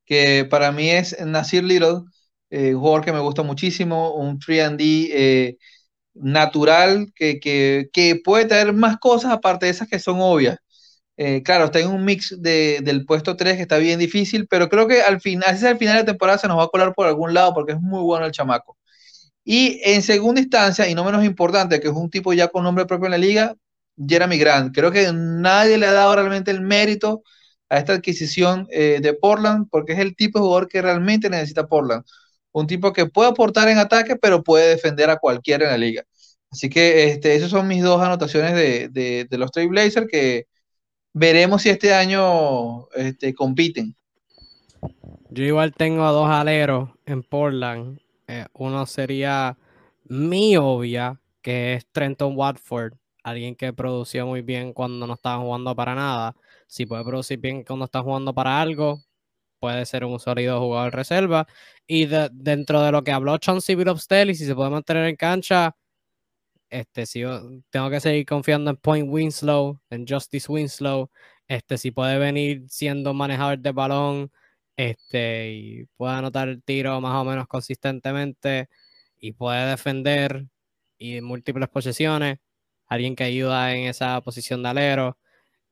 que 0.06 0.46
para 0.50 0.72
mí 0.72 0.90
es 0.90 1.20
Nasir 1.26 1.64
Little, 1.64 2.04
un 2.50 2.80
jugador 2.80 3.04
que 3.06 3.14
me 3.14 3.20
gusta 3.20 3.44
muchísimo, 3.44 4.16
un 4.16 4.40
3D 4.40 5.58
natural 6.16 7.12
que, 7.16 7.40
que, 7.40 8.22
puede 8.24 8.46
traer 8.46 8.74
más 8.74 8.98
cosas 8.98 9.32
aparte 9.34 9.66
de 9.66 9.72
esas 9.72 9.90
que 9.90 10.00
son 10.00 10.20
obvias. 10.22 10.58
claro, 11.44 11.66
está 11.66 11.80
en 11.80 11.90
un 11.90 12.06
mix 12.06 12.36
del 12.42 13.06
puesto 13.06 13.36
3 13.36 13.58
que 13.58 13.64
está 13.64 13.78
bien 13.80 14.00
difícil, 14.00 14.48
pero 14.48 14.70
creo 14.70 14.88
que 14.88 15.02
al 15.02 15.22
final, 15.22 15.58
al 15.66 15.78
final 15.78 15.98
de 15.98 16.06
temporada, 16.06 16.38
se 16.40 16.48
nos 16.48 16.58
va 16.58 16.66
a 16.66 16.70
colar 16.70 16.94
por 16.94 17.08
algún 17.08 17.34
lado 17.34 17.54
porque 17.54 17.74
es 17.74 17.82
muy 17.82 18.02
bueno 18.02 18.26
el 18.26 18.32
chamaco. 18.32 18.77
Y 19.50 19.80
en 19.86 20.02
segunda 20.02 20.42
instancia, 20.42 20.90
y 20.90 20.94
no 20.94 21.06
menos 21.06 21.24
importante, 21.24 21.80
que 21.80 21.88
es 21.88 21.94
un 21.94 22.10
tipo 22.10 22.34
ya 22.34 22.50
con 22.50 22.66
nombre 22.66 22.86
propio 22.86 23.06
en 23.06 23.12
la 23.12 23.18
liga, 23.18 23.56
Jeremy 23.96 24.38
Grant. 24.38 24.76
Creo 24.76 24.92
que 24.92 25.10
nadie 25.14 25.78
le 25.78 25.86
ha 25.86 25.94
dado 25.94 26.16
realmente 26.16 26.52
el 26.52 26.60
mérito 26.60 27.24
a 27.70 27.78
esta 27.78 27.94
adquisición 27.94 28.68
eh, 28.72 29.00
de 29.02 29.14
Portland, 29.14 29.68
porque 29.72 29.94
es 29.94 30.00
el 30.00 30.18
tipo 30.18 30.38
de 30.38 30.44
jugador 30.44 30.68
que 30.68 30.82
realmente 30.82 31.30
necesita 31.30 31.66
Portland. 31.66 32.04
Un 32.52 32.68
tipo 32.68 32.92
que 32.92 33.06
puede 33.06 33.30
aportar 33.30 33.70
en 33.70 33.78
ataque, 33.78 34.18
pero 34.18 34.44
puede 34.44 34.68
defender 34.68 35.10
a 35.10 35.16
cualquiera 35.16 35.64
en 35.64 35.72
la 35.72 35.78
liga. 35.78 36.04
Así 36.52 36.70
que 36.70 37.06
este, 37.06 37.34
esas 37.34 37.50
son 37.50 37.70
mis 37.70 37.82
dos 37.82 38.02
anotaciones 38.02 38.54
de, 38.54 39.28
los 39.32 39.52
Trail 39.54 39.70
Blazers 39.70 40.08
que 40.12 40.48
veremos 41.14 41.62
si 41.62 41.70
este 41.70 41.94
año 41.94 42.90
este, 42.90 43.34
compiten. 43.34 43.96
Yo 45.30 45.46
igual 45.46 45.74
tengo 45.74 46.04
a 46.04 46.12
dos 46.12 46.30
aleros 46.30 46.90
en 47.06 47.24
Portland. 47.24 48.00
Eh, 48.28 48.46
uno 48.54 48.86
sería 48.86 49.58
mi 50.06 50.58
obvia, 50.58 51.20
que 51.42 51.76
es 51.76 51.88
Trenton 51.92 52.34
Watford 52.36 52.94
alguien 53.28 53.56
que 53.56 53.74
producía 53.74 54.26
muy 54.26 54.42
bien 54.42 54.74
cuando 54.74 55.06
no 55.08 55.14
estaba 55.16 55.42
jugando 55.44 55.76
para 55.76 55.96
nada. 55.96 56.36
Si 56.68 56.86
puede 56.86 57.04
producir 57.04 57.40
bien 57.40 57.64
cuando 57.64 57.86
está 57.86 58.02
jugando 58.02 58.34
para 58.34 58.62
algo, 58.62 59.02
puede 59.60 59.86
ser 59.86 60.06
un 60.06 60.20
sólido 60.20 60.60
jugador 60.62 60.92
de 60.92 60.98
reserva. 60.98 61.48
Y 61.88 62.08
dentro 62.32 62.82
de 62.82 62.92
lo 62.92 63.04
que 63.04 63.12
habló 63.12 63.38
Chauncey 63.38 63.76
Billups 63.76 64.08
y 64.30 64.36
si 64.36 64.46
se 64.46 64.56
puede 64.56 64.70
mantener 64.72 65.08
en 65.08 65.16
cancha, 65.18 65.76
este, 66.70 67.06
si 67.06 67.24
tengo 67.70 67.90
que 67.90 68.00
seguir 68.00 68.26
confiando 68.26 68.72
en 68.72 68.78
Point 68.78 69.08
Winslow, 69.10 69.80
en 69.90 70.06
Justice 70.08 70.52
Winslow, 70.52 71.10
este, 71.48 71.78
si 71.78 71.92
puede 71.92 72.18
venir 72.20 72.66
siendo 72.70 73.14
manejador 73.14 73.60
de 73.60 73.72
balón, 73.72 74.32
este, 74.78 75.52
y 75.52 75.86
puede 75.98 76.14
anotar 76.16 76.48
el 76.50 76.64
tiro 76.64 77.02
más 77.02 77.16
o 77.22 77.26
menos 77.26 77.48
consistentemente, 77.48 78.70
y 79.20 79.34
puede 79.34 79.68
defender 79.70 80.46
y 80.98 81.18
en 81.18 81.24
múltiples 81.26 81.70
posesiones, 81.70 82.40
alguien 82.88 83.16
que 83.16 83.24
ayuda 83.26 83.76
en 83.76 83.88
esa 83.88 84.22
posición 84.22 84.64
de 84.64 84.70
alero 84.70 85.18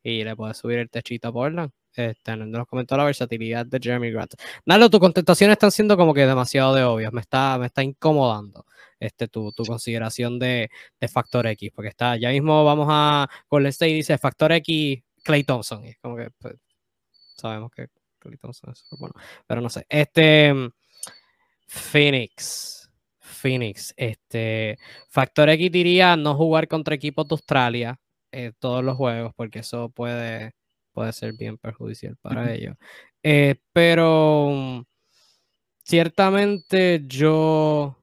y 0.04 0.24
le 0.24 0.36
puede 0.36 0.54
subir 0.54 0.80
el 0.80 0.90
techito 0.90 1.30
a 1.30 1.34
Portland. 1.34 1.72
Este, 1.94 2.36
nos 2.36 2.68
comentó 2.68 2.98
la 2.98 3.06
versatilidad 3.06 3.66
de 3.66 3.80
Jeremy 3.82 4.12
Grant. 4.12 4.34
Nalo, 4.66 4.90
tus 4.90 5.00
contestaciones 5.00 5.54
están 5.54 5.72
siendo 5.72 5.96
como 5.98 6.14
que 6.14 6.26
demasiado 6.26 6.76
de 6.76 6.84
obvias. 6.84 7.14
Me 7.14 7.22
está, 7.22 7.58
me 7.58 7.68
está 7.68 7.84
incomodando 7.84 8.66
este, 9.00 9.28
tu, 9.30 9.52
tu 9.54 9.64
consideración 9.66 10.38
de, 10.38 10.70
de, 11.00 11.08
factor 11.08 11.48
X. 11.48 11.72
Porque 11.74 11.90
está, 11.90 12.18
ya 12.18 12.30
mismo 12.32 12.66
vamos 12.66 12.88
a 12.90 13.30
el 13.52 13.66
State 13.68 13.94
dice 13.94 14.18
factor 14.18 14.52
X, 14.52 15.04
Clay 15.24 15.44
Thompson. 15.46 15.86
Y 15.86 15.96
como 15.96 16.18
que 16.18 16.30
pues, 16.38 16.56
sabemos 17.38 17.72
que 17.72 17.88
Thompson 18.38 18.72
es 18.72 18.86
bueno. 19.00 19.14
Pero 19.48 19.62
no 19.62 19.70
sé. 19.70 19.86
Este 19.90 20.54
Phoenix. 21.68 22.90
Phoenix. 23.20 23.94
Este, 23.98 24.78
Factor 25.10 25.50
X 25.50 25.72
diría 25.72 26.16
no 26.16 26.36
jugar 26.36 26.68
contra 26.68 26.96
equipos 26.96 27.28
de 27.28 27.34
Australia 27.34 28.00
eh, 28.32 28.52
todos 28.60 28.84
los 28.84 28.98
juegos, 28.98 29.34
porque 29.36 29.60
eso 29.60 29.90
puede, 29.90 30.54
puede 30.92 31.14
ser 31.14 31.34
bien 31.34 31.58
perjudicial 31.58 32.18
para 32.18 32.54
ellos. 32.54 32.76
Eh, 33.24 33.56
pero 33.74 34.86
ciertamente 35.84 37.04
yo, 37.08 37.98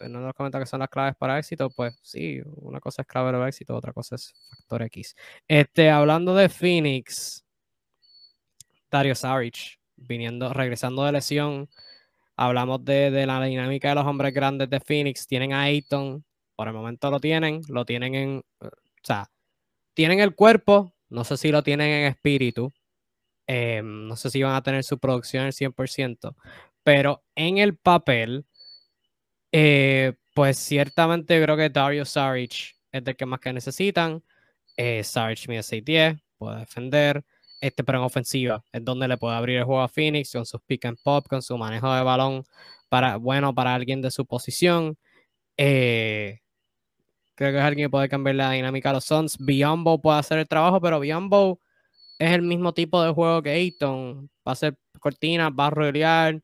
no 0.00 0.20
nos 0.20 0.34
comenta 0.34 0.58
que 0.58 0.66
son 0.66 0.80
las 0.80 0.88
claves 0.88 1.16
para 1.16 1.38
éxito, 1.38 1.70
pues 1.70 1.98
sí, 2.02 2.40
una 2.56 2.80
cosa 2.80 3.02
es 3.02 3.08
clave 3.08 3.32
para 3.32 3.48
éxito, 3.48 3.74
otra 3.76 3.92
cosa 3.92 4.16
es 4.16 4.34
Factor 4.50 4.82
X. 4.82 5.16
Este, 5.46 5.90
hablando 5.90 6.34
de 6.34 6.48
Phoenix, 6.48 7.44
Dario 8.90 9.14
Saric, 9.14 9.78
viniendo, 9.96 10.52
regresando 10.52 11.04
de 11.04 11.12
lesión, 11.12 11.68
Hablamos 12.40 12.84
de, 12.84 13.26
la 13.26 13.42
dinámica 13.42 13.88
de 13.88 13.96
los 13.96 14.06
hombres 14.06 14.32
grandes 14.32 14.70
de 14.70 14.78
Phoenix. 14.78 15.26
Tienen 15.26 15.52
a 15.52 15.62
Ayton, 15.62 16.24
por 16.54 16.68
el 16.68 16.74
momento 16.74 17.10
lo 17.10 17.18
tienen, 17.18 17.62
lo 17.68 17.84
tienen 17.84 18.14
en, 18.14 18.44
o 18.60 18.68
sea, 19.02 19.28
tienen 19.92 20.20
el 20.20 20.36
cuerpo, 20.36 20.94
no 21.08 21.24
sé 21.24 21.36
si 21.36 21.50
lo 21.50 21.64
tienen 21.64 21.90
en 21.90 22.04
espíritu, 22.06 22.72
em, 23.48 24.06
no 24.06 24.14
sé 24.14 24.30
si 24.30 24.40
van 24.40 24.54
a 24.54 24.62
tener 24.62 24.84
su 24.84 25.00
producción 25.00 25.46
al 25.46 25.52
100%, 25.52 26.36
pero 26.84 27.24
en 27.34 27.58
el 27.58 27.76
papel, 27.76 28.46
eh, 29.50 30.14
pues 30.32 30.58
ciertamente 30.58 31.42
creo 31.42 31.56
que 31.56 31.70
Dario 31.70 32.04
Saric 32.04 32.76
es 32.92 33.02
el 33.04 33.16
que 33.16 33.26
más 33.26 33.40
que 33.40 33.52
necesitan. 33.52 34.22
Eh, 34.76 35.02
Saric 35.02 35.48
mide 35.48 35.62
6'10, 35.64 36.20
puede 36.38 36.60
defender 36.60 37.24
este, 37.60 37.84
pero 37.84 37.98
en 37.98 38.04
ofensiva, 38.04 38.64
es 38.72 38.84
donde 38.84 39.08
le 39.08 39.16
puede 39.18 39.36
abrir 39.36 39.58
el 39.58 39.64
juego 39.64 39.82
a 39.82 39.88
Phoenix 39.88 40.32
con 40.32 40.46
sus 40.46 40.60
pick 40.62 40.84
and 40.86 40.98
pop, 41.02 41.26
con 41.28 41.42
su 41.42 41.56
manejo 41.58 41.92
de 41.92 42.02
balón, 42.02 42.44
para, 42.88 43.16
bueno, 43.16 43.54
para 43.54 43.74
alguien 43.74 44.02
de 44.02 44.10
su 44.10 44.26
posición. 44.26 44.96
Eh, 45.56 46.40
creo 47.34 47.52
que 47.52 47.58
es 47.58 47.64
alguien 47.64 47.86
que 47.86 47.90
puede 47.90 48.08
cambiar 48.08 48.36
la 48.36 48.52
dinámica 48.52 48.90
a 48.90 48.94
los 48.94 49.04
Suns. 49.04 49.38
Biombo 49.38 50.00
puede 50.00 50.18
hacer 50.18 50.38
el 50.38 50.48
trabajo, 50.48 50.80
pero 50.80 51.00
Biombo 51.00 51.60
es 52.18 52.32
el 52.32 52.42
mismo 52.42 52.74
tipo 52.74 53.02
de 53.02 53.12
juego 53.12 53.42
que 53.42 53.50
Ayton. 53.50 54.30
Va 54.46 54.52
a 54.52 54.56
ser 54.56 54.78
cortina, 55.00 55.50
va 55.50 55.68
a 55.68 55.70
rodear, 55.70 56.40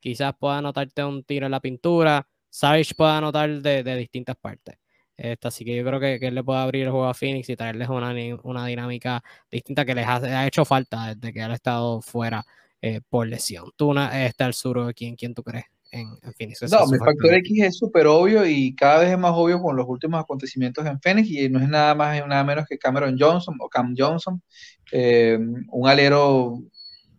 quizás 0.00 0.34
pueda 0.38 0.58
anotarte 0.58 1.04
un 1.04 1.24
tiro 1.24 1.46
en 1.46 1.52
la 1.52 1.60
pintura. 1.60 2.28
Savage 2.50 2.94
puede 2.94 3.12
anotar 3.12 3.50
de, 3.62 3.82
de 3.82 3.96
distintas 3.96 4.36
partes. 4.36 4.76
Este, 5.16 5.48
así 5.48 5.64
que 5.64 5.76
yo 5.76 5.84
creo 5.84 6.00
que, 6.00 6.18
que, 6.18 6.26
él 6.26 6.34
le 6.34 6.42
puede 6.42 6.58
abrir 6.60 6.84
el 6.84 6.90
juego 6.90 7.06
a 7.06 7.14
Phoenix 7.14 7.48
y 7.48 7.56
traerles 7.56 7.88
una, 7.88 8.12
una 8.42 8.66
dinámica 8.66 9.22
distinta 9.50 9.84
que 9.84 9.94
les 9.94 10.06
ha, 10.06 10.46
hecho 10.46 10.64
falta 10.64 11.14
desde 11.14 11.32
que 11.32 11.42
ha 11.42 11.52
estado 11.52 12.00
fuera 12.02 12.44
eh, 12.82 13.00
por 13.08 13.26
lesión. 13.26 13.70
Tú 13.76 13.90
una, 13.90 14.26
está 14.26 14.46
el 14.46 14.54
sur, 14.54 14.92
¿quién, 14.94 15.14
quién 15.14 15.34
tú 15.34 15.42
crees? 15.42 15.66
En, 15.92 16.08
Phoenix. 16.36 16.60
no, 16.72 16.86
mi 16.88 16.98
factor 16.98 17.34
X 17.34 17.62
es 17.62 17.76
súper 17.76 18.08
obvio 18.08 18.44
y 18.44 18.74
cada 18.74 18.98
vez 18.98 19.12
es 19.12 19.18
más 19.18 19.30
obvio 19.32 19.62
con 19.62 19.76
los 19.76 19.86
últimos 19.88 20.20
acontecimientos 20.20 20.84
en 20.84 21.00
Phoenix 21.00 21.30
y 21.30 21.48
no 21.48 21.60
es 21.60 21.68
nada 21.68 21.94
más 21.94 22.20
nada 22.26 22.42
menos 22.42 22.66
que 22.68 22.78
Cameron 22.78 23.16
Johnson 23.16 23.54
o 23.60 23.68
Cam 23.68 23.94
Johnson, 23.96 24.42
eh, 24.90 25.38
un 25.70 25.88
alero 25.88 26.58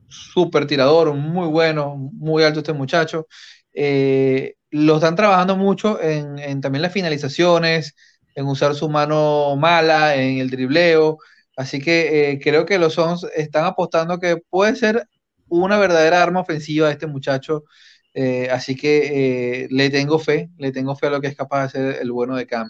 súper 0.10 0.68
tirador, 0.68 1.14
muy 1.14 1.48
bueno, 1.48 1.96
muy 1.96 2.44
alto 2.44 2.60
este 2.60 2.74
muchacho. 2.74 3.28
Eh, 3.74 4.56
lo 4.76 4.96
están 4.96 5.16
trabajando 5.16 5.56
mucho 5.56 6.02
en, 6.02 6.60
también 6.60 6.82
las 6.82 6.92
finalizaciones, 6.92 7.96
en 8.36 8.46
usar 8.46 8.76
su 8.76 8.90
mano 8.90 9.56
mala, 9.56 10.16
en 10.16 10.40
el 10.40 10.50
dribleo. 10.50 11.18
Así 11.56 11.80
que 11.80 12.32
eh, 12.32 12.40
creo 12.44 12.66
que 12.66 12.78
los 12.78 12.96
Sons 12.96 13.26
están 13.34 13.64
apostando 13.64 14.20
que 14.20 14.36
puede 14.36 14.76
ser 14.76 15.08
una 15.48 15.78
verdadera 15.78 16.22
arma 16.22 16.42
ofensiva 16.42 16.90
a 16.90 16.92
este 16.92 17.08
muchacho. 17.08 17.64
Eh, 18.14 18.50
así 18.52 18.76
que 18.76 19.64
eh, 19.64 19.68
le 19.72 19.90
tengo 19.90 20.20
fe, 20.20 20.50
le 20.58 20.74
tengo 20.74 20.94
fe 20.98 21.08
a 21.08 21.12
lo 21.12 21.22
que 21.22 21.28
es 21.28 21.38
capaz 21.38 21.60
de 21.60 21.66
hacer 21.66 22.02
el 22.02 22.12
bueno 22.12 22.36
de 22.36 22.46
Cam. 22.46 22.70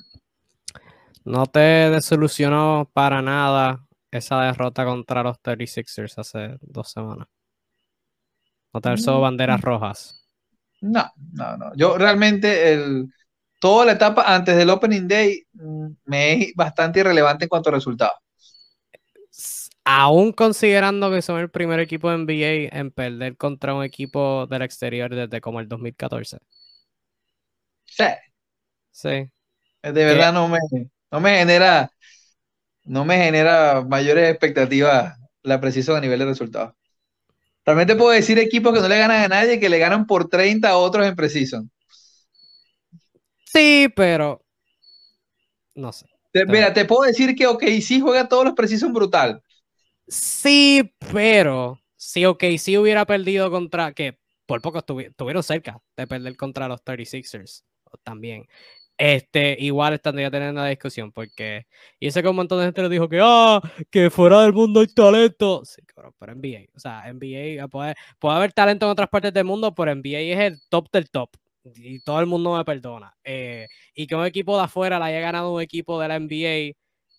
No 1.24 1.48
te 1.48 1.90
desilusionó 1.90 2.88
para 2.94 3.24
nada 3.24 3.84
esa 4.12 4.42
derrota 4.42 4.86
contra 4.86 5.24
los 5.24 5.38
36ers 5.42 6.20
hace 6.20 6.58
dos 6.62 6.92
semanas. 6.92 7.28
No 8.72 8.80
te 8.80 8.90
alzó 8.90 9.18
mm. 9.18 9.22
banderas 9.22 9.62
rojas. 9.62 10.25
No, 10.86 11.12
no, 11.34 11.58
no. 11.58 11.76
Yo 11.76 11.98
realmente 11.98 12.74
el, 12.74 13.08
toda 13.60 13.86
la 13.86 13.94
etapa 13.94 14.24
antes 14.28 14.56
del 14.56 14.70
Opening 14.70 15.08
Day 15.08 15.44
mm, 15.54 15.88
me 16.06 16.34
es 16.34 16.54
bastante 16.56 17.00
irrelevante 17.00 17.46
en 17.46 17.50
cuanto 17.50 17.70
a 17.70 17.74
resultados. 17.74 18.14
Aún 19.84 20.32
considerando 20.32 21.12
que 21.12 21.22
son 21.22 21.40
el 21.40 21.50
primer 21.50 21.80
equipo 21.80 22.10
de 22.10 22.16
NBA 22.16 22.80
en 22.80 22.92
perder 22.92 23.36
contra 23.38 23.74
un 23.74 23.84
equipo 23.84 24.48
del 24.48 24.62
exterior 24.62 25.14
desde 25.14 25.42
como 25.42 25.60
el 25.60 25.68
2014. 25.68 26.38
Sí. 27.86 28.06
Sí. 28.92 29.10
De 29.82 29.92
verdad 29.92 30.34
no 30.34 30.48
me, 30.48 30.60
no 31.12 31.20
me 31.20 31.38
genera 31.38 31.90
no 32.84 33.06
me 33.06 33.18
genera 33.18 33.84
mayores 33.88 34.30
expectativas 34.30 35.18
la 35.44 35.60
precisión 35.60 35.98
a 35.98 36.02
nivel 36.02 36.20
de 36.20 36.26
resultados. 36.26 36.74
Realmente 37.66 37.96
puedo 37.96 38.12
decir 38.12 38.38
equipos 38.38 38.74
que 38.74 38.80
no 38.80 38.88
le 38.88 38.98
ganan 39.00 39.24
a 39.24 39.28
nadie, 39.28 39.60
que 39.60 39.70
le 39.70 39.80
ganan 39.80 40.06
por 40.06 40.30
30 40.30 40.70
a 40.70 40.78
otros 40.78 41.06
en 41.08 41.16
Precision. 41.16 41.72
Sí, 43.46 43.88
pero 43.96 44.46
no 45.76 45.92
sé. 45.92 46.06
mira, 46.48 46.74
te 46.74 46.86
puedo 46.86 47.04
decir 47.04 47.36
que 47.36 47.48
OKC 47.48 48.02
juega 48.02 48.28
todos 48.28 48.46
los 48.46 48.54
precisos 48.54 48.92
brutal. 48.92 49.42
Sí, 50.08 50.94
pero 51.12 51.82
si 51.96 52.26
OKC 52.26 52.78
hubiera 52.80 53.06
perdido 53.06 53.52
contra, 53.52 53.94
que 53.94 54.18
por 54.46 54.62
poco 54.62 54.80
estuvieron 54.80 55.44
cerca 55.44 55.82
de 55.98 56.08
perder 56.08 56.38
contra 56.38 56.68
los 56.68 56.84
36ers 56.84 57.64
también. 58.04 58.48
Este, 58.98 59.58
igual 59.60 60.00
tendría 60.00 60.32
teniendo 60.32 60.62
la 60.62 60.70
discusión 60.70 61.12
porque 61.12 61.66
y 62.00 62.12
sé 62.12 62.24
que 62.24 62.30
un 62.30 62.36
montón 62.38 62.60
de 62.60 62.66
gente 62.66 62.82
lo 62.82 62.88
dijo 62.88 63.10
que 63.10 63.20
ah, 63.22 63.62
que 63.92 64.10
fuera 64.10 64.42
del 64.42 64.54
mundo 64.54 64.80
hay 64.80 64.88
talento. 64.88 65.64
Sí, 65.66 65.82
pero 66.18 66.34
NBA, 66.36 66.68
o 66.74 66.80
sea, 66.80 67.04
NBA 67.14 67.68
puede, 67.68 67.96
puede 68.20 68.36
haber 68.38 68.54
talento 68.54 68.86
en 68.86 68.92
otras 68.92 69.10
partes 69.10 69.34
del 69.34 69.46
mundo, 69.46 69.74
pero 69.76 69.94
NBA 69.94 70.20
es 70.20 70.40
el 70.40 70.62
top 70.70 70.90
del 70.92 71.10
top 71.10 71.30
y 71.76 72.00
todo 72.00 72.20
el 72.20 72.26
mundo 72.28 72.56
me 72.56 72.64
perdona. 72.66 73.14
Eh, 73.24 73.68
y 73.94 74.08
que 74.08 74.16
un 74.16 74.26
equipo 74.26 74.58
de 74.58 74.64
afuera 74.64 75.00
le 75.00 75.06
haya 75.06 75.20
ganado 75.20 75.54
un 75.54 75.62
equipo 75.62 76.00
de 76.00 76.08
la 76.08 76.20
NBA 76.20 76.76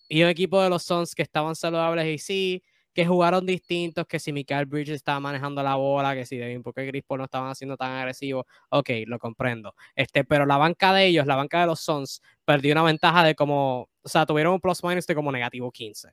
y 0.08 0.22
un 0.22 0.28
equipo 0.28 0.62
de 0.62 0.70
los 0.70 0.84
Suns 0.84 1.14
que 1.14 1.22
estaban 1.22 1.56
saludables 1.56 2.06
y 2.06 2.18
sí, 2.18 2.62
que 2.96 3.04
jugaron 3.04 3.44
distintos, 3.44 4.06
que 4.06 4.18
si 4.18 4.32
Michael 4.32 4.64
Bridges 4.64 4.94
estaba 4.94 5.20
manejando 5.20 5.62
la 5.62 5.74
bola, 5.74 6.14
que 6.14 6.24
si 6.24 6.38
Devin 6.38 6.62
Booker 6.62 6.82
y 6.86 6.90
Chris 6.90 7.04
no 7.10 7.24
estaban 7.24 7.50
haciendo 7.50 7.76
tan 7.76 7.92
agresivos, 7.92 8.46
ok, 8.70 8.88
lo 9.04 9.18
comprendo. 9.18 9.74
Este, 9.94 10.24
pero 10.24 10.46
la 10.46 10.56
banca 10.56 10.94
de 10.94 11.04
ellos, 11.04 11.26
la 11.26 11.36
banca 11.36 11.60
de 11.60 11.66
los 11.66 11.80
Suns, 11.80 12.22
perdió 12.46 12.72
una 12.72 12.84
ventaja 12.84 13.22
de 13.22 13.34
como, 13.34 13.90
o 14.00 14.08
sea, 14.08 14.24
tuvieron 14.24 14.54
un 14.54 14.60
plus 14.60 14.82
minus 14.82 15.06
de 15.06 15.14
como 15.14 15.30
negativo 15.30 15.70
15. 15.70 16.08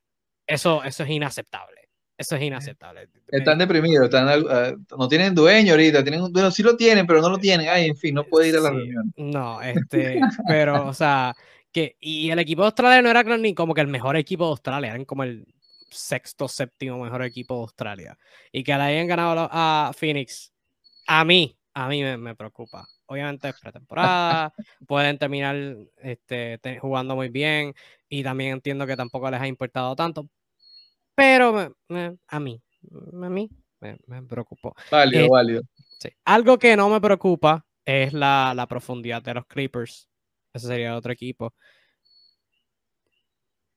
Eso, 0.45 0.83
eso 0.83 1.03
es 1.03 1.09
inaceptable. 1.09 1.87
Eso 2.17 2.35
es 2.35 2.41
inaceptable. 2.41 3.07
Están 3.29 3.59
deprimidos, 3.59 4.03
están, 4.03 4.43
uh, 4.43 4.97
no 4.97 5.07
tienen 5.07 5.33
dueño 5.33 5.71
ahorita, 5.71 6.03
tienen, 6.03 6.33
bueno, 6.33 6.51
sí 6.51 6.63
lo 6.63 6.75
tienen, 6.75 7.07
pero 7.07 7.21
no 7.21 7.29
lo 7.29 7.37
tienen. 7.37 7.69
Ay, 7.69 7.85
en 7.85 7.95
fin, 7.95 8.13
no 8.13 8.25
puede 8.25 8.49
ir 8.49 8.57
a 8.57 8.59
la 8.59 8.71
reunión. 8.71 9.13
No, 9.15 9.61
este, 9.61 10.19
pero, 10.49 10.85
o 10.85 10.93
sea, 10.93 11.33
que, 11.71 11.95
y 12.01 12.29
el 12.29 12.39
equipo 12.39 12.63
de 12.63 12.67
Australia 12.67 13.01
no 13.01 13.09
era 13.09 13.23
ni 13.37 13.53
como 13.53 13.73
que 13.73 13.79
el 13.79 13.87
mejor 13.87 14.17
equipo 14.17 14.43
de 14.43 14.51
Australia, 14.51 14.89
eran 14.89 15.05
como 15.05 15.23
el 15.23 15.52
sexto, 15.93 16.47
séptimo 16.47 17.03
mejor 17.03 17.23
equipo 17.23 17.55
de 17.55 17.61
Australia. 17.61 18.17
Y 18.51 18.63
que 18.63 18.73
le 18.75 18.81
hayan 18.81 19.07
ganado 19.07 19.47
a 19.51 19.91
Phoenix, 19.95 20.53
a 21.07 21.23
mí, 21.23 21.57
a 21.73 21.87
mí 21.87 22.03
me, 22.03 22.35
preocupa. 22.35 22.87
Obviamente 23.05 23.49
es 23.49 23.59
pretemporada, 23.59 24.53
pueden 24.87 25.17
terminar 25.17 25.55
este, 25.97 26.59
jugando 26.79 27.15
muy 27.15 27.29
bien 27.29 27.73
y 28.09 28.23
también 28.23 28.53
entiendo 28.53 28.85
que 28.85 28.95
tampoco 28.95 29.29
les 29.29 29.41
ha 29.41 29.47
importado 29.47 29.95
tanto, 29.95 30.29
pero 31.15 31.75
a 32.27 32.39
mí, 32.39 32.61
a 33.21 33.29
mí 33.29 33.49
me, 33.79 33.97
me 34.07 34.23
preocupó. 34.23 34.75
Válido, 34.89 35.25
eh, 35.25 35.29
válido. 35.29 35.63
Sí. 35.99 36.09
Algo 36.25 36.57
que 36.57 36.75
no 36.75 36.89
me 36.89 37.01
preocupa 37.01 37.65
es 37.85 38.13
la, 38.13 38.53
la 38.55 38.67
profundidad 38.67 39.21
de 39.21 39.33
los 39.33 39.45
Clippers. 39.45 40.09
Ese 40.53 40.67
sería 40.67 40.95
otro 40.95 41.11
equipo. 41.11 41.53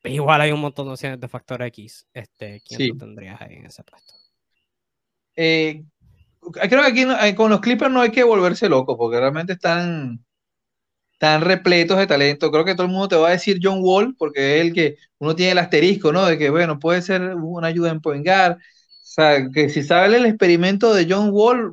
Igual 0.06 0.40
hay 0.40 0.52
un 0.52 0.60
montón 0.60 0.86
de 0.86 0.92
opciones 0.92 1.20
de 1.20 1.28
factor 1.28 1.62
X. 1.62 2.06
Este, 2.12 2.62
¿Quién 2.66 2.98
tendrías 2.98 3.40
ahí 3.40 3.56
en 3.56 3.66
ese 3.66 3.82
puesto? 3.82 4.14
Eh, 5.34 5.84
creo 6.40 6.82
que 6.82 6.88
aquí 6.88 7.02
eh, 7.02 7.34
con 7.34 7.50
los 7.50 7.60
Clippers 7.60 7.90
no 7.90 8.00
hay 8.00 8.10
que 8.10 8.24
volverse 8.24 8.68
loco 8.68 8.96
porque 8.96 9.20
realmente 9.20 9.54
están 9.54 10.24
tan 11.18 11.40
repletos 11.40 11.98
de 11.98 12.06
talento. 12.06 12.50
Creo 12.50 12.64
que 12.64 12.74
todo 12.74 12.86
el 12.86 12.92
mundo 12.92 13.08
te 13.08 13.16
va 13.16 13.28
a 13.28 13.32
decir 13.32 13.58
John 13.62 13.78
Wall 13.80 14.14
porque 14.18 14.56
es 14.56 14.66
el 14.66 14.72
que 14.72 14.96
uno 15.18 15.34
tiene 15.34 15.52
el 15.52 15.58
asterisco, 15.58 16.12
¿no? 16.12 16.26
De 16.26 16.38
que, 16.38 16.50
bueno, 16.50 16.78
puede 16.78 17.02
ser 17.02 17.34
una 17.34 17.68
ayuda 17.68 17.90
en 17.90 18.00
Poengar. 18.00 18.52
O 18.52 18.58
sea, 19.02 19.50
que 19.50 19.68
si 19.70 19.82
sale 19.82 20.18
el 20.18 20.26
experimento 20.26 20.92
de 20.94 21.06
John 21.08 21.30
Wall, 21.32 21.72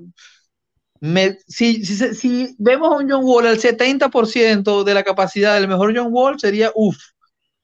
me, 1.02 1.38
si, 1.48 1.84
si, 1.86 2.16
si, 2.16 2.56
vemos 2.58 2.94
a 2.94 2.98
un 2.98 3.10
John 3.10 3.26
Wall 3.26 3.48
al 3.48 3.60
70% 3.60 4.86
de 4.86 4.94
la 4.94 5.04
capacidad 5.04 5.56
del 5.56 5.68
mejor 5.68 5.94
John 5.96 6.08
Wall, 6.12 6.40
sería 6.40 6.72
uff 6.74 7.13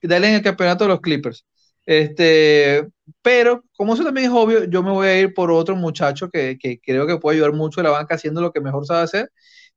dale 0.02 0.30
en 0.30 0.36
el 0.36 0.42
campeonato 0.44 0.86
de 0.86 0.90
los 0.90 1.02
Clippers. 1.02 1.46
Este, 1.86 2.88
pero 3.22 3.64
como 3.76 3.94
eso 3.96 4.04
también 4.04 4.28
es 4.28 4.34
obvio, 4.34 4.66
yo 4.66 4.84
me 4.84 4.92
voy 4.92 5.08
a 5.08 5.20
ir 5.20 5.34
por 5.34 5.52
otro 5.52 5.76
muchacho 5.76 6.30
que, 6.30 6.58
que 6.60 6.80
creo 6.80 7.08
que 7.08 7.18
puede 7.18 7.38
ayudar 7.38 7.54
mucho 7.54 7.82
a 7.82 7.84
la 7.84 7.90
banca 7.92 8.16
haciendo 8.16 8.42
lo 8.42 8.52
que 8.54 8.62
mejor 8.62 8.86
sabe 8.86 9.04
hacer, 9.04 9.32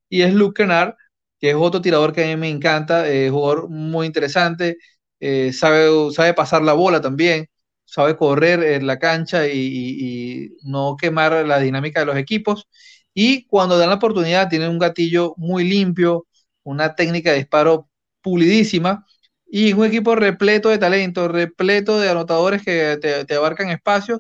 y 0.08 0.22
es 0.22 0.34
Luke 0.34 0.62
Kennard, 0.62 0.94
que 1.40 1.50
es 1.50 1.56
otro 1.56 1.80
tirador 1.82 2.12
que 2.12 2.24
a 2.24 2.26
mí 2.28 2.36
me 2.36 2.50
encanta, 2.50 3.08
es 3.08 3.30
jugador 3.30 3.68
muy 3.70 4.06
interesante, 4.06 4.76
eh, 5.20 5.52
sabe, 5.52 5.88
sabe 6.12 6.34
pasar 6.34 6.62
la 6.62 6.74
bola 6.74 7.00
también, 7.00 7.48
sabe 7.84 8.16
correr 8.16 8.62
en 8.62 8.86
la 8.86 8.98
cancha 8.98 9.46
y, 9.48 9.52
y, 9.54 10.56
no 10.64 10.96
quemar 11.00 11.46
la 11.46 11.58
dinámica 11.60 12.00
de 12.00 12.06
los 12.06 12.16
equipos. 12.16 12.68
Y 13.14 13.46
cuando 13.46 13.78
dan 13.78 13.90
la 13.90 13.96
oportunidad, 13.96 14.48
tiene 14.48 14.68
un 14.68 14.78
gatillo 14.78 15.34
muy 15.36 15.64
limpio, 15.64 16.26
una 16.62 16.94
técnica 16.94 17.30
de 17.30 17.38
disparo 17.38 17.88
pulidísima 18.22 19.06
y 19.54 19.74
un 19.74 19.84
equipo 19.84 20.14
repleto 20.14 20.70
de 20.70 20.78
talento, 20.78 21.28
repleto 21.28 22.00
de 22.00 22.08
anotadores 22.08 22.64
que 22.64 22.96
te, 22.96 23.34
abarcan 23.34 23.68
espacio, 23.68 24.18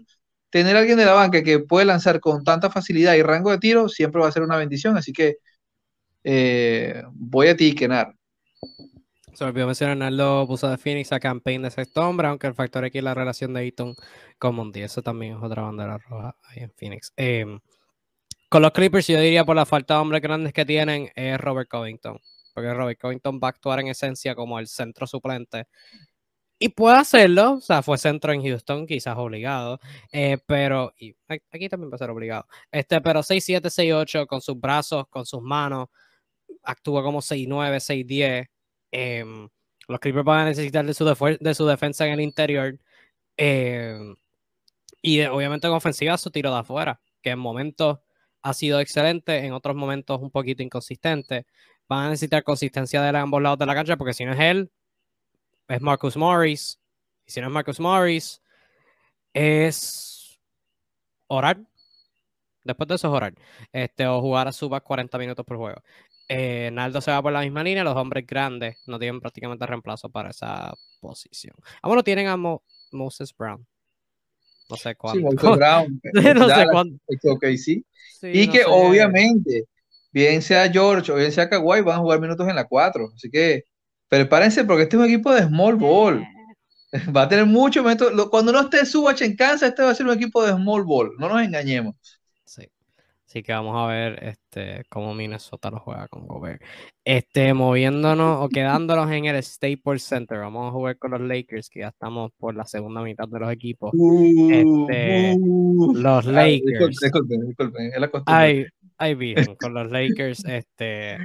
tener 0.50 0.76
alguien 0.76 0.98
de 0.98 1.06
la 1.06 1.14
banca 1.14 1.42
que 1.42 1.58
puede 1.58 1.86
lanzar 1.86 2.20
con 2.20 2.44
tanta 2.44 2.70
facilidad 2.70 3.14
y 3.14 3.22
rango 3.22 3.50
de 3.50 3.56
tiro 3.56 3.88
siempre 3.88 4.20
va 4.20 4.28
a 4.28 4.32
ser 4.32 4.42
una 4.42 4.58
bendición. 4.58 4.94
Así 4.98 5.10
que 5.10 5.38
eh, 6.22 7.02
voy 7.14 7.48
a 7.48 7.56
ti, 7.56 7.74
Kenar. 7.74 8.14
Se 9.32 9.42
olvidó 9.42 9.64
mencionar, 9.64 9.92
Arnaldo 9.92 10.46
puso 10.46 10.68
de 10.68 10.76
Phoenix 10.76 11.12
a 11.12 11.18
campaign 11.18 11.62
de 11.62 11.70
sexto 11.70 12.06
hombre, 12.06 12.28
aunque 12.28 12.46
el 12.46 12.54
factor 12.54 12.84
aquí 12.84 12.98
es 12.98 13.04
la 13.04 13.14
relación 13.14 13.54
de 13.54 13.64
Eaton 13.64 13.94
con. 14.38 14.84
Eso 14.84 15.00
también 15.00 15.38
es 15.38 15.42
otra 15.42 15.62
bandera 15.62 15.96
roja 15.96 16.36
ahí 16.42 16.62
en 16.64 16.72
Phoenix. 16.72 17.10
Em, 17.16 17.58
con 18.50 18.60
los 18.60 18.72
Clippers, 18.72 19.06
yo 19.06 19.18
diría 19.18 19.46
por 19.46 19.56
la 19.56 19.64
falta 19.64 19.94
de 19.94 20.00
hombres 20.00 20.20
grandes 20.20 20.52
que 20.52 20.66
tienen, 20.66 21.08
es 21.14 21.40
Robert 21.40 21.70
Covington 21.70 22.20
porque 22.52 22.72
Robert 22.74 23.00
Covington 23.00 23.40
va 23.42 23.48
a 23.48 23.50
actuar 23.50 23.80
en 23.80 23.88
esencia 23.88 24.34
como 24.34 24.58
el 24.58 24.68
centro 24.68 25.06
suplente. 25.06 25.66
Y 26.58 26.68
puede 26.68 26.96
hacerlo, 26.96 27.54
o 27.54 27.60
sea, 27.60 27.82
fue 27.82 27.98
centro 27.98 28.32
en 28.32 28.42
Houston, 28.42 28.86
quizás 28.86 29.16
obligado, 29.18 29.80
eh, 30.12 30.38
pero 30.46 30.92
y 30.96 31.16
aquí 31.50 31.68
también 31.68 31.90
va 31.90 31.96
a 31.96 31.98
ser 31.98 32.10
obligado. 32.10 32.46
Este, 32.70 33.00
pero 33.00 33.22
6'7, 33.22 33.68
6'8, 33.68 34.26
con 34.28 34.40
sus 34.40 34.60
brazos, 34.60 35.08
con 35.08 35.26
sus 35.26 35.42
manos, 35.42 35.88
actúa 36.62 37.02
como 37.02 37.20
6'9, 37.20 37.80
6'10. 37.80 38.48
Eh, 38.92 39.24
los 39.88 40.00
Clippers 40.00 40.24
van 40.24 40.40
a 40.40 40.44
necesitar 40.46 40.84
de 40.86 40.94
su, 40.94 41.04
de 41.40 41.54
su 41.54 41.66
defensa 41.66 42.06
en 42.06 42.12
el 42.12 42.20
interior. 42.20 42.78
Em, 43.36 44.14
y 45.02 45.22
obviamente 45.24 45.66
en 45.66 45.72
ofensiva 45.74 46.16
su 46.18 46.30
tiro 46.30 46.52
de 46.52 46.60
afuera, 46.60 47.00
que 47.22 47.30
en 47.30 47.38
momentos 47.38 48.00
ha 48.42 48.54
sido 48.54 48.80
excelente, 48.80 49.38
en 49.46 49.52
otros 49.52 49.76
momentos 49.76 50.20
un 50.20 50.30
poquito 50.30 50.62
inconsistente 50.62 51.46
van 51.88 52.06
a 52.06 52.10
necesitar 52.10 52.42
consistencia 52.42 53.02
de 53.02 53.18
ambos 53.18 53.42
lados 53.42 53.58
de 53.58 53.66
la 53.66 53.74
cancha, 53.74 53.96
porque 53.96 54.14
si 54.14 54.24
no 54.24 54.32
es 54.32 54.40
él, 54.40 54.70
es 55.68 55.80
Marcus 55.80 56.16
Morris. 56.16 56.78
Y 57.26 57.30
si 57.30 57.40
no 57.40 57.46
es 57.48 57.52
Marcus 57.52 57.80
Morris, 57.80 58.42
es 59.32 60.38
orar. 61.26 61.60
Después 62.64 62.88
de 62.88 62.94
eso 62.94 63.08
es 63.08 63.14
orar. 63.14 63.34
Este, 63.72 64.06
o 64.06 64.20
jugar 64.20 64.48
a 64.48 64.52
suba 64.52 64.80
40 64.80 65.18
minutos 65.18 65.44
por 65.44 65.56
juego. 65.56 65.82
Eh, 66.28 66.70
Naldo 66.72 67.00
se 67.00 67.10
va 67.10 67.22
por 67.22 67.32
la 67.32 67.40
misma 67.40 67.62
línea. 67.62 67.84
Los 67.84 67.96
hombres 67.96 68.26
grandes 68.26 68.76
no 68.86 68.98
tienen 68.98 69.20
prácticamente 69.20 69.66
reemplazo 69.66 70.08
para 70.08 70.30
esa 70.30 70.72
posición. 71.00 71.54
Ah, 71.82 71.88
bueno, 71.88 72.02
tienen 72.02 72.28
a 72.28 72.36
Moses 72.36 73.34
Brown. 73.36 73.66
No 74.70 74.76
sé 74.76 74.94
cuándo. 74.94 75.30
Sí, 75.30 75.36
Brown. 75.36 76.00
no 76.36 76.48
sé 76.48 76.66
cuándo. 76.70 76.98
sí. 77.58 77.84
y 78.22 78.48
que 78.48 78.64
obviamente 78.66 79.66
bien 80.12 80.42
sea 80.42 80.70
George 80.70 81.10
o 81.10 81.16
bien 81.16 81.32
sea 81.32 81.48
Kawhi, 81.48 81.80
van 81.80 81.96
a 81.96 82.00
jugar 82.00 82.20
minutos 82.20 82.46
en 82.48 82.56
la 82.56 82.66
4. 82.66 83.12
Así 83.14 83.30
que 83.30 83.64
prepárense 84.08 84.64
porque 84.64 84.84
este 84.84 84.96
es 84.96 85.02
un 85.02 85.08
equipo 85.08 85.32
de 85.32 85.42
small 85.42 85.76
ball. 85.76 86.24
Va 87.16 87.22
a 87.22 87.28
tener 87.28 87.46
muchos 87.46 87.82
momentos. 87.82 88.12
Cuando 88.30 88.52
no 88.52 88.60
esté 88.60 88.84
Subach 88.84 89.22
en 89.22 89.34
Kansas, 89.34 89.70
este 89.70 89.82
va 89.82 89.90
a 89.90 89.94
ser 89.94 90.04
un 90.04 90.12
equipo 90.12 90.44
de 90.44 90.52
small 90.52 90.84
ball. 90.84 91.12
No 91.18 91.30
nos 91.30 91.42
engañemos. 91.42 91.94
Sí. 92.44 92.68
Así 93.26 93.42
que 93.42 93.50
vamos 93.50 93.74
a 93.74 93.86
ver 93.86 94.22
este, 94.22 94.82
cómo 94.90 95.14
Minnesota 95.14 95.70
lo 95.70 95.80
juega 95.80 96.06
con 96.08 96.26
Gobert. 96.26 96.60
Este, 97.02 97.54
moviéndonos 97.54 98.44
o 98.44 98.48
quedándonos 98.50 99.10
en 99.10 99.24
el 99.24 99.42
Staples 99.42 100.02
Center, 100.02 100.40
vamos 100.40 100.68
a 100.68 100.72
jugar 100.72 100.98
con 100.98 101.12
los 101.12 101.22
Lakers, 101.22 101.70
que 101.70 101.80
ya 101.80 101.88
estamos 101.88 102.30
por 102.36 102.54
la 102.54 102.66
segunda 102.66 103.00
mitad 103.00 103.26
de 103.26 103.40
los 103.40 103.50
equipos. 103.50 103.90
Uh, 103.94 104.50
este, 104.50 105.34
uh. 105.38 105.94
los 105.94 106.26
Lakers. 106.26 106.98
disculpen, 107.00 107.46
disculpen, 107.46 107.86
es 107.94 107.98
la 107.98 108.10
costumbre 108.10 108.70
hay 109.02 109.14
bien 109.14 109.56
con 109.56 109.74
los 109.74 109.90
Lakers, 109.90 110.44
este, 110.46 111.18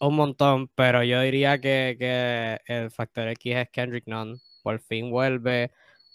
un 0.00 0.16
montón, 0.16 0.68
pero 0.74 1.04
yo 1.04 1.20
diría 1.20 1.60
que, 1.60 1.96
que, 1.98 2.58
el 2.66 2.90
factor 2.90 3.28
X 3.28 3.56
es 3.56 3.70
Kendrick 3.70 4.06
Nunn, 4.06 4.40
por 4.62 4.80
fin 4.80 5.10
vuelve, 5.10 5.70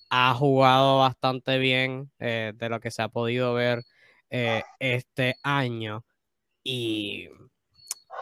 ha 0.10 0.34
jugado 0.34 1.00
bastante 1.00 1.60
bien 1.60 2.12
eh, 2.20 2.54
de 2.56 2.70
lo 2.70 2.80
que 2.82 2.92
se 2.92 3.02
ha 3.02 3.10
podido 3.10 3.54
ver 3.54 3.84
eh, 4.30 4.64
este 4.80 5.36
año 5.44 6.06
y 6.64 7.30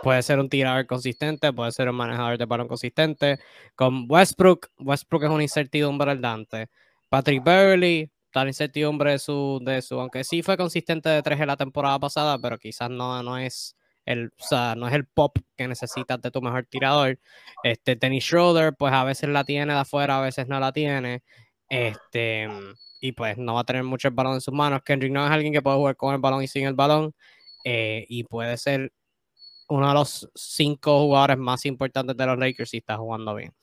puede 0.03 0.22
ser 0.22 0.40
un 0.40 0.49
tirador 0.49 0.86
consistente, 0.86 1.52
puede 1.53 1.72
ser 1.72 1.90
un 1.90 1.95
manejador 1.95 2.38
de 2.38 2.45
balón 2.45 2.68
consistente. 2.68 3.40
Con 3.76 4.06
Westbrook, 4.10 4.70
Westbrook 4.78 5.24
es 5.24 5.30
una 5.32 5.44
incertidumbre 5.44 6.12
al 6.12 6.22
Dante. 6.22 6.68
Patrick 7.10 7.44
Beverly, 7.44 8.12
tal 8.36 8.49
incertidumbre 8.49 9.12
de 9.12 9.20
su, 9.20 9.62
de 9.64 9.82
su, 9.82 9.98
aunque 9.98 10.26
sí 10.26 10.44
fue 10.44 10.57
consistente 10.57 11.07
de 11.07 11.24
tres 11.24 11.40
en 11.40 11.48
la 11.48 11.56
temporada 11.56 11.98
pasada, 11.99 12.38
pero 12.38 12.60
quizás 12.60 12.90
no, 12.90 13.24
no 13.24 13.38
es 13.38 13.78
el, 14.03 14.34
o 14.38 14.44
sea, 14.44 14.76
no 14.76 14.90
es 14.90 14.94
el 14.94 15.06
pop 15.06 15.38
que 15.56 15.70
necesitas 15.70 16.22
de 16.22 16.32
tu 16.32 16.41
mejor 16.41 16.66
tirador. 16.66 17.18
Este, 17.64 17.95
Dennis 17.95 18.26
Schroeder, 18.26 18.76
pues 18.76 18.91
a 18.91 19.06
veces 19.06 19.30
la 19.30 19.45
tiene 19.45 19.72
de 19.74 19.80
afuera, 19.80 20.18
a 20.18 20.22
veces 20.22 20.49
no 20.49 20.60
la 20.60 20.74
tiene. 20.74 21.24
Este, 21.70 22.49
y 22.99 23.14
pues 23.14 23.38
no 23.38 23.53
va 23.53 23.62
a 23.62 23.64
tener 23.64 23.86
mucho 23.86 24.10
el 24.10 24.14
balón 24.14 24.34
en 24.34 24.41
sus 24.41 24.53
manos. 24.53 24.82
Kendrick 24.84 25.14
no 25.14 25.26
es 25.26 25.32
alguien 25.32 25.53
que 25.53 25.62
puede 25.62 25.78
jugar 25.78 25.95
con 25.95 26.14
el 26.14 26.20
balón 26.20 26.44
y 26.44 26.48
sin 26.48 26.66
el 26.66 26.74
balón. 26.74 27.14
Eh, 27.64 28.06
y 28.10 28.26
puede 28.26 28.57
ser 28.57 28.91
uno 29.70 29.88
de 29.88 29.94
los 29.94 30.30
cinco 30.36 30.99
jugadores 30.99 31.38
más 31.38 31.66
importantes 31.66 32.18
de 32.18 32.26
los 32.26 32.38
Lakers 32.38 32.70
si 32.70 32.78
está 32.80 32.98
jugando 32.98 33.34
bien. 33.34 33.53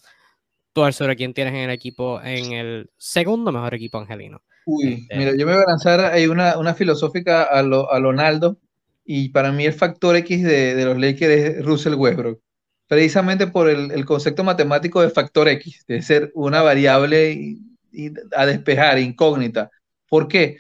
Tú, 0.73 0.91
sobre 0.93 1.15
quién 1.17 1.35
tienes 1.35 1.53
en 1.53 1.61
el 1.61 1.71
equipo, 1.71 2.23
en 2.23 2.53
el 2.53 2.91
segundo 2.97 3.53
mejor 3.53 3.75
equipo 3.75 3.99
angelino. 3.99 4.41
Uy, 4.67 4.93
este, 5.03 5.17
mira, 5.17 5.33
yo 5.37 5.47
me 5.47 5.55
voy 5.55 5.63
a 5.63 5.71
lanzar 5.71 6.01
ahí 6.01 6.27
una, 6.27 6.59
una 6.59 6.75
filosófica 6.75 7.43
a, 7.43 7.63
lo, 7.63 7.91
a 7.93 7.99
Lonaldo, 7.99 8.59
y 9.05 9.31
para 9.31 9.53
mí 9.53 9.65
el 9.65 9.73
factor 9.73 10.17
X 10.17 10.43
de, 10.43 10.75
de, 10.75 10.85
los 10.85 10.99
Lakers 10.99 11.33
es 11.33 11.65
Russell 11.65 11.95
Westbrook, 11.95 12.41
precisamente 12.87 13.47
por 13.47 13.69
el, 13.69 13.91
el, 13.91 14.05
concepto 14.05 14.45
matemático 14.45 15.03
de 15.03 15.11
factor 15.11 15.49
X, 15.49 15.85
de 15.87 16.03
ser 16.03 16.31
una 16.35 16.63
variable 16.63 17.33
y, 17.33 17.61
y 17.91 18.13
a 18.37 18.47
despejar, 18.47 18.99
incógnita. 18.99 19.71
¿Por 20.09 20.29
qué? 20.29 20.59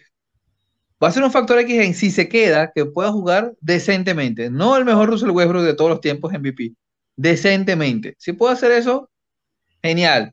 Va 1.02 1.08
a 1.08 1.12
ser 1.12 1.24
un 1.24 1.32
factor 1.32 1.58
X 1.58 1.80
en 1.80 1.94
si 1.94 2.10
se 2.10 2.28
queda, 2.28 2.70
que 2.72 2.86
pueda 2.86 3.10
jugar 3.10 3.54
decentemente. 3.60 4.50
No 4.50 4.76
el 4.76 4.84
mejor 4.84 5.10
Russell 5.10 5.30
Westbrook 5.30 5.64
de 5.64 5.74
todos 5.74 5.90
los 5.90 6.00
tiempos 6.00 6.32
MVP. 6.32 6.74
Decentemente. 7.16 8.14
Si 8.18 8.32
puede 8.32 8.54
hacer 8.54 8.70
eso, 8.70 9.10
genial. 9.82 10.32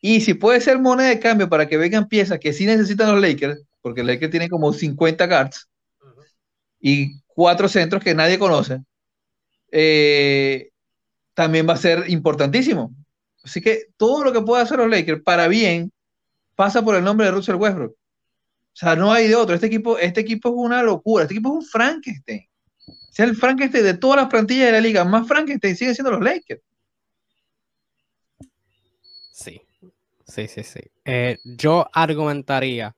Y 0.00 0.20
si 0.20 0.34
puede 0.34 0.60
ser 0.60 0.78
moneda 0.78 1.08
de 1.08 1.18
cambio 1.18 1.48
para 1.48 1.66
que 1.66 1.76
vengan 1.76 2.08
piezas 2.08 2.38
que 2.38 2.52
sí 2.52 2.66
necesitan 2.66 3.12
los 3.12 3.20
Lakers, 3.20 3.62
porque 3.82 4.02
los 4.02 4.12
Lakers 4.12 4.30
tienen 4.30 4.48
como 4.48 4.72
50 4.72 5.26
guards 5.26 5.68
y 6.80 7.20
cuatro 7.26 7.68
centros 7.68 8.02
que 8.02 8.14
nadie 8.14 8.38
conoce, 8.38 8.80
eh, 9.72 10.70
también 11.34 11.68
va 11.68 11.74
a 11.74 11.78
ser 11.78 12.08
importantísimo. 12.08 12.94
Así 13.42 13.60
que 13.60 13.86
todo 13.96 14.24
lo 14.24 14.32
que 14.32 14.42
pueda 14.42 14.62
hacer 14.62 14.78
los 14.78 14.90
Lakers 14.90 15.22
para 15.22 15.48
bien 15.48 15.92
pasa 16.54 16.82
por 16.82 16.96
el 16.96 17.04
nombre 17.04 17.26
de 17.26 17.32
Russell 17.32 17.56
Westbrook. 17.56 17.92
O 17.92 18.76
sea, 18.80 18.94
no 18.94 19.12
hay 19.12 19.26
de 19.26 19.34
otro. 19.34 19.54
Este 19.54 19.66
equipo, 19.66 19.98
este 19.98 20.20
equipo 20.20 20.50
es 20.50 20.54
una 20.56 20.82
locura. 20.82 21.24
Este 21.24 21.34
equipo 21.34 21.50
es 21.50 21.64
un 21.64 21.70
Frankenstein. 21.70 22.48
O 22.86 23.12
sea, 23.12 23.24
el 23.24 23.36
Frankenstein 23.36 23.84
de 23.84 23.94
todas 23.94 24.20
las 24.20 24.28
plantillas 24.28 24.66
de 24.66 24.72
la 24.72 24.80
liga, 24.80 25.04
más 25.04 25.26
Frankenstein 25.26 25.76
siguen 25.76 25.94
siendo 25.94 26.12
los 26.12 26.20
Lakers. 26.20 26.62
Sí, 29.32 29.60
sí, 30.28 30.46
sí, 30.48 30.62
sí. 30.62 30.80
Eh, 31.04 31.38
yo 31.44 31.88
argumentaría 31.92 32.94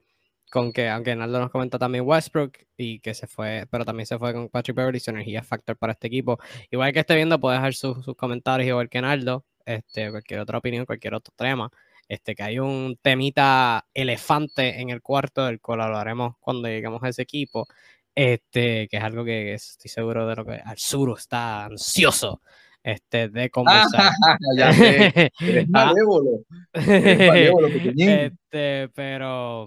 con 0.51 0.73
que, 0.73 0.89
aunque 0.89 1.15
Naldo 1.15 1.41
nos 1.41 1.51
comenta 1.51 1.79
también 1.79 2.05
Westbrook 2.07 2.59
y 2.77 3.01
que 3.01 3.15
se 3.15 3.27
fue, 3.27 3.67
pero 3.71 3.85
también 3.85 4.07
se 4.07 4.19
fue 4.19 4.33
con 4.35 4.49
Patrick 4.49 4.77
Beverly, 4.77 5.01
su 5.01 5.11
energía 5.11 5.41
es 5.41 5.47
factor 5.47 5.77
para 5.77 5.93
este 5.93 6.09
equipo. 6.09 6.39
Igual 6.71 6.93
que 6.93 7.01
esté 7.01 7.15
viendo, 7.15 7.41
puede 7.41 7.57
dejar 7.57 7.75
sus, 7.75 8.05
sus 8.05 8.17
comentarios, 8.17 8.69
igual 8.69 8.89
que 8.89 9.01
Naldo, 9.01 9.45
este, 9.65 10.11
cualquier 10.11 10.41
otra 10.41 10.59
opinión, 10.59 10.85
cualquier 10.85 11.15
otro 11.15 11.33
tema 11.37 11.71
este, 12.11 12.35
que 12.35 12.43
hay 12.43 12.59
un 12.59 12.99
temita 13.01 13.87
elefante 13.95 14.81
en 14.81 14.91
el 14.91 15.01
cuarto, 15.01 15.47
del 15.47 15.61
cual 15.61 15.81
hablaremos 15.81 16.35
cuando 16.41 16.67
lleguemos 16.69 17.01
a 17.05 17.09
ese 17.09 17.23
equipo, 17.23 17.69
este, 18.17 18.89
que 18.89 18.97
es 18.97 19.03
algo 19.05 19.25
que 19.25 19.55
estoy 19.55 19.89
seguro 19.89 20.27
de 20.27 20.35
lo 20.35 20.45
que 20.45 20.61
Arzuro 20.65 21.17
está 21.17 21.67
ansioso 21.67 22.43
este, 22.83 23.29
de 23.29 23.51
conversar. 23.51 24.13
ya 24.57 24.73
sé, 24.73 25.31
eres 25.41 25.67
ah. 25.73 25.87
malévolo. 25.87 26.45
malévolo 26.75 27.69
este, 27.69 28.89
pero 28.95 29.67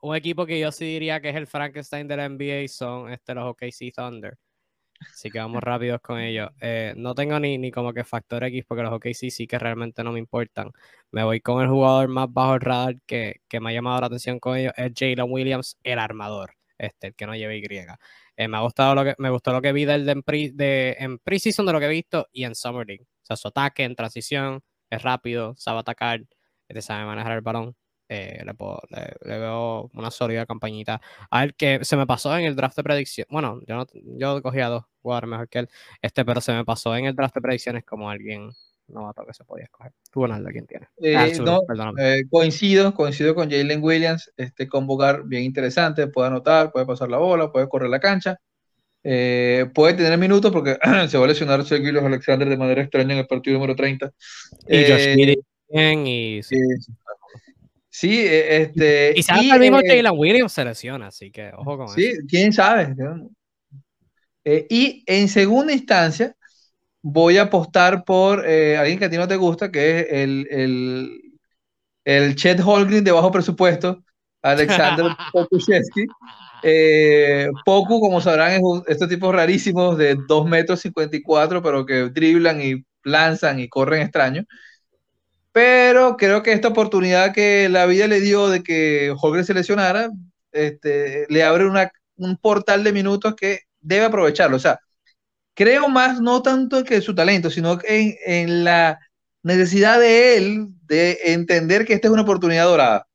un 0.00 0.16
equipo 0.16 0.46
que 0.46 0.60
yo 0.60 0.72
sí 0.72 0.84
diría 0.84 1.20
que 1.20 1.30
es 1.30 1.36
el 1.36 1.46
Frankenstein 1.46 2.06
de 2.08 2.16
la 2.16 2.28
NBA 2.28 2.68
son 2.68 3.10
este, 3.12 3.34
los 3.34 3.44
OKC 3.44 3.92
Thunder. 3.94 4.38
Así 5.00 5.30
que 5.30 5.38
vamos 5.38 5.62
rápidos 5.62 6.00
con 6.00 6.18
ellos. 6.18 6.50
Eh, 6.60 6.92
no 6.96 7.14
tengo 7.14 7.38
ni, 7.38 7.56
ni 7.58 7.70
como 7.70 7.92
que 7.92 8.04
factor 8.04 8.42
X 8.44 8.64
porque 8.66 8.82
los 8.82 8.92
OKC 8.92 9.30
sí 9.30 9.46
que 9.46 9.58
realmente 9.58 10.02
no 10.02 10.12
me 10.12 10.18
importan. 10.18 10.72
Me 11.10 11.22
voy 11.22 11.40
con 11.40 11.62
el 11.62 11.68
jugador 11.68 12.08
más 12.08 12.32
bajo 12.32 12.54
el 12.54 12.60
radar 12.60 12.96
que, 13.06 13.40
que 13.48 13.60
me 13.60 13.70
ha 13.70 13.72
llamado 13.72 14.00
la 14.00 14.06
atención 14.06 14.40
con 14.40 14.56
ellos, 14.56 14.72
es 14.76 14.92
Jalen 14.96 15.30
Williams, 15.30 15.78
el 15.84 15.98
armador, 15.98 16.54
este, 16.78 17.08
el 17.08 17.14
que 17.14 17.26
no 17.26 17.34
lleva 17.34 17.54
Y. 17.54 17.62
Eh, 18.38 18.46
me 18.46 18.56
ha 18.56 18.60
gustado 18.60 18.94
lo 18.94 19.02
que 19.04 19.16
me 19.18 19.30
gustó 19.30 19.52
lo 19.52 19.60
que 19.60 19.72
vi 19.72 19.84
del 19.84 20.06
de, 20.06 20.12
en, 20.12 20.22
pre, 20.22 20.52
de, 20.54 20.96
en 21.00 21.16
de 21.16 21.72
lo 21.72 21.80
que 21.80 21.86
he 21.86 21.88
visto 21.88 22.28
y 22.32 22.44
en 22.44 22.54
Summer 22.54 22.86
League. 22.86 23.02
O 23.02 23.26
sea, 23.26 23.36
su 23.36 23.48
ataque 23.48 23.82
en 23.82 23.96
transición 23.96 24.62
es 24.90 25.02
rápido, 25.02 25.54
sabe 25.56 25.80
atacar, 25.80 26.20
este, 26.68 26.80
sabe 26.82 27.04
manejar 27.04 27.32
el 27.32 27.40
balón. 27.40 27.76
Eh, 28.08 28.42
le, 28.44 29.38
veo 29.38 29.90
una 29.92 30.10
sólida 30.12 30.46
campañita. 30.46 31.00
A 31.30 31.40
ver, 31.40 31.54
que 31.56 31.84
se 31.84 31.96
me 31.96 32.06
pasó 32.06 32.36
en 32.38 32.44
el 32.44 32.54
draft 32.54 32.76
de 32.76 32.84
predicción. 32.84 33.26
Bueno, 33.28 33.60
yo, 33.66 33.74
no, 33.74 33.86
yo 33.92 34.40
cogí 34.40 34.60
a 34.60 34.68
dos 34.68 34.84
jugadores 35.02 35.28
mejor 35.30 35.48
que 35.48 35.58
él, 35.58 35.68
este, 36.00 36.24
pero 36.24 36.40
se 36.40 36.52
me 36.52 36.64
pasó 36.64 36.94
en 36.96 37.06
el 37.06 37.16
draft 37.16 37.34
de 37.34 37.40
predicciones 37.40 37.84
como 37.84 38.08
alguien 38.08 38.52
novato 38.88 39.24
que 39.26 39.34
se 39.34 39.44
podía 39.44 39.64
escoger. 39.64 39.92
Tú, 40.10 40.22
Ronaldo, 40.22 40.50
¿quién 40.50 40.66
tiene? 40.66 40.88
Eh, 41.00 41.16
ah, 41.16 41.28
no, 41.40 41.60
eh, 41.98 42.24
coincido, 42.30 42.94
coincido 42.94 43.34
con 43.34 43.50
Jalen 43.50 43.82
Williams. 43.82 44.32
Este 44.36 44.68
convocar 44.68 45.24
bien 45.24 45.44
interesante, 45.44 46.06
puede 46.08 46.28
anotar, 46.28 46.72
puede 46.72 46.86
pasar 46.86 47.08
la 47.08 47.18
bola, 47.18 47.52
puede 47.52 47.68
correr 47.68 47.90
la 47.90 48.00
cancha. 48.00 48.38
puede 49.02 49.94
tener 49.94 50.18
minutos 50.18 50.50
porque 50.50 50.78
se 51.08 51.18
va 51.18 51.24
a 51.24 51.28
lesionar 51.28 51.64
Sergio 51.64 52.04
Alexander 52.04 52.48
de 52.48 52.56
manera 52.56 52.82
extraña 52.82 53.12
en 53.12 53.20
el 53.20 53.26
partido 53.26 53.54
número 53.54 53.76
30. 53.76 54.12
Y 54.68 54.84
Josh 54.84 55.38
y 55.70 56.42
Sí, 57.98 58.16
e, 58.20 58.62
este. 58.62 59.12
Y 59.16 59.24
sabe 59.24 59.50
el 59.50 59.58
mismo 59.58 59.80
eh, 59.80 60.08
Williams 60.10 60.52
se 60.52 60.64
lesiona, 60.64 61.08
así 61.08 61.32
que 61.32 61.50
ojo 61.52 61.78
con 61.78 61.88
sí, 61.88 62.04
eso. 62.04 62.20
Sí, 62.20 62.26
quién 62.28 62.52
sabe. 62.52 62.94
Eh, 64.44 64.68
y 64.70 65.02
en 65.04 65.26
segunda 65.26 65.72
instancia, 65.72 66.36
voy 67.02 67.38
a 67.38 67.42
apostar 67.42 68.04
por 68.04 68.46
eh, 68.46 68.76
alguien 68.76 68.98
que 68.98 69.06
a 69.06 69.10
ti 69.10 69.16
no 69.16 69.28
te 69.28 69.36
gusta, 69.36 69.70
que 69.70 70.00
es 70.00 70.06
el, 70.10 70.48
el, 70.50 71.20
el 72.04 72.36
Chet 72.36 72.60
Holgren 72.64 73.04
de 73.04 73.12
bajo 73.12 73.30
presupuesto, 73.30 74.04
Alexander 74.42 75.06
Pokushevsky. 75.32 76.06
Poku, 77.64 78.00
como 78.00 78.20
sabrán, 78.20 78.52
es 78.52 78.62
estos 78.88 79.08
tipos 79.08 79.34
rarísimos 79.34 79.96
de 79.98 80.16
2 80.28 80.46
metros 80.48 80.80
54, 80.80 81.62
pero 81.62 81.86
que 81.86 82.10
driblan 82.10 82.60
y 82.60 82.84
lanzan 83.04 83.60
y 83.60 83.68
corren 83.68 84.02
extraño. 84.02 84.44
Pero 85.52 86.16
creo 86.16 86.42
que 86.42 86.52
esta 86.52 86.68
oportunidad 86.68 87.32
que 87.34 87.68
la 87.68 87.86
vida 87.86 88.06
le 88.06 88.20
dio 88.20 88.48
de 88.48 88.62
que 88.62 89.14
Holgren 89.20 89.44
se 89.44 89.54
lesionara, 89.54 90.10
este, 90.52 91.26
le 91.28 91.42
abre 91.42 91.66
una, 91.66 91.90
un 92.16 92.36
portal 92.36 92.84
de 92.84 92.92
minutos 92.92 93.34
que 93.34 93.60
debe 93.80 94.04
aprovecharlo. 94.06 94.56
O 94.56 94.60
sea, 94.60 94.78
creo 95.58 95.88
más 95.88 96.20
no 96.20 96.40
tanto 96.40 96.84
que 96.84 97.00
su 97.00 97.16
talento, 97.16 97.50
sino 97.50 97.80
en, 97.82 98.14
en 98.24 98.62
la 98.62 99.00
necesidad 99.42 99.98
de 99.98 100.36
él 100.36 100.68
de 100.86 101.18
entender 101.24 101.84
que 101.84 101.94
esta 101.94 102.06
es 102.06 102.12
una 102.14 102.22
oportunidad 102.22 102.66
dorada, 102.66 103.08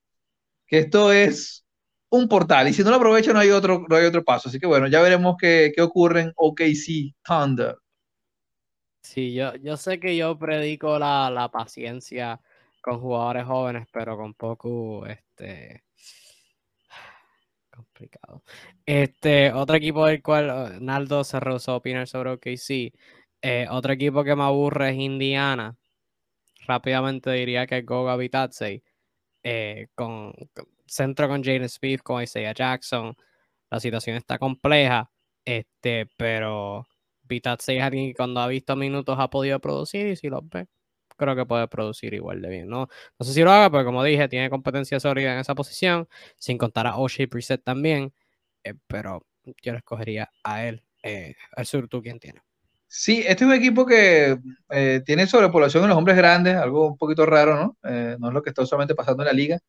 que 0.67 0.79
esto 0.79 1.13
es 1.13 1.65
un 2.09 2.27
portal 2.27 2.67
y 2.67 2.73
si 2.73 2.83
no 2.83 2.89
lo 2.89 2.97
aprovecha 2.97 3.31
no 3.31 3.39
hay 3.39 3.49
otro, 3.49 3.85
no 3.87 3.95
hay 3.95 4.03
otro 4.03 4.25
paso. 4.25 4.49
Así 4.49 4.59
que 4.59 4.67
bueno, 4.67 4.87
ya 4.87 5.01
veremos 5.01 5.37
qué, 5.39 5.71
qué 5.73 5.81
ocurre 5.81 6.19
en 6.19 6.33
OKC 6.35 7.15
Thunder. 7.23 7.77
Sí, 9.01 9.33
yo, 9.33 9.55
yo 9.55 9.77
sé 9.77 10.01
que 10.01 10.17
yo 10.17 10.37
predico 10.37 10.99
la, 10.99 11.29
la 11.29 11.49
paciencia 11.49 12.41
con 12.81 12.99
jugadores 12.99 13.45
jóvenes, 13.45 13.87
pero 13.89 14.17
con 14.17 14.33
poco, 14.33 15.05
este, 15.05 15.85
complicado. 17.71 18.43
Este, 18.85 19.51
otro 19.53 19.75
equipo 19.77 20.05
del 20.05 20.21
cual 20.21 20.83
Naldo 20.83 21.23
se 21.23 21.39
rehusó 21.39 21.73
a 21.73 21.75
opinar 21.77 22.07
sobre 22.07 22.31
OKC. 22.31 22.93
Eh, 23.41 23.67
otro 23.69 23.93
equipo 23.93 24.23
que 24.23 24.35
me 24.35 24.43
aburre 24.43 24.91
es 24.91 24.97
Indiana. 24.97 25.77
Rápidamente 26.67 27.31
diría 27.31 27.67
que 27.67 27.79
es 27.79 27.85
Goga 27.85 28.15
Bitadze. 28.17 28.83
Eh, 29.43 29.87
con, 29.95 30.33
centro 30.85 31.27
con 31.27 31.43
Jaden 31.43 31.69
Smith, 31.69 32.01
con 32.01 32.23
Isaiah 32.23 32.53
Jackson. 32.53 33.15
La 33.69 33.79
situación 33.79 34.17
está 34.17 34.37
compleja. 34.39 35.11
Este, 35.45 36.07
pero 36.17 36.87
que 37.41 38.13
cuando 38.15 38.41
ha 38.41 38.47
visto 38.47 38.75
minutos 38.75 39.17
ha 39.19 39.29
podido 39.29 39.59
producir 39.59 40.07
y 40.07 40.15
si 40.15 40.29
los 40.29 40.47
ve, 40.49 40.67
creo 41.17 41.35
que 41.35 41.45
puede 41.45 41.67
producir 41.67 42.13
igual 42.13 42.41
de 42.41 42.49
bien. 42.49 42.69
No, 42.69 42.87
no 43.19 43.25
sé 43.25 43.33
si 43.33 43.41
lo 43.43 43.51
haga, 43.51 43.69
pero 43.71 43.85
como 43.85 44.03
dije, 44.03 44.27
tiene 44.27 44.49
competencia 44.49 44.99
sólida 44.99 45.33
en 45.33 45.39
esa 45.39 45.55
posición, 45.55 46.07
sin 46.37 46.57
contar 46.57 46.87
a 46.87 46.97
O'Shea 46.97 47.27
Preset 47.27 47.63
también, 47.63 48.13
eh, 48.63 48.73
pero 48.87 49.25
yo 49.61 49.71
le 49.71 49.79
escogería 49.79 50.29
a 50.43 50.65
él. 50.65 50.83
Eh, 51.01 51.35
al 51.55 51.65
sur, 51.65 51.87
¿tú 51.87 52.01
quién 52.01 52.19
tiene? 52.19 52.41
Sí, 52.87 53.19
este 53.25 53.43
es 53.43 53.49
un 53.49 53.53
equipo 53.53 53.85
que 53.85 54.37
eh, 54.69 55.01
tiene 55.05 55.27
sobrepoblación 55.27 55.83
en 55.83 55.89
los 55.89 55.97
hombres 55.97 56.15
grandes, 56.15 56.55
algo 56.55 56.87
un 56.87 56.97
poquito 56.97 57.25
raro, 57.25 57.55
¿no? 57.55 57.77
no 58.19 58.27
es 58.27 58.33
lo 58.33 58.43
que 58.43 58.49
está 58.51 58.61
usualmente 58.61 58.95
pasando 58.95 59.23
en 59.23 59.27
la 59.27 59.33
liga. 59.33 59.59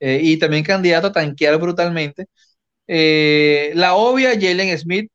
y 0.00 0.38
también 0.38 0.64
candidato 0.64 1.08
a 1.08 1.12
tanquear 1.12 1.58
brutalmente. 1.58 2.26
la 2.86 3.94
obvia, 3.94 4.32
Jalen 4.40 4.78
Smith, 4.78 5.10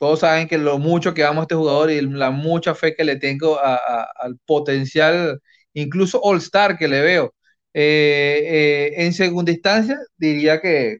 todos 0.00 0.20
saben 0.20 0.48
que 0.48 0.58
lo 0.58 0.78
mucho 0.78 1.14
que 1.14 1.24
amo 1.24 1.40
a 1.42 1.44
este 1.44 1.54
jugador 1.54 1.90
y 1.90 2.00
la 2.02 2.30
mucha 2.30 2.74
fe 2.74 2.94
que 2.96 3.04
le 3.04 3.16
tengo 3.16 3.60
al 3.62 4.38
potencial, 4.46 5.40
incluso 5.74 6.20
All-Star 6.22 6.78
que 6.78 6.88
le 6.88 7.02
veo. 7.02 7.34
Eh, 7.74 8.92
eh, 8.96 9.04
en 9.04 9.12
segunda 9.12 9.52
instancia, 9.52 9.98
diría 10.16 10.60
que 10.60 10.98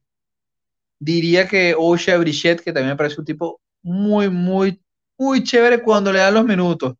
diría 1.00 1.48
que 1.48 1.76
Osha 1.78 2.18
Brichet, 2.18 2.62
que 2.62 2.72
también 2.74 2.92
me 2.92 2.98
parece 2.98 3.20
un 3.20 3.26
tipo 3.26 3.60
muy, 3.82 4.30
muy 4.30 4.82
muy 5.18 5.44
chévere 5.44 5.82
cuando 5.82 6.12
le 6.12 6.20
dan 6.20 6.34
los 6.34 6.46
minutos. 6.46 6.94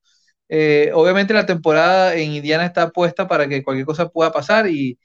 Eh, 0.49 0.91
obviamente 0.95 1.33
la 1.35 1.47
temporada 1.47 2.15
en 2.17 2.33
Indiana 2.33 2.67
está 2.67 2.91
puesta 2.91 3.29
para 3.29 3.49
que 3.49 3.63
cualquier 3.65 3.87
cosa 3.87 4.09
pueda 4.11 4.33
pasar 4.33 4.69
y 4.69 4.99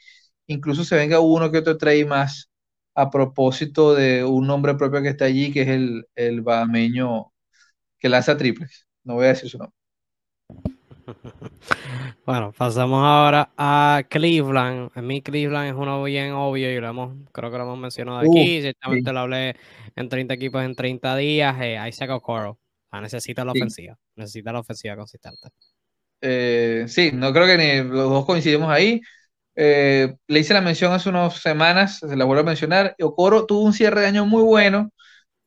incluso 0.47 0.83
se 0.85 0.95
venga 0.97 1.19
uno 1.19 1.51
que 1.51 1.59
otro 1.59 1.77
trade 1.77 2.05
más 2.05 2.49
a 2.95 3.09
propósito 3.11 3.93
de 3.95 4.23
un 4.25 4.47
nombre 4.47 4.75
propio 4.75 5.01
que 5.03 5.09
está 5.09 5.25
allí, 5.25 5.51
que 5.53 5.63
es 5.63 5.67
el, 5.69 6.07
el 6.15 6.41
que 7.99 8.09
lanza 8.09 8.37
triples. 8.37 8.87
No 9.03 9.15
voy 9.15 9.25
a 9.25 9.29
decir 9.29 9.49
su 9.49 9.57
nombre. 9.57 9.75
Bueno, 12.25 12.51
pasamos 12.57 13.03
ahora 13.03 13.51
a 13.57 14.03
Cleveland. 14.09 14.91
A 14.95 15.01
mí 15.01 15.21
Cleveland 15.21 15.69
es 15.69 15.75
uno 15.75 16.03
bien 16.03 16.31
obvio 16.31 16.71
y 16.71 16.79
lo 16.79 16.87
hemos, 16.89 17.15
creo 17.31 17.51
que 17.51 17.57
lo 17.57 17.63
hemos 17.63 17.77
mencionado 17.77 18.19
aquí. 18.19 18.61
Ciertamente 18.61 19.13
lo 19.13 19.19
hablé 19.19 19.55
en 19.95 20.09
30 20.09 20.33
equipos 20.33 20.63
en 20.63 20.75
30 20.75 21.15
días. 21.15 21.55
Eh, 21.61 21.79
Isaac 21.87 22.09
Okoro. 22.11 22.57
necesita 23.01 23.45
la 23.45 23.51
ofensiva. 23.51 23.97
Necesita 24.15 24.51
la 24.51 24.59
ofensiva 24.59 24.95
consistente. 24.95 25.49
Eh, 26.21 26.85
sí, 26.87 27.11
no 27.13 27.31
creo 27.31 27.45
que 27.45 27.57
ni 27.57 27.89
los 27.89 28.09
dos 28.09 28.25
coincidimos 28.25 28.69
ahí. 28.69 29.01
Eh, 29.55 30.15
le 30.27 30.39
hice 30.39 30.53
la 30.53 30.61
mención 30.61 30.91
hace 30.91 31.09
unas 31.09 31.39
semanas, 31.39 31.99
se 31.99 32.15
la 32.15 32.25
vuelvo 32.25 32.41
a 32.41 32.45
mencionar. 32.45 32.95
Okoro 32.99 33.45
tuvo 33.45 33.61
un 33.61 33.73
cierre 33.73 34.01
de 34.01 34.07
año 34.07 34.25
muy 34.25 34.43
bueno. 34.43 34.91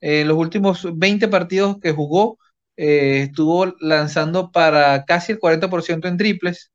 En 0.00 0.28
los 0.28 0.36
últimos 0.36 0.86
20 0.96 1.26
partidos 1.26 1.78
que 1.80 1.92
jugó, 1.92 2.38
eh, 2.78 3.22
estuvo 3.24 3.74
lanzando 3.80 4.52
para 4.52 5.04
casi 5.04 5.32
el 5.32 5.40
40% 5.40 6.06
en 6.06 6.16
triples. 6.16 6.70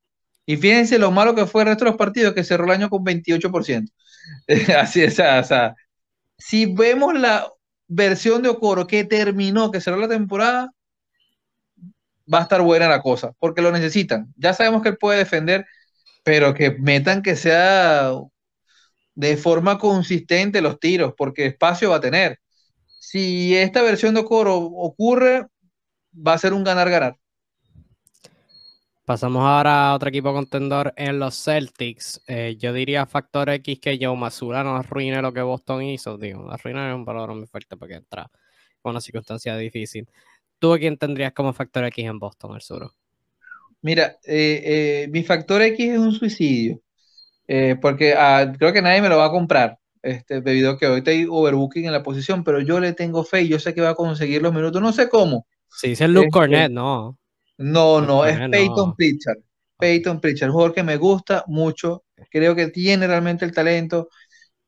Y 0.45 0.57
fíjense 0.57 0.99
lo 0.99 1.11
malo 1.11 1.33
que 1.33 1.45
fue 1.45 1.61
el 1.63 1.69
resto 1.69 1.85
de 1.85 1.91
los 1.91 1.97
partidos, 1.97 2.33
que 2.33 2.43
cerró 2.43 2.65
el 2.65 2.71
año 2.71 2.89
con 2.89 3.05
28%. 3.05 3.89
Así 4.77 5.01
es, 5.01 5.13
o 5.13 5.43
sea, 5.43 5.75
si 6.37 6.65
vemos 6.65 7.13
la 7.17 7.49
versión 7.87 8.41
de 8.43 8.49
Okoro 8.49 8.85
que 8.87 9.05
terminó, 9.05 9.71
que 9.71 9.81
cerró 9.81 9.97
la 9.97 10.09
temporada, 10.09 10.71
va 12.31 12.39
a 12.39 12.43
estar 12.43 12.61
buena 12.61 12.89
la 12.89 13.01
cosa, 13.01 13.33
porque 13.39 13.61
lo 13.61 13.71
necesitan. 13.71 14.33
Ya 14.37 14.53
sabemos 14.53 14.81
que 14.81 14.89
él 14.89 14.97
puede 14.97 15.19
defender, 15.19 15.65
pero 16.23 16.53
que 16.53 16.71
metan 16.71 17.21
que 17.21 17.35
sea 17.37 18.11
de 19.15 19.37
forma 19.37 19.77
consistente 19.77 20.61
los 20.61 20.79
tiros, 20.79 21.13
porque 21.17 21.45
espacio 21.45 21.91
va 21.91 21.97
a 21.97 22.01
tener. 22.01 22.39
Si 22.99 23.55
esta 23.55 23.81
versión 23.81 24.13
de 24.15 24.21
Okoro 24.21 24.57
ocurre, 24.57 25.47
va 26.15 26.33
a 26.33 26.37
ser 26.37 26.53
un 26.53 26.63
ganar-ganar. 26.63 27.17
Pasamos 29.05 29.43
ahora 29.43 29.89
a 29.89 29.95
otro 29.95 30.07
equipo 30.07 30.31
contendor 30.31 30.93
en 30.95 31.19
los 31.19 31.35
Celtics. 31.43 32.21
Eh, 32.25 32.55
yo 32.57 32.71
diría 32.71 33.05
factor 33.05 33.49
X 33.49 33.79
que 33.79 33.99
Joe 34.01 34.15
Masura 34.15 34.63
no 34.63 34.77
arruine 34.77 35.21
lo 35.21 35.33
que 35.33 35.41
Boston 35.41 35.83
hizo. 35.83 36.17
Digo, 36.17 36.49
arruinar 36.49 36.89
es 36.89 36.95
un 36.95 37.03
valor 37.03 37.35
muy 37.35 37.45
fuerte 37.45 37.75
porque 37.75 37.95
entra 37.95 38.31
con 38.81 38.91
una 38.91 39.01
circunstancia 39.01 39.57
difícil. 39.57 40.07
¿Tú 40.57 40.73
a 40.73 40.79
quién 40.79 40.97
tendrías 40.97 41.33
como 41.33 41.51
factor 41.51 41.83
X 41.83 42.05
en 42.05 42.17
Boston, 42.17 42.55
el 42.55 42.61
sur? 42.61 42.91
Mira, 43.81 44.19
eh, 44.23 44.61
eh, 45.03 45.07
mi 45.11 45.23
factor 45.23 45.61
X 45.61 45.91
es 45.91 45.99
un 45.99 46.13
suicidio. 46.13 46.79
porque 47.81 48.13
ah, 48.17 48.53
creo 48.57 48.71
que 48.71 48.81
nadie 48.81 49.01
me 49.01 49.09
lo 49.09 49.17
va 49.17 49.25
a 49.25 49.31
comprar. 49.31 49.77
Este, 50.01 50.39
debido 50.39 50.71
a 50.71 50.77
que 50.77 50.85
ahorita 50.85 51.11
hay 51.11 51.25
overbooking 51.29 51.85
en 51.85 51.91
la 51.91 52.03
posición, 52.03 52.45
pero 52.45 52.61
yo 52.61 52.79
le 52.79 52.93
tengo 52.93 53.25
fe 53.25 53.41
y 53.41 53.49
yo 53.49 53.59
sé 53.59 53.73
que 53.73 53.81
va 53.81 53.89
a 53.89 53.95
conseguir 53.95 54.41
los 54.41 54.53
minutos. 54.53 54.81
No 54.81 54.93
sé 54.93 55.09
cómo 55.09 55.45
Sí, 55.75 55.89
dice 55.89 56.07
Luke 56.07 56.27
este, 56.27 56.31
Cornett, 56.31 56.71
no. 56.71 57.17
No, 57.57 58.01
no, 58.01 58.25
es 58.25 58.37
Peyton 58.49 58.95
Pritchard. 58.95 59.37
Peyton 59.77 60.19
Pritchard, 60.19 60.49
un 60.49 60.53
jugador 60.53 60.73
que 60.73 60.83
me 60.83 60.97
gusta 60.97 61.43
mucho. 61.47 62.03
Creo 62.29 62.55
que 62.55 62.67
tiene 62.67 63.07
realmente 63.07 63.45
el 63.45 63.51
talento. 63.51 64.09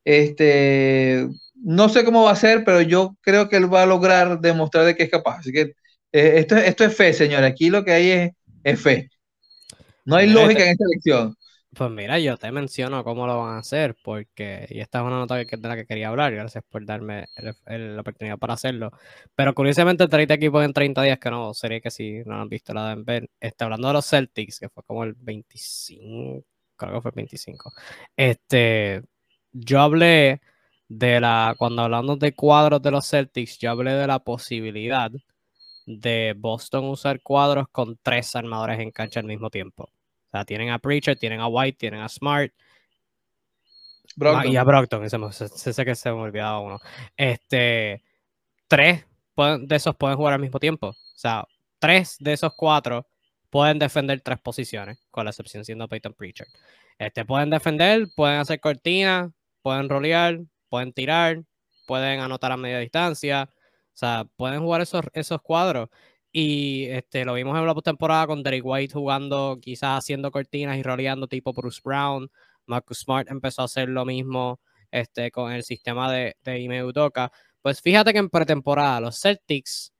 Este, 0.03 1.27
no 1.56 1.90
sé 1.90 2.03
cómo 2.03 2.23
va 2.23 2.32
a 2.32 2.36
ser, 2.36 2.64
pero 2.64 2.82
yo 2.82 3.15
creo 3.22 3.49
que 3.49 3.57
él 3.57 3.73
va 3.73 3.84
a 3.84 3.88
lograr 3.88 4.40
demostrar 4.40 4.86
de 4.86 4.95
que 4.95 5.03
es 5.03 5.10
capaz. 5.10 5.40
Así 5.40 5.52
que 5.52 5.61
eh, 6.11 6.40
esto, 6.40 6.56
esto 6.57 6.84
es 6.84 6.95
fe, 6.95 7.14
señor. 7.14 7.44
Aquí 7.44 7.69
lo 7.69 7.84
que 7.84 7.91
hay 7.91 8.34
es, 8.64 8.80
fe. 8.80 9.10
No 10.06 10.15
hay 10.15 10.30
lógica 10.30 10.64
en 10.64 10.69
esta 10.69 10.86
elección. 10.86 11.36
Pues 11.77 11.91
mira, 11.91 12.18
yo 12.19 12.38
te 12.38 12.52
menciono 12.53 13.03
cómo 13.03 13.27
lo 13.27 13.38
van 13.39 13.56
a 13.56 13.60
hacer, 13.60 13.97
porque, 14.02 14.65
y 14.69 14.80
esta 14.80 14.99
es 14.99 15.06
una 15.06 15.18
nota 15.18 15.35
de 15.35 15.45
la 15.61 15.76
que 15.76 15.85
quería 15.85 16.07
hablar, 16.07 16.34
gracias 16.34 16.64
por 16.69 16.85
darme 16.85 17.27
la 17.65 17.99
oportunidad 17.99 18.38
para 18.38 18.53
hacerlo. 18.53 18.91
Pero 19.35 19.53
curiosamente, 19.53 20.03
el 20.06 20.10
30 20.10 20.35
equipos 20.35 20.64
en 20.64 20.72
30 20.72 21.02
días, 21.03 21.19
que 21.19 21.30
no 21.30 21.53
sería 21.53 21.81
que 21.81 21.91
si 21.91 22.23
no 22.26 22.41
han 22.41 22.47
visto 22.47 22.73
la 22.73 22.95
de 22.95 23.30
está 23.41 23.65
hablando 23.65 23.89
de 23.89 23.93
los 23.93 24.06
Celtics, 24.10 24.60
que 24.60 24.69
fue 24.69 24.84
como 24.84 25.03
el 25.03 25.15
25, 25.15 26.45
creo 26.77 26.93
que 26.93 27.02
fue 27.02 27.10
el 27.11 27.15
25. 27.15 27.73
Este, 28.15 29.03
yo 29.52 29.81
hablé 29.81 30.41
de 30.88 31.19
la, 31.19 31.56
cuando 31.57 31.81
hablamos 31.84 32.19
de 32.19 32.34
cuadros 32.35 32.81
de 32.81 32.91
los 32.91 33.06
Celtics, 33.10 33.57
yo 33.60 33.72
hablé 33.72 33.93
de 33.93 34.07
la 34.07 34.19
posibilidad 34.19 35.11
de 35.85 36.35
Boston 36.38 36.85
usar 36.85 37.22
cuadros 37.22 37.68
con 37.69 37.97
tres 38.02 38.35
armadores 38.35 38.80
en 38.80 38.91
cancha 38.91 39.19
al 39.19 39.27
mismo 39.27 39.49
tiempo 39.49 39.89
tienen 40.43 40.71
a 40.71 40.79
Preacher, 40.79 41.17
tienen 41.17 41.39
a 41.39 41.47
White, 41.47 41.77
tienen 41.77 42.01
a 42.01 42.09
Smart. 42.09 42.51
y 44.45 44.55
a 44.55 44.63
Brockton, 44.63 45.03
ese, 45.05 45.47
sé 45.47 45.85
que 45.85 45.95
se 45.95 46.11
me 46.11 46.17
olvidaba 46.17 46.59
uno. 46.59 46.79
Este, 47.15 48.03
tres 48.67 49.05
de 49.35 49.75
esos 49.75 49.95
pueden 49.95 50.17
jugar 50.17 50.33
al 50.33 50.41
mismo 50.41 50.59
tiempo. 50.59 50.87
O 50.87 50.95
sea, 51.17 51.45
tres 51.79 52.17
de 52.19 52.33
esos 52.33 52.53
cuatro 52.55 53.07
pueden 53.49 53.79
defender 53.79 54.21
tres 54.21 54.39
posiciones, 54.39 54.97
con 55.11 55.25
la 55.25 55.31
excepción 55.31 55.63
siendo 55.63 55.87
Peyton 55.87 56.13
Preacher. 56.13 56.47
Este, 56.97 57.25
pueden 57.25 57.49
defender, 57.49 58.07
pueden 58.15 58.39
hacer 58.39 58.59
cortinas, 58.59 59.31
pueden 59.61 59.89
rolear, 59.89 60.39
pueden 60.69 60.93
tirar, 60.93 61.43
pueden 61.85 62.19
anotar 62.19 62.51
a 62.51 62.57
media 62.57 62.79
distancia. 62.79 63.49
O 63.51 63.97
sea, 63.97 64.25
pueden 64.35 64.61
jugar 64.61 64.81
esos, 64.81 65.03
esos 65.13 65.41
cuadros. 65.41 65.89
Y 66.37 66.87
este, 66.87 67.23
lo 67.23 67.33
vimos 67.35 67.57
en 67.57 67.65
la 67.65 67.73
postemporada 67.73 68.27
con 68.27 68.43
Derek 68.43 68.65
White 68.65 68.93
jugando, 68.93 69.57
quizás 69.61 69.99
haciendo 69.99 70.31
cortinas 70.31 70.77
y 70.77 70.83
roleando 70.83 71.29
tipo 71.29 71.53
Bruce 71.53 71.79
Brown. 71.81 72.29
Marcus 72.65 72.99
Smart 72.99 73.31
empezó 73.31 73.61
a 73.61 73.65
hacer 73.65 73.87
lo 73.87 74.03
mismo 74.03 74.59
este, 74.91 75.31
con 75.31 75.53
el 75.53 75.63
sistema 75.63 76.11
de, 76.11 76.35
de 76.43 76.59
Ime 76.59 76.83
Udoka. 76.83 77.31
Pues 77.61 77.79
fíjate 77.81 78.11
que 78.11 78.19
en 78.19 78.29
pretemporada 78.29 78.99
los 78.99 79.17
Celtics 79.17 79.93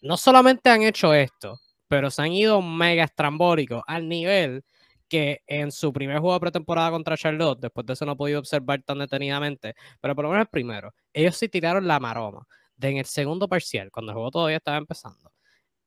no 0.00 0.16
solamente 0.16 0.70
han 0.70 0.84
hecho 0.84 1.12
esto, 1.12 1.60
pero 1.86 2.10
se 2.10 2.22
han 2.22 2.32
ido 2.32 2.62
mega 2.62 3.04
estrambólicos 3.04 3.82
al 3.86 4.08
nivel 4.08 4.64
que 5.06 5.42
en 5.46 5.70
su 5.70 5.92
primer 5.92 6.20
juego 6.20 6.32
de 6.32 6.40
pretemporada 6.40 6.92
contra 6.92 7.18
Charlotte, 7.18 7.60
después 7.60 7.84
de 7.84 7.92
eso 7.92 8.06
no 8.06 8.12
he 8.12 8.16
podido 8.16 8.38
observar 8.38 8.82
tan 8.84 9.00
detenidamente, 9.00 9.74
pero 10.00 10.14
por 10.14 10.24
lo 10.24 10.30
menos 10.30 10.46
el 10.46 10.50
primero, 10.50 10.94
ellos 11.12 11.36
sí 11.36 11.46
tiraron 11.50 11.86
la 11.86 12.00
maroma. 12.00 12.46
De 12.74 12.88
en 12.88 12.96
el 12.96 13.04
segundo 13.04 13.48
parcial, 13.48 13.90
cuando 13.90 14.12
el 14.12 14.14
juego 14.14 14.30
todavía 14.30 14.56
estaba 14.56 14.78
empezando, 14.78 15.30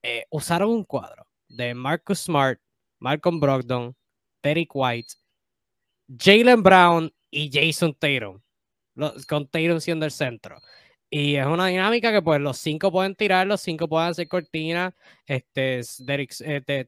eh, 0.03 0.26
usaron 0.30 0.69
un 0.69 0.84
cuadro 0.84 1.28
de 1.48 1.73
Marcus 1.73 2.19
Smart, 2.19 2.60
Malcolm 2.99 3.40
Brogdon, 3.40 3.95
Derek 4.44 4.69
White, 4.73 5.14
Jalen 6.18 6.64
Brown 6.64 7.14
y 7.30 7.49
Jason 7.52 7.94
Tatum, 7.94 8.41
con 9.28 9.48
Tatum 9.48 9.80
siendo 9.80 10.06
el 10.06 10.11
centro. 10.11 10.60
Y 11.14 11.36
es 11.36 11.45
una 11.45 11.68
dinámica 11.68 12.10
que 12.14 12.22
pues 12.22 12.40
los 12.40 12.57
cinco 12.57 12.90
pueden 12.90 13.15
tirar, 13.15 13.45
los 13.45 13.60
cinco 13.60 13.90
pueden 13.90 14.10
hacer 14.11 14.30
cortina. 14.30 14.95
Este, 15.26 15.82
Derek, 15.99 16.34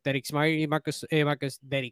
Derek 0.02 0.26
Smart 0.26 0.50
y 0.50 0.66
Marcus, 0.66 1.06
eh, 1.10 1.26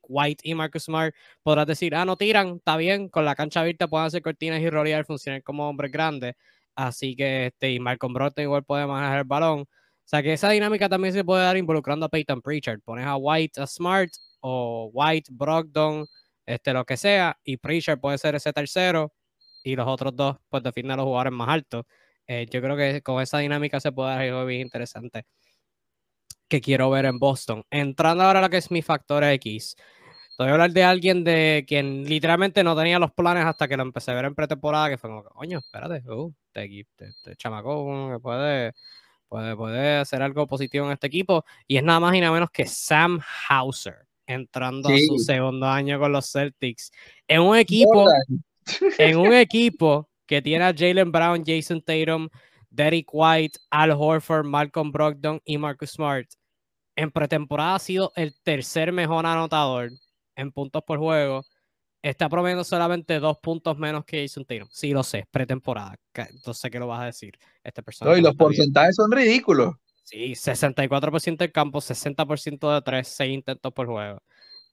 White 0.08 0.42
y 0.50 0.56
Marcus 0.56 0.84
Smart 0.86 1.14
podrás 1.44 1.68
decir, 1.68 1.94
ah, 1.94 2.06
no 2.06 2.16
tiran, 2.16 2.56
está 2.58 2.78
bien, 2.78 3.10
con 3.10 3.26
la 3.26 3.36
cancha 3.36 3.60
abierta 3.60 3.90
pueden 3.90 4.08
hacer 4.08 4.22
cortinas 4.22 4.62
y 4.62 4.70
rolear, 4.70 5.06
funcionar 5.06 5.44
como 5.44 5.68
hombres 5.68 5.92
grandes. 5.92 6.36
Así 6.74 7.18
que 7.18 7.48
este, 7.48 7.74
y 7.74 7.80
Malcolm 7.82 8.14
Brogdon 8.14 8.44
igual 8.44 8.64
puede 8.64 8.88
manejar 8.88 9.20
el 9.20 9.24
balón. 9.26 9.66
O 10.12 10.14
sea 10.14 10.24
que 10.24 10.34
esa 10.34 10.50
dinámica 10.50 10.90
también 10.90 11.14
se 11.14 11.24
puede 11.24 11.46
dar 11.46 11.56
involucrando 11.56 12.06
a 12.06 12.10
Peyton 12.10 12.42
Pritchard. 12.42 12.82
Pones 12.82 13.06
a 13.06 13.16
White 13.16 13.62
a 13.62 13.66
Smart 13.66 14.12
o 14.42 14.90
White, 14.92 15.32
Brogdon, 15.32 16.06
este, 16.46 16.74
lo 16.74 16.84
que 16.84 16.98
sea, 16.98 17.40
y 17.46 17.56
Pritchard 17.56 17.98
puede 17.98 18.18
ser 18.18 18.36
ese 18.36 18.52
tercero 18.52 19.14
y 19.64 19.74
los 19.74 19.88
otros 19.88 20.14
dos 20.14 20.36
pues 20.50 20.64
definen 20.64 20.92
a 20.92 20.96
los 20.98 21.06
jugadores 21.06 21.32
más 21.32 21.48
altos. 21.48 21.86
Eh, 22.28 22.46
yo 22.52 22.62
creo 22.62 22.76
que 22.76 23.02
con 23.02 23.22
esa 23.22 23.38
dinámica 23.38 23.80
se 23.80 23.94
puede 23.94 24.10
dar 24.10 24.20
algo 24.20 24.46
bien 24.46 24.60
interesante 24.64 25.24
que 26.50 26.60
quiero 26.60 26.90
ver 26.90 27.06
en 27.06 27.18
Boston. 27.18 27.64
Entrando 27.70 28.26
ahora 28.26 28.40
a 28.40 28.42
lo 28.42 28.50
que 28.50 28.58
es 28.58 28.70
mi 28.70 28.82
factor 28.82 29.24
X. 29.24 29.78
Te 29.78 30.44
voy 30.44 30.50
a 30.50 30.52
hablar 30.52 30.72
de 30.72 30.84
alguien 30.84 31.24
de 31.24 31.64
quien 31.66 32.04
literalmente 32.04 32.66
no 32.66 32.76
tenía 32.76 33.00
los 33.00 33.14
planes 33.14 33.46
hasta 33.46 33.66
que 33.66 33.78
lo 33.78 33.84
empecé 33.84 34.12
a 34.12 34.16
ver 34.16 34.26
en 34.26 34.36
pretemporada, 34.36 34.90
que 34.90 34.98
fue 34.98 35.10
como, 35.10 35.24
coño, 35.24 35.60
espérate, 35.60 36.04
uh, 36.12 36.34
te, 36.52 36.68
te, 36.98 37.14
te, 37.24 37.36
chamaco 37.38 38.20
puede 38.22 38.74
puede, 39.32 39.98
hacer 39.98 40.22
algo 40.22 40.46
positivo 40.46 40.86
en 40.86 40.92
este 40.92 41.08
equipo. 41.08 41.46
Y 41.68 41.78
es 41.78 41.84
nada 41.84 42.00
más 42.00 42.16
y 42.16 42.20
nada 42.20 42.34
menos 42.34 42.52
que 42.52 42.66
Sam 42.66 43.20
Hauser 43.48 44.08
entrando 44.28 44.90
a 44.90 44.98
su 45.08 45.18
segundo 45.20 45.66
año 45.68 46.00
con 46.00 46.12
los 46.12 46.32
Celtics. 46.32 46.92
En 47.28 47.42
un 47.42 47.58
equipo, 47.58 48.06
en 48.98 49.18
un 49.18 49.34
equipo 49.34 50.10
que 50.26 50.42
tiene 50.42 50.66
a 50.66 50.74
Jalen 50.74 51.12
Brown, 51.12 51.44
Jason 51.46 51.82
Tatum, 51.82 52.30
Derek 52.70 53.08
White, 53.12 53.60
Al 53.70 53.92
Horford, 53.92 54.46
Malcolm 54.46 54.92
Brogdon 54.92 55.42
y 55.46 55.58
Marcus 55.58 55.92
Smart. 55.92 56.28
En 56.96 57.10
pretemporada 57.12 57.76
ha 57.76 57.80
sido 57.80 58.12
el 58.16 58.36
tercer 58.44 58.92
mejor 58.92 59.26
anotador 59.26 59.92
en 60.36 60.52
puntos 60.52 60.84
por 60.84 61.00
juego 61.00 61.46
está 62.02 62.30
promediando 62.30 62.64
solamente 62.64 63.20
dos 63.20 63.38
puntos 63.38 63.78
menos 63.78 64.06
que 64.06 64.22
Jason 64.22 64.46
Tatum. 64.46 64.68
Sí, 64.72 64.92
lo 64.92 65.04
sé, 65.04 65.26
pretemporada. 65.30 65.96
Entonces, 66.14 66.72
¿qué 66.72 66.80
lo 66.80 66.88
vas 66.88 67.02
a 67.02 67.06
decir? 67.06 67.38
Este 67.64 67.84
personaje. 67.84 68.14
No, 68.14 68.20
y 68.20 68.24
los 68.24 68.36
porcentajes 68.36 68.96
son 68.96 69.12
ridículos. 69.12 69.76
Sí, 70.04 70.34
64% 70.36 71.38
del 71.38 71.52
campo, 71.52 71.80
60% 71.80 72.74
de 72.74 72.82
3, 72.82 73.08
6 73.08 73.34
intentos 73.34 73.72
por 73.72 73.88
juego. 73.88 74.22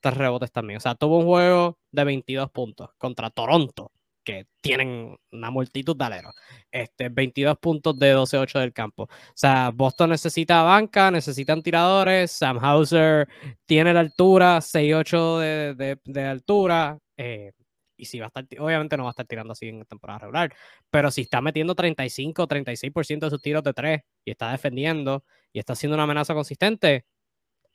Tres 0.01 0.17
rebotes 0.17 0.51
también. 0.53 0.79
O 0.79 0.81
sea, 0.81 0.95
tuvo 0.95 1.19
un 1.19 1.27
juego 1.27 1.79
de 1.91 2.05
22 2.05 2.51
puntos 2.51 2.91
contra 2.99 3.31
Toronto, 3.31 3.93
que 4.25 4.47
tienen 4.61 5.17
una 5.33 5.51
multitud 5.51 5.97
de 5.97 6.05
aleros. 6.05 6.35
Este, 6.71 7.09
22 7.09 7.59
puntos 7.59 7.99
de 7.99 8.15
12-8 8.15 8.61
del 8.61 8.73
campo. 8.73 9.05
O 9.05 9.09
sea, 9.35 9.71
Boston 9.75 10.11
necesita 10.11 10.63
banca, 10.63 11.11
necesitan 11.11 11.63
tiradores. 11.63 12.31
Sam 12.33 12.59
Hauser 12.63 13.29
tiene 13.67 13.93
la 13.93 14.01
altura, 14.01 14.61
6-8 14.61 15.39
de, 15.39 15.75
de, 15.75 16.01
de, 16.05 16.25
altura. 16.25 16.99
Eh, 17.19 17.53
y 17.97 18.05
si 18.07 18.21
va 18.21 18.27
a 18.27 18.29
estar, 18.29 18.47
obviamente 18.61 18.97
no 18.97 19.03
va 19.03 19.11
a 19.11 19.13
estar 19.13 19.27
tirando 19.27 19.53
así 19.53 19.69
en 19.69 19.85
temporada 19.85 20.21
regular, 20.21 20.55
pero 20.89 21.11
si 21.11 21.23
está 21.23 21.41
metiendo 21.41 21.75
35 21.75 22.45
o 22.45 22.49
36% 22.49 23.27
de 23.27 23.31
sus 23.31 23.43
tiros 23.43 23.65
de 23.65 23.75
3 23.75 24.01
y 24.25 24.31
está 24.31 24.53
defendiendo 24.53 25.25
y 25.53 25.59
está 25.59 25.73
haciendo 25.73 25.97
una 25.97 26.05
amenaza 26.05 26.33
consistente, 26.33 27.05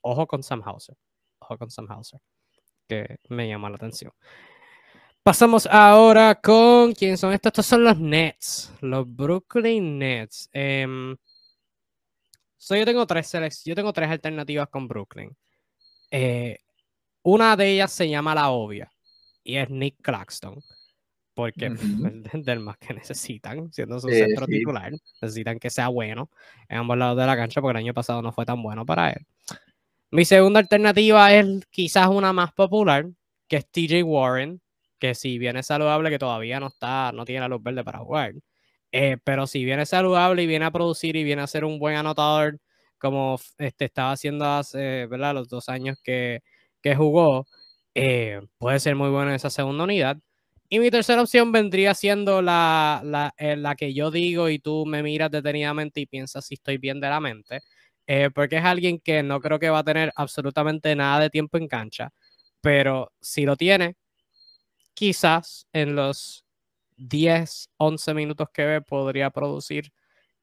ojo 0.01 0.25
con 0.25 0.41
Sam 0.41 0.63
Hauser. 0.65 0.95
Ojo 1.39 1.57
con 1.57 1.69
Sam 1.69 1.87
Hauser, 1.89 2.21
que 2.87 3.17
me 3.29 3.49
llama 3.49 3.69
la 3.69 3.75
atención. 3.75 4.13
Pasamos 5.23 5.67
ahora 5.67 6.35
con 6.35 6.93
quién 6.93 7.17
son 7.17 7.33
estos. 7.33 7.49
Estos 7.51 7.65
son 7.65 7.83
los 7.83 7.99
Nets, 7.99 8.73
los 8.81 9.05
Brooklyn 9.13 9.99
Nets. 9.99 10.49
So 12.57 12.75
yo 12.77 12.85
tengo 12.85 13.05
tres 13.05 13.31
yo 13.65 13.75
tengo 13.75 13.91
tres 13.91 14.09
alternativas 14.09 14.69
con 14.69 14.87
Brooklyn. 14.87 15.35
Eh, 16.11 16.59
una 17.23 17.57
de 17.57 17.71
ellas 17.71 17.91
se 17.91 18.07
llama 18.07 18.35
la 18.35 18.49
obvia 18.51 18.92
y 19.43 19.57
es 19.57 19.69
Nick 19.69 19.95
Claxton. 20.01 20.61
Porque 21.33 21.71
-huh. 21.71 22.21
del 22.45 22.59
más 22.59 22.77
que 22.77 22.93
necesitan, 22.93 23.71
siendo 23.73 23.99
su 23.99 24.07
eh, 24.09 24.25
centro 24.25 24.45
sí. 24.45 24.59
titular, 24.59 24.91
necesitan 25.21 25.57
que 25.59 25.69
sea 25.69 25.87
bueno 25.87 26.29
en 26.69 26.79
ambos 26.79 26.97
lados 26.97 27.17
de 27.17 27.25
la 27.25 27.35
cancha, 27.35 27.61
porque 27.61 27.79
el 27.79 27.85
año 27.85 27.93
pasado 27.93 28.21
no 28.21 28.31
fue 28.31 28.45
tan 28.45 28.61
bueno 28.61 28.85
para 28.85 29.11
él. 29.11 29.25
Mi 30.11 30.25
segunda 30.25 30.59
alternativa 30.59 31.33
es 31.33 31.65
quizás 31.71 32.07
una 32.07 32.33
más 32.33 32.53
popular, 32.53 33.07
que 33.47 33.57
es 33.57 33.67
TJ 33.67 34.03
Warren, 34.03 34.61
que 34.99 35.15
si 35.15 35.39
bien 35.39 35.57
es 35.57 35.65
saludable, 35.65 36.11
que 36.11 36.19
todavía 36.19 36.59
no 36.59 36.67
está, 36.67 37.11
no 37.11 37.25
tiene 37.25 37.41
la 37.41 37.47
luz 37.47 37.63
verde 37.63 37.83
para 37.83 37.99
jugar, 37.99 38.33
eh, 38.91 39.17
pero 39.23 39.47
si 39.47 39.65
viene 39.65 39.87
saludable 39.87 40.43
y 40.43 40.47
viene 40.47 40.65
a 40.65 40.71
producir 40.71 41.15
y 41.15 41.23
viene 41.23 41.41
a 41.41 41.47
ser 41.47 41.65
un 41.65 41.79
buen 41.79 41.95
anotador, 41.95 42.59
como 42.99 43.39
este, 43.57 43.85
estaba 43.85 44.11
haciendo 44.11 44.45
hace, 44.45 45.07
¿verdad? 45.07 45.33
Los 45.33 45.49
dos 45.49 45.67
años 45.67 45.97
que, 46.03 46.41
que 46.81 46.95
jugó, 46.95 47.47
eh, 47.95 48.41
puede 48.57 48.79
ser 48.79 48.95
muy 48.95 49.09
bueno 49.09 49.29
en 49.29 49.35
esa 49.35 49.49
segunda 49.49 49.83
unidad. 49.83 50.17
Y 50.69 50.79
mi 50.79 50.89
tercera 50.89 51.21
opción 51.21 51.51
vendría 51.51 51.93
siendo 51.93 52.41
la, 52.41 53.01
la, 53.03 53.33
eh, 53.37 53.55
la, 53.55 53.75
que 53.75 53.93
yo 53.93 54.09
digo 54.09 54.49
y 54.49 54.59
tú 54.59 54.85
me 54.85 55.03
miras 55.03 55.29
detenidamente 55.29 56.01
y 56.01 56.07
piensas 56.07 56.45
si 56.45 56.55
estoy 56.55 56.77
bien 56.79 56.99
de 56.99 57.09
la 57.09 57.19
mente, 57.19 57.61
eh, 58.07 58.29
porque 58.33 58.57
es 58.57 58.65
alguien 58.65 58.99
que 58.99 59.21
no 59.21 59.39
creo 59.39 59.59
que 59.59 59.69
va 59.69 59.79
a 59.79 59.83
tener 59.83 60.11
absolutamente 60.15 60.95
nada 60.95 61.19
de 61.19 61.29
tiempo 61.29 61.57
en 61.57 61.67
cancha, 61.67 62.09
pero 62.61 63.11
si 63.21 63.45
lo 63.45 63.55
tiene, 63.55 63.95
quizás 64.93 65.67
en 65.73 65.95
los 65.95 66.45
10, 66.97 67.69
11 67.77 68.13
minutos 68.13 68.47
que 68.53 68.65
ve 68.65 68.81
podría 68.81 69.29
producir 69.29 69.91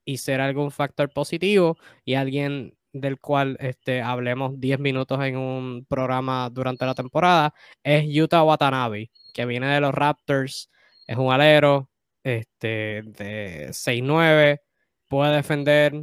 y 0.05 0.18
ser 0.18 0.40
algún 0.40 0.70
factor 0.70 1.12
positivo 1.12 1.77
y 2.05 2.14
alguien 2.14 2.77
del 2.92 3.18
cual 3.20 3.56
este, 3.60 4.02
hablemos 4.02 4.58
10 4.60 4.80
minutos 4.80 5.20
en 5.24 5.36
un 5.36 5.84
programa 5.86 6.50
durante 6.50 6.86
la 6.86 6.94
temporada, 6.94 7.54
es 7.82 8.04
Utah 8.16 8.42
Watanabe, 8.44 9.10
que 9.32 9.46
viene 9.46 9.66
de 9.68 9.80
los 9.80 9.94
Raptors, 9.94 10.70
es 11.06 11.16
un 11.16 11.32
alero 11.32 11.90
este, 12.22 13.02
de 13.04 13.68
6-9, 13.72 14.60
puede 15.08 15.36
defender, 15.36 15.94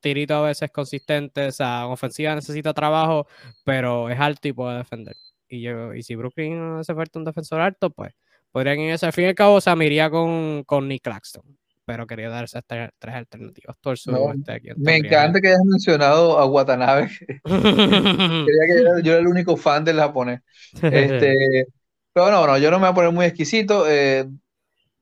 tirito 0.00 0.34
a 0.36 0.42
veces 0.42 0.70
consistente, 0.70 1.46
o 1.48 1.52
sea, 1.52 1.86
ofensiva 1.86 2.34
necesita 2.34 2.74
trabajo, 2.74 3.26
pero 3.64 4.10
es 4.10 4.18
alto 4.20 4.48
y 4.48 4.52
puede 4.52 4.78
defender. 4.78 5.16
Y, 5.48 5.62
yo, 5.62 5.94
y 5.94 6.02
si 6.02 6.14
Brooklyn 6.14 6.78
hace 6.78 6.94
falta 6.94 7.18
un 7.18 7.24
defensor 7.24 7.60
alto, 7.60 7.90
pues 7.90 8.12
podrían 8.52 8.80
ir 8.80 8.96
Al 9.02 9.12
fin 9.12 9.24
y 9.24 9.28
al 9.28 9.34
cabo, 9.34 9.54
o 9.56 9.60
sea, 9.60 9.76
me 9.76 9.86
iría 9.86 10.10
con, 10.10 10.64
con 10.64 10.88
Nick 10.88 11.02
Claxton 11.04 11.58
pero 11.88 12.06
quería 12.06 12.28
dar 12.28 12.44
esas 12.44 12.62
tres, 12.66 12.90
tres 12.98 13.14
alternativas. 13.14 13.74
No, 14.08 14.30
este, 14.30 14.74
me 14.76 14.98
encanta 14.98 15.40
que 15.40 15.48
hayas 15.48 15.64
mencionado 15.64 16.38
a 16.38 16.44
Watanabe. 16.44 17.08
Que 17.48 19.02
yo, 19.02 19.12
era 19.12 19.20
el 19.20 19.26
único 19.26 19.56
fan 19.56 19.84
del 19.84 19.96
japonés. 19.96 20.42
Este, 20.82 21.66
pero 22.12 22.30
no, 22.30 22.46
no, 22.46 22.58
yo 22.58 22.70
no 22.70 22.78
me 22.78 22.82
voy 22.82 22.90
a 22.90 22.94
poner 22.94 23.12
muy 23.12 23.24
exquisito. 23.24 23.88
Eh, 23.88 24.28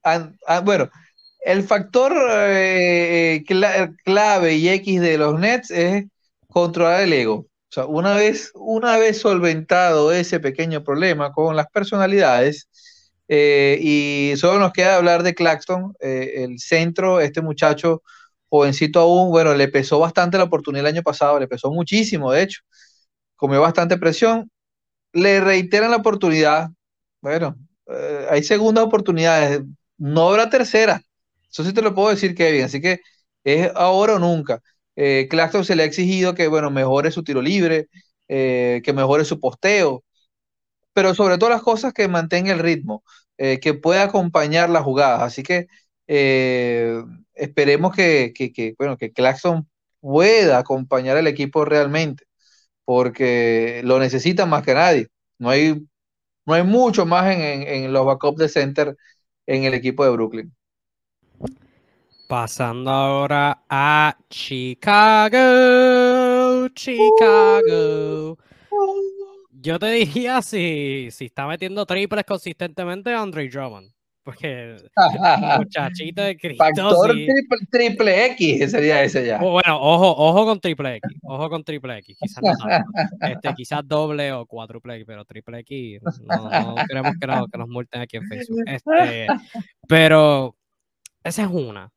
an, 0.04 0.38
an, 0.46 0.64
bueno, 0.64 0.88
el 1.40 1.64
factor 1.64 2.12
eh, 2.30 3.42
clave 4.04 4.54
y 4.54 4.68
X 4.68 5.00
de 5.00 5.18
los 5.18 5.40
Nets 5.40 5.72
es 5.72 6.04
controlar 6.46 7.00
el 7.00 7.12
ego. 7.12 7.34
O 7.34 7.48
sea, 7.68 7.86
una 7.86 8.14
vez, 8.14 8.52
una 8.54 8.96
vez 8.96 9.18
solventado 9.18 10.12
ese 10.12 10.38
pequeño 10.38 10.84
problema 10.84 11.32
con 11.32 11.56
las 11.56 11.66
personalidades, 11.66 12.68
eh, 13.28 13.78
y 13.80 14.34
solo 14.36 14.58
nos 14.60 14.72
queda 14.72 14.96
hablar 14.96 15.22
de 15.22 15.34
Claxton, 15.34 15.94
eh, 16.00 16.44
el 16.44 16.58
centro, 16.60 17.20
este 17.20 17.42
muchacho 17.42 18.02
jovencito 18.48 19.00
aún, 19.00 19.30
bueno, 19.30 19.54
le 19.54 19.68
pesó 19.68 19.98
bastante 19.98 20.38
la 20.38 20.44
oportunidad 20.44 20.86
el 20.86 20.94
año 20.94 21.02
pasado, 21.02 21.40
le 21.40 21.48
pesó 21.48 21.70
muchísimo, 21.72 22.32
de 22.32 22.42
hecho, 22.42 22.60
comió 23.36 23.60
bastante 23.60 23.98
presión, 23.98 24.50
le 25.12 25.40
reiteran 25.40 25.90
la 25.90 25.98
oportunidad, 25.98 26.70
bueno, 27.22 27.56
eh, 27.88 28.26
hay 28.30 28.42
segundas 28.44 28.84
oportunidades, 28.84 29.62
no 29.98 30.30
habrá 30.30 30.50
tercera, 30.50 31.02
eso 31.50 31.64
sí 31.64 31.72
te 31.72 31.82
lo 31.82 31.94
puedo 31.94 32.10
decir, 32.10 32.34
Kevin, 32.34 32.64
así 32.64 32.80
que 32.80 33.00
es 33.44 33.70
ahora 33.74 34.16
o 34.16 34.18
nunca. 34.18 34.60
Claxton 35.30 35.64
se 35.64 35.76
le 35.76 35.82
ha 35.82 35.86
exigido 35.86 36.34
que, 36.34 36.48
bueno, 36.48 36.70
mejore 36.70 37.10
su 37.10 37.22
tiro 37.22 37.42
libre, 37.42 37.88
que 38.28 38.92
mejore 38.94 39.24
su 39.26 39.38
posteo, 39.40 40.02
pero 40.96 41.14
sobre 41.14 41.36
todas 41.36 41.54
las 41.54 41.62
cosas 41.62 41.92
que 41.92 42.08
mantenga 42.08 42.54
el 42.54 42.58
ritmo, 42.58 43.04
eh, 43.36 43.60
que 43.60 43.74
pueda 43.74 44.04
acompañar 44.04 44.70
las 44.70 44.82
jugadas. 44.82 45.20
Así 45.20 45.42
que 45.42 45.66
eh, 46.06 47.02
esperemos 47.34 47.94
que, 47.94 48.32
que, 48.34 48.74
bueno, 48.78 48.96
que 48.96 49.12
pueda 50.00 50.56
acompañar 50.56 51.18
al 51.18 51.26
equipo 51.26 51.66
realmente, 51.66 52.24
porque 52.86 53.82
lo 53.84 53.98
necesita 53.98 54.46
más 54.46 54.62
que 54.62 54.72
nadie. 54.72 55.08
No 55.38 55.50
hay, 55.50 55.86
no 56.46 56.54
hay 56.54 56.62
mucho 56.62 57.04
más 57.04 57.26
en, 57.26 57.42
en 57.42 57.92
los 57.92 58.06
backups 58.06 58.38
de 58.38 58.48
center 58.48 58.96
en 59.44 59.64
el 59.64 59.74
equipo 59.74 60.02
de 60.02 60.12
Brooklyn. 60.12 60.50
Pasando 62.26 62.90
ahora 62.90 63.64
a 63.68 64.16
Chicago, 64.30 65.38
Chicago. 66.70 68.38
Yo 69.58 69.78
te 69.78 69.86
diría 69.90 70.42
si, 70.42 71.08
si 71.10 71.26
está 71.26 71.46
metiendo 71.46 71.86
triples 71.86 72.24
consistentemente 72.24 73.12
Andre 73.12 73.48
Drummond. 73.48 73.90
Porque 74.22 74.76
muchachito 75.58 76.20
de 76.20 76.36
Cristo. 76.36 76.64
Factor 76.64 77.14
sí. 77.14 77.26
triple, 77.26 77.58
triple, 77.70 78.26
X 78.32 78.70
sería 78.72 79.02
ese 79.04 79.24
ya. 79.24 79.38
Bueno, 79.38 79.80
ojo, 79.80 80.16
ojo 80.16 80.44
con 80.44 80.60
triple 80.60 80.96
X. 80.96 81.12
Ojo 81.22 81.48
con 81.48 81.62
triple 81.62 81.98
X. 81.98 82.16
Quizás 82.18 82.42
no 82.42 83.28
este, 83.28 83.54
quizás 83.54 83.86
doble 83.86 84.32
o 84.32 84.44
cuádruple 84.44 84.96
X, 84.96 85.04
pero 85.06 85.24
triple 85.24 85.60
X 85.60 86.00
no, 86.24 86.50
no 86.50 86.74
queremos 86.88 87.12
que, 87.20 87.26
no, 87.28 87.46
que, 87.46 87.58
nos 87.58 87.68
multen 87.68 88.00
aquí 88.00 88.16
en 88.16 88.26
Facebook. 88.26 88.64
Este, 88.66 89.28
pero 89.86 90.56
esa 91.22 91.42
es 91.44 91.48
una. 91.48 91.88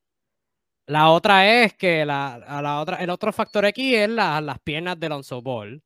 La 0.86 1.10
otra 1.10 1.64
es 1.64 1.74
que 1.74 2.06
la, 2.06 2.38
la 2.62 2.80
otra, 2.80 2.98
el 2.98 3.10
otro 3.10 3.34
factor 3.34 3.66
X 3.66 3.96
es 3.96 4.10
la, 4.10 4.40
las 4.40 4.60
piernas 4.60 5.00
de 5.00 5.10
Lonzo 5.10 5.42
Ball 5.42 5.82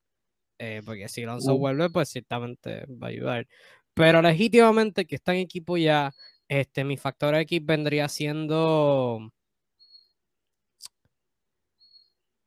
eh, 0.57 0.81
porque 0.85 1.07
si 1.09 1.23
Alonso 1.23 1.53
uh. 1.55 1.57
vuelve, 1.57 1.89
pues 1.89 2.09
ciertamente 2.09 2.85
va 2.87 3.07
a 3.07 3.09
ayudar. 3.09 3.47
Pero 3.93 4.21
legítimamente 4.21 5.05
que 5.05 5.15
está 5.15 5.33
en 5.33 5.41
equipo 5.41 5.77
ya, 5.77 6.13
este, 6.47 6.83
mi 6.83 6.97
factor 6.97 7.35
X 7.35 7.65
vendría 7.65 8.07
siendo. 8.07 9.31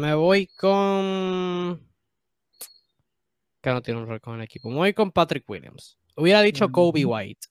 me 0.00 0.14
voy 0.14 0.46
con. 0.58 1.80
Que 3.60 3.70
no 3.70 3.82
tiene 3.82 4.00
un 4.00 4.06
rol 4.08 4.20
con 4.20 4.36
el 4.36 4.42
equipo. 4.42 4.68
Me 4.70 4.76
voy 4.76 4.92
con 4.94 5.12
Patrick 5.12 5.48
Williams. 5.48 5.98
Hubiera 6.16 6.42
dicho 6.42 6.70
Kobe 6.70 7.04
White. 7.04 7.48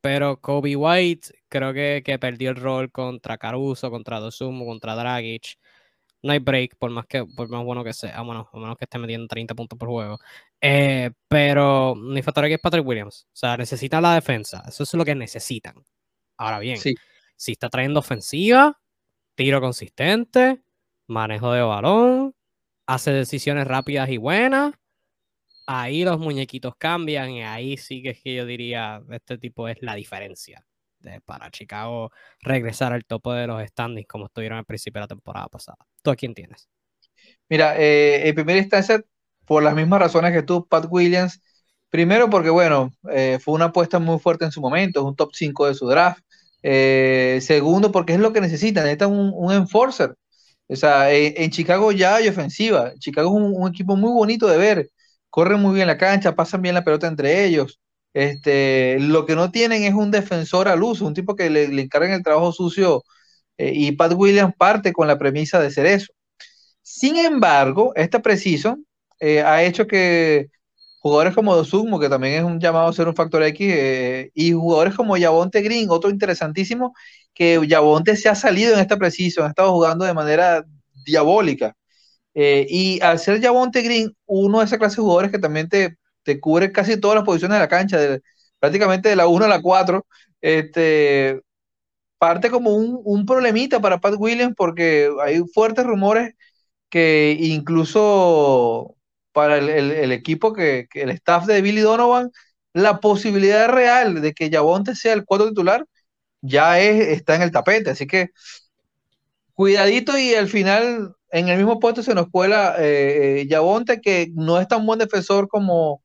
Pero 0.00 0.40
Kobe 0.40 0.76
White 0.76 1.28
creo 1.48 1.74
que, 1.74 2.02
que 2.04 2.18
perdió 2.18 2.50
el 2.50 2.56
rol 2.56 2.90
contra 2.90 3.36
Caruso, 3.36 3.90
contra 3.90 4.20
Dosumo, 4.20 4.64
contra 4.64 4.94
Dragic 4.94 5.58
no 6.22 6.32
hay 6.32 6.38
break, 6.38 6.76
por 6.76 6.90
más, 6.90 7.06
que, 7.06 7.24
por 7.24 7.48
más 7.48 7.64
bueno 7.64 7.82
que 7.84 7.92
sea, 7.92 8.20
bueno, 8.22 8.48
a 8.52 8.58
menos 8.58 8.76
que 8.76 8.84
esté 8.84 8.98
metiendo 8.98 9.26
30 9.26 9.54
puntos 9.54 9.78
por 9.78 9.88
juego. 9.88 10.18
Eh, 10.60 11.10
pero 11.28 11.94
mi 11.94 12.22
factor 12.22 12.44
aquí 12.44 12.54
es 12.54 12.60
Patrick 12.60 12.86
Williams. 12.86 13.26
O 13.28 13.36
sea, 13.36 13.56
necesita 13.56 14.00
la 14.00 14.14
defensa. 14.14 14.62
Eso 14.68 14.82
es 14.82 14.94
lo 14.94 15.04
que 15.04 15.14
necesitan. 15.14 15.74
Ahora 16.36 16.58
bien, 16.58 16.78
sí. 16.78 16.94
si 17.36 17.52
está 17.52 17.68
trayendo 17.68 18.00
ofensiva, 18.00 18.80
tiro 19.34 19.60
consistente, 19.60 20.62
manejo 21.06 21.52
de 21.52 21.62
balón, 21.62 22.34
hace 22.86 23.12
decisiones 23.12 23.66
rápidas 23.66 24.08
y 24.10 24.16
buenas, 24.16 24.74
ahí 25.66 26.04
los 26.04 26.18
muñequitos 26.18 26.74
cambian 26.76 27.30
y 27.30 27.42
ahí 27.42 27.76
sí 27.76 28.02
que 28.02 28.10
es 28.10 28.20
que 28.22 28.34
yo 28.34 28.46
diría, 28.46 29.02
este 29.10 29.38
tipo 29.38 29.68
es 29.68 29.78
la 29.82 29.94
diferencia 29.94 30.64
para 31.24 31.50
Chicago 31.50 32.10
regresar 32.40 32.92
al 32.92 33.04
topo 33.04 33.32
de 33.32 33.46
los 33.46 33.62
standings 33.66 34.06
como 34.06 34.26
estuvieron 34.26 34.58
al 34.58 34.64
principio 34.64 35.00
de 35.00 35.04
la 35.04 35.08
temporada 35.08 35.48
pasada. 35.48 35.78
¿Tú 36.02 36.10
a 36.10 36.16
quién 36.16 36.34
tienes? 36.34 36.68
Mira, 37.48 37.78
eh, 37.78 38.28
en 38.28 38.34
primera 38.34 38.58
instancia, 38.58 39.02
por 39.46 39.62
las 39.62 39.74
mismas 39.74 40.00
razones 40.00 40.32
que 40.32 40.42
tú, 40.42 40.66
Pat 40.66 40.86
Williams, 40.88 41.40
primero 41.90 42.30
porque, 42.30 42.50
bueno, 42.50 42.92
eh, 43.10 43.38
fue 43.42 43.54
una 43.54 43.66
apuesta 43.66 43.98
muy 43.98 44.18
fuerte 44.18 44.44
en 44.44 44.52
su 44.52 44.60
momento, 44.60 45.00
es 45.00 45.06
un 45.06 45.16
top 45.16 45.30
5 45.34 45.66
de 45.66 45.74
su 45.74 45.88
draft. 45.88 46.22
Eh, 46.62 47.38
segundo, 47.42 47.90
porque 47.92 48.14
es 48.14 48.20
lo 48.20 48.32
que 48.32 48.40
necesitan, 48.40 48.84
necesitan 48.84 49.10
un, 49.12 49.52
enforcer. 49.52 50.14
O 50.68 50.76
sea, 50.76 51.12
en, 51.12 51.50
Chicago 51.50 51.92
ya 51.92 52.16
hay 52.16 52.28
ofensiva. 52.28 52.92
Chicago 52.98 53.30
es 53.38 53.44
un, 53.44 53.68
equipo 53.68 53.96
muy 53.96 54.12
bonito 54.12 54.46
de 54.46 54.58
ver. 54.58 54.90
Corren 55.30 55.60
muy 55.60 55.74
bien 55.74 55.86
la 55.86 55.98
cancha, 55.98 56.34
pasan 56.34 56.62
bien 56.62 56.74
la 56.74 56.84
pelota 56.84 57.06
entre 57.08 57.44
ellos. 57.44 57.80
Este, 58.12 58.98
lo 59.00 59.26
que 59.26 59.36
no 59.36 59.50
tienen 59.50 59.84
es 59.84 59.94
un 59.94 60.10
defensor 60.10 60.68
al 60.68 60.82
uso, 60.82 61.06
un 61.06 61.14
tipo 61.14 61.36
que 61.36 61.50
le, 61.50 61.68
le 61.68 61.88
el 61.92 62.22
trabajo 62.22 62.52
sucio. 62.52 63.04
Eh, 63.58 63.72
y 63.74 63.92
Pat 63.92 64.12
Williams 64.14 64.54
parte 64.58 64.92
con 64.92 65.08
la 65.08 65.18
premisa 65.18 65.60
de 65.60 65.70
ser 65.70 65.86
eso. 65.86 66.12
Sin 66.82 67.16
embargo, 67.16 67.92
este 67.96 68.20
preciso 68.20 68.78
eh, 69.20 69.42
ha 69.42 69.62
hecho 69.64 69.86
que 69.86 70.48
jugadores 71.00 71.34
como 71.34 71.56
Dosugmo, 71.56 71.98
que 72.00 72.08
también 72.08 72.34
es 72.34 72.44
un 72.44 72.60
llamado 72.60 72.88
a 72.88 72.92
ser 72.92 73.08
un 73.08 73.14
factor 73.16 73.42
X, 73.44 73.72
eh, 73.74 74.30
y 74.34 74.52
jugadores 74.52 74.94
como 74.94 75.16
Yabonte 75.16 75.62
Green, 75.62 75.90
otro 75.90 76.10
interesantísimo, 76.10 76.94
que 77.34 77.60
Yabonte 77.66 78.16
se 78.16 78.28
ha 78.28 78.34
salido 78.34 78.74
en 78.74 78.80
esta 78.80 78.98
precisión, 78.98 79.46
ha 79.46 79.50
estado 79.50 79.72
jugando 79.72 80.04
de 80.04 80.14
manera 80.14 80.64
diabólica. 81.06 81.74
Eh, 82.34 82.66
y 82.68 83.00
al 83.02 83.18
ser 83.18 83.40
Yabonte 83.40 83.82
Green, 83.82 84.16
uno 84.26 84.60
de 84.60 84.66
esa 84.66 84.78
clase 84.78 84.96
de 84.96 85.02
jugadores 85.02 85.30
que 85.32 85.38
también 85.38 85.68
te, 85.68 85.96
te 86.22 86.40
cubre 86.40 86.72
casi 86.72 86.98
todas 86.98 87.16
las 87.16 87.24
posiciones 87.24 87.56
de 87.56 87.60
la 87.60 87.68
cancha, 87.68 87.98
prácticamente 88.58 89.08
de 89.08 89.16
la 89.16 89.26
1 89.28 89.44
a 89.44 89.48
la 89.48 89.62
4, 89.62 90.06
este, 90.40 91.40
parte 92.18 92.50
como 92.50 92.74
un, 92.74 93.00
un 93.04 93.26
problemita 93.26 93.80
para 93.80 94.00
Pat 94.00 94.14
Williams 94.18 94.54
porque 94.56 95.10
hay 95.22 95.42
fuertes 95.54 95.86
rumores 95.86 96.34
que 96.90 97.36
incluso 97.40 98.96
para 99.32 99.58
el, 99.58 100.12
equipo, 100.12 100.52
que, 100.52 100.88
el 100.94 101.10
staff 101.10 101.46
de 101.46 101.62
Billy 101.62 101.80
Donovan, 101.80 102.30
la 102.74 103.00
posibilidad 103.00 103.68
real 103.68 104.20
de 104.22 104.32
que 104.34 104.50
Yabonte 104.50 104.94
sea 104.94 105.14
el 105.14 105.24
cuadro 105.24 105.48
titular 105.48 105.86
ya 106.42 106.80
es, 106.80 107.08
está 107.08 107.36
en 107.36 107.42
el 107.42 107.52
tapete. 107.52 107.90
Así 107.90 108.06
que 108.06 108.30
cuidadito 109.54 110.18
y 110.18 110.34
al 110.34 110.48
final 110.48 111.14
en 111.30 111.48
el 111.48 111.58
mismo 111.58 111.78
puesto 111.80 112.02
se 112.02 112.14
nos 112.14 112.28
cuela 112.30 112.76
eh, 112.78 113.42
eh 113.42 113.46
Yabonte, 113.48 114.00
que 114.00 114.30
no 114.34 114.60
es 114.60 114.68
tan 114.68 114.84
buen 114.86 114.98
defensor 114.98 115.48
como, 115.48 116.02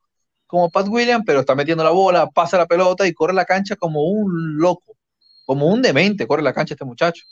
como 0.48 0.70
Pat 0.70 0.88
Williams, 0.88 1.24
pero 1.26 1.42
está 1.42 1.56
metiendo 1.56 1.84
la 1.84 1.90
bola, 1.92 2.30
pasa 2.30 2.58
la 2.58 2.66
pelota 2.66 3.08
y 3.08 3.14
corre 3.14 3.34
la 3.34 3.46
cancha 3.46 3.76
como 3.76 4.04
un 4.04 4.58
loco, 4.58 4.96
como 5.46 5.68
un 5.68 5.82
demente, 5.82 6.28
corre 6.28 6.44
la 6.44 6.54
cancha 6.54 6.74
este 6.74 6.86
muchacho. 6.86 7.26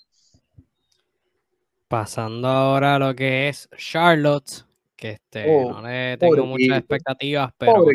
Pasando 1.87 2.47
ahora 2.47 2.95
a 2.95 2.99
lo 2.99 3.15
que 3.15 3.49
es 3.49 3.69
Charlotte, 3.77 4.65
que 4.95 5.11
este, 5.11 5.45
oh, 5.47 5.73
no 5.73 5.87
le 5.87 6.17
tengo 6.17 6.45
muchas 6.45 6.79
expectativas, 6.79 7.51
pero 7.57 7.85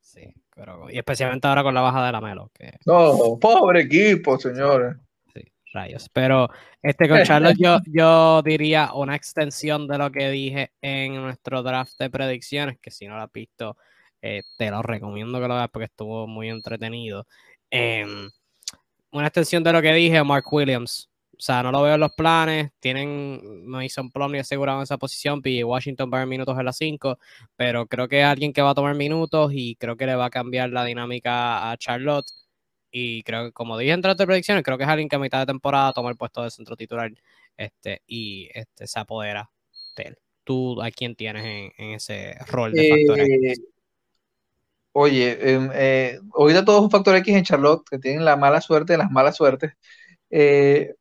sí, 0.00 0.34
pero, 0.54 0.90
y 0.90 0.98
especialmente 0.98 1.46
ahora 1.46 1.62
con 1.62 1.72
la 1.72 1.80
baja 1.80 2.04
de 2.04 2.12
la 2.12 2.20
Melo. 2.20 2.50
Que, 2.52 2.72
no, 2.84 3.38
pobre 3.40 3.82
equipo, 3.82 4.38
señores. 4.38 4.96
Sí, 5.32 5.40
rayos. 5.72 6.08
Pero 6.12 6.50
este 6.82 7.08
con 7.08 7.22
Charlotte 7.22 7.56
yo, 7.56 7.78
yo 7.86 8.42
diría 8.42 8.92
una 8.92 9.14
extensión 9.14 9.86
de 9.86 9.98
lo 9.98 10.10
que 10.10 10.30
dije 10.30 10.72
en 10.82 11.14
nuestro 11.14 11.62
draft 11.62 11.96
de 11.98 12.10
predicciones, 12.10 12.78
que 12.78 12.90
si 12.90 13.06
no 13.06 13.16
lo 13.16 13.22
has 13.22 13.32
visto, 13.32 13.76
eh, 14.22 14.42
te 14.56 14.70
lo 14.70 14.82
recomiendo 14.82 15.40
que 15.40 15.48
lo 15.48 15.54
veas 15.54 15.70
porque 15.70 15.86
estuvo 15.86 16.26
muy 16.26 16.48
entretenido. 16.48 17.26
Em, 17.70 18.30
una 19.12 19.26
extensión 19.26 19.62
de 19.64 19.72
lo 19.72 19.82
que 19.82 19.92
dije, 19.92 20.22
Mark 20.24 20.44
Williams 20.52 21.08
o 21.38 21.40
sea, 21.40 21.62
no 21.62 21.70
lo 21.70 21.82
veo 21.82 21.94
en 21.94 22.00
los 22.00 22.12
planes. 22.14 22.72
Tienen 22.80 23.64
Mason 23.64 24.10
Plumlee 24.10 24.40
asegurado 24.40 24.78
en 24.80 24.82
esa 24.82 24.98
posición. 24.98 25.40
y 25.44 25.62
Washington 25.62 26.10
va 26.12 26.22
a 26.22 26.26
minutos 26.26 26.58
en 26.58 26.64
las 26.64 26.76
5. 26.76 27.16
Pero 27.54 27.86
creo 27.86 28.08
que 28.08 28.20
es 28.20 28.26
alguien 28.26 28.52
que 28.52 28.60
va 28.60 28.70
a 28.70 28.74
tomar 28.74 28.96
minutos 28.96 29.52
y 29.54 29.76
creo 29.76 29.96
que 29.96 30.06
le 30.06 30.16
va 30.16 30.26
a 30.26 30.30
cambiar 30.30 30.70
la 30.70 30.84
dinámica 30.84 31.70
a 31.70 31.76
Charlotte. 31.76 32.26
Y 32.90 33.22
creo 33.22 33.46
que, 33.46 33.52
como 33.52 33.78
dije 33.78 33.92
en 33.92 34.00
de 34.00 34.26
predicciones, 34.26 34.64
creo 34.64 34.78
que 34.78 34.84
es 34.84 34.90
alguien 34.90 35.08
que 35.08 35.14
a 35.14 35.20
mitad 35.20 35.38
de 35.38 35.46
temporada 35.46 35.92
toma 35.92 36.10
el 36.10 36.16
puesto 36.16 36.42
de 36.42 36.50
centro 36.50 36.76
titular 36.76 37.12
este, 37.56 38.02
y 38.08 38.48
este, 38.52 38.88
se 38.88 38.98
apodera 38.98 39.48
de 39.96 40.02
él. 40.04 40.18
¿Tú 40.42 40.82
a 40.82 40.90
quién 40.90 41.14
tienes 41.14 41.44
en, 41.76 41.90
ese 41.92 42.34
rol 42.48 42.72
de 42.72 42.88
factor 42.88 43.20
X? 43.20 43.58
Eh, 43.58 43.62
oye, 44.92 45.52
em, 45.54 45.70
eh, 45.74 46.20
ahorita 46.34 46.64
todos 46.64 46.82
un 46.82 46.90
factor 46.90 47.16
X 47.16 47.34
en 47.36 47.44
Charlotte, 47.44 47.84
que 47.90 47.98
tienen 47.98 48.24
la 48.24 48.36
mala 48.36 48.60
suerte 48.60 48.94
de 48.94 48.98
las 48.98 49.10
malas 49.10 49.36
suertes. 49.36 49.72
Eh, 50.30 50.94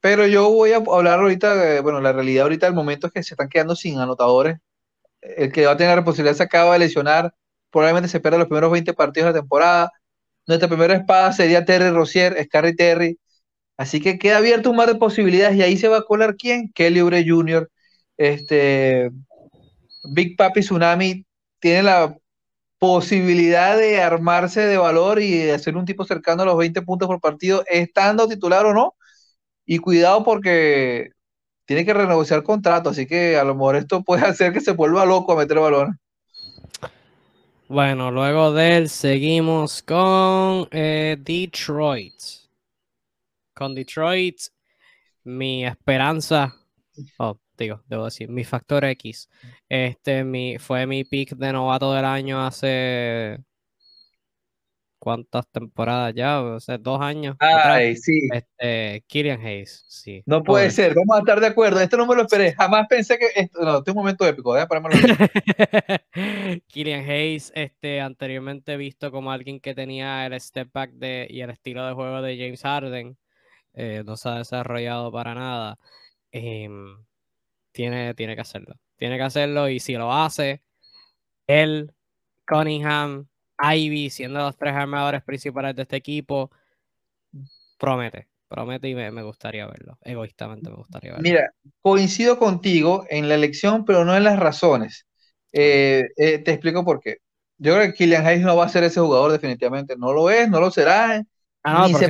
pero 0.00 0.26
yo 0.26 0.50
voy 0.50 0.72
a 0.72 0.78
hablar 0.78 1.20
ahorita, 1.20 1.82
bueno, 1.82 2.00
la 2.00 2.12
realidad 2.12 2.44
ahorita 2.44 2.66
del 2.66 2.74
momento 2.74 3.08
es 3.08 3.12
que 3.12 3.22
se 3.22 3.34
están 3.34 3.48
quedando 3.48 3.76
sin 3.76 3.98
anotadores. 3.98 4.58
El 5.22 5.52
que 5.52 5.66
va 5.66 5.72
a 5.72 5.76
tener 5.76 5.96
la 5.96 6.04
posibilidad 6.04 6.36
se 6.36 6.44
acaba 6.44 6.74
de 6.74 6.80
lesionar, 6.80 7.34
probablemente 7.70 8.08
se 8.08 8.20
pierda 8.20 8.38
los 8.38 8.48
primeros 8.48 8.72
20 8.72 8.94
partidos 8.94 9.28
de 9.28 9.34
la 9.34 9.40
temporada. 9.42 9.92
Nuestra 10.46 10.68
primera 10.68 10.94
espada 10.94 11.32
sería 11.32 11.64
Terry 11.64 11.90
Rozier, 11.90 12.42
Scarry 12.44 12.76
Terry. 12.76 13.18
Así 13.76 14.00
que 14.00 14.18
queda 14.18 14.38
abierto 14.38 14.70
un 14.70 14.76
mar 14.76 14.88
de 14.88 14.96
posibilidades 14.96 15.56
y 15.56 15.62
ahí 15.62 15.76
se 15.78 15.88
va 15.88 15.98
a 15.98 16.02
colar 16.02 16.36
quién? 16.36 16.70
Kelly 16.74 17.00
Oubre 17.00 17.24
Jr., 17.26 17.70
este, 18.16 19.10
Big 20.04 20.36
Papi 20.36 20.60
Tsunami 20.60 21.24
tiene 21.60 21.84
la 21.84 22.16
posibilidad 22.80 23.76
de 23.76 24.00
armarse 24.00 24.62
de 24.62 24.78
valor 24.78 25.20
y 25.20 25.36
de 25.36 25.52
hacer 25.52 25.76
un 25.76 25.84
tipo 25.84 26.06
cercano 26.06 26.42
a 26.42 26.46
los 26.46 26.56
20 26.56 26.80
puntos 26.80 27.08
por 27.08 27.20
partido, 27.20 27.62
estando 27.68 28.26
titular 28.26 28.64
o 28.64 28.72
no, 28.72 28.94
y 29.66 29.78
cuidado 29.78 30.24
porque 30.24 31.10
tiene 31.66 31.84
que 31.84 31.92
renegociar 31.92 32.42
contrato, 32.42 32.88
así 32.88 33.06
que 33.06 33.36
a 33.36 33.44
lo 33.44 33.54
mejor 33.54 33.76
esto 33.76 34.02
puede 34.02 34.22
hacer 34.26 34.54
que 34.54 34.62
se 34.62 34.72
vuelva 34.72 35.04
loco 35.04 35.34
a 35.34 35.36
meter 35.36 35.60
balones. 35.60 35.94
Bueno, 37.68 38.10
luego 38.10 38.52
de 38.54 38.78
él 38.78 38.88
seguimos 38.88 39.82
con 39.82 40.66
eh, 40.70 41.18
Detroit. 41.20 42.14
Con 43.54 43.74
Detroit, 43.74 44.40
mi 45.24 45.66
esperanza, 45.66 46.56
oh, 47.18 47.36
digo, 47.64 47.82
debo 47.86 48.04
decir, 48.04 48.28
mi 48.28 48.44
factor 48.44 48.84
X. 48.84 49.28
Este 49.68 50.24
mi, 50.24 50.58
fue 50.58 50.86
mi 50.86 51.04
pick 51.04 51.36
de 51.36 51.52
novato 51.52 51.92
del 51.92 52.04
año 52.04 52.44
hace 52.44 53.40
cuántas 55.00 55.48
temporadas 55.48 56.14
ya, 56.14 56.40
o 56.42 56.60
sea, 56.60 56.78
dos 56.78 57.00
años. 57.00 57.36
Ay, 57.40 57.96
sí. 57.96 58.28
Este, 58.32 59.02
Killian 59.08 59.40
Hayes, 59.40 59.84
sí. 59.88 60.22
No 60.26 60.44
puede 60.44 60.70
ser, 60.70 60.94
vamos 60.94 61.16
a 61.16 61.20
estar 61.20 61.40
de 61.40 61.46
acuerdo. 61.48 61.80
Esto 61.80 61.96
no 61.96 62.06
me 62.06 62.14
lo 62.14 62.22
esperé, 62.22 62.52
jamás 62.52 62.86
pensé 62.88 63.18
que 63.18 63.26
esto, 63.34 63.64
no, 63.64 63.78
este 63.78 63.90
es 63.90 63.96
un 63.96 64.02
momento 64.02 64.26
épico, 64.26 64.54
déjame 64.54 64.88
Killian 66.68 67.08
Hayes, 67.08 67.50
este, 67.56 68.00
anteriormente 68.00 68.76
visto 68.76 69.10
como 69.10 69.32
alguien 69.32 69.58
que 69.58 69.74
tenía 69.74 70.26
el 70.26 70.38
step 70.38 70.70
back 70.72 70.92
de, 70.92 71.26
y 71.28 71.40
el 71.40 71.50
estilo 71.50 71.84
de 71.86 71.94
juego 71.94 72.20
de 72.22 72.36
James 72.36 72.62
Harden, 72.62 73.16
eh, 73.72 74.02
no 74.04 74.16
se 74.16 74.28
ha 74.28 74.34
desarrollado 74.36 75.10
para 75.10 75.34
nada. 75.34 75.78
Em, 76.30 76.96
tiene, 77.72 78.14
tiene 78.14 78.34
que 78.34 78.42
hacerlo. 78.42 78.76
Tiene 78.96 79.16
que 79.16 79.22
hacerlo 79.22 79.68
y 79.68 79.80
si 79.80 79.94
lo 79.94 80.12
hace, 80.12 80.62
él, 81.46 81.92
Cunningham, 82.46 83.28
Ivy 83.58 84.10
siendo 84.10 84.40
los 84.40 84.56
tres 84.56 84.74
armadores 84.74 85.22
principales 85.22 85.74
de 85.76 85.82
este 85.82 85.96
equipo, 85.96 86.50
promete, 87.78 88.28
promete 88.48 88.88
y 88.88 88.94
me, 88.94 89.22
gustaría 89.22 89.66
verlo. 89.66 89.98
Egoístamente 90.02 90.70
me 90.70 90.76
gustaría 90.76 91.12
verlo. 91.12 91.22
Mira, 91.22 91.50
coincido 91.80 92.38
contigo 92.38 93.06
en 93.08 93.28
la 93.28 93.34
elección, 93.34 93.84
pero 93.84 94.04
no 94.04 94.16
en 94.16 94.24
las 94.24 94.38
razones. 94.38 95.06
Eh, 95.52 96.08
eh, 96.16 96.38
te 96.38 96.52
explico 96.52 96.84
por 96.84 97.00
qué. 97.00 97.18
Yo 97.58 97.74
creo 97.74 97.86
que 97.86 97.94
Killian 97.94 98.26
Hayes 98.26 98.44
no 98.44 98.56
va 98.56 98.66
a 98.66 98.68
ser 98.68 98.84
ese 98.84 99.00
jugador 99.00 99.32
definitivamente. 99.32 99.96
No 99.96 100.12
lo 100.12 100.30
es, 100.30 100.48
no 100.48 100.60
lo 100.60 100.70
será. 100.70 101.22
Ah, 101.62 101.80
no, 101.82 101.88
ni 101.88 101.94
se 101.94 102.08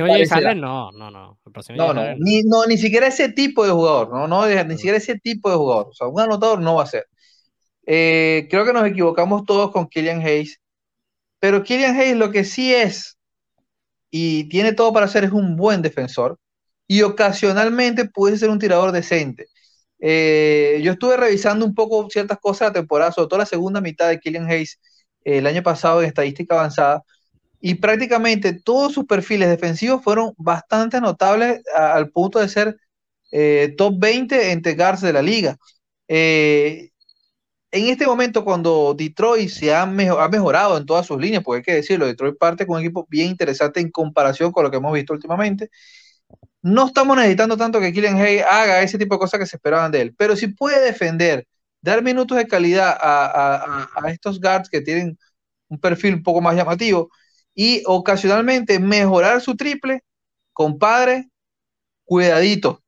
no, 0.55 0.91
no, 0.91 1.11
no. 1.11 1.37
no, 1.75 1.93
no, 1.93 2.15
ni, 2.19 2.41
no, 2.43 2.65
ni 2.65 2.77
siquiera 2.77 3.07
ese 3.07 3.29
tipo 3.29 3.65
de 3.65 3.71
jugador, 3.71 4.09
no, 4.09 4.27
no, 4.27 4.47
ni 4.63 4.75
siquiera 4.77 4.97
ese 4.97 5.19
tipo 5.19 5.49
de 5.49 5.57
jugador. 5.57 5.87
O 5.89 5.93
sea, 5.93 6.07
un 6.07 6.21
anotador 6.21 6.61
no 6.61 6.75
va 6.75 6.83
a 6.83 6.87
ser. 6.87 7.07
Eh, 7.85 8.47
creo 8.49 8.65
que 8.65 8.73
nos 8.73 8.85
equivocamos 8.85 9.45
todos 9.45 9.71
con 9.71 9.87
Killian 9.87 10.21
Hayes. 10.21 10.61
Pero 11.39 11.63
Killian 11.63 11.99
Hayes 11.99 12.17
lo 12.17 12.31
que 12.31 12.43
sí 12.45 12.73
es 12.73 13.17
y 14.11 14.49
tiene 14.49 14.73
todo 14.73 14.93
para 14.93 15.07
ser 15.07 15.23
es 15.23 15.31
un 15.31 15.55
buen 15.55 15.81
defensor 15.81 16.37
y 16.87 17.01
ocasionalmente 17.03 18.05
puede 18.09 18.37
ser 18.37 18.49
un 18.49 18.59
tirador 18.59 18.91
decente. 18.91 19.47
Eh, 19.99 20.81
yo 20.83 20.93
estuve 20.93 21.17
revisando 21.17 21.65
un 21.65 21.75
poco 21.75 22.09
ciertas 22.09 22.39
cosas 22.39 22.61
de 22.61 22.65
la 22.67 22.73
temporada, 22.81 23.11
sobre 23.11 23.29
todo 23.29 23.39
la 23.39 23.45
segunda 23.45 23.81
mitad 23.81 24.09
de 24.09 24.19
Killian 24.19 24.49
Hayes 24.49 24.79
eh, 25.23 25.37
el 25.39 25.47
año 25.47 25.63
pasado 25.63 26.01
en 26.01 26.07
estadística 26.09 26.55
avanzada, 26.55 27.03
y 27.61 27.75
prácticamente 27.75 28.53
todos 28.53 28.93
sus 28.93 29.05
perfiles 29.05 29.47
defensivos 29.47 30.03
fueron 30.03 30.33
bastante 30.37 30.99
notables 30.99 31.61
al 31.75 32.09
punto 32.09 32.39
de 32.39 32.49
ser 32.49 32.77
eh, 33.31 33.75
top 33.77 33.95
20 33.99 34.51
entre 34.51 34.73
guards 34.75 35.01
de 35.01 35.13
la 35.13 35.21
liga. 35.21 35.57
en 36.07 36.89
este 37.71 38.05
momento 38.05 38.43
cuando 38.43 38.93
Detroit 38.97 39.49
se 39.49 39.73
ha, 39.73 39.85
mejorado 39.85 40.77
en 40.77 40.85
todas 40.85 41.05
sus 41.05 41.19
líneas, 41.21 41.43
porque 41.43 41.57
hay 41.59 41.63
que 41.63 41.73
decirlo, 41.75 42.05
Detroit 42.05 42.37
parte 42.37 42.65
con 42.65 42.77
un 42.77 42.81
equipo 42.81 43.07
bien 43.09 43.29
interesante 43.29 43.79
en 43.79 43.91
comparación 43.91 44.51
con 44.51 44.63
lo 44.63 44.71
que 44.71 44.77
hemos 44.77 44.93
visto 44.93 45.13
últimamente, 45.13 45.69
no 46.61 46.87
estamos 46.87 47.17
necesitando 47.17 47.57
tanto 47.57 47.79
que 47.79 47.93
Kylian 47.93 48.17
Hay 48.17 48.39
haga 48.39 48.81
ese 48.83 48.97
tipo 48.97 49.15
de 49.15 49.19
cosas 49.19 49.39
que 49.39 49.45
se 49.45 49.57
esperaban 49.57 49.91
de 49.91 50.01
él, 50.01 50.15
pero 50.17 50.35
si 50.35 50.47
puede 50.47 50.81
defender, 50.81 51.47
dar 51.81 52.03
minutos 52.03 52.37
de 52.37 52.47
calidad 52.47 52.97
a 52.99 54.03
estos 54.11 54.39
guards 54.41 54.69
que 54.69 54.81
tienen 54.81 55.17
un 55.69 55.79
perfil 55.79 56.15
un 56.15 56.23
poco 56.23 56.41
más 56.41 56.55
llamativo 56.55 57.09
y 57.53 57.83
ocasionalmente 57.85 58.79
mejorar 58.79 59.41
su 59.41 59.55
triple, 59.55 60.03
compadre, 60.53 61.29
cuidadito, 62.05 62.81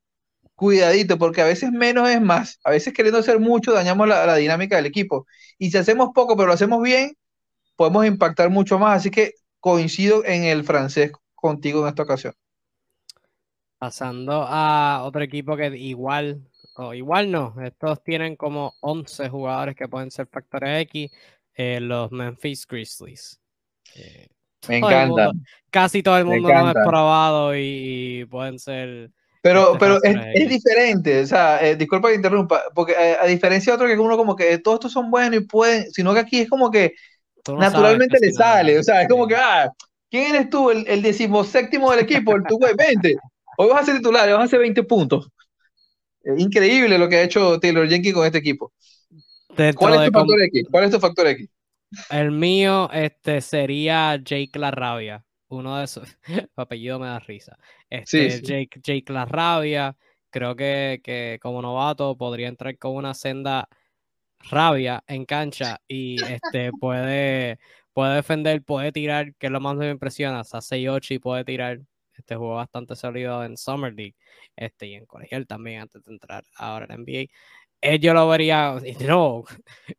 cuidadito, 0.55 1.17
porque 1.17 1.41
a 1.41 1.45
veces 1.45 1.71
menos 1.71 2.09
es 2.09 2.21
más. 2.21 2.59
A 2.63 2.71
veces 2.71 2.93
queriendo 2.93 3.19
hacer 3.19 3.39
mucho 3.39 3.73
dañamos 3.73 4.07
la, 4.07 4.35
dinámica 4.35 4.75
del 4.75 4.85
equipo. 4.85 5.27
Y 5.57 5.71
si 5.71 5.77
hacemos 5.77 6.09
poco, 6.13 6.35
pero 6.35 6.47
lo 6.47 6.53
hacemos 6.53 6.81
bien, 6.81 7.17
podemos 7.75 8.05
impactar 8.05 8.49
mucho 8.49 8.79
más. 8.79 8.97
Así 8.97 9.11
que 9.11 9.33
coincido 9.59 10.25
en 10.25 10.43
el 10.43 10.63
francés 10.63 11.11
contigo 11.35 11.83
en 11.83 11.89
esta 11.89 12.03
ocasión. 12.03 12.33
Pasando 13.77 14.45
a 14.47 15.03
otro 15.03 15.21
equipo 15.23 15.57
que 15.57 15.67
igual, 15.77 16.49
o 16.77 16.93
igual 16.93 17.31
no, 17.31 17.55
estos 17.61 18.01
tienen 18.03 18.37
como 18.37 18.75
11 18.79 19.29
jugadores 19.29 19.75
que 19.75 19.89
pueden 19.89 20.09
ser 20.09 20.27
factores 20.27 20.81
X, 20.83 21.11
eh, 21.55 21.79
los 21.81 22.11
Memphis 22.11 22.65
Grizzlies. 22.65 23.41
Eh, 23.95 24.27
Me 24.67 24.77
encanta. 24.77 25.31
Casi 25.69 26.03
todo 26.03 26.17
el 26.17 26.25
mundo 26.25 26.49
lo 26.49 26.67
ha 26.67 26.73
probado 26.73 27.55
y 27.55 28.25
pueden 28.29 28.59
ser 28.59 29.11
pero, 29.43 29.75
pero 29.77 30.01
es, 30.01 30.47
diferente, 30.47 31.19
o 31.19 31.27
sea, 31.27 31.61
eh, 31.61 31.75
disculpa 31.75 32.07
que 32.07 32.15
interrumpa, 32.15 32.63
porque 32.73 32.93
eh, 32.93 33.17
a 33.19 33.25
diferencia 33.25 33.73
de 33.73 33.75
otro 33.75 33.87
que 33.87 33.99
uno 33.99 34.15
como 34.15 34.37
que 34.37 34.57
todos 34.59 34.75
estos 34.75 34.93
son 34.93 35.11
buenos 35.11 35.41
y 35.41 35.43
pueden, 35.43 35.91
sino 35.91 36.13
que 36.13 36.21
aquí 36.21 36.39
es 36.39 36.49
como 36.49 36.71
que 36.71 36.93
naturalmente 37.45 38.19
le 38.21 38.31
sale, 38.31 38.79
o 38.79 38.83
sea, 38.83 39.01
es 39.01 39.09
como 39.09 39.27
que, 39.27 39.35
ah, 39.35 39.69
¿quién 40.09 40.33
eres 40.33 40.49
tú? 40.49 40.69
El, 40.69 40.87
el 40.87 41.01
decimoséptimo 41.01 41.91
del 41.91 41.99
equipo, 41.99 42.33
el 42.37 42.43
tu 42.43 42.57
güey, 42.57 42.73
20. 42.73 43.17
Hoy 43.57 43.67
vas 43.67 43.81
a 43.81 43.85
ser 43.87 43.97
titular, 43.97 44.29
vas 44.29 44.39
a 44.39 44.43
hacer 44.43 44.59
20 44.59 44.81
puntos. 44.83 45.29
increíble 46.37 46.97
lo 46.97 47.09
que 47.09 47.17
ha 47.17 47.23
hecho 47.23 47.59
Taylor 47.59 47.89
Jenkins 47.89 48.15
con 48.15 48.25
este 48.25 48.37
equipo. 48.37 48.71
¿Cuál 49.75 49.95
es 49.95 50.05
tu 50.05 50.19
factor 50.19 50.41
X? 50.41 50.67
¿Cuál 50.71 50.83
es 50.85 50.91
tu 50.91 50.99
factor 51.01 51.27
X? 51.27 51.49
El 52.09 52.31
mío 52.31 52.89
este, 52.91 53.41
sería 53.41 54.15
Jake 54.17 54.57
La 54.59 54.71
Rabia 54.71 55.23
uno 55.53 55.77
de 55.77 55.85
esos, 55.85 56.07
apellido 56.55 56.99
me 56.99 57.07
da 57.07 57.19
risa. 57.19 57.57
Este, 57.89 58.41
Jake, 58.41 58.79
Jake 58.81 59.13
La 59.13 59.25
Rabia, 59.25 59.95
creo 60.29 60.55
que, 60.55 61.01
que, 61.03 61.39
como 61.41 61.61
novato 61.61 62.17
podría 62.17 62.47
entrar 62.47 62.77
con 62.77 62.95
una 62.95 63.13
senda 63.13 63.67
rabia 64.49 65.03
en 65.07 65.25
cancha 65.25 65.79
y 65.87 66.21
este, 66.23 66.71
puede, 66.79 67.59
puede 67.93 68.15
defender, 68.15 68.61
puede 68.63 68.91
tirar, 68.91 69.33
que 69.35 69.47
es 69.47 69.51
lo 69.51 69.61
más 69.61 69.75
me 69.75 69.89
impresiona, 69.89 70.39
a 70.39 70.43
6-8 70.43 71.15
y 71.15 71.19
puede 71.19 71.45
tirar. 71.45 71.79
Este 72.15 72.35
jugó 72.35 72.55
bastante 72.55 72.95
sólido 72.95 73.43
en 73.43 73.57
Summer 73.57 73.91
League 73.91 74.15
este, 74.55 74.85
y 74.85 74.93
en 74.93 75.05
colegial 75.07 75.47
también 75.47 75.81
antes 75.81 76.03
de 76.03 76.11
entrar 76.11 76.43
ahora 76.55 76.85
en 76.85 77.01
NBA. 77.01 77.25
Él 77.83 77.99
yo 77.99 78.13
lo 78.13 78.29
vería, 78.29 78.75
no, 79.01 79.43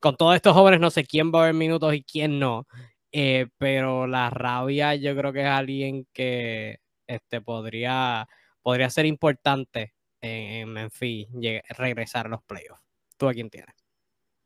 con 0.01 0.16
todos 0.16 0.35
estos 0.35 0.55
jóvenes 0.55 0.81
no 0.81 0.90
sé 0.90 1.05
quién 1.05 1.31
va 1.31 1.43
a 1.43 1.47
ver 1.47 1.55
minutos 1.55 1.93
y 1.94 2.02
quién 2.02 2.39
no. 2.39 2.66
Eh, 3.12 3.47
pero 3.59 4.06
la 4.06 4.31
rabia 4.31 4.94
yo 4.94 5.15
creo 5.15 5.32
que 5.35 5.43
es 5.43 5.47
alguien 5.47 6.06
que 6.15 6.78
este, 7.06 7.43
podría, 7.43 8.27
podría 8.62 8.89
ser 8.89 9.05
importante 9.05 9.93
en, 10.23 10.70
Memphis 10.70 11.28
regresar 11.77 12.27
a 12.27 12.31
los 12.31 12.43
playoffs. 12.44 12.81
¿Tú 13.19 13.28
a 13.28 13.35
quién 13.35 13.51
tienes? 13.51 13.74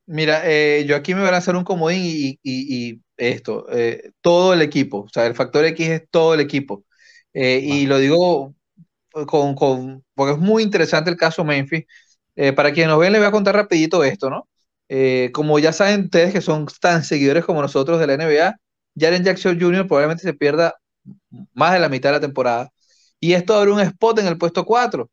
Mira, 0.06 0.42
eh, 0.44 0.84
yo 0.84 0.96
aquí 0.96 1.14
me 1.14 1.20
voy 1.20 1.30
a 1.30 1.36
hacer 1.36 1.54
un 1.54 1.64
comodín 1.64 2.38
y, 2.42 3.00
esto, 3.16 3.66
eh, 3.70 4.10
todo 4.20 4.52
el 4.52 4.62
equipo, 4.62 5.02
o 5.02 5.08
sea, 5.08 5.26
el 5.26 5.34
factor 5.36 5.64
X 5.64 5.88
es 5.88 6.10
todo 6.10 6.34
el 6.34 6.40
equipo. 6.40 6.84
Y 7.32 7.86
lo 7.86 7.98
digo 7.98 8.56
con, 9.26 9.54
con, 9.54 10.04
porque 10.14 10.32
es 10.32 10.38
muy 10.38 10.64
interesante 10.64 11.08
el 11.08 11.16
caso 11.16 11.44
Memphis. 11.44 11.84
Para 12.54 12.72
quienes 12.72 12.90
nos 12.90 13.00
ven, 13.00 13.12
les 13.12 13.20
voy 13.20 13.28
a 13.28 13.32
contar 13.32 13.56
rapidito 13.56 14.04
esto, 14.04 14.30
¿no? 14.30 14.48
Eh, 14.88 15.30
como 15.34 15.58
ya 15.58 15.72
saben 15.72 16.04
ustedes 16.04 16.32
que 16.32 16.40
son 16.40 16.66
tan 16.80 17.04
seguidores 17.04 17.44
como 17.44 17.60
nosotros 17.60 18.00
de 18.00 18.06
la 18.06 18.16
NBA, 18.16 18.56
Jaren 18.98 19.24
Jackson 19.24 19.58
Jr. 19.60 19.86
probablemente 19.86 20.22
se 20.22 20.34
pierda 20.34 20.74
más 21.52 21.72
de 21.74 21.80
la 21.80 21.88
mitad 21.88 22.10
de 22.10 22.14
la 22.14 22.20
temporada. 22.20 22.70
Y 23.20 23.34
esto 23.34 23.54
abre 23.54 23.72
un 23.72 23.80
spot 23.80 24.20
en 24.20 24.26
el 24.26 24.38
puesto 24.38 24.64
4. 24.64 25.10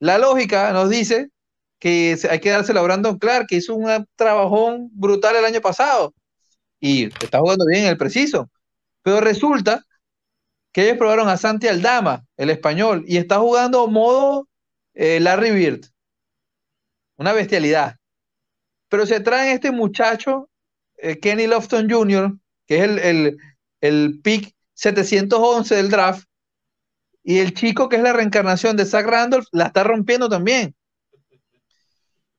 La 0.00 0.18
lógica 0.18 0.72
nos 0.72 0.90
dice 0.90 1.28
que 1.78 2.18
hay 2.30 2.40
que 2.40 2.50
dárselo 2.50 2.80
a 2.80 2.82
Brandon 2.84 3.18
Clark, 3.18 3.46
que 3.48 3.56
hizo 3.56 3.74
un 3.74 4.06
trabajón 4.16 4.88
brutal 4.92 5.36
el 5.36 5.44
año 5.44 5.60
pasado. 5.60 6.14
Y 6.80 7.04
está 7.22 7.38
jugando 7.40 7.66
bien 7.66 7.84
en 7.84 7.90
el 7.90 7.98
preciso. 7.98 8.50
Pero 9.02 9.20
resulta 9.20 9.84
que 10.72 10.84
ellos 10.84 10.98
probaron 10.98 11.28
a 11.28 11.36
Santi 11.36 11.68
Aldama, 11.68 12.24
el 12.36 12.50
español, 12.50 13.04
y 13.06 13.18
está 13.18 13.38
jugando 13.38 13.86
modo 13.88 14.48
eh, 14.94 15.20
Larry 15.20 15.50
Bird. 15.52 15.91
Una 17.22 17.32
bestialidad. 17.32 17.96
Pero 18.88 19.06
se 19.06 19.20
traen 19.20 19.54
este 19.54 19.70
muchacho, 19.70 20.50
eh, 20.96 21.20
Kenny 21.20 21.46
Lofton 21.46 21.88
Jr., 21.88 22.36
que 22.66 22.78
es 22.78 22.82
el, 22.82 22.98
el, 22.98 23.36
el 23.80 24.20
pick 24.22 24.52
711 24.74 25.76
del 25.76 25.88
draft, 25.88 26.26
y 27.22 27.38
el 27.38 27.54
chico 27.54 27.88
que 27.88 27.94
es 27.94 28.02
la 28.02 28.12
reencarnación 28.12 28.76
de 28.76 28.84
Zach 28.84 29.06
Randolph 29.06 29.46
la 29.52 29.66
está 29.66 29.84
rompiendo 29.84 30.28
también. 30.28 30.74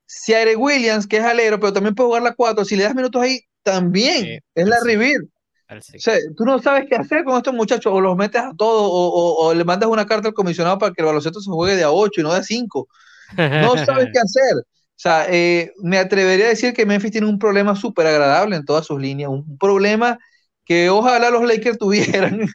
Ciare 0.06 0.58
Williams, 0.58 1.08
que 1.08 1.16
es 1.18 1.24
alero, 1.24 1.62
pero 1.62 1.72
también 1.72 1.96
puede 1.96 2.08
jugar 2.08 2.24
la 2.24 2.36
4, 2.36 2.66
si 2.66 2.76
le 2.76 2.84
das 2.84 2.94
minutos 2.94 3.22
ahí, 3.22 3.40
también 3.64 4.42
es 4.54 4.68
la 4.68 4.82
Revir. 4.84 5.22
O 5.70 6.00
sea, 6.00 6.18
tú 6.36 6.44
no 6.44 6.60
sabes 6.60 6.88
qué 6.90 6.96
hacer 6.96 7.24
con 7.24 7.38
estos 7.38 7.54
muchachos, 7.54 7.94
o 7.94 8.02
los 8.02 8.18
metes 8.18 8.42
a 8.42 8.52
todos, 8.58 8.84
o, 8.84 9.48
o, 9.48 9.54
le 9.54 9.64
mandas 9.64 9.90
una 9.90 10.06
carta 10.06 10.28
al 10.28 10.34
comisionado 10.34 10.78
para 10.78 10.92
que 10.94 11.02
el 11.02 11.06
baloncesto 11.06 11.40
se 11.40 11.50
juegue 11.50 11.78
de 11.78 11.84
a 11.84 11.92
8 11.92 12.20
y 12.20 12.24
no 12.24 12.34
de 12.34 12.40
a 12.40 12.44
5. 12.44 12.90
No 13.38 13.78
sabes 13.86 14.10
qué 14.14 14.20
hacer. 14.20 14.56
O 14.58 15.00
sea, 15.04 15.26
eh, 15.30 15.72
me 15.82 15.98
atrevería 15.98 16.46
a 16.46 16.50
decir 16.50 16.74
que 16.74 16.86
Memphis 16.86 17.12
tiene 17.12 17.28
un 17.28 17.40
problema 17.40 17.76
súper 17.76 18.08
agradable 18.08 18.56
en 18.56 18.66
todas 18.66 18.86
sus 18.86 19.02
líneas, 19.02 19.30
un 19.30 19.58
problema 19.58 20.18
que 20.66 20.90
ojalá 20.90 21.30
los 21.30 21.44
Lakers 21.44 21.78
tuvieran, 21.80 22.48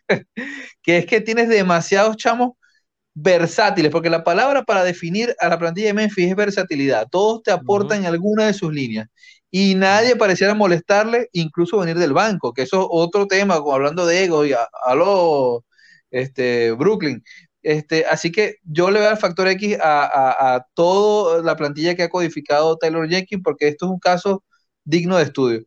que 0.82 0.98
es 0.98 1.06
que 1.06 1.20
tienes 1.20 1.48
demasiados 1.48 2.16
chamos 2.16 2.52
versátiles, 3.14 3.90
porque 3.90 4.10
la 4.10 4.24
palabra 4.24 4.62
para 4.62 4.84
definir 4.84 5.34
a 5.40 5.48
la 5.48 5.58
plantilla 5.58 5.88
de 5.88 5.94
Memphis 5.94 6.28
es 6.30 6.36
versatilidad. 6.36 7.08
Todos 7.10 7.42
te 7.42 7.50
aportan 7.50 8.00
en 8.00 8.06
alguna 8.06 8.46
de 8.46 8.54
sus 8.54 8.72
líneas 8.72 9.08
y 9.50 9.74
nadie 9.74 10.16
pareciera 10.16 10.54
molestarle, 10.54 11.28
incluso 11.32 11.78
venir 11.78 11.98
del 11.98 12.12
banco, 12.12 12.52
que 12.52 12.62
eso 12.62 12.82
es 12.82 12.86
otro 12.90 13.26
tema, 13.26 13.54
hablando 13.54 14.06
de 14.06 14.24
ego 14.24 14.44
y 14.44 14.52
a, 14.52 14.62
a 14.62 14.94
este, 16.10 16.72
Brooklyn. 16.72 17.22
Este, 17.68 18.06
así 18.06 18.32
que 18.32 18.56
yo 18.64 18.90
le 18.90 18.98
voy 18.98 19.04
a 19.04 19.10
dar 19.10 19.18
factor 19.18 19.46
X 19.46 19.76
a, 19.78 20.64
toda 20.72 21.42
la 21.42 21.54
plantilla 21.54 21.94
que 21.94 22.04
ha 22.04 22.08
codificado 22.08 22.78
Taylor 22.78 23.06
Jenkins, 23.06 23.42
porque 23.44 23.68
esto 23.68 23.84
es 23.84 23.92
un 23.92 23.98
caso 23.98 24.42
digno 24.84 25.18
de 25.18 25.24
estudio. 25.24 25.66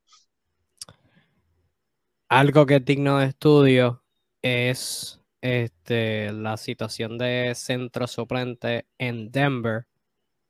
Algo 2.27 2.65
que 2.65 2.77
es 2.77 2.85
digno 2.85 3.19
de 3.19 3.27
estudio 3.27 4.03
es 4.41 5.21
este, 5.41 6.31
la 6.33 6.57
situación 6.57 7.19
de 7.19 7.53
centro 7.53 8.07
suplente 8.07 8.87
en 8.97 9.31
Denver 9.31 9.85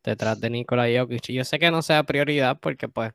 detrás 0.05 0.39
de 0.39 0.51
Nikola 0.51 0.87
Jokic. 0.87 1.33
Yo 1.33 1.43
sé 1.43 1.59
que 1.59 1.69
no 1.69 1.81
sea 1.81 2.03
prioridad 2.03 2.61
porque 2.61 2.87
pues 2.87 3.11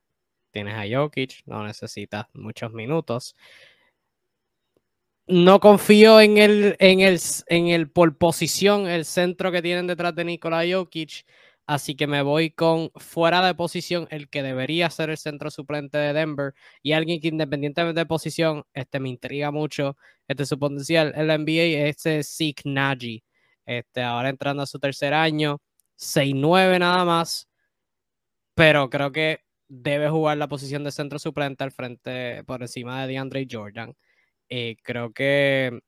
tienes 0.50 0.74
a 0.74 0.84
Jokic, 0.86 1.40
no 1.46 1.64
necesitas 1.64 2.26
muchos 2.34 2.70
minutos, 2.74 3.34
no 5.26 5.60
confío 5.60 6.20
en 6.20 6.38
el, 6.38 6.76
en 6.78 7.00
el, 7.00 7.18
en 7.48 7.68
el 7.68 7.90
por 7.90 8.16
posición, 8.16 8.86
el 8.88 9.04
centro 9.04 9.50
que 9.52 9.62
tienen 9.62 9.86
detrás 9.86 10.14
de 10.14 10.24
Nikola 10.24 10.62
Jokic. 10.70 11.24
Así 11.66 11.96
que 11.96 12.06
me 12.06 12.22
voy 12.22 12.50
con 12.50 12.90
fuera 12.94 13.44
de 13.44 13.54
posición, 13.54 14.06
el 14.10 14.28
que 14.28 14.42
debería 14.44 14.88
ser 14.88 15.10
el 15.10 15.16
centro 15.18 15.50
suplente 15.50 15.98
de 15.98 16.12
Denver 16.12 16.54
y 16.80 16.92
alguien 16.92 17.20
que 17.20 17.28
independientemente 17.28 18.00
de 18.00 18.06
posición, 18.06 18.64
este 18.72 19.00
me 19.00 19.08
intriga 19.08 19.50
mucho, 19.50 19.96
este 20.28 20.46
su 20.46 20.58
potencial 20.60 21.12
en 21.16 21.26
la 21.26 21.38
NBA, 21.38 21.88
este 21.88 22.22
Sik 22.22 22.62
Nagy. 22.64 23.24
Este, 23.66 24.02
ahora 24.02 24.28
entrando 24.28 24.62
a 24.62 24.66
su 24.66 24.78
tercer 24.78 25.12
año, 25.12 25.60
6-9 25.96 26.78
nada 26.78 27.04
más, 27.04 27.48
pero 28.54 28.88
creo 28.90 29.12
que 29.12 29.40
debe 29.68 30.08
jugar 30.08 30.38
la 30.38 30.48
posición 30.48 30.84
de 30.84 30.92
centro 30.92 31.18
suplente 31.18 31.64
al 31.64 31.72
frente 31.72 32.44
por 32.44 32.62
encima 32.62 33.02
de 33.02 33.08
DeAndre 33.08 33.46
Jordan. 33.50 33.94
Eh, 34.48 34.76
creo 34.82 35.12
que 35.12 35.80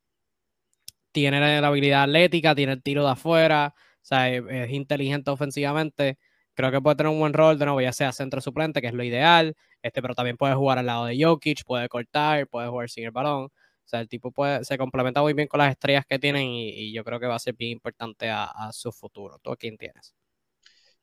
tiene 1.13 1.61
la 1.61 1.67
habilidad 1.69 2.05
atlética, 2.05 2.55
tiene 2.55 2.73
el 2.75 2.83
tiro 2.83 3.05
de 3.05 3.11
afuera, 3.13 3.75
o 3.77 4.05
sea, 4.05 4.31
es, 4.31 4.71
inteligente 4.71 5.31
ofensivamente. 5.31 6.19
Creo 6.55 6.71
que 6.71 6.81
puede 6.81 6.97
tener 6.97 7.13
un 7.13 7.21
buen 7.21 7.33
rol, 7.33 7.59
de 7.59 7.65
nuevo, 7.67 7.81
ya 7.81 7.93
sea 7.93 8.13
centro 8.13 8.41
suplente, 8.41 8.81
que 8.81 8.89
es 8.89 8.95
lo 8.95 9.05
ideal, 9.05 9.55
este, 9.83 10.03
pero 10.03 10.15
también 10.15 10.37
puede 10.37 10.55
jugar 10.55 10.79
al 10.79 10.87
lado 10.87 11.07
de 11.07 11.23
Jokic, 11.23 11.65
puede 11.65 11.89
cortar, 11.89 12.47
puede 12.49 12.69
jugar 12.69 12.91
sin 12.91 13.05
el 13.05 13.11
balón. 13.11 13.45
O 13.45 13.91
sea, 13.91 14.01
el 14.01 14.09
tipo 14.09 14.31
puede, 14.33 14.65
se 14.65 14.77
complementa 14.77 15.23
muy 15.23 15.33
bien 15.33 15.49
con 15.49 15.59
las 15.59 15.71
estrellas 15.71 16.05
que 16.09 16.19
tienen 16.19 16.47
y, 16.47 16.93
yo 16.93 17.05
creo 17.05 17.19
que 17.21 17.27
va 17.27 17.37
a 17.37 17.39
ser 17.39 17.55
bien 17.55 17.73
importante 17.73 18.29
a, 18.31 18.71
su 18.73 18.93
futuro. 18.93 19.39
¿Tú 19.43 19.51
a 19.51 19.57
quién 19.57 19.79
tienes? 19.79 20.15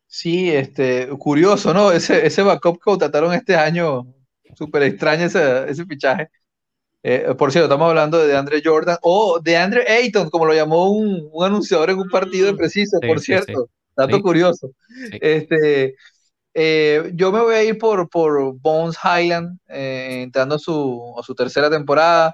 Sí, 0.08 0.52
este, 0.52 1.08
curioso, 1.18 1.74
¿no? 1.74 1.92
Ese, 1.92 2.26
ese 2.26 2.44
backup 2.44 2.76
que 2.76 2.84
contrataron 2.84 3.34
este 3.34 3.56
año, 3.56 4.06
súper 4.56 4.84
extraño 4.84 5.26
ese, 5.26 5.70
ese 5.70 5.86
fichaje. 5.86 6.30
Eh, 7.08 7.36
por 7.38 7.52
cierto, 7.52 7.66
estamos 7.66 7.88
hablando 7.88 8.18
de 8.18 8.36
Andre 8.36 8.64
Jordan 8.66 8.98
o 9.04 9.40
de 9.40 9.56
Andre 9.56 9.88
Ayton, 9.88 10.28
como 10.32 10.48
lo 10.48 10.56
llamó 10.56 10.90
un, 10.90 11.30
un 11.32 11.46
anunciador 11.46 11.92
en 11.92 12.00
un 12.00 12.10
partido 12.10 12.48
de 12.48 12.54
mm, 12.54 12.58
preciso, 12.58 13.00
por 13.00 13.20
cierto. 13.20 13.70
Dato 13.96 14.20
curioso. 14.24 14.72
Este, 15.22 15.94
eh, 16.56 17.12
yo 17.14 17.32
me 17.32 17.42
voy 17.42 17.54
a 17.54 17.64
ir 17.64 17.78
por, 17.78 18.10
por 18.10 18.56
Bones 18.60 18.98
Highland, 19.04 19.60
eh, 19.68 20.22
entrando 20.24 20.56
a 20.56 20.60
su, 20.60 21.14
a 21.20 21.22
su 21.22 21.36
tercera 21.36 21.70
temporada. 21.70 22.34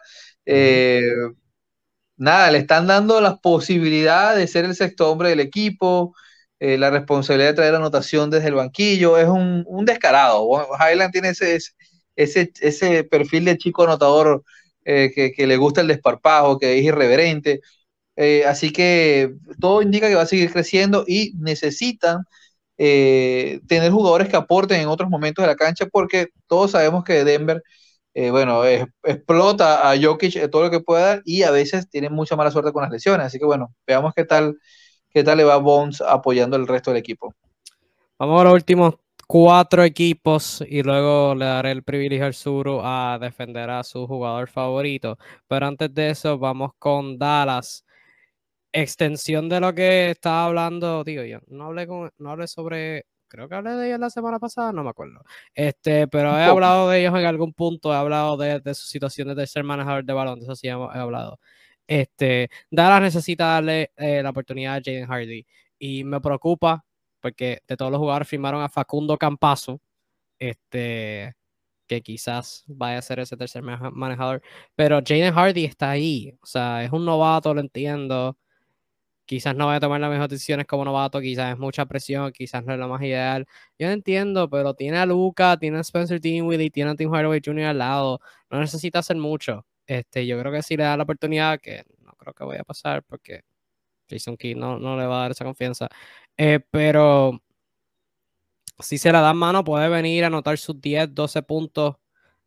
nada, 2.16 2.50
le 2.50 2.60
están 2.60 2.88
dando 2.88 3.20
la 3.20 3.36
posibilidad 3.42 4.38
de 4.38 4.48
ser 4.48 4.64
el 4.64 4.76
sexto 4.76 5.12
hombre 5.12 5.32
del 5.32 5.42
equipo. 5.42 6.16
La 6.60 6.90
responsabilidad 6.92 7.50
de 7.50 7.56
traer 7.56 7.76
anotación 7.76 8.30
desde 8.30 8.48
el 8.48 8.54
banquillo, 8.54 9.18
es 9.18 9.28
un, 9.28 9.66
un 9.68 9.84
descarado. 9.84 10.48
Highland 10.80 11.12
tiene 11.12 11.30
ese, 11.30 11.60
ese, 12.16 12.54
ese 12.62 13.04
perfil 13.04 13.44
de 13.44 13.58
chico 13.58 13.84
anotador 13.84 14.46
eh, 14.86 15.12
que, 15.36 15.48
le 15.48 15.58
gusta 15.58 15.82
el 15.82 15.88
desparpajo, 15.88 16.60
que 16.60 16.80
es 16.80 16.86
irreverente. 16.86 17.62
Eh, 18.16 18.46
así 18.46 18.72
que 18.72 19.36
todo 19.60 19.82
indica 19.82 20.08
que 20.10 20.16
va 20.16 20.24
a 20.24 20.26
seguir 20.26 20.52
creciendo 20.52 21.06
y 21.08 21.34
necesitan 21.38 22.26
tener 22.78 23.92
jugadores 23.92 24.28
que 24.28 24.36
aporten 24.36 24.82
en 24.82 24.88
otros 24.88 25.08
momentos 25.08 25.44
de 25.44 25.48
la 25.48 25.56
cancha 25.56 25.86
porque 25.86 26.30
todos 26.48 26.72
sabemos 26.72 27.04
que 27.04 27.24
Denver, 27.24 27.62
bueno, 28.32 28.64
explota 29.04 29.88
a 29.88 29.96
Jokic 30.02 30.50
todo 30.50 30.64
lo 30.64 30.72
que 30.72 30.80
pueda 30.80 31.22
y 31.24 31.44
a 31.44 31.52
veces 31.52 31.88
tiene 31.92 32.10
mucha 32.10 32.36
mala 32.36 32.50
suerte 32.50 32.72
con 32.72 32.82
las 32.82 32.92
lesiones. 32.92 33.28
Así 33.28 33.38
que 33.38 33.46
bueno, 33.46 33.76
veamos 33.86 34.14
qué 34.16 34.26
tal 34.26 34.58
¿Qué 35.14 35.26
tal 35.26 35.38
le 35.38 35.44
va 35.44 35.58
Bones 35.58 36.02
apoyando 36.02 36.56
el 36.56 36.68
resto 36.68 36.92
del 36.92 37.00
equipo? 37.00 37.34
Vamos 38.18 38.40
a 38.42 38.44
los 38.46 38.54
cuatro 39.32 39.86
equipos 39.86 40.62
y 40.68 40.84
luego 40.84 41.34
le 41.36 41.46
daré 41.46 41.72
el 41.72 41.84
privilegio 41.84 42.26
al 42.26 42.34
Suru 42.34 42.82
a 42.84 43.18
defender 43.18 43.70
a 43.70 43.82
su 43.82 44.06
jugador 44.06 44.50
favorito. 44.50 45.18
Pero 45.48 45.68
antes 45.68 45.94
de 45.94 46.10
eso, 46.10 46.38
vamos 46.38 46.72
con 46.78 47.18
Dallas. 47.18 47.86
Extensión 48.74 49.48
de 49.48 49.62
lo 49.62 49.74
que 49.74 50.12
estaba 50.12 50.48
hablando, 50.48 51.06
digo 51.06 51.24
yo, 51.24 51.40
no 51.48 51.68
hablé, 51.68 51.88
con, 51.88 52.12
no 52.18 52.32
hablé 52.32 52.48
sobre, 52.48 53.06
creo 53.30 53.48
que 53.48 53.56
hablé 53.56 53.72
de 53.72 53.88
ellos 53.88 54.00
la 54.02 54.10
semana 54.10 54.38
pasada, 54.38 54.74
no 54.74 54.84
me 54.84 54.90
acuerdo. 54.90 55.24
Este, 55.56 56.10
pero 56.10 56.38
he 56.38 56.44
hablado 56.44 56.90
de 56.90 57.00
ellos 57.00 57.18
en 57.18 57.26
algún 57.26 57.54
punto, 57.54 57.94
he 57.94 57.96
hablado 57.96 58.36
de, 58.36 58.60
de 58.60 58.76
su 58.76 58.86
situación 58.86 59.34
de 59.34 59.48
ser 59.48 59.64
manejador 59.64 60.04
de 60.04 60.12
balón, 60.12 60.40
de 60.40 60.46
eso 60.46 60.56
sí 60.58 60.68
he 60.68 60.72
hablado. 60.72 61.40
Este, 61.88 62.50
Dallas 62.70 63.02
necesita 63.02 63.46
darle 63.46 63.92
eh, 63.96 64.22
la 64.22 64.32
oportunidad 64.32 64.76
a 64.76 64.82
Jaden 64.84 65.08
Hardy. 65.08 65.46
Y 65.80 66.04
me 66.04 66.20
preocupa 66.20 66.84
porque 67.22 67.62
de 67.68 67.78
todos 67.78 67.92
los 67.92 68.00
jugadores 68.00 68.28
firmaron 68.28 68.62
a 68.64 68.70
Facundo 68.70 69.18
Campazo, 69.18 69.80
este, 70.40 71.36
que 71.88 72.02
quizás 72.02 72.64
vaya 72.68 73.00
a 73.00 73.02
ser 73.02 73.20
ese 73.20 73.38
tercer 73.38 73.64
manejador. 73.64 74.42
Pero 74.76 75.02
Jaden 75.06 75.34
Hardy 75.34 75.66
está 75.66 75.92
ahí. 75.92 76.38
O 76.42 76.46
sea, 76.46 76.84
es 76.84 76.92
un 76.92 77.06
novato, 77.06 77.54
lo 77.54 77.62
entiendo. 77.62 78.38
Quizás 79.26 79.56
no 79.56 79.68
vaya 79.68 79.78
a 79.78 79.80
tomar 79.82 80.02
las 80.02 80.10
mejores 80.10 80.30
decisiones 80.30 80.68
como 80.68 80.86
novato, 80.86 81.22
quizás 81.22 81.54
es 81.54 81.60
mucha 81.60 81.86
presión, 81.86 82.32
quizás 82.34 82.66
no 82.66 82.74
es 82.74 82.80
lo 82.80 82.88
más 82.90 83.02
ideal. 83.02 83.46
Yo 83.80 83.88
no 83.88 83.94
entiendo, 83.94 84.50
pero 84.50 84.74
tiene 84.74 84.98
a 84.98 85.06
Luca, 85.06 85.58
tiene 85.58 85.78
a 85.78 85.82
Spencer 85.82 86.20
Dinwiddie, 86.22 86.70
tiene 86.70 86.92
a 86.92 86.96
Tim 86.96 87.14
Hardaway 87.14 87.42
Jr. 87.44 87.66
al 87.66 87.78
lado. 87.78 88.22
No 88.50 88.60
necesita 88.60 89.00
hacer 89.00 89.18
mucho. 89.18 89.66
Este, 89.86 90.26
yo 90.28 90.40
creo 90.40 90.52
que 90.52 90.64
si 90.64 90.78
le 90.78 90.84
da 90.84 90.98
la 90.98 91.04
oportunidad, 91.04 91.60
que 91.60 91.84
no 92.00 92.14
creo 92.14 92.34
que 92.34 92.44
vaya 92.46 92.62
a 92.62 92.66
pasar 92.66 93.04
porque 93.04 93.44
Jason 94.12 94.38
Key 94.38 94.56
no, 94.56 94.80
no 94.80 94.98
le 94.98 95.06
va 95.06 95.18
a 95.18 95.22
dar 95.24 95.32
esa 95.32 95.46
confianza. 95.46 95.90
Eh, 96.38 96.60
pero 96.72 97.42
si 98.80 98.98
se 98.98 99.12
la 99.12 99.22
da 99.22 99.34
mano, 99.34 99.64
puede 99.64 99.90
venir 99.90 100.24
a 100.24 100.28
anotar 100.28 100.58
sus 100.58 100.80
10, 100.82 101.14
12 101.14 101.44
puntos. 101.44 101.96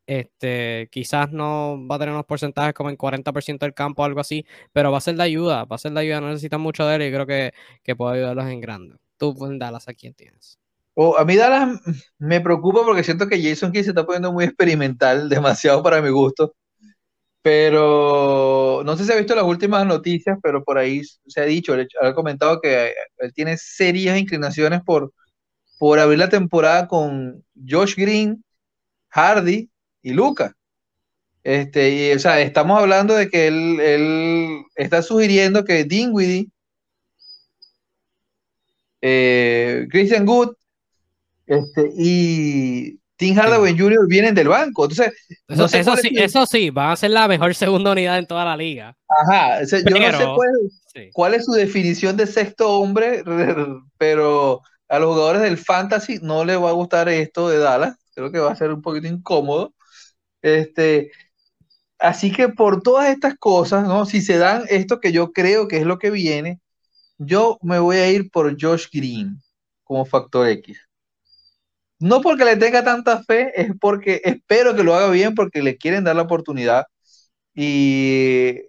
Este, 0.06 0.88
quizás 0.92 1.32
no 1.32 1.78
va 1.88 1.96
a 1.96 1.98
tener 1.98 2.12
unos 2.12 2.26
porcentajes 2.26 2.74
como 2.74 2.90
en 2.90 2.96
40% 2.96 3.60
del 3.60 3.72
campo 3.74 4.02
o 4.02 4.04
algo 4.04 4.20
así, 4.20 4.44
pero 4.72 4.92
va 4.92 4.98
a 4.98 5.00
ser 5.00 5.16
de 5.16 5.22
ayuda, 5.22 5.64
va 5.64 5.76
a 5.76 5.78
ser 5.78 5.92
de 5.92 6.00
ayuda, 6.00 6.20
no 6.20 6.28
necesitan 6.28 6.60
mucho 6.60 6.86
de 6.86 6.96
él 6.96 7.02
y 7.02 7.10
creo 7.12 7.26
que, 7.26 7.54
que 7.82 7.96
puede 7.96 8.16
ayudarlos 8.16 8.46
en 8.46 8.60
grande. 8.60 8.96
Tú 9.16 9.34
en 9.46 9.58
Dallas, 9.58 9.88
¿a 9.88 9.94
quién 9.94 10.12
tienes? 10.12 10.58
Oh, 10.94 11.16
a 11.18 11.24
mí 11.24 11.36
Dallas 11.36 11.80
me 12.18 12.40
preocupa 12.40 12.84
porque 12.84 13.02
siento 13.02 13.26
que 13.28 13.42
Jason 13.42 13.72
Key 13.72 13.82
se 13.82 13.90
está 13.90 14.04
poniendo 14.04 14.32
muy 14.32 14.44
experimental, 14.44 15.28
demasiado 15.30 15.82
para 15.82 16.02
mi 16.02 16.10
gusto. 16.10 16.54
Pero 17.44 18.80
no 18.86 18.96
sé 18.96 19.04
si 19.04 19.12
ha 19.12 19.16
visto 19.16 19.34
las 19.34 19.44
últimas 19.44 19.86
noticias, 19.86 20.38
pero 20.42 20.64
por 20.64 20.78
ahí 20.78 21.02
se 21.26 21.42
ha 21.42 21.44
dicho, 21.44 21.76
ha 22.00 22.14
comentado 22.14 22.58
que 22.58 22.94
él 23.18 23.34
tiene 23.34 23.58
serias 23.58 24.18
inclinaciones 24.18 24.80
por, 24.82 25.12
por 25.78 25.98
abrir 25.98 26.20
la 26.20 26.30
temporada 26.30 26.88
con 26.88 27.44
Josh 27.68 27.96
Green, 27.96 28.42
Hardy 29.10 29.68
y 30.00 30.12
Luca. 30.14 30.56
Este, 31.42 31.90
y, 31.90 32.12
o 32.14 32.18
sea, 32.18 32.40
estamos 32.40 32.80
hablando 32.80 33.14
de 33.14 33.28
que 33.28 33.48
él, 33.48 33.78
él 33.78 34.62
está 34.74 35.02
sugiriendo 35.02 35.66
que 35.66 35.84
Dinwiddie, 35.84 36.48
eh, 39.02 39.86
Christian 39.90 40.24
Good 40.24 40.54
este, 41.46 41.92
y 41.94 43.00
Tim 43.16 43.36
Hardaway 43.36 43.78
Jr. 43.78 44.06
vienen 44.08 44.34
del 44.34 44.48
banco. 44.48 44.84
Entonces, 44.84 45.12
eso, 45.48 45.96
sí, 45.96 46.10
eso 46.14 46.46
sí, 46.46 46.70
van 46.70 46.90
a 46.90 46.96
ser 46.96 47.10
la 47.10 47.28
mejor 47.28 47.54
segunda 47.54 47.92
unidad 47.92 48.18
en 48.18 48.26
toda 48.26 48.44
la 48.44 48.56
liga. 48.56 48.96
Ajá, 49.08 49.62
yo 49.62 50.12
no 50.12 50.18
sé 50.18 51.10
cuál, 51.12 51.34
es 51.34 51.44
su 51.44 51.52
definición 51.52 52.16
de 52.16 52.26
sexto 52.26 52.70
hombre, 52.70 53.22
pero 53.98 54.62
a 54.88 54.98
los 54.98 55.14
jugadores 55.14 55.42
del 55.42 55.58
fantasy 55.58 56.18
no 56.22 56.44
les 56.44 56.60
va 56.60 56.70
a 56.70 56.74
gustar 56.74 57.08
esto 57.08 57.48
de 57.48 57.58
Dallas. 57.58 57.96
Creo 58.14 58.30
que 58.30 58.38
va 58.38 58.52
a 58.52 58.56
ser 58.56 58.72
un 58.72 58.82
poquito 58.82 59.06
incómodo. 59.06 59.74
Este, 60.42 61.10
así 61.98 62.30
que 62.30 62.48
por 62.48 62.82
todas 62.82 63.08
estas 63.10 63.36
cosas, 63.38 63.86
¿no? 63.86 64.06
Si 64.06 64.20
se 64.20 64.38
dan 64.38 64.64
esto 64.68 65.00
que 65.00 65.12
yo 65.12 65.32
creo 65.32 65.68
que 65.68 65.78
es 65.78 65.86
lo 65.86 65.98
que 65.98 66.10
viene, 66.10 66.60
yo 67.18 67.58
me 67.62 67.78
voy 67.78 67.96
a 67.96 68.10
ir 68.10 68.30
por 68.30 68.56
Josh 68.60 68.86
Green 68.92 69.40
como 69.84 70.04
factor 70.04 70.48
X 70.48 70.83
no 71.98 72.20
porque 72.20 72.44
le 72.44 72.56
tenga 72.56 72.84
tanta 72.84 73.22
fe, 73.22 73.52
es 73.60 73.72
porque 73.80 74.20
espero 74.24 74.74
que 74.74 74.84
lo 74.84 74.94
haga 74.94 75.10
bien, 75.10 75.34
porque 75.34 75.62
le 75.62 75.76
quieren 75.76 76.04
dar 76.04 76.16
la 76.16 76.22
oportunidad 76.22 76.86
y 77.54 78.60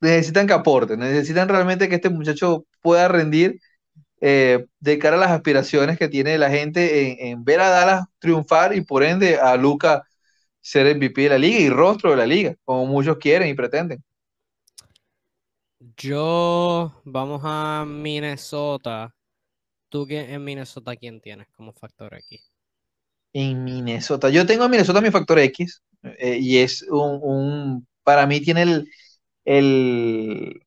necesitan 0.00 0.46
que 0.46 0.52
aporte, 0.52 0.96
necesitan 0.96 1.48
realmente 1.48 1.88
que 1.88 1.96
este 1.96 2.10
muchacho 2.10 2.64
pueda 2.80 3.08
rendir 3.08 3.60
eh, 4.20 4.66
de 4.80 4.98
cara 4.98 5.16
a 5.16 5.20
las 5.20 5.30
aspiraciones 5.30 5.98
que 5.98 6.08
tiene 6.08 6.38
la 6.38 6.50
gente 6.50 7.30
en, 7.30 7.44
ver 7.44 7.60
a 7.60 7.70
Dallas 7.70 8.04
triunfar 8.18 8.74
y 8.74 8.82
por 8.82 9.02
ende 9.02 9.38
a 9.38 9.56
Luca 9.56 10.04
ser 10.60 10.94
MVP 10.94 11.22
de 11.22 11.28
la 11.30 11.38
liga 11.38 11.58
y 11.58 11.70
rostro 11.70 12.10
de 12.10 12.16
la 12.16 12.26
liga, 12.26 12.54
como 12.64 12.86
muchos 12.86 13.16
quieren 13.18 13.48
y 13.48 13.54
pretenden. 13.54 14.04
Yo, 15.96 17.00
vamos 17.04 17.40
a 17.44 17.84
Minnesota. 17.86 19.14
¿Tú 19.90 20.06
en 20.08 20.44
Minnesota 20.44 20.94
quién 20.94 21.20
tienes 21.20 21.48
como 21.48 21.72
factor 21.72 22.14
X? 22.14 22.52
En 23.32 23.64
Minnesota. 23.64 24.30
Yo 24.30 24.46
tengo 24.46 24.64
en 24.64 24.70
Minnesota 24.70 25.00
mi 25.00 25.10
factor 25.10 25.38
X 25.40 25.82
eh, 26.02 26.38
y 26.40 26.58
es 26.58 26.82
un, 26.88 27.86
para 28.04 28.24
mí 28.24 28.40
tiene 28.40 28.62
el, 28.62 28.88
el, 29.44 30.62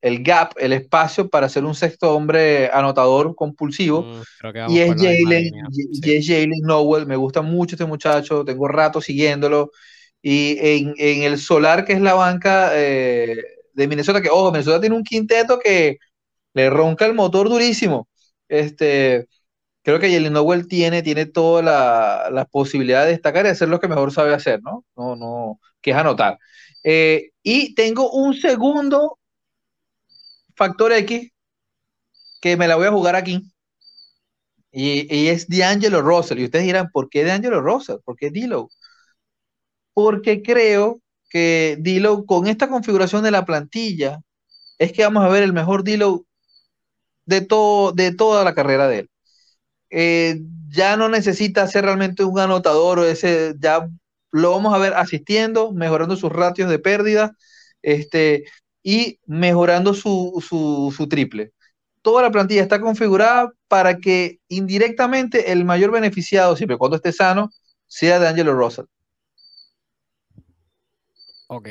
el, 0.00 0.22
gap, 0.22 0.54
el 0.56 0.72
espacio 0.72 1.28
para 1.28 1.50
ser 1.50 1.64
un 1.64 1.74
sexto 1.74 2.14
hombre 2.14 2.70
anotador 2.72 3.34
compulsivo. 3.34 4.02
Mm, 4.02 4.70
y 4.70 4.78
es 4.78 4.94
Jalen, 4.96 5.52
Jalen 6.02 6.60
Nowell. 6.62 7.06
Me 7.06 7.16
gusta 7.16 7.42
mucho 7.42 7.76
este 7.76 7.84
muchacho, 7.84 8.42
tengo 8.42 8.68
rato 8.68 9.02
siguiéndolo. 9.02 9.70
Y 10.22 10.56
en, 10.58 10.94
el 11.24 11.38
solar 11.38 11.84
que 11.84 11.92
es 11.92 12.00
la 12.00 12.14
banca 12.14 12.70
eh, 12.72 13.36
de 13.74 13.86
Minnesota, 13.86 14.22
que 14.22 14.30
ojo, 14.30 14.50
Minnesota 14.50 14.80
tiene 14.80 14.96
un 14.96 15.04
quinteto 15.04 15.58
que 15.58 15.98
le 16.54 16.70
ronca 16.70 17.04
el 17.04 17.12
motor 17.12 17.50
durísimo. 17.50 18.08
Este, 18.48 19.28
creo 19.82 20.00
que 20.00 20.12
Jalen 20.12 20.32
Nowell 20.34 20.68
tiene, 20.68 21.02
tiene 21.02 21.26
toda 21.26 21.62
la, 21.62 22.30
la, 22.32 22.48
de 23.04 23.10
destacar 23.12 23.46
y 23.46 23.50
hacer 23.50 23.68
lo 23.68 23.80
que 23.80 23.88
mejor 23.88 24.12
sabe 24.12 24.34
hacer, 24.34 24.62
¿no? 24.62 24.84
No, 24.96 25.16
no, 25.16 25.60
que 25.82 25.92
es 25.92 25.96
anotar. 25.96 26.38
Eh, 26.84 27.30
y 27.42 27.74
tengo 27.74 28.10
un 28.12 28.34
segundo 28.34 29.18
factor 30.56 30.92
X 30.92 31.30
que 32.40 32.56
me 32.56 32.68
la 32.68 32.76
voy 32.76 32.86
a 32.86 32.92
jugar 32.92 33.16
aquí. 33.16 33.42
Y, 34.72 35.06
y 35.14 35.28
es 35.28 35.48
D'Angelo 35.48 36.02
Russell. 36.02 36.38
Y 36.40 36.44
ustedes 36.44 36.64
dirán, 36.66 36.90
¿por 36.90 37.08
qué 37.08 37.24
D'Angelo 37.24 37.60
Russell? 37.62 37.96
¿Por 38.04 38.16
qué 38.16 38.30
Dilo? 38.30 38.68
Porque 39.92 40.42
creo 40.42 41.00
que 41.30 41.76
Dilo, 41.80 42.24
con 42.26 42.46
esta 42.46 42.68
configuración 42.68 43.22
de 43.24 43.30
la 43.30 43.44
plantilla, 43.44 44.20
es 44.78 44.92
que 44.92 45.04
vamos 45.04 45.24
a 45.24 45.28
ver 45.28 45.42
el 45.44 45.52
mejor 45.52 45.84
Dilo 45.84 46.26
de, 47.26 47.40
todo, 47.40 47.92
de 47.92 48.14
toda 48.14 48.44
la 48.44 48.54
carrera 48.54 48.88
de 48.88 49.00
él. 49.00 49.10
Eh, 49.90 50.40
ya 50.68 50.96
no 50.96 51.08
necesita 51.08 51.66
ser 51.68 51.84
realmente 51.84 52.24
un 52.24 52.38
anotador, 52.38 52.98
o 52.98 53.04
ese, 53.04 53.54
ya 53.58 53.88
lo 54.32 54.50
vamos 54.50 54.74
a 54.74 54.78
ver 54.78 54.94
asistiendo, 54.94 55.72
mejorando 55.72 56.16
sus 56.16 56.32
ratios 56.32 56.68
de 56.68 56.80
pérdida 56.80 57.36
este, 57.82 58.44
y 58.82 59.20
mejorando 59.26 59.94
su, 59.94 60.42
su, 60.44 61.08
triple. 61.08 61.52
toda 62.02 62.22
la 62.22 62.32
plantilla 62.32 62.62
está 62.62 62.80
configurada 62.80 63.52
para 63.68 63.98
que 63.98 64.40
indirectamente 64.48 65.52
el 65.52 65.64
mayor 65.64 65.92
beneficiado, 65.92 66.56
siempre 66.56 66.76
cuando 66.76 66.96
esté 66.96 67.12
sano, 67.12 67.50
sea 67.86 68.18
de 68.18 68.26
Angelo 68.26 68.54
Russell. 68.54 68.86
Ok, 71.46 71.68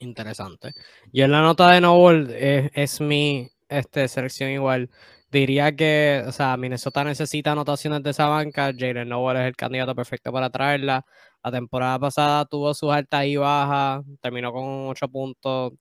interesante. 0.00 0.74
Yo 1.12 1.24
en 1.24 1.32
la 1.32 1.40
nota 1.40 1.70
de 1.70 1.80
Noble 1.80 2.36
es, 2.38 2.70
es 2.74 3.00
mi 3.00 3.50
este, 3.68 4.08
selección 4.08 4.50
igual. 4.50 4.90
Diría 5.30 5.74
que, 5.76 6.24
o 6.26 6.32
sea, 6.32 6.56
Minnesota 6.56 7.04
necesita 7.04 7.52
anotaciones 7.52 8.02
de 8.02 8.10
esa 8.10 8.26
banca. 8.26 8.72
Jalen 8.76 9.08
Noble 9.08 9.40
es 9.42 9.46
el 9.48 9.56
candidato 9.56 9.94
perfecto 9.94 10.32
para 10.32 10.50
traerla. 10.50 11.04
La 11.42 11.52
temporada 11.52 11.98
pasada 11.98 12.44
tuvo 12.46 12.72
sus 12.74 12.90
altas 12.90 13.24
y 13.26 13.36
bajas, 13.36 14.04
terminó 14.20 14.52
con 14.52 14.88
8 14.88 15.08
puntos, 15.08 15.72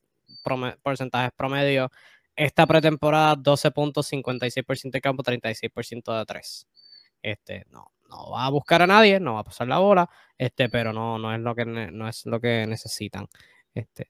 porcentajes 0.84 1.32
promedio. 1.36 1.90
Esta 2.36 2.68
pretemporada, 2.68 3.36
12 3.36 3.72
puntos, 3.72 4.12
56% 4.12 4.92
de 4.92 5.02
campo, 5.02 5.24
36% 5.24 6.18
de 6.20 6.26
3. 6.26 6.68
Este, 7.22 7.66
no, 7.72 7.94
no 8.10 8.32
va 8.32 8.46
a 8.46 8.50
buscar 8.50 8.82
a 8.82 8.88
nadie, 8.88 9.20
no 9.20 9.36
va 9.36 9.40
a 9.42 9.44
pasar 9.44 9.68
la 9.68 9.80
bola, 9.80 10.10
este, 10.38 10.70
pero 10.70 10.94
no, 10.94 11.18
no, 11.18 11.34
es, 11.34 11.40
lo 11.42 11.56
que, 11.56 11.66
no 11.66 12.08
es 12.08 12.26
lo 12.26 12.40
que 12.40 12.66
necesitan. 12.68 13.28
Este, 13.74 14.10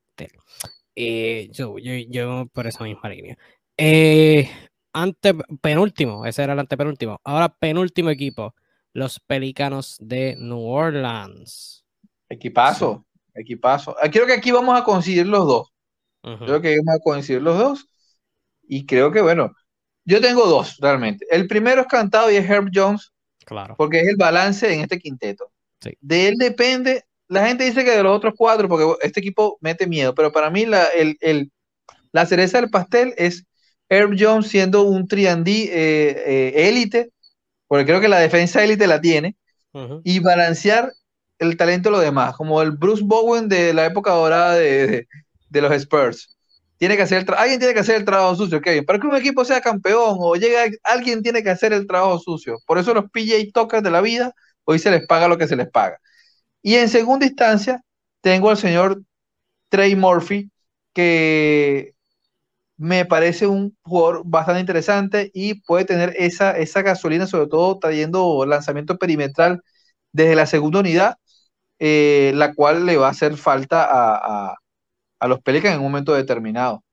yo, 1.51 1.77
yo, 1.77 1.93
yo, 2.09 2.47
por 2.53 2.67
esa 2.67 2.83
misma 2.83 3.09
línea. 3.09 3.37
Eh, 3.77 4.49
ante, 4.93 5.35
penúltimo, 5.61 6.25
ese 6.25 6.43
era 6.43 6.53
el 6.53 6.59
antepenúltimo. 6.59 7.21
Ahora 7.23 7.49
penúltimo 7.49 8.09
equipo, 8.09 8.55
los 8.93 9.19
Pelicanos 9.19 9.97
de 9.99 10.35
New 10.37 10.67
Orleans. 10.67 11.85
Equipazo, 12.29 13.05
equipazo. 13.33 13.95
Ah, 14.01 14.09
creo 14.09 14.25
que 14.25 14.33
aquí 14.33 14.51
vamos 14.51 14.79
a 14.79 14.83
coincidir 14.83 15.27
los 15.27 15.45
dos. 15.45 15.73
Creo 16.21 16.59
que 16.59 16.77
vamos 16.77 16.95
a 16.95 17.03
coincidir 17.03 17.41
los 17.41 17.57
dos. 17.57 17.87
Y 18.67 18.85
creo 18.85 19.11
que, 19.11 19.21
bueno, 19.21 19.53
yo 20.03 20.19
tengo 20.19 20.45
dos 20.45 20.77
realmente. 20.79 21.25
El 21.29 21.47
primero 21.47 21.81
es 21.81 21.87
cantado 21.87 22.29
y 22.29 22.35
es 22.35 22.49
Herb 22.49 22.69
Jones. 22.73 23.13
Claro. 23.45 23.75
Porque 23.77 24.01
es 24.01 24.07
el 24.09 24.17
balance 24.17 24.73
en 24.73 24.81
este 24.81 24.99
quinteto. 24.99 25.51
De 26.01 26.27
él 26.27 26.35
depende. 26.37 27.05
La 27.29 27.45
gente 27.45 27.63
dice 27.63 27.85
que 27.85 27.91
de 27.91 28.03
los 28.03 28.15
otros 28.15 28.33
cuatro, 28.35 28.67
porque 28.67 29.05
este 29.05 29.19
equipo 29.19 29.57
mete 29.61 29.87
miedo, 29.87 30.13
pero 30.15 30.31
para 30.31 30.49
mí 30.49 30.65
la, 30.65 30.85
el, 30.87 31.51
la 32.11 32.25
cereza 32.25 32.59
del 32.59 32.69
pastel 32.69 33.13
es 33.17 33.45
Herb 33.89 34.15
Jones 34.17 34.47
siendo 34.47 34.83
un 34.83 35.07
triandí 35.07 35.63
eh, 35.63 36.23
eh, 36.25 36.69
élite, 36.69 37.11
porque 37.67 37.85
creo 37.85 38.01
que 38.01 38.07
la 38.07 38.19
defensa 38.19 38.63
élite 38.63 38.87
la 38.87 39.01
tiene, 39.01 39.35
y 40.03 40.19
balancear 40.19 40.91
el 41.37 41.55
talento 41.55 41.89
de 41.89 41.97
los 41.97 42.03
demás, 42.03 42.35
como 42.35 42.63
el 42.63 42.71
Bruce 42.71 43.03
Bowen 43.05 43.47
de 43.47 43.73
la 43.73 43.85
época 43.85 44.11
dorada 44.11 44.55
de, 44.55 45.07
los 45.51 45.71
Spurs. 45.73 46.35
Tiene 46.77 46.95
que 46.95 47.03
hacer 47.03 47.25
alguien 47.37 47.59
tiene 47.59 47.75
que 47.75 47.81
hacer 47.81 47.95
el 47.95 48.05
trabajo 48.05 48.35
sucio, 48.35 48.59
Kevin. 48.59 48.85
Para 48.85 48.99
que 48.99 49.07
un 49.07 49.15
equipo 49.15 49.45
sea 49.45 49.61
campeón 49.61 50.17
o 50.19 50.35
llegue, 50.35 50.79
alguien 50.83 51.21
tiene 51.21 51.43
que 51.43 51.49
hacer 51.51 51.73
el 51.73 51.85
trabajo 51.85 52.19
sucio. 52.19 52.57
Por 52.65 52.79
eso 52.79 52.93
los 52.93 53.05
PJ 53.11 53.51
tocas 53.53 53.83
de 53.83 53.91
la 53.91 54.01
vida, 54.01 54.33
hoy 54.63 54.79
se 54.79 54.89
les 54.89 55.05
paga 55.05 55.27
lo 55.27 55.37
que 55.37 55.47
se 55.47 55.55
les 55.55 55.69
paga. 55.69 55.99
Y 56.61 56.75
en 56.75 56.89
segunda 56.89 57.25
instancia, 57.25 57.83
tengo 58.21 58.49
al 58.49 58.57
señor 58.57 59.01
Trey 59.69 59.95
Murphy, 59.95 60.49
que 60.93 61.93
me 62.77 63.05
parece 63.05 63.47
un 63.47 63.75
jugador 63.81 64.21
bastante 64.25 64.61
interesante 64.61 65.31
y 65.33 65.55
puede 65.61 65.85
tener 65.85 66.13
esa, 66.17 66.57
esa 66.57 66.83
gasolina, 66.83 67.27
sobre 67.27 67.47
todo 67.47 67.79
trayendo 67.79 68.45
lanzamiento 68.45 68.97
perimetral 68.97 69.61
desde 70.11 70.35
la 70.35 70.45
segunda 70.45 70.79
unidad, 70.79 71.17
eh, 71.79 72.31
la 72.35 72.53
cual 72.53 72.85
le 72.85 72.97
va 72.97 73.07
a 73.07 73.11
hacer 73.11 73.35
falta 73.35 73.87
a, 73.89 74.55
los 75.27 75.41
Pelicans 75.41 75.73
en 75.73 75.79
un 75.79 75.87
momento 75.87 76.13
determinado. 76.13 76.83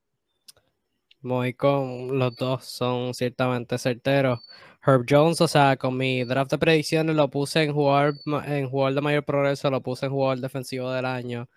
Muy 1.20 1.54
con 1.54 2.18
los 2.18 2.34
dos 2.36 2.64
son 2.64 3.14
ciertamente 3.14 3.78
certeros. 3.78 4.40
Herb 4.86 5.06
Jones, 5.08 5.40
o 5.40 5.48
sea, 5.48 5.76
con 5.76 5.96
mi 5.96 6.24
draft 6.24 6.50
de 6.50 6.58
predicciones 6.58 7.16
lo 7.16 7.30
puse 7.30 7.62
en 7.62 7.72
jugar 7.72 8.14
en 8.46 8.68
jugador 8.68 8.94
de 8.94 9.00
mayor 9.00 9.24
progreso, 9.24 9.70
lo 9.70 9.82
puse 9.82 10.06
en 10.06 10.12
jugador 10.12 10.40
defensivo 10.40 10.90
del 10.90 11.06
año 11.06 11.48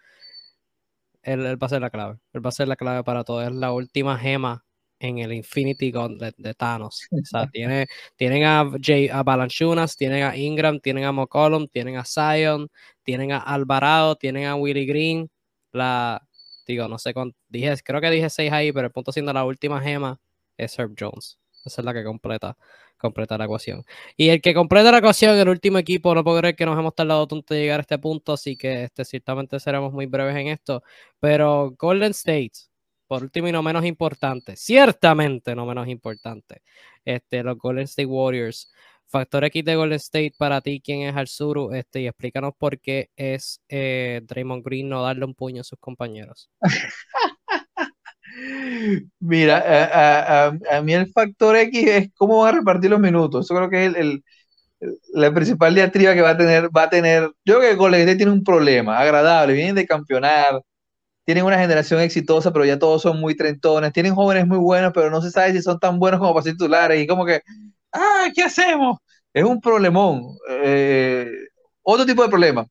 él, 1.27 1.61
va 1.61 1.67
a 1.67 1.69
ser 1.69 1.81
la 1.81 1.89
clave. 1.89 2.17
Él 2.33 2.45
va 2.45 2.49
a 2.49 2.51
ser 2.51 2.67
la 2.67 2.75
clave 2.75 3.03
para 3.03 3.23
todo. 3.23 3.41
Es 3.43 3.51
la 3.51 3.71
última 3.73 4.17
gema 4.17 4.65
en 4.99 5.19
el 5.19 5.33
Infinity 5.33 5.91
Gauntlet 5.91 6.35
de 6.37 6.53
Thanos. 6.53 7.07
O 7.11 7.25
sea, 7.25 7.47
tiene, 7.51 7.87
tienen 8.15 8.45
a, 8.45 8.71
Jay, 8.81 9.09
a 9.09 9.23
Balanchunas, 9.23 9.97
tienen 9.97 10.23
a 10.23 10.37
Ingram, 10.37 10.79
tienen 10.79 11.03
a 11.03 11.11
McCollum, 11.11 11.67
tienen 11.67 11.97
a 11.97 12.05
Zion, 12.05 12.69
tienen 13.03 13.31
a 13.33 13.39
Alvarado, 13.39 14.15
tienen 14.15 14.45
a 14.45 14.55
Willie 14.55 14.85
Green. 14.85 15.29
La, 15.73 16.25
digo, 16.65 16.87
no 16.87 16.97
sé, 16.97 17.13
con, 17.13 17.35
dije, 17.49 17.75
creo 17.83 18.01
que 18.01 18.09
dije 18.09 18.29
6 18.29 18.51
ahí, 18.51 18.71
pero 18.71 18.87
el 18.87 18.93
punto 18.93 19.11
siendo 19.11 19.33
la 19.33 19.45
última 19.45 19.81
gema 19.81 20.19
es 20.57 20.79
Herb 20.79 20.95
Jones. 20.97 21.39
Esa 21.65 21.81
es 21.81 21.85
la 21.85 21.93
que 21.93 22.03
completa 22.05 22.57
completa 22.97 23.37
la 23.37 23.45
ecuación. 23.45 23.83
Y 24.15 24.29
el 24.29 24.41
que 24.41 24.53
completa 24.53 24.91
la 24.91 24.99
ecuación, 24.99 25.37
el 25.37 25.49
último 25.49 25.77
equipo, 25.77 26.13
no 26.13 26.23
puedo 26.23 26.39
creer 26.39 26.55
que 26.55 26.65
nos 26.65 26.77
hemos 26.77 26.95
tardado 26.95 27.27
tanto 27.27 27.53
en 27.53 27.61
llegar 27.61 27.79
a 27.79 27.81
este 27.81 27.99
punto, 27.99 28.33
así 28.33 28.57
que 28.57 28.85
este, 28.85 29.05
ciertamente 29.05 29.59
seremos 29.59 29.93
muy 29.93 30.05
breves 30.05 30.35
en 30.35 30.47
esto. 30.47 30.83
Pero 31.19 31.71
Golden 31.77 32.11
State, 32.11 32.53
por 33.07 33.23
último 33.23 33.47
y 33.47 33.51
no 33.51 33.63
menos 33.63 33.85
importante, 33.85 34.55
ciertamente 34.55 35.55
no 35.55 35.65
menos 35.65 35.87
importante, 35.87 36.61
este, 37.05 37.43
los 37.43 37.57
Golden 37.57 37.85
State 37.85 38.05
Warriors. 38.07 38.71
Factor 39.09 39.45
X 39.45 39.63
de 39.63 39.75
Golden 39.75 39.95
State 39.95 40.33
para 40.37 40.59
ti, 40.59 40.81
¿quién 40.83 41.03
es 41.03 41.15
Arzuru? 41.15 41.71
Este, 41.71 42.01
y 42.01 42.07
explícanos 42.07 42.53
por 42.57 42.77
qué 42.79 43.09
es 43.15 43.61
eh, 43.69 44.19
Draymond 44.25 44.65
Green 44.65 44.89
no 44.89 45.01
darle 45.01 45.23
un 45.23 45.33
puño 45.33 45.61
a 45.61 45.63
sus 45.63 45.79
compañeros. 45.79 46.49
Mira, 49.19 50.51
a, 50.71 50.81
mí 50.81 50.93
el 50.93 51.11
factor 51.11 51.55
X 51.55 51.87
es 51.87 52.09
cómo 52.15 52.41
van 52.41 52.55
a 52.55 52.57
repartir 52.59 52.89
los 52.89 52.99
minutos. 52.99 53.45
Eso 53.45 53.55
creo 53.55 53.69
que 53.69 53.85
es 53.85 53.95
el, 53.95 54.23
la 55.13 55.33
principal 55.33 55.75
diatriba 55.75 56.13
que 56.13 56.21
va 56.21 56.31
a 56.31 56.37
tener. 56.37 56.69
Va 56.75 56.83
a 56.83 56.89
tener 56.89 57.23
yo 57.45 57.59
creo 57.59 57.71
que 57.71 57.75
Golden 57.75 58.01
State 58.01 58.17
tiene 58.17 58.31
un 58.31 58.43
problema 58.43 58.99
agradable. 58.99 59.53
Vienen 59.53 59.75
de 59.75 59.87
campeonar, 59.87 60.61
tienen 61.25 61.45
una 61.45 61.59
generación 61.59 62.01
exitosa, 62.01 62.53
pero 62.53 62.65
ya 62.65 62.79
todos 62.79 63.01
son 63.03 63.19
muy 63.19 63.35
trentones. 63.35 63.93
Tienen 63.93 64.15
jóvenes 64.15 64.47
muy 64.47 64.57
buenos, 64.59 64.93
pero 64.93 65.09
no 65.11 65.21
se 65.21 65.31
sabe 65.31 65.53
si 65.53 65.61
son 65.61 65.79
tan 65.79 65.99
buenos 65.99 66.19
como 66.19 66.33
para 66.33 66.45
titulares. 66.45 67.01
Y 67.01 67.07
como 67.07 67.25
que, 67.25 67.41
ah, 67.93 68.29
¿qué 68.35 68.43
hacemos? 68.43 68.99
Es 69.33 69.43
un 69.43 69.61
problemón. 69.61 70.37
Eh, 70.49 71.31
otro 71.83 72.05
tipo 72.05 72.23
de 72.23 72.29
problema 72.29 72.67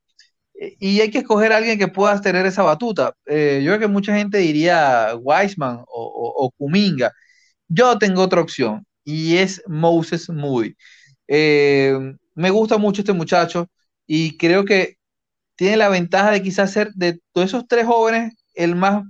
y 0.59 1.01
hay 1.01 1.11
que 1.11 1.19
escoger 1.19 1.53
a 1.53 1.59
alguien 1.59 1.79
que 1.79 1.89
pueda 1.89 2.21
tener 2.21 2.47
esa 2.47 2.63
batuta. 2.63 3.15
Eh, 3.27 3.61
yo 3.63 3.73
creo 3.73 3.81
que 3.81 3.89
mucha 3.89 4.15
gente 4.17 4.39
diría 4.39 5.15
Wiseman 5.17 5.85
o, 5.87 6.51
Kuminga. 6.57 7.13
Yo 7.69 7.99
tengo 7.99 8.23
otra 8.23 8.41
opción 8.41 8.87
y 9.05 9.37
es 9.39 9.63
Moses 9.67 10.29
Moody. 10.31 10.77
Eh, 11.29 11.99
me 12.35 12.51
gusta 12.51 12.79
mucho 12.79 13.03
este 13.03 13.13
muchacho 13.13 13.69
y 14.07 14.37
creo 14.39 14.65
que 14.65 14.97
tiene 15.57 15.77
la 15.77 15.89
ventaja 15.89 16.31
de 16.31 16.43
quizás 16.43 16.73
ser 16.73 16.93
de 16.95 17.21
todos 17.33 17.49
esos 17.49 17.67
tres 17.69 17.87
jóvenes 17.87 18.35
el 18.55 18.77
más 18.77 19.05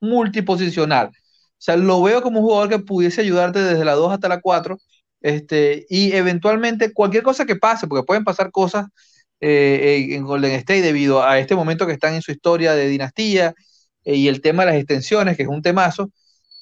multiposicional. 0.00 1.08
O 1.08 1.12
sea, 1.58 1.76
lo 1.76 2.02
veo 2.02 2.22
como 2.22 2.40
un 2.40 2.46
jugador 2.46 2.68
que 2.68 2.78
pudiese 2.80 3.22
ayudarte 3.22 3.60
desde 3.62 3.84
la 3.84 3.94
2 3.94 4.12
hasta 4.12 4.28
la 4.28 4.40
4 4.40 4.78
este, 5.20 5.86
y 5.88 6.12
eventualmente 6.12 6.92
cualquier 6.92 7.22
cosa 7.22 7.46
que 7.46 7.56
pase, 7.56 7.86
porque 7.88 8.06
pueden 8.06 8.24
pasar 8.24 8.50
cosas 8.50 8.86
eh, 9.40 10.08
en 10.12 10.24
Golden 10.24 10.52
State 10.52 10.80
debido 10.82 11.22
a 11.22 11.38
este 11.38 11.54
momento 11.54 11.86
que 11.86 11.92
están 11.92 12.14
en 12.14 12.22
su 12.22 12.32
historia 12.32 12.74
de 12.74 12.88
dinastía 12.88 13.54
eh, 14.04 14.14
y 14.14 14.28
el 14.28 14.40
tema 14.40 14.64
de 14.64 14.72
las 14.72 14.80
extensiones, 14.80 15.36
que 15.36 15.42
es 15.42 15.48
un 15.48 15.62
temazo. 15.62 16.10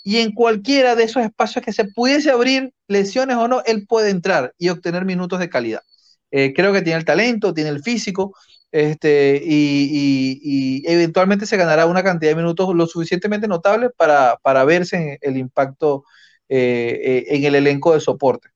Y 0.03 0.19
en 0.19 0.33
cualquiera 0.33 0.97
de 0.97 1.05
esos 1.05 1.23
espacios 1.23 1.65
que 1.65 1.73
se 1.73 1.85
pudiese 1.85 2.31
abrir, 2.31 2.73
lesiones 2.89 3.37
o 3.37 3.49
no, 3.49 3.63
él 3.65 3.87
puede 3.87 4.11
entrar 4.11 4.53
y 4.59 4.69
obtener 4.69 5.05
minutos 5.05 5.39
de 5.39 5.49
calidad. 5.49 5.83
Eh, 6.31 6.53
creo 6.55 6.73
que 6.73 6.83
tiene 6.83 6.99
el 6.99 7.05
talento, 7.05 7.55
tiene 7.55 7.71
el 7.71 7.83
físico, 7.83 8.37
este, 8.73 9.41
y, 9.45 10.83
eventualmente 10.87 11.47
se 11.47 11.57
ganará 11.57 11.87
una 11.87 12.03
cantidad 12.03 12.33
de 12.33 12.37
minutos 12.37 12.75
lo 12.75 12.87
suficientemente 12.87 13.47
notable 13.47 13.91
para, 13.91 14.37
para 14.43 14.65
verse 14.65 15.19
el 15.23 15.37
impacto 15.37 16.05
en 16.49 17.45
el 17.45 17.55
elenco 17.55 17.95
de 17.95 18.01
soporte. 18.01 18.49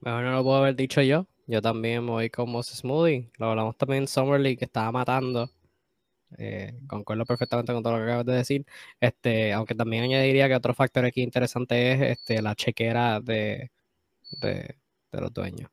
Mejor 0.00 0.24
no 0.24 0.32
lo 0.32 0.42
puedo 0.42 0.56
haber 0.58 0.76
dicho 0.76 1.00
yo. 1.00 1.26
Yo 1.46 1.62
también 1.62 2.04
me 2.04 2.10
voy 2.10 2.30
con 2.30 2.50
Moses 2.50 2.84
Moody. 2.84 3.30
Lo 3.38 3.50
hablamos 3.50 3.76
también 3.76 4.02
en 4.02 4.08
Summer 4.08 4.40
League, 4.40 4.56
que 4.56 4.64
estaba 4.64 4.90
matando. 4.90 5.48
Eh, 6.38 6.74
concuerdo 6.88 7.24
perfectamente 7.24 7.72
con 7.72 7.82
todo 7.82 7.92
lo 7.94 7.98
que 7.98 8.04
acabas 8.10 8.26
de 8.26 8.32
decir. 8.34 8.66
Este, 9.00 9.52
aunque 9.52 9.74
también 9.74 10.04
añadiría 10.04 10.48
que 10.48 10.56
otro 10.56 10.74
factor 10.74 11.04
aquí 11.04 11.22
interesante 11.22 11.92
es 11.92 12.18
este, 12.18 12.42
la 12.42 12.54
chequera 12.56 13.20
de, 13.20 13.70
de, 14.40 14.76
los 15.12 15.32
dueños. 15.32 15.70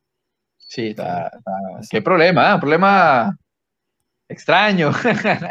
Sí, 0.58 0.90
está, 0.90 1.32
qué 1.90 2.02
problema, 2.02 2.52
¿eh? 2.52 2.54
un 2.56 2.60
problema 2.60 3.38
extraño. 4.30 4.92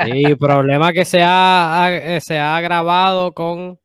Sí, 0.04 0.34
problema 0.36 0.92
que 0.92 1.04
se 1.04 1.22
ha, 1.22 1.88
eh, 1.92 2.20
se 2.20 2.38
ha 2.38 2.56
agravado 2.56 3.32
con 3.32 3.78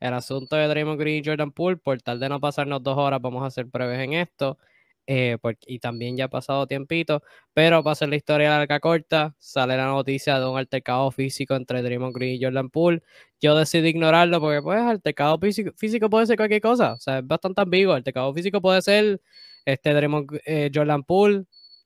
el 0.00 0.14
asunto 0.14 0.56
de 0.56 0.66
Draymond 0.68 0.98
Green 1.00 1.22
y 1.22 1.26
Jordan 1.26 1.52
Poole. 1.52 1.76
Por 1.76 2.00
tal 2.02 2.20
de 2.20 2.28
no 2.28 2.40
pasarnos 2.40 2.82
dos 2.82 2.96
horas, 2.98 3.20
vamos 3.20 3.42
a 3.42 3.46
hacer 3.46 3.66
breves 3.66 4.00
en 4.00 4.14
esto. 4.14 4.58
Eh, 5.06 5.36
y 5.66 5.78
también 5.80 6.16
ya 6.16 6.26
ha 6.26 6.28
pasado 6.28 6.66
tiempito, 6.66 7.22
pero 7.52 7.82
para 7.82 7.92
hacer 7.92 8.08
la 8.08 8.16
historia 8.16 8.50
larga 8.50 8.80
corta, 8.80 9.34
sale 9.38 9.76
la 9.76 9.86
noticia 9.86 10.38
de 10.40 10.46
un 10.46 10.58
altercado 10.58 11.10
físico 11.10 11.54
entre 11.56 11.82
Draymond 11.82 12.14
Green 12.14 12.34
y 12.40 12.44
Jordan 12.44 12.70
Poole. 12.70 13.02
Yo 13.40 13.56
decidí 13.56 13.88
ignorarlo 13.88 14.40
porque, 14.40 14.62
pues, 14.62 14.80
altercado 14.80 15.38
físico, 15.38 15.70
físico 15.76 16.08
puede 16.10 16.26
ser 16.26 16.36
cualquier 16.36 16.60
cosa, 16.60 16.94
o 16.94 16.98
sea, 17.00 17.18
es 17.18 17.26
bastante 17.26 17.60
ambiguo. 17.62 17.92
Altercado 17.94 18.32
físico 18.34 18.60
puede 18.60 18.82
ser, 18.82 19.20
este, 19.64 19.92
Draymond, 19.94 20.40
eh, 20.46 20.70
Jordan 20.74 21.02
Poole 21.04 21.44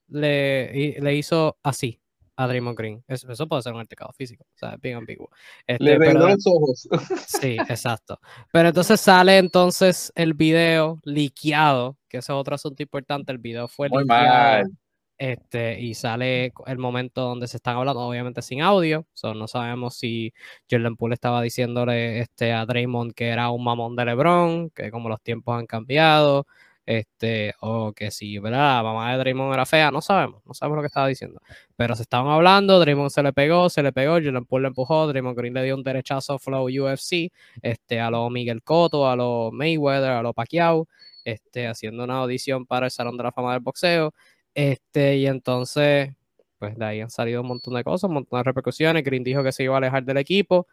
le, 0.08 0.98
le 1.00 1.14
hizo 1.16 1.58
así 1.62 2.00
a 2.38 2.46
Draymond 2.46 2.78
Green. 2.78 3.04
Eso, 3.08 3.30
eso, 3.30 3.48
puede 3.48 3.62
ser 3.62 3.72
un 3.72 3.80
altercado 3.80 4.12
físico, 4.12 4.44
o 4.54 4.58
sea, 4.58 4.74
es 4.74 4.80
bien 4.80 4.96
ambiguo. 4.96 5.28
Este, 5.66 5.82
Le 5.82 5.98
pero, 5.98 6.28
los 6.28 6.46
ojos. 6.46 6.88
Sí, 7.26 7.56
exacto. 7.68 8.20
Pero 8.52 8.68
entonces 8.68 9.00
sale 9.00 9.38
entonces 9.38 10.12
el 10.14 10.34
video 10.34 11.00
liqueado, 11.02 11.96
que 12.08 12.18
ese 12.18 12.32
es 12.32 12.36
otro 12.36 12.54
asunto 12.54 12.80
importante, 12.80 13.32
el 13.32 13.38
video 13.38 13.66
fue 13.66 13.88
Muy 13.88 14.04
Mal. 14.04 14.70
Este, 15.18 15.80
y 15.80 15.94
sale 15.94 16.52
el 16.66 16.78
momento 16.78 17.22
donde 17.22 17.48
se 17.48 17.56
están 17.56 17.76
hablando, 17.76 18.00
obviamente 18.02 18.40
sin 18.40 18.62
audio, 18.62 19.04
so, 19.14 19.34
no 19.34 19.48
sabemos 19.48 19.96
si 19.96 20.32
Jordan 20.70 20.94
Poole 20.94 21.14
estaba 21.14 21.42
diciéndole 21.42 22.20
este, 22.20 22.52
a 22.52 22.64
Draymond 22.64 23.14
que 23.14 23.26
era 23.26 23.50
un 23.50 23.64
mamón 23.64 23.96
de 23.96 24.04
LeBron, 24.04 24.70
que 24.70 24.92
como 24.92 25.08
los 25.08 25.20
tiempos 25.20 25.58
han 25.58 25.66
cambiado, 25.66 26.46
este, 26.88 27.52
o 27.60 27.92
que 27.92 28.10
si, 28.10 28.38
¿verdad? 28.38 28.78
La 28.78 28.82
mamá 28.82 29.12
de 29.12 29.18
Draymond 29.18 29.52
era 29.52 29.66
fea, 29.66 29.90
no 29.90 30.00
sabemos, 30.00 30.40
no 30.46 30.54
sabemos 30.54 30.76
lo 30.76 30.82
que 30.82 30.86
estaba 30.86 31.06
diciendo. 31.06 31.38
Pero 31.76 31.94
se 31.94 32.02
estaban 32.02 32.32
hablando, 32.32 32.80
Draymond 32.80 33.10
se 33.10 33.22
le 33.22 33.34
pegó, 33.34 33.68
se 33.68 33.82
le 33.82 33.92
pegó, 33.92 34.12
Jordan 34.14 34.46
Poole 34.46 34.62
le 34.62 34.68
empujó, 34.68 35.06
Draymond 35.06 35.36
Green 35.36 35.52
le 35.52 35.64
dio 35.64 35.74
un 35.74 35.82
derechazo 35.82 36.38
flow 36.38 36.64
UFC, 36.64 37.30
este, 37.60 38.00
a 38.00 38.10
lo 38.10 38.30
Miguel 38.30 38.62
Cotto, 38.62 39.06
a 39.06 39.16
lo 39.16 39.50
Mayweather, 39.52 40.12
a 40.12 40.22
lo 40.22 40.32
Pacquiao, 40.32 40.88
este, 41.24 41.66
haciendo 41.66 42.04
una 42.04 42.20
audición 42.20 42.64
para 42.64 42.86
el 42.86 42.90
Salón 42.90 43.18
de 43.18 43.24
la 43.24 43.32
Fama 43.32 43.52
del 43.52 43.60
Boxeo, 43.60 44.14
este, 44.54 45.18
y 45.18 45.26
entonces, 45.26 46.14
pues 46.58 46.74
de 46.78 46.84
ahí 46.86 47.00
han 47.02 47.10
salido 47.10 47.42
un 47.42 47.48
montón 47.48 47.74
de 47.74 47.84
cosas, 47.84 48.08
un 48.08 48.14
montón 48.14 48.40
de 48.40 48.44
repercusiones, 48.44 49.04
Green 49.04 49.24
dijo 49.24 49.42
que 49.42 49.52
se 49.52 49.62
iba 49.62 49.74
a 49.74 49.78
alejar 49.78 50.04
del 50.04 50.16
equipo, 50.16 50.66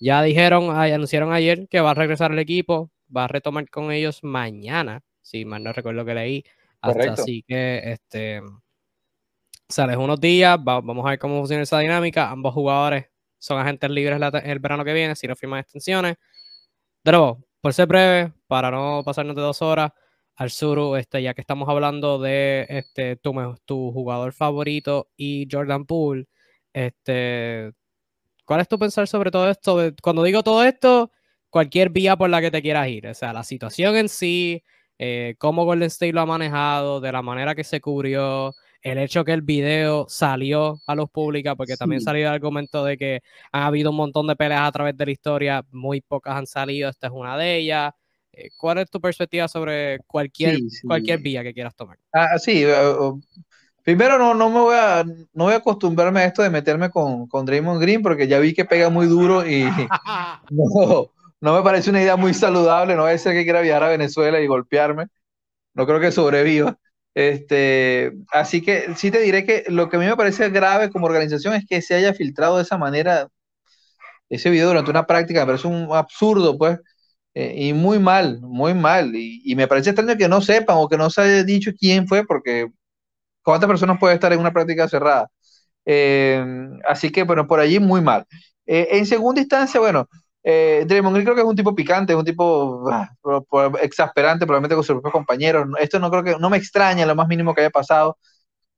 ya 0.00 0.22
dijeron, 0.22 0.68
anunciaron 0.68 1.32
ayer 1.32 1.66
que 1.70 1.80
va 1.80 1.92
a 1.92 1.94
regresar 1.94 2.30
al 2.30 2.38
equipo, 2.40 2.90
va 3.14 3.24
a 3.24 3.28
retomar 3.28 3.70
con 3.70 3.90
ellos 3.90 4.22
mañana, 4.22 5.02
si 5.26 5.44
mal 5.44 5.62
no 5.62 5.72
recuerdo 5.72 6.04
que 6.04 6.14
leí. 6.14 6.44
Hasta 6.80 7.12
así 7.12 7.42
que 7.42 7.80
este 7.84 8.40
sales 9.68 9.96
unos 9.96 10.20
días, 10.20 10.56
vamos 10.62 11.04
a 11.04 11.10
ver 11.10 11.18
cómo 11.18 11.38
funciona 11.38 11.64
esa 11.64 11.80
dinámica. 11.80 12.30
Ambos 12.30 12.54
jugadores 12.54 13.06
son 13.38 13.58
agentes 13.58 13.90
libres 13.90 14.20
el 14.44 14.58
verano 14.60 14.84
que 14.84 14.92
viene, 14.92 15.16
si 15.16 15.26
no 15.26 15.34
firman 15.34 15.60
extensiones. 15.60 16.16
De 17.02 17.12
nuevo, 17.12 17.44
por 17.60 17.74
ser 17.74 17.88
breve, 17.88 18.32
para 18.46 18.70
no 18.70 19.02
pasarnos 19.04 19.34
de 19.34 19.42
dos 19.42 19.62
horas, 19.62 19.90
al 20.36 20.50
sur, 20.50 20.98
este, 20.98 21.22
ya 21.22 21.34
que 21.34 21.40
estamos 21.40 21.68
hablando 21.68 22.18
de 22.18 22.66
este, 22.68 23.16
tu, 23.16 23.32
tu 23.64 23.90
jugador 23.90 24.32
favorito 24.32 25.08
y 25.16 25.48
Jordan 25.50 25.86
Poole, 25.86 26.26
este, 26.72 27.72
¿cuál 28.44 28.60
es 28.60 28.68
tu 28.68 28.78
pensar 28.78 29.08
sobre 29.08 29.30
todo 29.30 29.50
esto? 29.50 29.78
Cuando 30.02 30.22
digo 30.22 30.42
todo 30.42 30.62
esto, 30.62 31.10
cualquier 31.50 31.90
vía 31.90 32.16
por 32.16 32.30
la 32.30 32.40
que 32.40 32.50
te 32.50 32.62
quieras 32.62 32.88
ir, 32.88 33.08
o 33.08 33.14
sea, 33.14 33.32
la 33.32 33.44
situación 33.44 33.96
en 33.96 34.08
sí, 34.08 34.62
eh, 34.98 35.34
cómo 35.38 35.64
Golden 35.64 35.88
State 35.88 36.12
lo 36.12 36.20
ha 36.22 36.26
manejado, 36.26 37.00
de 37.00 37.12
la 37.12 37.22
manera 37.22 37.54
que 37.54 37.64
se 37.64 37.80
cubrió, 37.80 38.54
el 38.82 38.98
hecho 38.98 39.24
que 39.24 39.32
el 39.32 39.42
video 39.42 40.06
salió 40.08 40.80
a 40.86 40.94
luz 40.94 41.10
pública, 41.10 41.56
porque 41.56 41.76
también 41.76 42.00
salió 42.00 42.28
el 42.28 42.34
argumento 42.34 42.84
de 42.84 42.96
que 42.96 43.20
ha 43.52 43.66
habido 43.66 43.90
un 43.90 43.96
montón 43.96 44.26
de 44.26 44.36
peleas 44.36 44.68
a 44.68 44.72
través 44.72 44.96
de 44.96 45.06
la 45.06 45.10
historia, 45.10 45.64
muy 45.70 46.00
pocas 46.00 46.36
han 46.36 46.46
salido, 46.46 46.88
esta 46.88 47.08
es 47.08 47.12
una 47.12 47.36
de 47.36 47.56
ellas. 47.56 47.92
Eh, 48.32 48.50
¿Cuál 48.56 48.78
es 48.78 48.90
tu 48.90 49.00
perspectiva 49.00 49.48
sobre 49.48 49.98
cualquier, 50.06 50.58
cualquier 50.86 51.20
vía 51.20 51.42
que 51.42 51.54
quieras 51.54 51.74
tomar? 51.74 51.98
Ah, 52.12 52.38
sí, 52.38 52.64
primero 53.82 54.18
no, 54.18 54.34
no 54.34 54.50
me 54.50 54.60
voy 54.60 54.76
a, 54.76 55.04
no 55.04 55.44
voy 55.44 55.54
a 55.54 55.58
acostumbrarme 55.58 56.20
a 56.20 56.24
esto 56.26 56.42
de 56.42 56.50
meterme 56.50 56.90
con, 56.90 57.26
con 57.26 57.44
Draymond 57.46 57.80
Green, 57.80 58.02
porque 58.02 58.28
ya 58.28 58.38
vi 58.38 58.54
que 58.54 58.64
pega 58.64 58.90
muy 58.90 59.06
duro 59.06 59.46
y 59.46 59.64
no, 60.50 61.10
no 61.40 61.54
me 61.54 61.62
parece 61.62 61.90
una 61.90 62.02
idea 62.02 62.16
muy 62.16 62.34
saludable, 62.34 62.96
no 62.96 63.04
a 63.06 63.18
ser 63.18 63.34
que 63.34 63.44
quiera 63.44 63.60
viajar 63.60 63.84
a 63.84 63.88
Venezuela 63.90 64.40
y 64.40 64.46
golpearme, 64.46 65.06
no 65.74 65.86
creo 65.86 66.00
que 66.00 66.12
sobreviva. 66.12 66.78
Este, 67.14 68.12
así 68.32 68.62
que 68.62 68.94
sí 68.96 69.10
te 69.10 69.20
diré 69.20 69.44
que 69.46 69.64
lo 69.68 69.88
que 69.88 69.96
a 69.96 70.00
mí 70.00 70.06
me 70.06 70.16
parece 70.16 70.50
grave 70.50 70.90
como 70.90 71.06
organización 71.06 71.54
es 71.54 71.66
que 71.66 71.82
se 71.82 71.94
haya 71.94 72.14
filtrado 72.14 72.56
de 72.58 72.64
esa 72.64 72.78
manera 72.78 73.28
ese 74.28 74.50
video 74.50 74.68
durante 74.68 74.90
una 74.90 75.06
práctica, 75.06 75.40
me 75.40 75.46
parece 75.46 75.68
un 75.68 75.88
absurdo, 75.92 76.58
pues, 76.58 76.78
eh, 77.34 77.54
y 77.56 77.72
muy 77.72 77.98
mal, 77.98 78.40
muy 78.42 78.74
mal. 78.74 79.12
Y, 79.14 79.54
me 79.56 79.68
parece 79.68 79.90
extraño 79.90 80.16
que 80.16 80.28
no 80.28 80.40
sepan 80.40 80.76
o 80.78 80.88
que 80.88 80.96
no 80.98 81.10
se 81.10 81.20
haya 81.22 81.44
dicho 81.44 81.72
quién 81.78 82.08
fue, 82.08 82.26
porque 82.26 82.68
¿cuántas 83.42 83.68
personas 83.68 83.98
puede 84.00 84.14
estar 84.14 84.32
en 84.32 84.40
una 84.40 84.52
práctica 84.52 84.88
cerrada? 84.88 85.30
Eh, 85.86 86.44
así 86.86 87.10
que, 87.12 87.24
bueno, 87.24 87.46
por 87.46 87.60
allí 87.60 87.78
muy 87.80 88.00
mal. 88.02 88.26
Eh, 88.66 88.88
en 88.92 89.06
segunda 89.06 89.40
instancia, 89.40 89.80
bueno, 89.80 90.08
eh, 90.48 90.84
Draymond 90.86 91.12
Green 91.12 91.24
creo 91.24 91.34
que 91.34 91.40
es 91.40 91.46
un 91.48 91.56
tipo 91.56 91.74
picante, 91.74 92.12
es 92.12 92.18
un 92.18 92.24
tipo 92.24 92.88
ah, 92.88 93.10
exasperante, 93.82 94.46
probablemente 94.46 94.76
con 94.76 94.84
sus 94.84 94.94
propios 94.94 95.12
compañeros. 95.12 95.66
Esto 95.80 95.98
no 95.98 96.08
creo 96.08 96.22
que, 96.22 96.36
no 96.38 96.48
me 96.48 96.56
extraña 96.56 97.04
lo 97.04 97.16
más 97.16 97.26
mínimo 97.26 97.52
que 97.52 97.62
haya 97.62 97.70
pasado. 97.70 98.16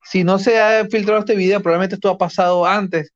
Si 0.02 0.24
no 0.24 0.38
se 0.38 0.58
ha 0.58 0.86
filtrado 0.86 1.20
este 1.20 1.36
video, 1.36 1.60
probablemente 1.60 1.96
esto 1.96 2.08
ha 2.08 2.16
pasado 2.16 2.64
antes. 2.64 3.12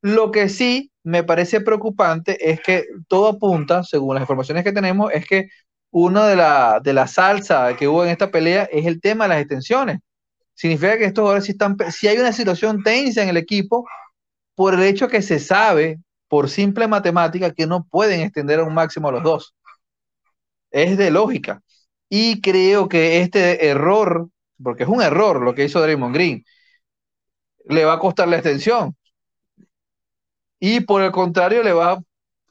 Lo 0.00 0.30
que 0.30 0.48
sí 0.48 0.90
me 1.02 1.24
parece 1.24 1.60
preocupante 1.60 2.50
es 2.50 2.60
que 2.62 2.86
todo 3.06 3.28
apunta, 3.28 3.84
según 3.84 4.14
las 4.14 4.22
informaciones 4.22 4.64
que 4.64 4.72
tenemos, 4.72 5.12
es 5.12 5.26
que 5.26 5.48
una 5.90 6.26
de 6.26 6.36
la, 6.36 6.80
de 6.82 6.94
la 6.94 7.06
salsa 7.06 7.76
que 7.76 7.86
hubo 7.86 8.04
en 8.04 8.10
esta 8.10 8.30
pelea 8.30 8.66
es 8.72 8.86
el 8.86 9.02
tema 9.02 9.24
de 9.24 9.28
las 9.28 9.40
extensiones. 9.40 9.98
Significa 10.54 10.96
que 10.96 11.04
estos 11.04 11.22
jugadores 11.22 11.44
si 11.44 11.52
están, 11.52 11.76
si 11.90 12.08
hay 12.08 12.16
una 12.16 12.32
situación 12.32 12.82
tensa 12.82 13.22
en 13.22 13.28
el 13.28 13.36
equipo, 13.36 13.86
por 14.54 14.74
el 14.74 14.82
hecho 14.84 15.08
que 15.08 15.20
se 15.20 15.38
sabe 15.38 15.98
por 16.30 16.48
simple 16.48 16.86
matemática 16.86 17.52
que 17.52 17.66
no 17.66 17.84
pueden 17.84 18.20
extender 18.20 18.60
a 18.60 18.64
un 18.64 18.72
máximo 18.72 19.08
a 19.08 19.12
los 19.12 19.24
dos. 19.24 19.54
Es 20.70 20.96
de 20.96 21.10
lógica. 21.10 21.60
Y 22.08 22.40
creo 22.40 22.88
que 22.88 23.20
este 23.20 23.66
error, 23.68 24.28
porque 24.62 24.84
es 24.84 24.88
un 24.88 25.02
error 25.02 25.42
lo 25.42 25.54
que 25.56 25.64
hizo 25.64 25.80
Draymond 25.82 26.14
Green, 26.14 26.44
le 27.66 27.84
va 27.84 27.94
a 27.94 27.98
costar 27.98 28.28
la 28.28 28.36
extensión. 28.36 28.96
Y 30.60 30.80
por 30.80 31.02
el 31.02 31.10
contrario, 31.10 31.64
le 31.64 31.72
va 31.72 31.98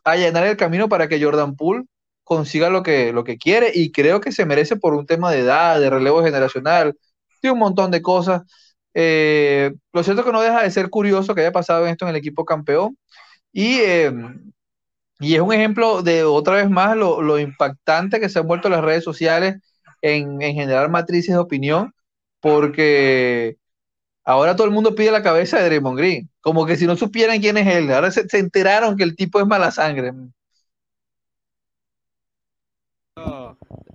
a 0.03 0.15
llenar 0.17 0.45
el 0.45 0.57
camino 0.57 0.89
para 0.89 1.07
que 1.07 1.23
Jordan 1.23 1.55
Poole 1.55 1.85
consiga 2.25 2.69
lo 2.69 2.83
que, 2.83 3.13
lo 3.13 3.23
que 3.23 3.37
quiere 3.37 3.71
y 3.73 3.91
creo 3.93 4.19
que 4.19 4.33
se 4.33 4.45
merece 4.45 4.75
por 4.75 4.93
un 4.93 5.05
tema 5.05 5.31
de 5.31 5.39
edad, 5.39 5.79
de 5.79 5.89
relevo 5.89 6.21
generacional, 6.23 6.97
de 7.41 7.51
un 7.51 7.59
montón 7.59 7.91
de 7.91 8.01
cosas. 8.01 8.43
Eh, 8.93 9.71
lo 9.93 10.03
cierto 10.03 10.21
es 10.21 10.25
que 10.25 10.33
no 10.33 10.41
deja 10.41 10.63
de 10.63 10.71
ser 10.71 10.89
curioso 10.89 11.33
que 11.33 11.41
haya 11.41 11.53
pasado 11.53 11.87
esto 11.87 12.05
en 12.05 12.09
el 12.09 12.17
equipo 12.17 12.43
campeón 12.45 12.97
y, 13.51 13.79
em, 13.81 14.51
y 15.19 15.35
es 15.35 15.41
un 15.41 15.53
ejemplo 15.53 16.01
de 16.03 16.23
otra 16.23 16.55
vez 16.55 16.69
más 16.69 16.95
lo, 16.97 17.39
impactante 17.39 18.19
que 18.19 18.29
se 18.29 18.39
han 18.39 18.47
vuelto 18.47 18.69
las 18.69 18.83
redes 18.83 19.03
sociales 19.03 19.57
en, 20.01 20.39
generar 20.41 20.89
matrices 20.89 21.33
de 21.35 21.39
opinión, 21.39 21.93
porque 22.39 23.57
ahora 24.25 24.55
todo 24.55 24.67
el 24.67 24.73
mundo 24.73 24.95
pide 24.95 25.11
la 25.11 25.23
cabeza 25.23 25.59
de 25.59 25.65
Draymond 25.65 25.97
Green, 25.97 26.29
como 26.41 26.65
que 26.65 26.77
si 26.77 26.87
no 26.87 26.95
supieran 26.97 27.41
quién 27.41 27.57
es 27.57 27.67
él, 27.67 27.91
ahora 27.91 28.11
se, 28.11 28.25
enteraron 28.37 28.97
que 28.97 29.03
el 29.03 29.15
tipo 29.15 29.39
es 29.39 29.47
mala 29.47 29.71
sangre. 29.71 30.13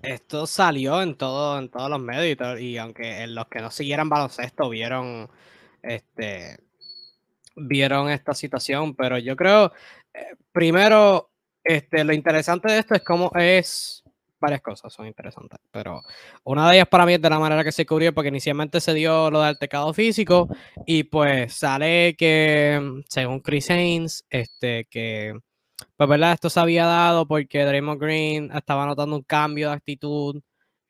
Esto 0.02 0.46
salió 0.46 1.00
en 1.02 1.16
todo, 1.16 1.58
en 1.58 1.70
todos 1.70 1.88
los 1.88 2.00
medios 2.00 2.60
y, 2.60 2.76
aunque 2.76 3.22
en 3.22 3.34
los 3.34 3.46
que 3.48 3.60
no 3.60 3.70
siguieran 3.70 4.10
baloncesto 4.10 4.68
vieron 4.68 5.30
este 5.82 6.58
vieron 7.56 8.10
esta 8.10 8.34
situación, 8.34 8.94
pero 8.94 9.18
yo 9.18 9.36
creo, 9.36 9.72
eh, 10.12 10.34
primero, 10.52 11.30
este, 11.62 12.04
lo 12.04 12.12
interesante 12.12 12.70
de 12.70 12.78
esto 12.78 12.94
es 12.94 13.02
cómo 13.02 13.30
es, 13.34 14.02
varias 14.40 14.60
cosas 14.60 14.92
son 14.92 15.06
interesantes, 15.06 15.58
pero 15.70 16.02
una 16.44 16.68
de 16.68 16.76
ellas 16.76 16.88
para 16.88 17.06
mí 17.06 17.14
es 17.14 17.22
de 17.22 17.30
la 17.30 17.38
manera 17.38 17.64
que 17.64 17.72
se 17.72 17.86
cubrió, 17.86 18.12
porque 18.12 18.28
inicialmente 18.28 18.80
se 18.80 18.94
dio 18.94 19.30
lo 19.30 19.40
del 19.40 19.48
altercado 19.48 19.92
físico 19.94 20.48
y 20.86 21.04
pues 21.04 21.54
sale 21.54 22.14
que, 22.18 23.02
según 23.08 23.40
Chris 23.40 23.70
Haynes, 23.70 24.24
este, 24.30 24.86
que, 24.90 25.34
pues 25.96 26.08
verdad, 26.08 26.34
esto 26.34 26.50
se 26.50 26.60
había 26.60 26.86
dado 26.86 27.26
porque 27.26 27.64
Draymond 27.64 28.00
Green 28.00 28.50
estaba 28.54 28.86
notando 28.86 29.16
un 29.16 29.22
cambio 29.22 29.68
de 29.68 29.74
actitud 29.76 30.40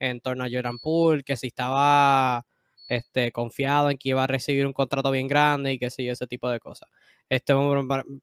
en 0.01 0.21
torno 0.21 0.45
a 0.45 0.49
Jordan 0.51 0.79
Poole, 0.79 1.23
que 1.23 1.37
si 1.37 1.49
estaba 1.49 2.45
este, 2.89 3.33
confiado 3.33 3.91
en 3.91 3.99
que 3.99 4.11
iba 4.11 4.25
a 4.25 4.27
recibir 4.27 4.67
un 4.67 4.73
contrato 4.73 5.11
bien 5.11 5.29
grande 5.29 5.73
y 5.73 5.79
que 5.79 5.91
sé 5.91 6.09
ese 6.09 6.27
tipo 6.27 6.49
de 6.51 6.61
cosas. 6.61 6.89
Este, 7.29 7.55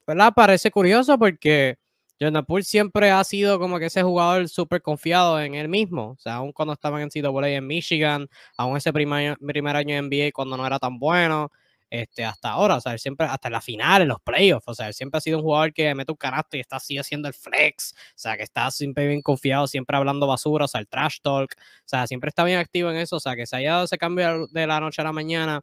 ¿verdad? 0.08 0.34
Parece 0.36 0.72
curioso 0.72 1.18
porque 1.18 1.78
Jordan 2.20 2.46
Poole 2.46 2.64
siempre 2.64 3.10
ha 3.10 3.24
sido 3.24 3.60
como 3.60 3.80
que 3.80 3.88
ese 3.88 4.04
jugador 4.04 4.48
súper 4.48 4.82
confiado 4.82 5.42
en 5.42 5.56
él 5.56 5.68
mismo. 5.68 6.12
O 6.12 6.18
sea, 6.20 6.36
aún 6.36 6.52
cuando 6.54 6.74
estaban 6.74 7.02
en 7.02 7.10
CWA 7.10 7.50
en 7.50 7.66
Michigan, 7.66 8.28
aún 8.58 8.78
ese 8.78 8.94
primer, 8.94 9.38
primer 9.40 9.76
año 9.76 9.96
en 9.96 10.06
NBA 10.06 10.32
cuando 10.34 10.56
no 10.56 10.66
era 10.68 10.78
tan 10.78 11.00
bueno. 11.00 11.52
Este, 11.92 12.24
hasta 12.24 12.52
ahora, 12.52 12.78
o 12.78 12.82
sea, 12.82 12.94
él 12.94 13.00
siempre, 13.00 13.28
hasta 13.28 13.50
la 13.50 13.62
final, 13.62 14.02
en 14.02 14.08
los 14.08 14.22
playoffs, 14.22 14.68
o 14.68 14.74
sea, 14.74 14.88
él 14.88 14.94
siempre 14.94 15.18
ha 15.18 15.22
sido 15.22 15.40
un 15.40 15.44
jugador 15.44 15.74
que 15.74 15.94
mete 15.94 16.12
un 16.12 16.18
canasto 16.18 16.56
y 16.56 16.62
está 16.62 16.78
así 16.78 16.98
haciendo 16.98 17.28
el 17.28 17.34
flex, 17.34 17.94
o 17.94 18.14
sea, 18.16 18.38
que 18.38 18.44
está 18.44 18.72
siempre 18.72 19.08
bien 19.08 19.22
confiado, 19.22 19.68
siempre 19.68 19.98
hablando 19.98 20.26
basura, 20.26 20.66
o 20.66 20.68
sea, 20.70 20.80
el 20.80 20.88
trash 20.88 21.18
talk, 21.22 21.54
o 21.54 21.84
sea, 21.86 22.08
siempre 22.08 22.30
está 22.30 22.46
bien 22.46 22.60
activo 22.60 22.90
en 22.90 22.98
eso, 22.98 23.18
o 23.18 23.20
sea, 23.20 23.36
que 23.36 23.46
se 23.46 23.58
haya 23.58 23.74
dado 23.74 23.84
ese 23.86 23.98
cambio 23.98 24.48
de 24.48 24.68
la 24.68 24.80
noche 24.80 25.02
a 25.02 25.06
la 25.06 25.12
mañana, 25.12 25.62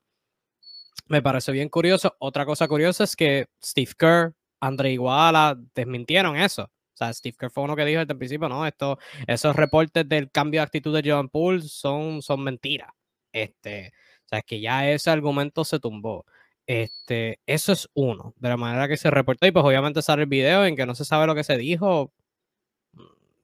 me 1.07 1.23
parece 1.23 1.53
bien 1.53 1.69
curioso. 1.71 2.15
Otra 2.19 2.45
cosa 2.45 2.69
curiosa 2.69 3.05
es 3.05 3.17
que 3.17 3.47
Steve 3.65 3.93
Kerr, 3.99 4.35
Andre 4.61 4.93
Iguala 4.93 5.57
desmintieron 5.75 6.37
eso. 6.37 6.65
O 6.65 6.97
sea, 6.99 7.13
Steve 7.13 7.37
Kerr 7.39 7.51
fue 7.51 7.65
uno 7.65 7.77
que 7.77 7.85
dijo 7.85 8.01
desde 8.01 8.13
el 8.13 8.19
principio, 8.19 8.49
no, 8.49 8.67
esto, 8.67 8.99
esos 9.27 9.57
reportes 9.57 10.09
del 10.09 10.31
cambio 10.31 10.61
de 10.61 10.65
actitud 10.65 10.95
de 10.95 11.11
John 11.11 11.29
Poole 11.29 11.63
son, 11.63 12.21
son 12.23 12.43
mentiras. 12.43 12.91
Este, 13.33 13.93
o 14.29 14.31
sea, 14.31 14.41
es 14.41 14.45
que 14.45 14.61
ya 14.61 14.91
ese 14.91 15.09
argumento 15.09 15.65
se 15.65 15.81
tumbó. 15.81 16.27
Este, 16.67 17.41
eso 17.47 17.73
es 17.73 17.89
uno, 17.95 18.35
de 18.37 18.49
la 18.51 18.59
manera 18.59 18.87
que 18.87 18.99
se 18.99 19.11
reportó. 19.11 19.47
Y 19.47 19.53
pues 19.53 19.65
obviamente 19.65 20.03
sale 20.03 20.25
el 20.25 20.29
video 20.29 20.67
en 20.67 20.77
que 20.77 20.85
no 20.85 20.95
se 20.95 21.07
sabe 21.07 21.27
lo 21.27 21.35
que 21.35 21.45
se 21.45 21.57
dijo. 21.57 22.13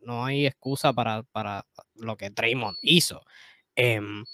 No 0.02 0.26
hay 0.26 0.46
excusa 0.46 0.92
para, 0.92 1.22
para 1.22 1.64
lo 1.94 2.18
que 2.18 2.28
Draymond 2.28 2.76
hizo. 2.82 3.22
Em, 3.74 4.24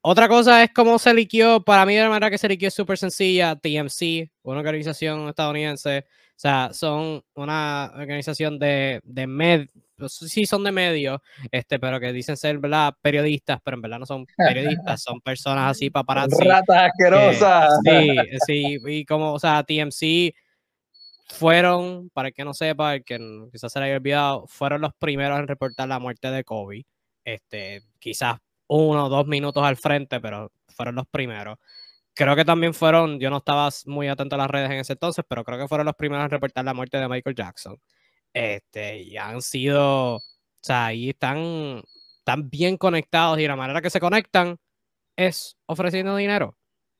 otra 0.00 0.28
cosa 0.28 0.62
es 0.62 0.70
cómo 0.72 1.00
se 1.00 1.12
liquió. 1.12 1.64
Para 1.64 1.84
mí, 1.84 1.96
de 1.96 2.02
la 2.02 2.08
manera 2.08 2.30
que 2.30 2.38
se 2.38 2.48
liquió 2.48 2.68
es 2.68 2.74
súper 2.74 2.98
sencilla. 2.98 3.56
TMC, 3.56 4.30
una 4.42 4.60
organización 4.60 5.28
estadounidense. 5.28 6.06
O 6.08 6.38
sea, 6.38 6.72
son 6.72 7.24
una 7.34 7.92
organización 7.96 8.60
de, 8.60 9.00
de 9.02 9.26
med, 9.26 9.68
sí 10.08 10.46
son 10.46 10.64
de 10.64 10.72
medios, 10.72 11.20
este, 11.50 11.78
pero 11.78 12.00
que 12.00 12.12
dicen 12.12 12.36
ser 12.36 12.58
¿verdad? 12.58 12.94
periodistas, 13.00 13.60
pero 13.64 13.76
en 13.76 13.82
verdad 13.82 13.98
no 13.98 14.06
son 14.06 14.26
periodistas, 14.36 15.02
son 15.02 15.20
personas 15.20 15.70
así 15.70 15.90
paparazzi. 15.90 16.44
Ratas 16.44 16.90
asquerosas. 16.90 17.70
sí, 17.84 18.16
sí, 18.46 18.78
y 18.86 19.04
como, 19.04 19.34
o 19.34 19.38
sea, 19.38 19.62
TMC 19.62 20.34
fueron, 21.28 22.10
para 22.10 22.28
el 22.28 22.34
que 22.34 22.44
no 22.44 22.54
sepa, 22.54 22.94
el 22.94 23.04
que 23.04 23.18
quizás 23.52 23.72
se 23.72 23.80
le 23.80 23.86
haya 23.86 23.96
olvidado, 23.96 24.46
fueron 24.46 24.80
los 24.80 24.94
primeros 24.94 25.38
en 25.38 25.48
reportar 25.48 25.88
la 25.88 25.98
muerte 25.98 26.30
de 26.30 26.44
Kobe. 26.44 26.86
Este, 27.24 27.82
quizás 27.98 28.38
uno 28.68 29.06
o 29.06 29.08
dos 29.08 29.26
minutos 29.26 29.62
al 29.64 29.76
frente, 29.76 30.20
pero 30.20 30.52
fueron 30.68 30.94
los 30.94 31.06
primeros. 31.08 31.58
Creo 32.14 32.34
que 32.36 32.44
también 32.44 32.72
fueron, 32.72 33.20
yo 33.20 33.30
no 33.30 33.38
estaba 33.38 33.68
muy 33.86 34.08
atento 34.08 34.36
a 34.36 34.38
las 34.38 34.50
redes 34.50 34.70
en 34.70 34.78
ese 34.78 34.94
entonces, 34.94 35.24
pero 35.28 35.44
creo 35.44 35.58
que 35.58 35.68
fueron 35.68 35.86
los 35.86 35.96
primeros 35.96 36.24
en 36.24 36.30
reportar 36.30 36.64
la 36.64 36.74
muerte 36.74 36.98
de 36.98 37.08
Michael 37.08 37.36
Jackson. 37.36 37.78
Este, 38.36 38.98
y 39.02 39.16
han 39.16 39.40
sido, 39.40 40.16
o 40.16 40.22
sea, 40.60 40.86
ahí 40.86 41.08
están, 41.08 41.82
están 42.18 42.50
bien 42.50 42.76
conectados 42.76 43.38
y 43.38 43.46
la 43.46 43.56
manera 43.56 43.80
que 43.80 43.88
se 43.88 43.98
conectan 43.98 44.58
es 45.16 45.56
ofreciendo 45.64 46.14
dinero. 46.16 46.48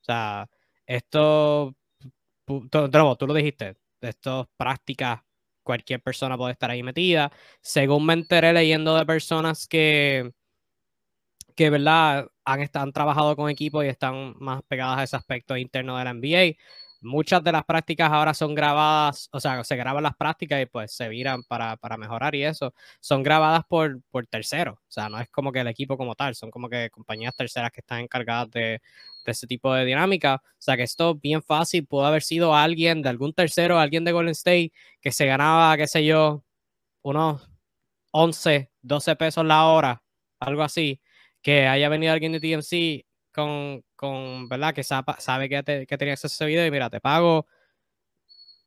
O 0.01 0.03
sea, 0.03 0.49
esto, 0.87 1.75
tú, 2.45 2.67
tú 2.69 3.27
lo 3.27 3.33
dijiste, 3.35 3.77
esto 4.01 4.41
es 4.41 4.47
prácticas, 4.57 5.21
cualquier 5.61 6.01
persona 6.01 6.37
puede 6.37 6.53
estar 6.53 6.71
ahí 6.71 6.81
metida. 6.81 7.31
Según 7.61 8.07
me 8.07 8.13
enteré 8.13 8.51
leyendo 8.51 8.95
de 8.97 9.05
personas 9.05 9.67
que, 9.67 10.31
que 11.55 11.69
¿verdad? 11.69 12.31
Han, 12.45 12.67
han 12.73 12.93
trabajado 12.93 13.35
con 13.35 13.51
equipos 13.51 13.85
y 13.85 13.89
están 13.89 14.33
más 14.39 14.63
pegadas 14.63 14.97
a 14.99 15.03
ese 15.03 15.15
aspecto 15.17 15.55
interno 15.55 15.97
de 15.99 16.03
la 16.03 16.13
NBA. 16.15 16.57
Muchas 17.01 17.43
de 17.43 17.51
las 17.51 17.63
prácticas 17.65 18.11
ahora 18.11 18.33
son 18.33 18.55
grabadas, 18.55 19.29
o 19.31 19.39
sea, 19.39 19.63
se 19.63 19.75
graban 19.75 20.03
las 20.03 20.15
prácticas 20.15 20.61
y 20.61 20.65
pues 20.65 20.93
se 20.93 21.07
viran 21.09 21.43
para, 21.43 21.77
para 21.77 21.97
mejorar 21.97 22.35
y 22.35 22.43
eso. 22.43 22.73
Son 22.99 23.23
grabadas 23.23 23.63
por, 23.67 24.01
por 24.09 24.25
terceros, 24.27 24.75
o 24.79 24.91
sea, 24.91 25.09
no 25.09 25.19
es 25.19 25.29
como 25.29 25.51
que 25.51 25.59
el 25.59 25.67
equipo 25.67 25.97
como 25.97 26.15
tal, 26.15 26.35
son 26.35 26.51
como 26.51 26.69
que 26.69 26.89
compañías 26.89 27.35
terceras 27.35 27.71
que 27.71 27.81
están 27.81 27.99
encargadas 28.01 28.49
de, 28.51 28.81
de 29.25 29.31
ese 29.31 29.47
tipo 29.47 29.73
de 29.73 29.85
dinámica. 29.85 30.41
O 30.43 30.55
sea, 30.57 30.77
que 30.77 30.83
esto 30.83 31.15
bien 31.15 31.43
fácil 31.43 31.85
pudo 31.85 32.05
haber 32.05 32.23
sido 32.23 32.55
alguien 32.55 33.01
de 33.01 33.09
algún 33.09 33.33
tercero, 33.33 33.79
alguien 33.79 34.03
de 34.05 34.11
Golden 34.11 34.31
State 34.31 34.71
que 35.01 35.11
se 35.11 35.25
ganaba, 35.25 35.77
qué 35.77 35.87
sé 35.87 36.05
yo, 36.05 36.43
unos 37.03 37.49
11, 38.11 38.71
12 38.81 39.15
pesos 39.17 39.45
la 39.45 39.67
hora, 39.67 40.03
algo 40.39 40.63
así 40.63 41.01
que 41.47 41.67
haya 41.67 41.89
venido 41.89 42.11
alguien 42.13 42.33
de 42.33 42.41
TMC 42.41 43.05
con, 43.33 43.83
con 43.97 44.47
¿verdad? 44.47 44.73
Que 44.73 44.83
sabe 44.83 45.49
que, 45.49 45.85
que 45.85 45.97
tenía 45.97 46.13
ese 46.13 46.45
video 46.45 46.65
y 46.65 46.71
mira, 46.71 46.89
te 46.89 47.01
pago, 47.01 47.47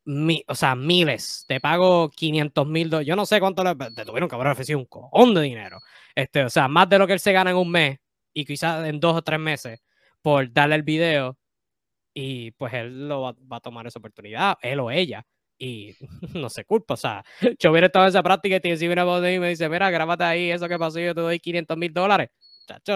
mi, 0.04 0.44
o 0.48 0.54
sea, 0.54 0.74
miles, 0.74 1.44
te 1.48 1.60
pago 1.60 2.10
500 2.10 2.66
mil 2.66 2.90
dólares, 2.90 3.08
yo 3.08 3.16
no 3.16 3.26
sé 3.26 3.40
cuánto 3.40 3.64
le 3.64 3.74
te 3.74 4.04
tuvieron 4.04 4.28
que 4.28 4.34
haber 4.34 4.48
ofrecido 4.48 4.78
un 4.78 4.86
cojón 4.86 5.34
de 5.34 5.42
dinero, 5.42 5.78
este, 6.14 6.44
o 6.44 6.50
sea, 6.50 6.68
más 6.68 6.88
de 6.88 6.98
lo 6.98 7.06
que 7.06 7.14
él 7.14 7.20
se 7.20 7.32
gana 7.32 7.50
en 7.50 7.56
un 7.56 7.70
mes 7.70 7.98
y 8.34 8.44
quizás 8.44 8.86
en 8.86 9.00
dos 9.00 9.16
o 9.16 9.22
tres 9.22 9.40
meses 9.40 9.80
por 10.22 10.52
darle 10.52 10.76
el 10.76 10.82
video 10.82 11.38
y 12.14 12.50
pues 12.52 12.74
él 12.74 13.08
lo 13.08 13.22
va, 13.22 13.34
a 13.50 13.60
tomar 13.60 13.86
esa 13.86 13.98
oportunidad, 13.98 14.56
él 14.62 14.80
o 14.80 14.90
ella 14.90 15.24
y 15.58 15.94
no 16.34 16.50
se 16.50 16.64
culpa. 16.64 16.94
O 16.94 16.96
sea, 16.96 17.24
yo 17.58 17.70
hubiera 17.70 17.86
estado 17.86 18.06
en 18.06 18.10
esa 18.10 18.22
práctica 18.22 18.56
y 18.56 18.60
te 18.60 18.88
una 18.88 19.04
voz 19.04 19.20
y 19.28 19.38
me 19.38 19.48
dice, 19.50 19.68
mira, 19.68 19.90
grábate 19.90 20.24
ahí, 20.24 20.50
eso 20.50 20.68
que 20.68 20.78
pasó, 20.78 20.98
yo 20.98 21.14
te 21.14 21.20
doy 21.20 21.40
500 21.40 21.76
mil 21.76 21.92
dólares 21.92 22.30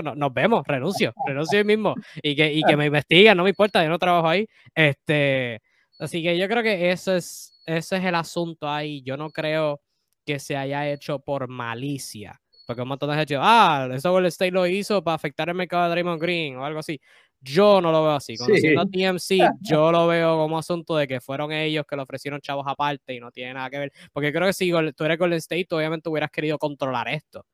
no, 0.03 0.15
nos 0.15 0.33
vemos, 0.33 0.63
renuncio, 0.67 1.13
renuncio 1.27 1.59
hoy 1.59 1.65
mismo 1.65 1.95
y 2.23 2.35
que, 2.37 2.53
y 2.53 2.63
que 2.63 2.77
me 2.77 2.87
investiguen, 2.87 3.37
no 3.37 3.45
me 3.45 3.51
importa, 3.51 3.83
yo 3.83 3.89
no 3.91 3.99
trabajo 3.99 4.29
ahí. 4.29 4.47
Este, 4.75 5.61
así 5.99 6.23
que 6.23 6.37
yo 6.39 6.49
creo 6.49 6.63
que 6.63 6.91
eso 6.91 7.15
es, 7.15 7.61
ese 7.67 7.97
es 7.97 8.05
el 8.05 8.15
asunto 8.15 8.69
ahí. 8.69 9.03
Yo 9.03 9.17
no 9.17 9.31
creo 9.31 9.81
que 10.25 10.39
se 10.39 10.57
haya 10.57 10.91
hecho 10.91 11.19
por 11.19 11.49
malicia. 11.49 12.41
Porque 12.67 12.81
un 12.81 12.89
montón 12.89 13.11
de 13.11 13.17
gente 13.17 13.37
ah, 13.39 13.89
eso 13.93 14.11
Golden 14.11 14.29
State 14.29 14.51
lo 14.51 14.67
hizo 14.67 15.05
para 15.05 15.17
afectar 15.17 15.49
el 15.51 15.55
mercado 15.55 15.85
de 15.85 15.91
Draymond 15.91 16.21
Green 16.21 16.57
o 16.57 16.65
algo 16.65 16.79
así. 16.79 16.99
Yo 17.41 17.83
no 17.83 17.93
lo 17.93 18.03
veo 18.03 18.13
así. 18.13 18.39
Conociendo 18.39 18.81
a 18.81 18.87
TMC, 18.87 19.29
yo 19.61 19.93
lo 19.93 20.07
veo 20.07 20.39
como 20.39 20.59
asunto 20.59 20.97
de 20.97 21.07
que 21.07 21.21
fueron 21.21 21.53
ellos 21.53 21.85
que 21.87 21.95
le 21.95 22.03
ofrecieron 22.03 22.41
chavos 22.41 22.65
aparte 22.67 23.15
y 23.15 23.21
no 23.21 23.31
tiene 23.31 23.53
nada 23.53 23.69
que 23.69 23.79
ver. 23.79 23.93
Porque 24.15 24.33
creo 24.33 24.47
que 24.47 24.55
si 24.55 24.73
tú 24.97 25.05
eres 25.05 25.19
Golden 25.19 25.39
State, 25.39 25.67
obviamente 25.73 26.09
hubieras 26.09 26.31
querido 26.31 26.59
controlar 26.59 27.09
esto 27.09 27.45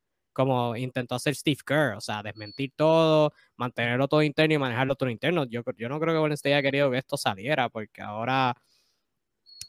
como 0.41 0.77
intentó 0.77 1.15
hacer 1.15 1.35
Steve 1.35 1.61
Kerr, 1.67 1.95
o 1.97 2.01
sea, 2.01 2.23
desmentir 2.23 2.73
todo, 2.77 3.33
mantenerlo 3.57 4.09
todo 4.09 4.23
interno 4.23 4.55
y 4.55 4.59
manejarlo 4.59 4.95
todo 4.97 5.11
interno. 5.11 5.45
Yo, 5.45 5.63
yo 5.77 5.89
no 5.89 6.01
creo 6.01 6.15
que 6.15 6.19
Golden 6.19 6.35
State 6.35 6.55
haya 6.55 6.63
querido 6.63 6.91
que 6.91 6.99
esto 6.99 7.17
saliera, 7.17 7.69
porque 7.69 8.03
ahora 8.03 8.55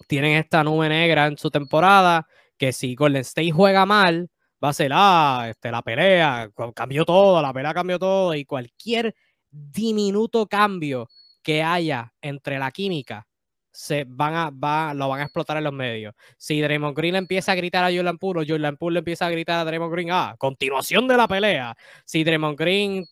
tienen 0.08 0.34
esta 0.38 0.64
nube 0.64 0.90
negra 0.90 1.28
en 1.28 1.38
su 1.38 1.50
temporada, 1.52 2.28
que 2.58 2.74
si 2.74 2.96
Golden 2.96 3.22
State 3.22 3.52
juega 3.52 3.86
mal, 3.86 4.30
va 4.64 4.70
a 4.70 4.74
ser, 4.74 4.92
ah, 4.94 5.48
este, 5.50 5.72
la 5.72 5.82
pelea, 5.82 6.50
cambió 6.76 7.06
todo, 7.06 7.42
la 7.42 7.54
pelea 7.54 7.74
cambió 7.74 8.00
todo, 8.00 8.34
y 8.36 8.46
cualquier 8.46 9.16
diminuto 9.50 10.48
cambio 10.48 11.08
que 11.44 11.64
haya 11.64 12.14
entre 12.22 12.60
la 12.60 12.72
química 12.72 13.28
se 13.72 14.06
van 14.08 14.34
a, 14.34 14.50
va, 14.50 14.94
lo 14.94 15.08
van 15.10 15.22
a 15.22 15.24
explotar 15.24 15.58
en 15.58 15.64
los 15.64 15.74
medios. 15.74 16.14
Si 16.38 16.62
Draymond 16.62 16.96
Green 16.96 17.16
empieza 17.16 17.54
a 17.54 17.56
gritar 17.56 17.84
a 17.84 17.96
Jordan 17.96 18.18
Poole 18.18 18.42
o 18.42 18.46
Jordan 18.48 18.78
Poole 18.78 18.96
le 18.96 19.00
empieza 19.00 19.26
a 19.28 19.30
gritar 19.30 19.60
a 19.60 19.66
Draymond 19.66 19.94
Green, 19.94 20.10
ah, 20.12 20.36
continuación 20.38 21.08
de 21.08 21.18
la 21.18 21.28
pelea. 21.28 21.76
Si 22.06 22.24
Draymond 22.24 22.58
Green 22.58 23.06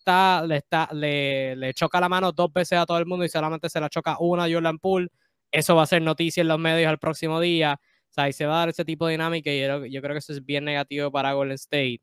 le, 0.46 0.56
está, 0.56 0.88
le, 0.92 1.56
le, 1.56 1.74
choca 1.74 2.00
la 2.00 2.08
mano 2.08 2.32
dos 2.32 2.52
veces 2.52 2.78
a 2.78 2.86
todo 2.86 2.98
el 2.98 3.06
mundo 3.06 3.24
y 3.24 3.28
solamente 3.28 3.68
se 3.68 3.80
la 3.80 3.88
choca 3.88 4.16
una 4.20 4.44
a 4.44 4.50
Jordan 4.50 4.78
Poole, 4.78 5.08
eso 5.50 5.74
va 5.76 5.82
a 5.82 5.86
ser 5.86 6.02
noticia 6.02 6.42
en 6.42 6.48
los 6.48 6.58
medios 6.58 6.90
el 6.90 6.98
próximo 6.98 7.40
día. 7.40 7.80
O 8.10 8.12
sea, 8.12 8.28
y 8.28 8.32
se 8.32 8.46
va 8.46 8.56
a 8.56 8.58
dar 8.60 8.68
ese 8.70 8.84
tipo 8.84 9.06
de 9.06 9.12
dinámica 9.12 9.50
y 9.52 9.60
yo, 9.60 9.86
yo 9.86 10.02
creo 10.02 10.14
que 10.14 10.18
eso 10.18 10.32
es 10.32 10.44
bien 10.44 10.64
negativo 10.64 11.10
para 11.10 11.32
Golden 11.32 11.54
State. 11.54 12.00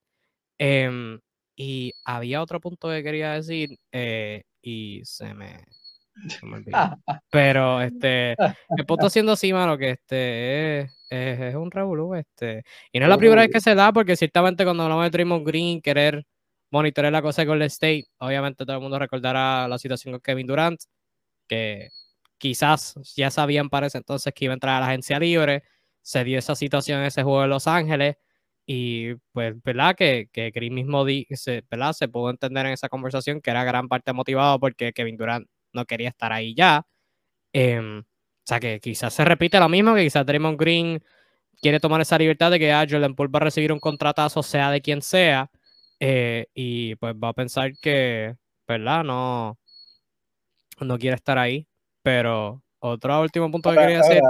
Em, 0.58 1.20
y 1.56 1.94
había 2.06 2.42
otro 2.42 2.60
punto 2.62 2.90
que 2.90 3.04
quería 3.04 3.34
decir 3.34 3.78
eh, 3.92 4.44
y 4.62 5.02
se 5.06 5.34
me, 5.34 5.66
Pero 7.32 7.82
este, 7.82 8.32
el 8.32 8.86
punto 8.86 9.10
siendo 9.10 9.32
así, 9.34 9.54
mano, 9.54 9.78
que 9.78 9.92
este 9.92 10.80
es, 10.82 10.92
es, 11.10 11.56
un 11.56 11.72
revolú, 11.72 12.16
este. 12.16 12.64
Y 12.92 13.00
no 13.00 13.06
es 13.06 13.10
la 13.10 13.18
primera 13.18 13.42
vez 13.42 13.52
que 13.52 13.62
se 13.62 13.76
da, 13.76 13.92
porque 13.94 14.16
ciertamente 14.16 14.64
cuando 14.64 14.84
hablamos 14.84 15.06
de 15.06 15.10
Draymond 15.12 15.46
Green, 15.46 15.82
querer 15.82 16.26
monitorear 16.72 17.14
la 17.14 17.22
cosa 17.22 17.46
con 17.46 17.58
el 17.58 17.64
State, 17.64 18.06
obviamente 18.20 18.66
todo 18.66 18.76
el 18.76 18.82
mundo 18.82 19.00
recordará 19.00 19.68
la 19.68 19.78
situación 19.78 20.14
con 20.14 20.22
Kevin 20.22 20.48
Durant, 20.48 20.80
que 21.48 21.90
quizás 22.38 22.96
ya 23.16 23.32
sabían 23.32 23.70
para 23.70 23.88
ese 23.88 23.98
entonces 24.00 24.34
que 24.34 24.46
iba 24.46 24.54
a 24.54 24.56
entrar 24.56 24.78
a 24.78 24.80
la 24.82 24.88
agencia 24.88 25.20
libre, 25.20 25.64
se 26.02 26.24
dio 26.24 26.40
esa 26.40 26.56
situación 26.56 27.00
en 27.00 27.06
ese 27.08 27.24
juego 27.24 27.42
de 27.42 27.48
Los 27.48 27.68
Ángeles, 27.68 28.18
y 28.70 29.16
pues, 29.32 29.56
¿verdad? 29.64 29.96
Que, 29.96 30.30
que 30.32 30.52
Green 30.52 30.74
mismo 30.74 31.06
se, 31.32 31.64
¿verdad? 31.72 31.94
se 31.94 32.10
pudo 32.10 32.30
entender 32.30 32.66
en 32.66 32.74
esa 32.74 32.90
conversación 32.90 33.42
que 33.42 33.50
era 33.50 33.64
gran 33.64 33.88
parte 33.88 34.12
motivado 34.12 34.60
porque 34.60 34.92
Kevin 34.92 35.16
Durant 35.18 35.48
no 35.74 35.86
quería 35.86 36.10
estar 36.10 36.32
ahí 36.34 36.54
ya. 36.56 36.86
Em, 37.54 38.00
o 38.00 38.04
sea 38.46 38.60
que 38.60 38.80
quizás 38.80 39.14
se 39.14 39.26
repite 39.26 39.60
lo 39.60 39.70
mismo, 39.70 39.96
que 39.96 40.04
quizás 40.04 40.26
Draymond 40.26 40.60
Green 40.60 41.04
quiere 41.62 41.80
tomar 41.80 42.02
esa 42.02 42.18
libertad 42.18 42.52
de 42.52 42.60
que 42.60 42.72
ah, 42.72 42.86
Jordan 42.90 43.16
Poole 43.16 43.32
va 43.32 43.38
a 43.40 43.44
recibir 43.44 43.72
un 43.72 43.80
contratazo, 43.80 44.44
sea 44.44 44.72
de 44.72 44.82
quien 44.82 45.02
sea, 45.02 45.50
eh, 46.00 46.48
y 46.54 46.96
pues 46.96 47.16
va 47.16 47.30
a 47.30 47.34
pensar 47.34 47.72
que, 47.82 48.36
¿verdad? 48.68 49.04
No, 49.04 49.58
no 50.80 50.98
quiere 50.98 51.16
estar 51.16 51.38
ahí. 51.38 51.68
Pero 52.02 52.64
otro 52.80 53.22
último 53.22 53.52
punto 53.52 53.72
que 53.72 53.78
quería 53.78 54.00
hacer. 54.00 54.22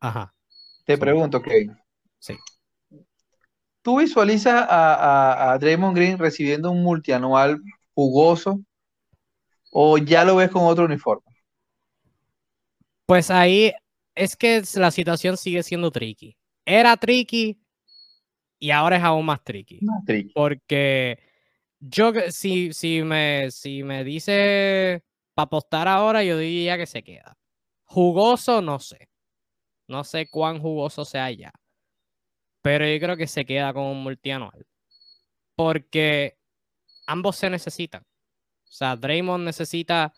Ajá. 0.00 0.32
Te 0.84 0.98
pregunto, 0.98 1.40
Kevin. 1.42 1.76
Sí. 2.18 2.36
¿Tú 3.82 3.98
visualizas 3.98 4.66
a, 4.68 4.94
a, 4.94 5.52
a 5.52 5.58
Draymond 5.58 5.96
Green 5.96 6.18
recibiendo 6.18 6.70
un 6.70 6.82
multianual 6.82 7.60
jugoso 7.94 8.60
o 9.76 9.98
ya 9.98 10.24
lo 10.24 10.36
ves 10.36 10.50
con 10.50 10.62
otro 10.64 10.84
uniforme? 10.84 11.34
Pues 13.06 13.28
ahí 13.30 13.72
es 14.14 14.36
que 14.36 14.62
la 14.76 14.92
situación 14.92 15.36
sigue 15.36 15.64
siendo 15.64 15.90
tricky. 15.90 16.36
Era 16.64 16.96
tricky 16.96 17.60
y 18.60 18.70
ahora 18.70 18.96
es 18.96 19.02
aún 19.02 19.26
más 19.26 19.42
tricky. 19.42 19.80
Porque 20.32 21.18
yo, 21.80 22.12
si, 22.30 22.72
si, 22.72 23.02
me, 23.02 23.50
si 23.50 23.82
me 23.82 24.04
dice 24.04 25.02
para 25.34 25.46
apostar 25.46 25.88
ahora, 25.88 26.22
yo 26.22 26.38
diría 26.38 26.78
que 26.78 26.86
se 26.86 27.02
queda. 27.02 27.36
Jugoso, 27.82 28.62
no 28.62 28.78
sé. 28.78 29.08
No 29.88 30.04
sé 30.04 30.28
cuán 30.30 30.60
jugoso 30.60 31.04
sea 31.04 31.32
ya. 31.32 31.52
Pero 32.62 32.86
yo 32.86 33.00
creo 33.00 33.16
que 33.16 33.26
se 33.26 33.44
queda 33.44 33.74
con 33.74 33.82
un 33.82 34.04
multianual. 34.04 34.64
Porque 35.56 36.38
ambos 37.06 37.36
se 37.36 37.50
necesitan. 37.50 38.04
O 38.74 38.76
sea, 38.76 38.96
Draymond 38.96 39.44
necesita 39.44 40.12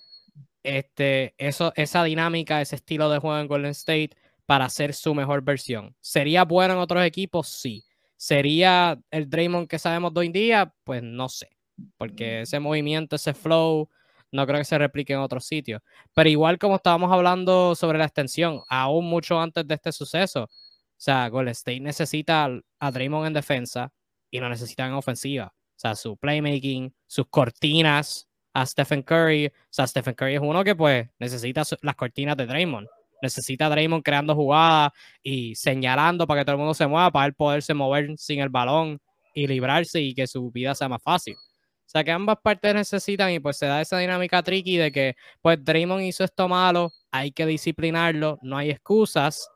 este, 0.62 1.34
eso, 1.36 1.74
esa 1.76 2.02
dinámica, 2.04 2.62
ese 2.62 2.76
estilo 2.76 3.10
de 3.10 3.18
juego 3.18 3.38
en 3.38 3.48
Golden 3.48 3.72
State 3.72 4.10
para 4.46 4.70
ser 4.70 4.94
su 4.94 5.14
mejor 5.14 5.42
versión. 5.42 5.94
¿Sería 6.00 6.44
bueno 6.44 6.72
en 6.72 6.80
otros 6.80 7.04
equipos? 7.04 7.48
Sí. 7.48 7.84
¿Sería 8.16 8.98
el 9.10 9.28
Draymond 9.28 9.68
que 9.68 9.78
sabemos 9.78 10.14
de 10.14 10.20
hoy 10.20 10.26
en 10.28 10.32
día? 10.32 10.74
Pues 10.84 11.02
no 11.02 11.28
sé. 11.28 11.50
Porque 11.98 12.40
ese 12.40 12.58
movimiento, 12.58 13.16
ese 13.16 13.34
flow, 13.34 13.90
no 14.32 14.46
creo 14.46 14.58
que 14.58 14.64
se 14.64 14.78
replique 14.78 15.12
en 15.12 15.18
otros 15.18 15.44
sitios. 15.44 15.82
Pero 16.14 16.30
igual 16.30 16.58
como 16.58 16.76
estábamos 16.76 17.12
hablando 17.12 17.74
sobre 17.74 17.98
la 17.98 18.06
extensión, 18.06 18.62
aún 18.70 19.04
mucho 19.04 19.38
antes 19.38 19.68
de 19.68 19.74
este 19.74 19.92
suceso, 19.92 20.44
o 20.44 20.48
sea, 20.96 21.28
Golden 21.28 21.52
State 21.52 21.80
necesita 21.80 22.48
a 22.80 22.90
Draymond 22.90 23.26
en 23.26 23.34
defensa 23.34 23.92
y 24.30 24.40
lo 24.40 24.48
necesita 24.48 24.86
en 24.86 24.94
ofensiva. 24.94 25.52
O 25.54 25.78
sea, 25.78 25.94
su 25.94 26.16
playmaking, 26.16 26.94
sus 27.06 27.26
cortinas 27.28 28.30
a 28.56 28.64
Stephen 28.64 29.02
Curry. 29.02 29.46
O 29.46 29.52
sea, 29.68 29.86
Stephen 29.86 30.14
Curry 30.14 30.36
es 30.36 30.40
uno 30.40 30.64
que 30.64 30.74
pues 30.74 31.06
necesita 31.18 31.62
las 31.82 31.94
cortinas 31.94 32.36
de 32.38 32.46
Draymond. 32.46 32.88
Necesita 33.20 33.66
a 33.66 33.68
Draymond 33.68 34.02
creando 34.02 34.34
jugadas 34.34 34.92
y 35.22 35.54
señalando 35.54 36.26
para 36.26 36.40
que 36.40 36.44
todo 36.46 36.54
el 36.54 36.58
mundo 36.58 36.74
se 36.74 36.86
mueva, 36.86 37.10
para 37.10 37.26
él 37.26 37.34
poderse 37.34 37.74
mover 37.74 38.16
sin 38.16 38.40
el 38.40 38.48
balón 38.48 38.98
y 39.34 39.46
librarse 39.46 40.00
y 40.00 40.14
que 40.14 40.26
su 40.26 40.50
vida 40.50 40.74
sea 40.74 40.88
más 40.88 41.02
fácil. 41.02 41.34
O 41.34 41.88
sea 41.88 42.02
que 42.02 42.10
ambas 42.10 42.38
partes 42.42 42.74
necesitan 42.74 43.30
y 43.30 43.40
pues 43.40 43.58
se 43.58 43.66
da 43.66 43.80
esa 43.80 43.98
dinámica 43.98 44.42
tricky 44.42 44.78
de 44.78 44.90
que 44.90 45.16
pues 45.42 45.62
Draymond 45.62 46.02
hizo 46.02 46.24
esto 46.24 46.48
malo, 46.48 46.92
hay 47.10 47.32
que 47.32 47.44
disciplinarlo, 47.44 48.38
no 48.42 48.56
hay 48.56 48.70
excusas, 48.70 49.48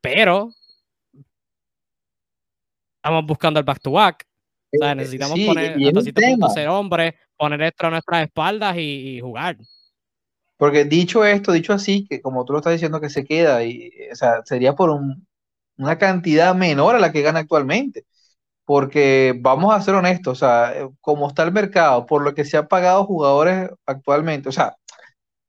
pero 0.00 0.50
estamos 2.96 3.26
buscando 3.26 3.58
el 3.58 3.64
back 3.64 3.80
to 3.80 3.90
back. 3.90 4.24
O 4.72 4.78
sea, 4.78 4.92
eh, 4.92 4.94
necesitamos 4.94 5.38
poner 5.40 5.76
hasta 5.98 6.48
ser 6.50 6.68
hombre, 6.68 7.16
poner 7.40 7.62
esto 7.62 7.86
a 7.86 7.90
nuestras 7.90 8.24
espaldas 8.24 8.76
y, 8.76 9.18
jugar. 9.20 9.56
Porque 10.56 10.84
dicho 10.84 11.24
esto, 11.24 11.52
dicho 11.52 11.72
así, 11.72 12.06
que 12.06 12.20
como 12.20 12.44
tú 12.44 12.52
lo 12.52 12.58
estás 12.58 12.74
diciendo 12.74 13.00
que 13.00 13.08
se 13.08 13.24
queda, 13.24 13.64
y, 13.64 13.90
o 14.12 14.14
sea, 14.14 14.42
sería 14.44 14.74
por 14.74 14.90
una 15.76 15.98
cantidad 15.98 16.54
menor 16.54 16.96
a 16.96 16.98
la 16.98 17.12
que 17.12 17.22
gana 17.22 17.40
actualmente 17.40 18.04
porque 18.70 19.34
vamos 19.36 19.74
a 19.74 19.80
ser 19.82 19.96
honestos, 19.96 20.38
o 20.38 20.46
sea, 20.46 20.88
como 21.00 21.26
está 21.26 21.42
el 21.42 21.50
mercado, 21.50 22.06
por 22.06 22.22
lo 22.22 22.36
que 22.36 22.44
se 22.44 22.56
han 22.56 22.68
pagado 22.68 23.04
jugadores 23.04 23.68
actualmente, 23.84 24.48
o 24.48 24.52
sea, 24.52 24.76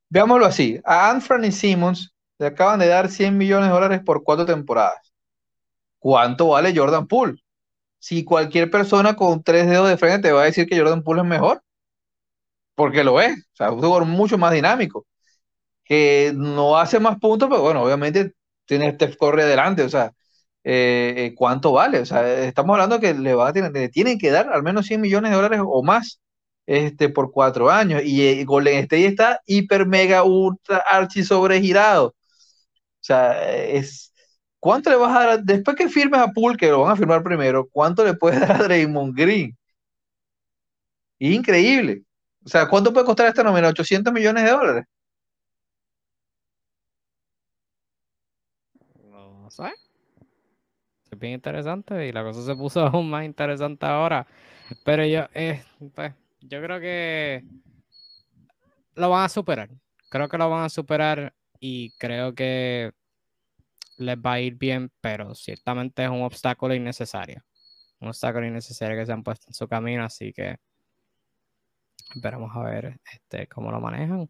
veámoslo 0.08 0.44
así, 0.46 0.80
a 0.84 1.08
Anthony 1.08 1.52
Simmons 1.52 2.12
le 2.40 2.48
acaban 2.48 2.80
de 2.80 2.88
dar 2.88 3.08
100 3.08 3.38
millones 3.38 3.68
de 3.68 3.74
dólares 3.74 4.00
por 4.04 4.24
cuatro 4.24 4.44
temporadas. 4.44 5.12
¿Cuánto 6.00 6.48
vale 6.48 6.76
Jordan 6.76 7.06
Poole? 7.06 7.40
Si 8.00 8.24
cualquier 8.24 8.72
persona 8.72 9.14
con 9.14 9.44
tres 9.44 9.68
dedos 9.68 9.88
de 9.88 9.98
frente 9.98 10.28
te 10.28 10.32
va 10.32 10.42
a 10.42 10.46
decir 10.46 10.66
que 10.66 10.76
Jordan 10.76 11.04
Poole 11.04 11.22
es 11.22 11.28
mejor, 11.28 11.62
porque 12.74 13.04
lo 13.04 13.20
es, 13.20 13.32
o 13.38 13.56
sea, 13.56 13.70
un 13.72 13.80
jugador 13.80 14.06
mucho 14.06 14.38
más 14.38 14.52
dinámico, 14.52 15.06
que 15.84 16.32
no 16.34 16.78
hace 16.78 17.00
más 17.00 17.18
puntos, 17.18 17.48
pero 17.50 17.62
bueno, 17.62 17.82
obviamente 17.82 18.32
tiene 18.66 18.88
este 18.88 19.16
corre 19.16 19.42
adelante, 19.44 19.82
o 19.82 19.88
sea, 19.90 20.12
eh, 20.64 21.14
eh, 21.16 21.34
cuánto 21.34 21.72
vale. 21.72 22.00
O 22.00 22.06
sea, 22.06 22.44
estamos 22.44 22.74
hablando 22.74 23.00
que 23.00 23.14
le, 23.14 23.34
va 23.34 23.48
a 23.48 23.52
tienen 23.52 24.18
que 24.18 24.30
dar 24.30 24.48
al 24.52 24.62
menos 24.62 24.86
100 24.86 25.00
millones 25.00 25.30
de 25.30 25.36
dólares 25.36 25.60
o 25.64 25.82
más 25.82 26.20
este, 26.66 27.08
por 27.08 27.32
cuatro 27.32 27.70
años. 27.70 28.02
Y, 28.04 28.22
eh, 28.26 28.44
Golden 28.44 28.78
State 28.78 29.06
está 29.06 29.40
hiper, 29.46 29.86
mega, 29.86 30.24
ultra, 30.24 30.78
archi 30.78 31.24
sobregirado. 31.24 32.08
O 32.08 32.14
sea, 33.00 33.50
es. 33.52 34.12
¿Cuánto 34.60 34.90
le 34.90 34.96
vas 34.96 35.16
a 35.16 35.26
dar? 35.26 35.42
Después 35.44 35.76
que 35.76 35.88
firmes 35.88 36.20
a 36.20 36.28
Pool, 36.32 36.56
que 36.56 36.68
lo 36.68 36.80
van 36.82 36.92
a 36.92 36.96
firmar 36.96 37.22
primero, 37.24 37.68
¿cuánto 37.72 38.04
le 38.04 38.14
puedes 38.14 38.40
dar 38.48 38.52
a 38.52 38.64
Draymond 38.64 39.16
Green? 39.16 39.56
Increíble. 41.20 42.04
O 42.44 42.48
sea, 42.48 42.68
¿cuánto 42.68 42.92
puede 42.92 43.06
costar 43.06 43.28
esta 43.28 43.42
nómina? 43.42 43.68
800 43.68 44.12
millones 44.12 44.44
de 44.44 44.50
dólares. 44.50 44.84
No 49.10 49.50
sé 49.50 49.72
es 51.12 51.18
bien 51.18 51.34
interesante 51.34 52.06
y 52.06 52.12
la 52.12 52.22
cosa 52.24 52.42
se 52.42 52.56
puso 52.56 52.80
aún 52.86 53.10
más 53.10 53.24
interesante 53.24 53.86
ahora. 53.86 54.26
Pero 54.84 55.04
yo, 55.06 55.26
eh, 55.34 55.62
pues, 55.94 56.14
yo 56.40 56.62
creo 56.62 56.80
que 56.80 57.44
lo 58.94 59.10
van 59.10 59.24
a 59.24 59.28
superar. 59.28 59.70
Creo 60.10 60.28
que 60.28 60.38
lo 60.38 60.50
van 60.50 60.64
a 60.64 60.68
superar 60.68 61.34
y 61.60 61.90
creo 61.98 62.34
que 62.34 62.92
les 63.98 64.16
va 64.16 64.32
a 64.34 64.40
ir 64.40 64.56
bien, 64.56 64.90
pero 65.00 65.34
ciertamente 65.34 66.02
es 66.04 66.10
un 66.10 66.22
obstáculo 66.22 66.74
innecesario. 66.74 67.42
Un 68.00 68.08
obstáculo 68.08 68.46
innecesario 68.46 68.96
que 68.98 69.06
se 69.06 69.12
han 69.12 69.22
puesto 69.22 69.46
en 69.48 69.54
su 69.54 69.68
camino, 69.68 70.04
así 70.04 70.32
que 70.32 70.56
esperamos 72.14 72.54
a 72.54 72.62
ver 72.62 72.98
este, 73.12 73.46
cómo 73.48 73.70
lo 73.70 73.80
manejan. 73.80 74.28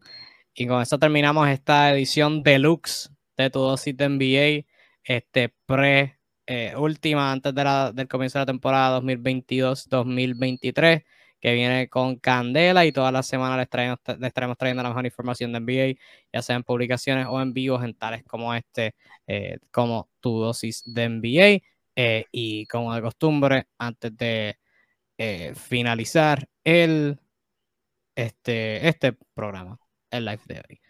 Y 0.55 0.67
con 0.67 0.81
esto 0.81 0.99
terminamos 0.99 1.49
esta 1.49 1.91
edición 1.91 2.43
deluxe 2.43 3.09
de 3.37 3.49
tu 3.49 3.59
dosis 3.59 3.95
de 3.97 4.09
NBA, 4.09 4.65
este 5.03 5.53
pre 5.65 6.19
eh, 6.45 6.73
última 6.77 7.31
antes 7.31 7.55
de 7.55 7.63
la, 7.63 7.91
del 7.91 8.07
comienzo 8.07 8.37
de 8.39 8.43
la 8.43 8.45
temporada 8.45 8.99
2022-2023, 9.01 11.03
que 11.39 11.53
viene 11.53 11.89
con 11.89 12.17
Candela 12.17 12.85
y 12.85 12.91
todas 12.91 13.11
las 13.13 13.27
semanas 13.27 13.57
les, 13.57 13.69
traemos, 13.69 13.99
les 14.05 14.27
estaremos 14.27 14.57
trayendo 14.57 14.83
la 14.83 14.89
mejor 14.89 15.05
información 15.05 15.51
de 15.53 15.59
NBA, 15.59 15.99
ya 16.33 16.41
sea 16.41 16.55
en 16.55 16.63
publicaciones 16.63 17.27
o 17.29 17.41
en 17.41 17.53
vivos 17.53 17.83
en 17.83 17.93
tales 17.95 18.23
como 18.25 18.53
este, 18.53 18.95
eh, 19.27 19.57
como 19.71 20.09
tu 20.19 20.39
dosis 20.39 20.83
de 20.85 21.09
NBA. 21.09 21.61
Eh, 21.95 22.25
y 22.31 22.65
como 22.67 22.93
de 22.95 23.01
costumbre, 23.01 23.67
antes 23.77 24.15
de 24.17 24.57
finalizar 25.55 26.47
el, 26.63 27.19
este, 28.15 28.87
este 28.87 29.13
programa, 29.33 29.79
el 30.11 30.25
live 30.25 30.41
de 30.45 30.63
hoy, 30.69 30.81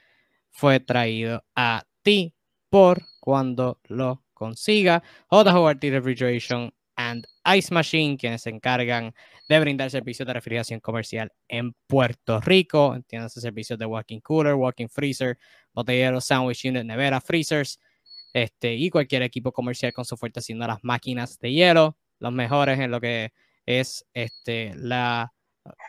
fue 0.51 0.79
traído 0.79 1.43
a 1.55 1.83
ti 2.01 2.35
por 2.69 3.03
cuando 3.19 3.79
lo 3.85 4.23
consiga. 4.33 5.03
JHORT 5.29 5.83
Refrigeration 5.83 6.73
and 6.95 7.25
Ice 7.55 7.73
Machine, 7.73 8.17
quienes 8.17 8.43
se 8.43 8.49
encargan 8.49 9.13
de 9.49 9.59
brindar 9.59 9.89
servicios 9.89 10.27
de 10.27 10.33
refrigeración 10.33 10.79
comercial 10.79 11.31
en 11.47 11.73
Puerto 11.87 12.39
Rico. 12.41 12.95
Entiéndase 12.95 13.41
servicios 13.41 13.79
de 13.79 13.85
walking 13.85 14.19
cooler, 14.19 14.55
walking 14.55 14.87
freezer, 14.87 15.37
botellero, 15.73 16.21
sandwich 16.21 16.65
unit, 16.65 16.83
nevera, 16.83 17.19
freezers, 17.21 17.79
este, 18.33 18.73
y 18.75 18.89
cualquier 18.89 19.23
equipo 19.23 19.51
comercial 19.51 19.93
con 19.93 20.05
su 20.05 20.17
fuerte 20.17 20.39
haciendo 20.39 20.67
las 20.67 20.79
máquinas 20.83 21.39
de 21.39 21.51
hielo, 21.51 21.97
los 22.19 22.31
mejores 22.31 22.79
en 22.79 22.91
lo 22.91 22.99
que 22.99 23.31
es 23.65 24.05
este, 24.13 24.73
la 24.75 25.32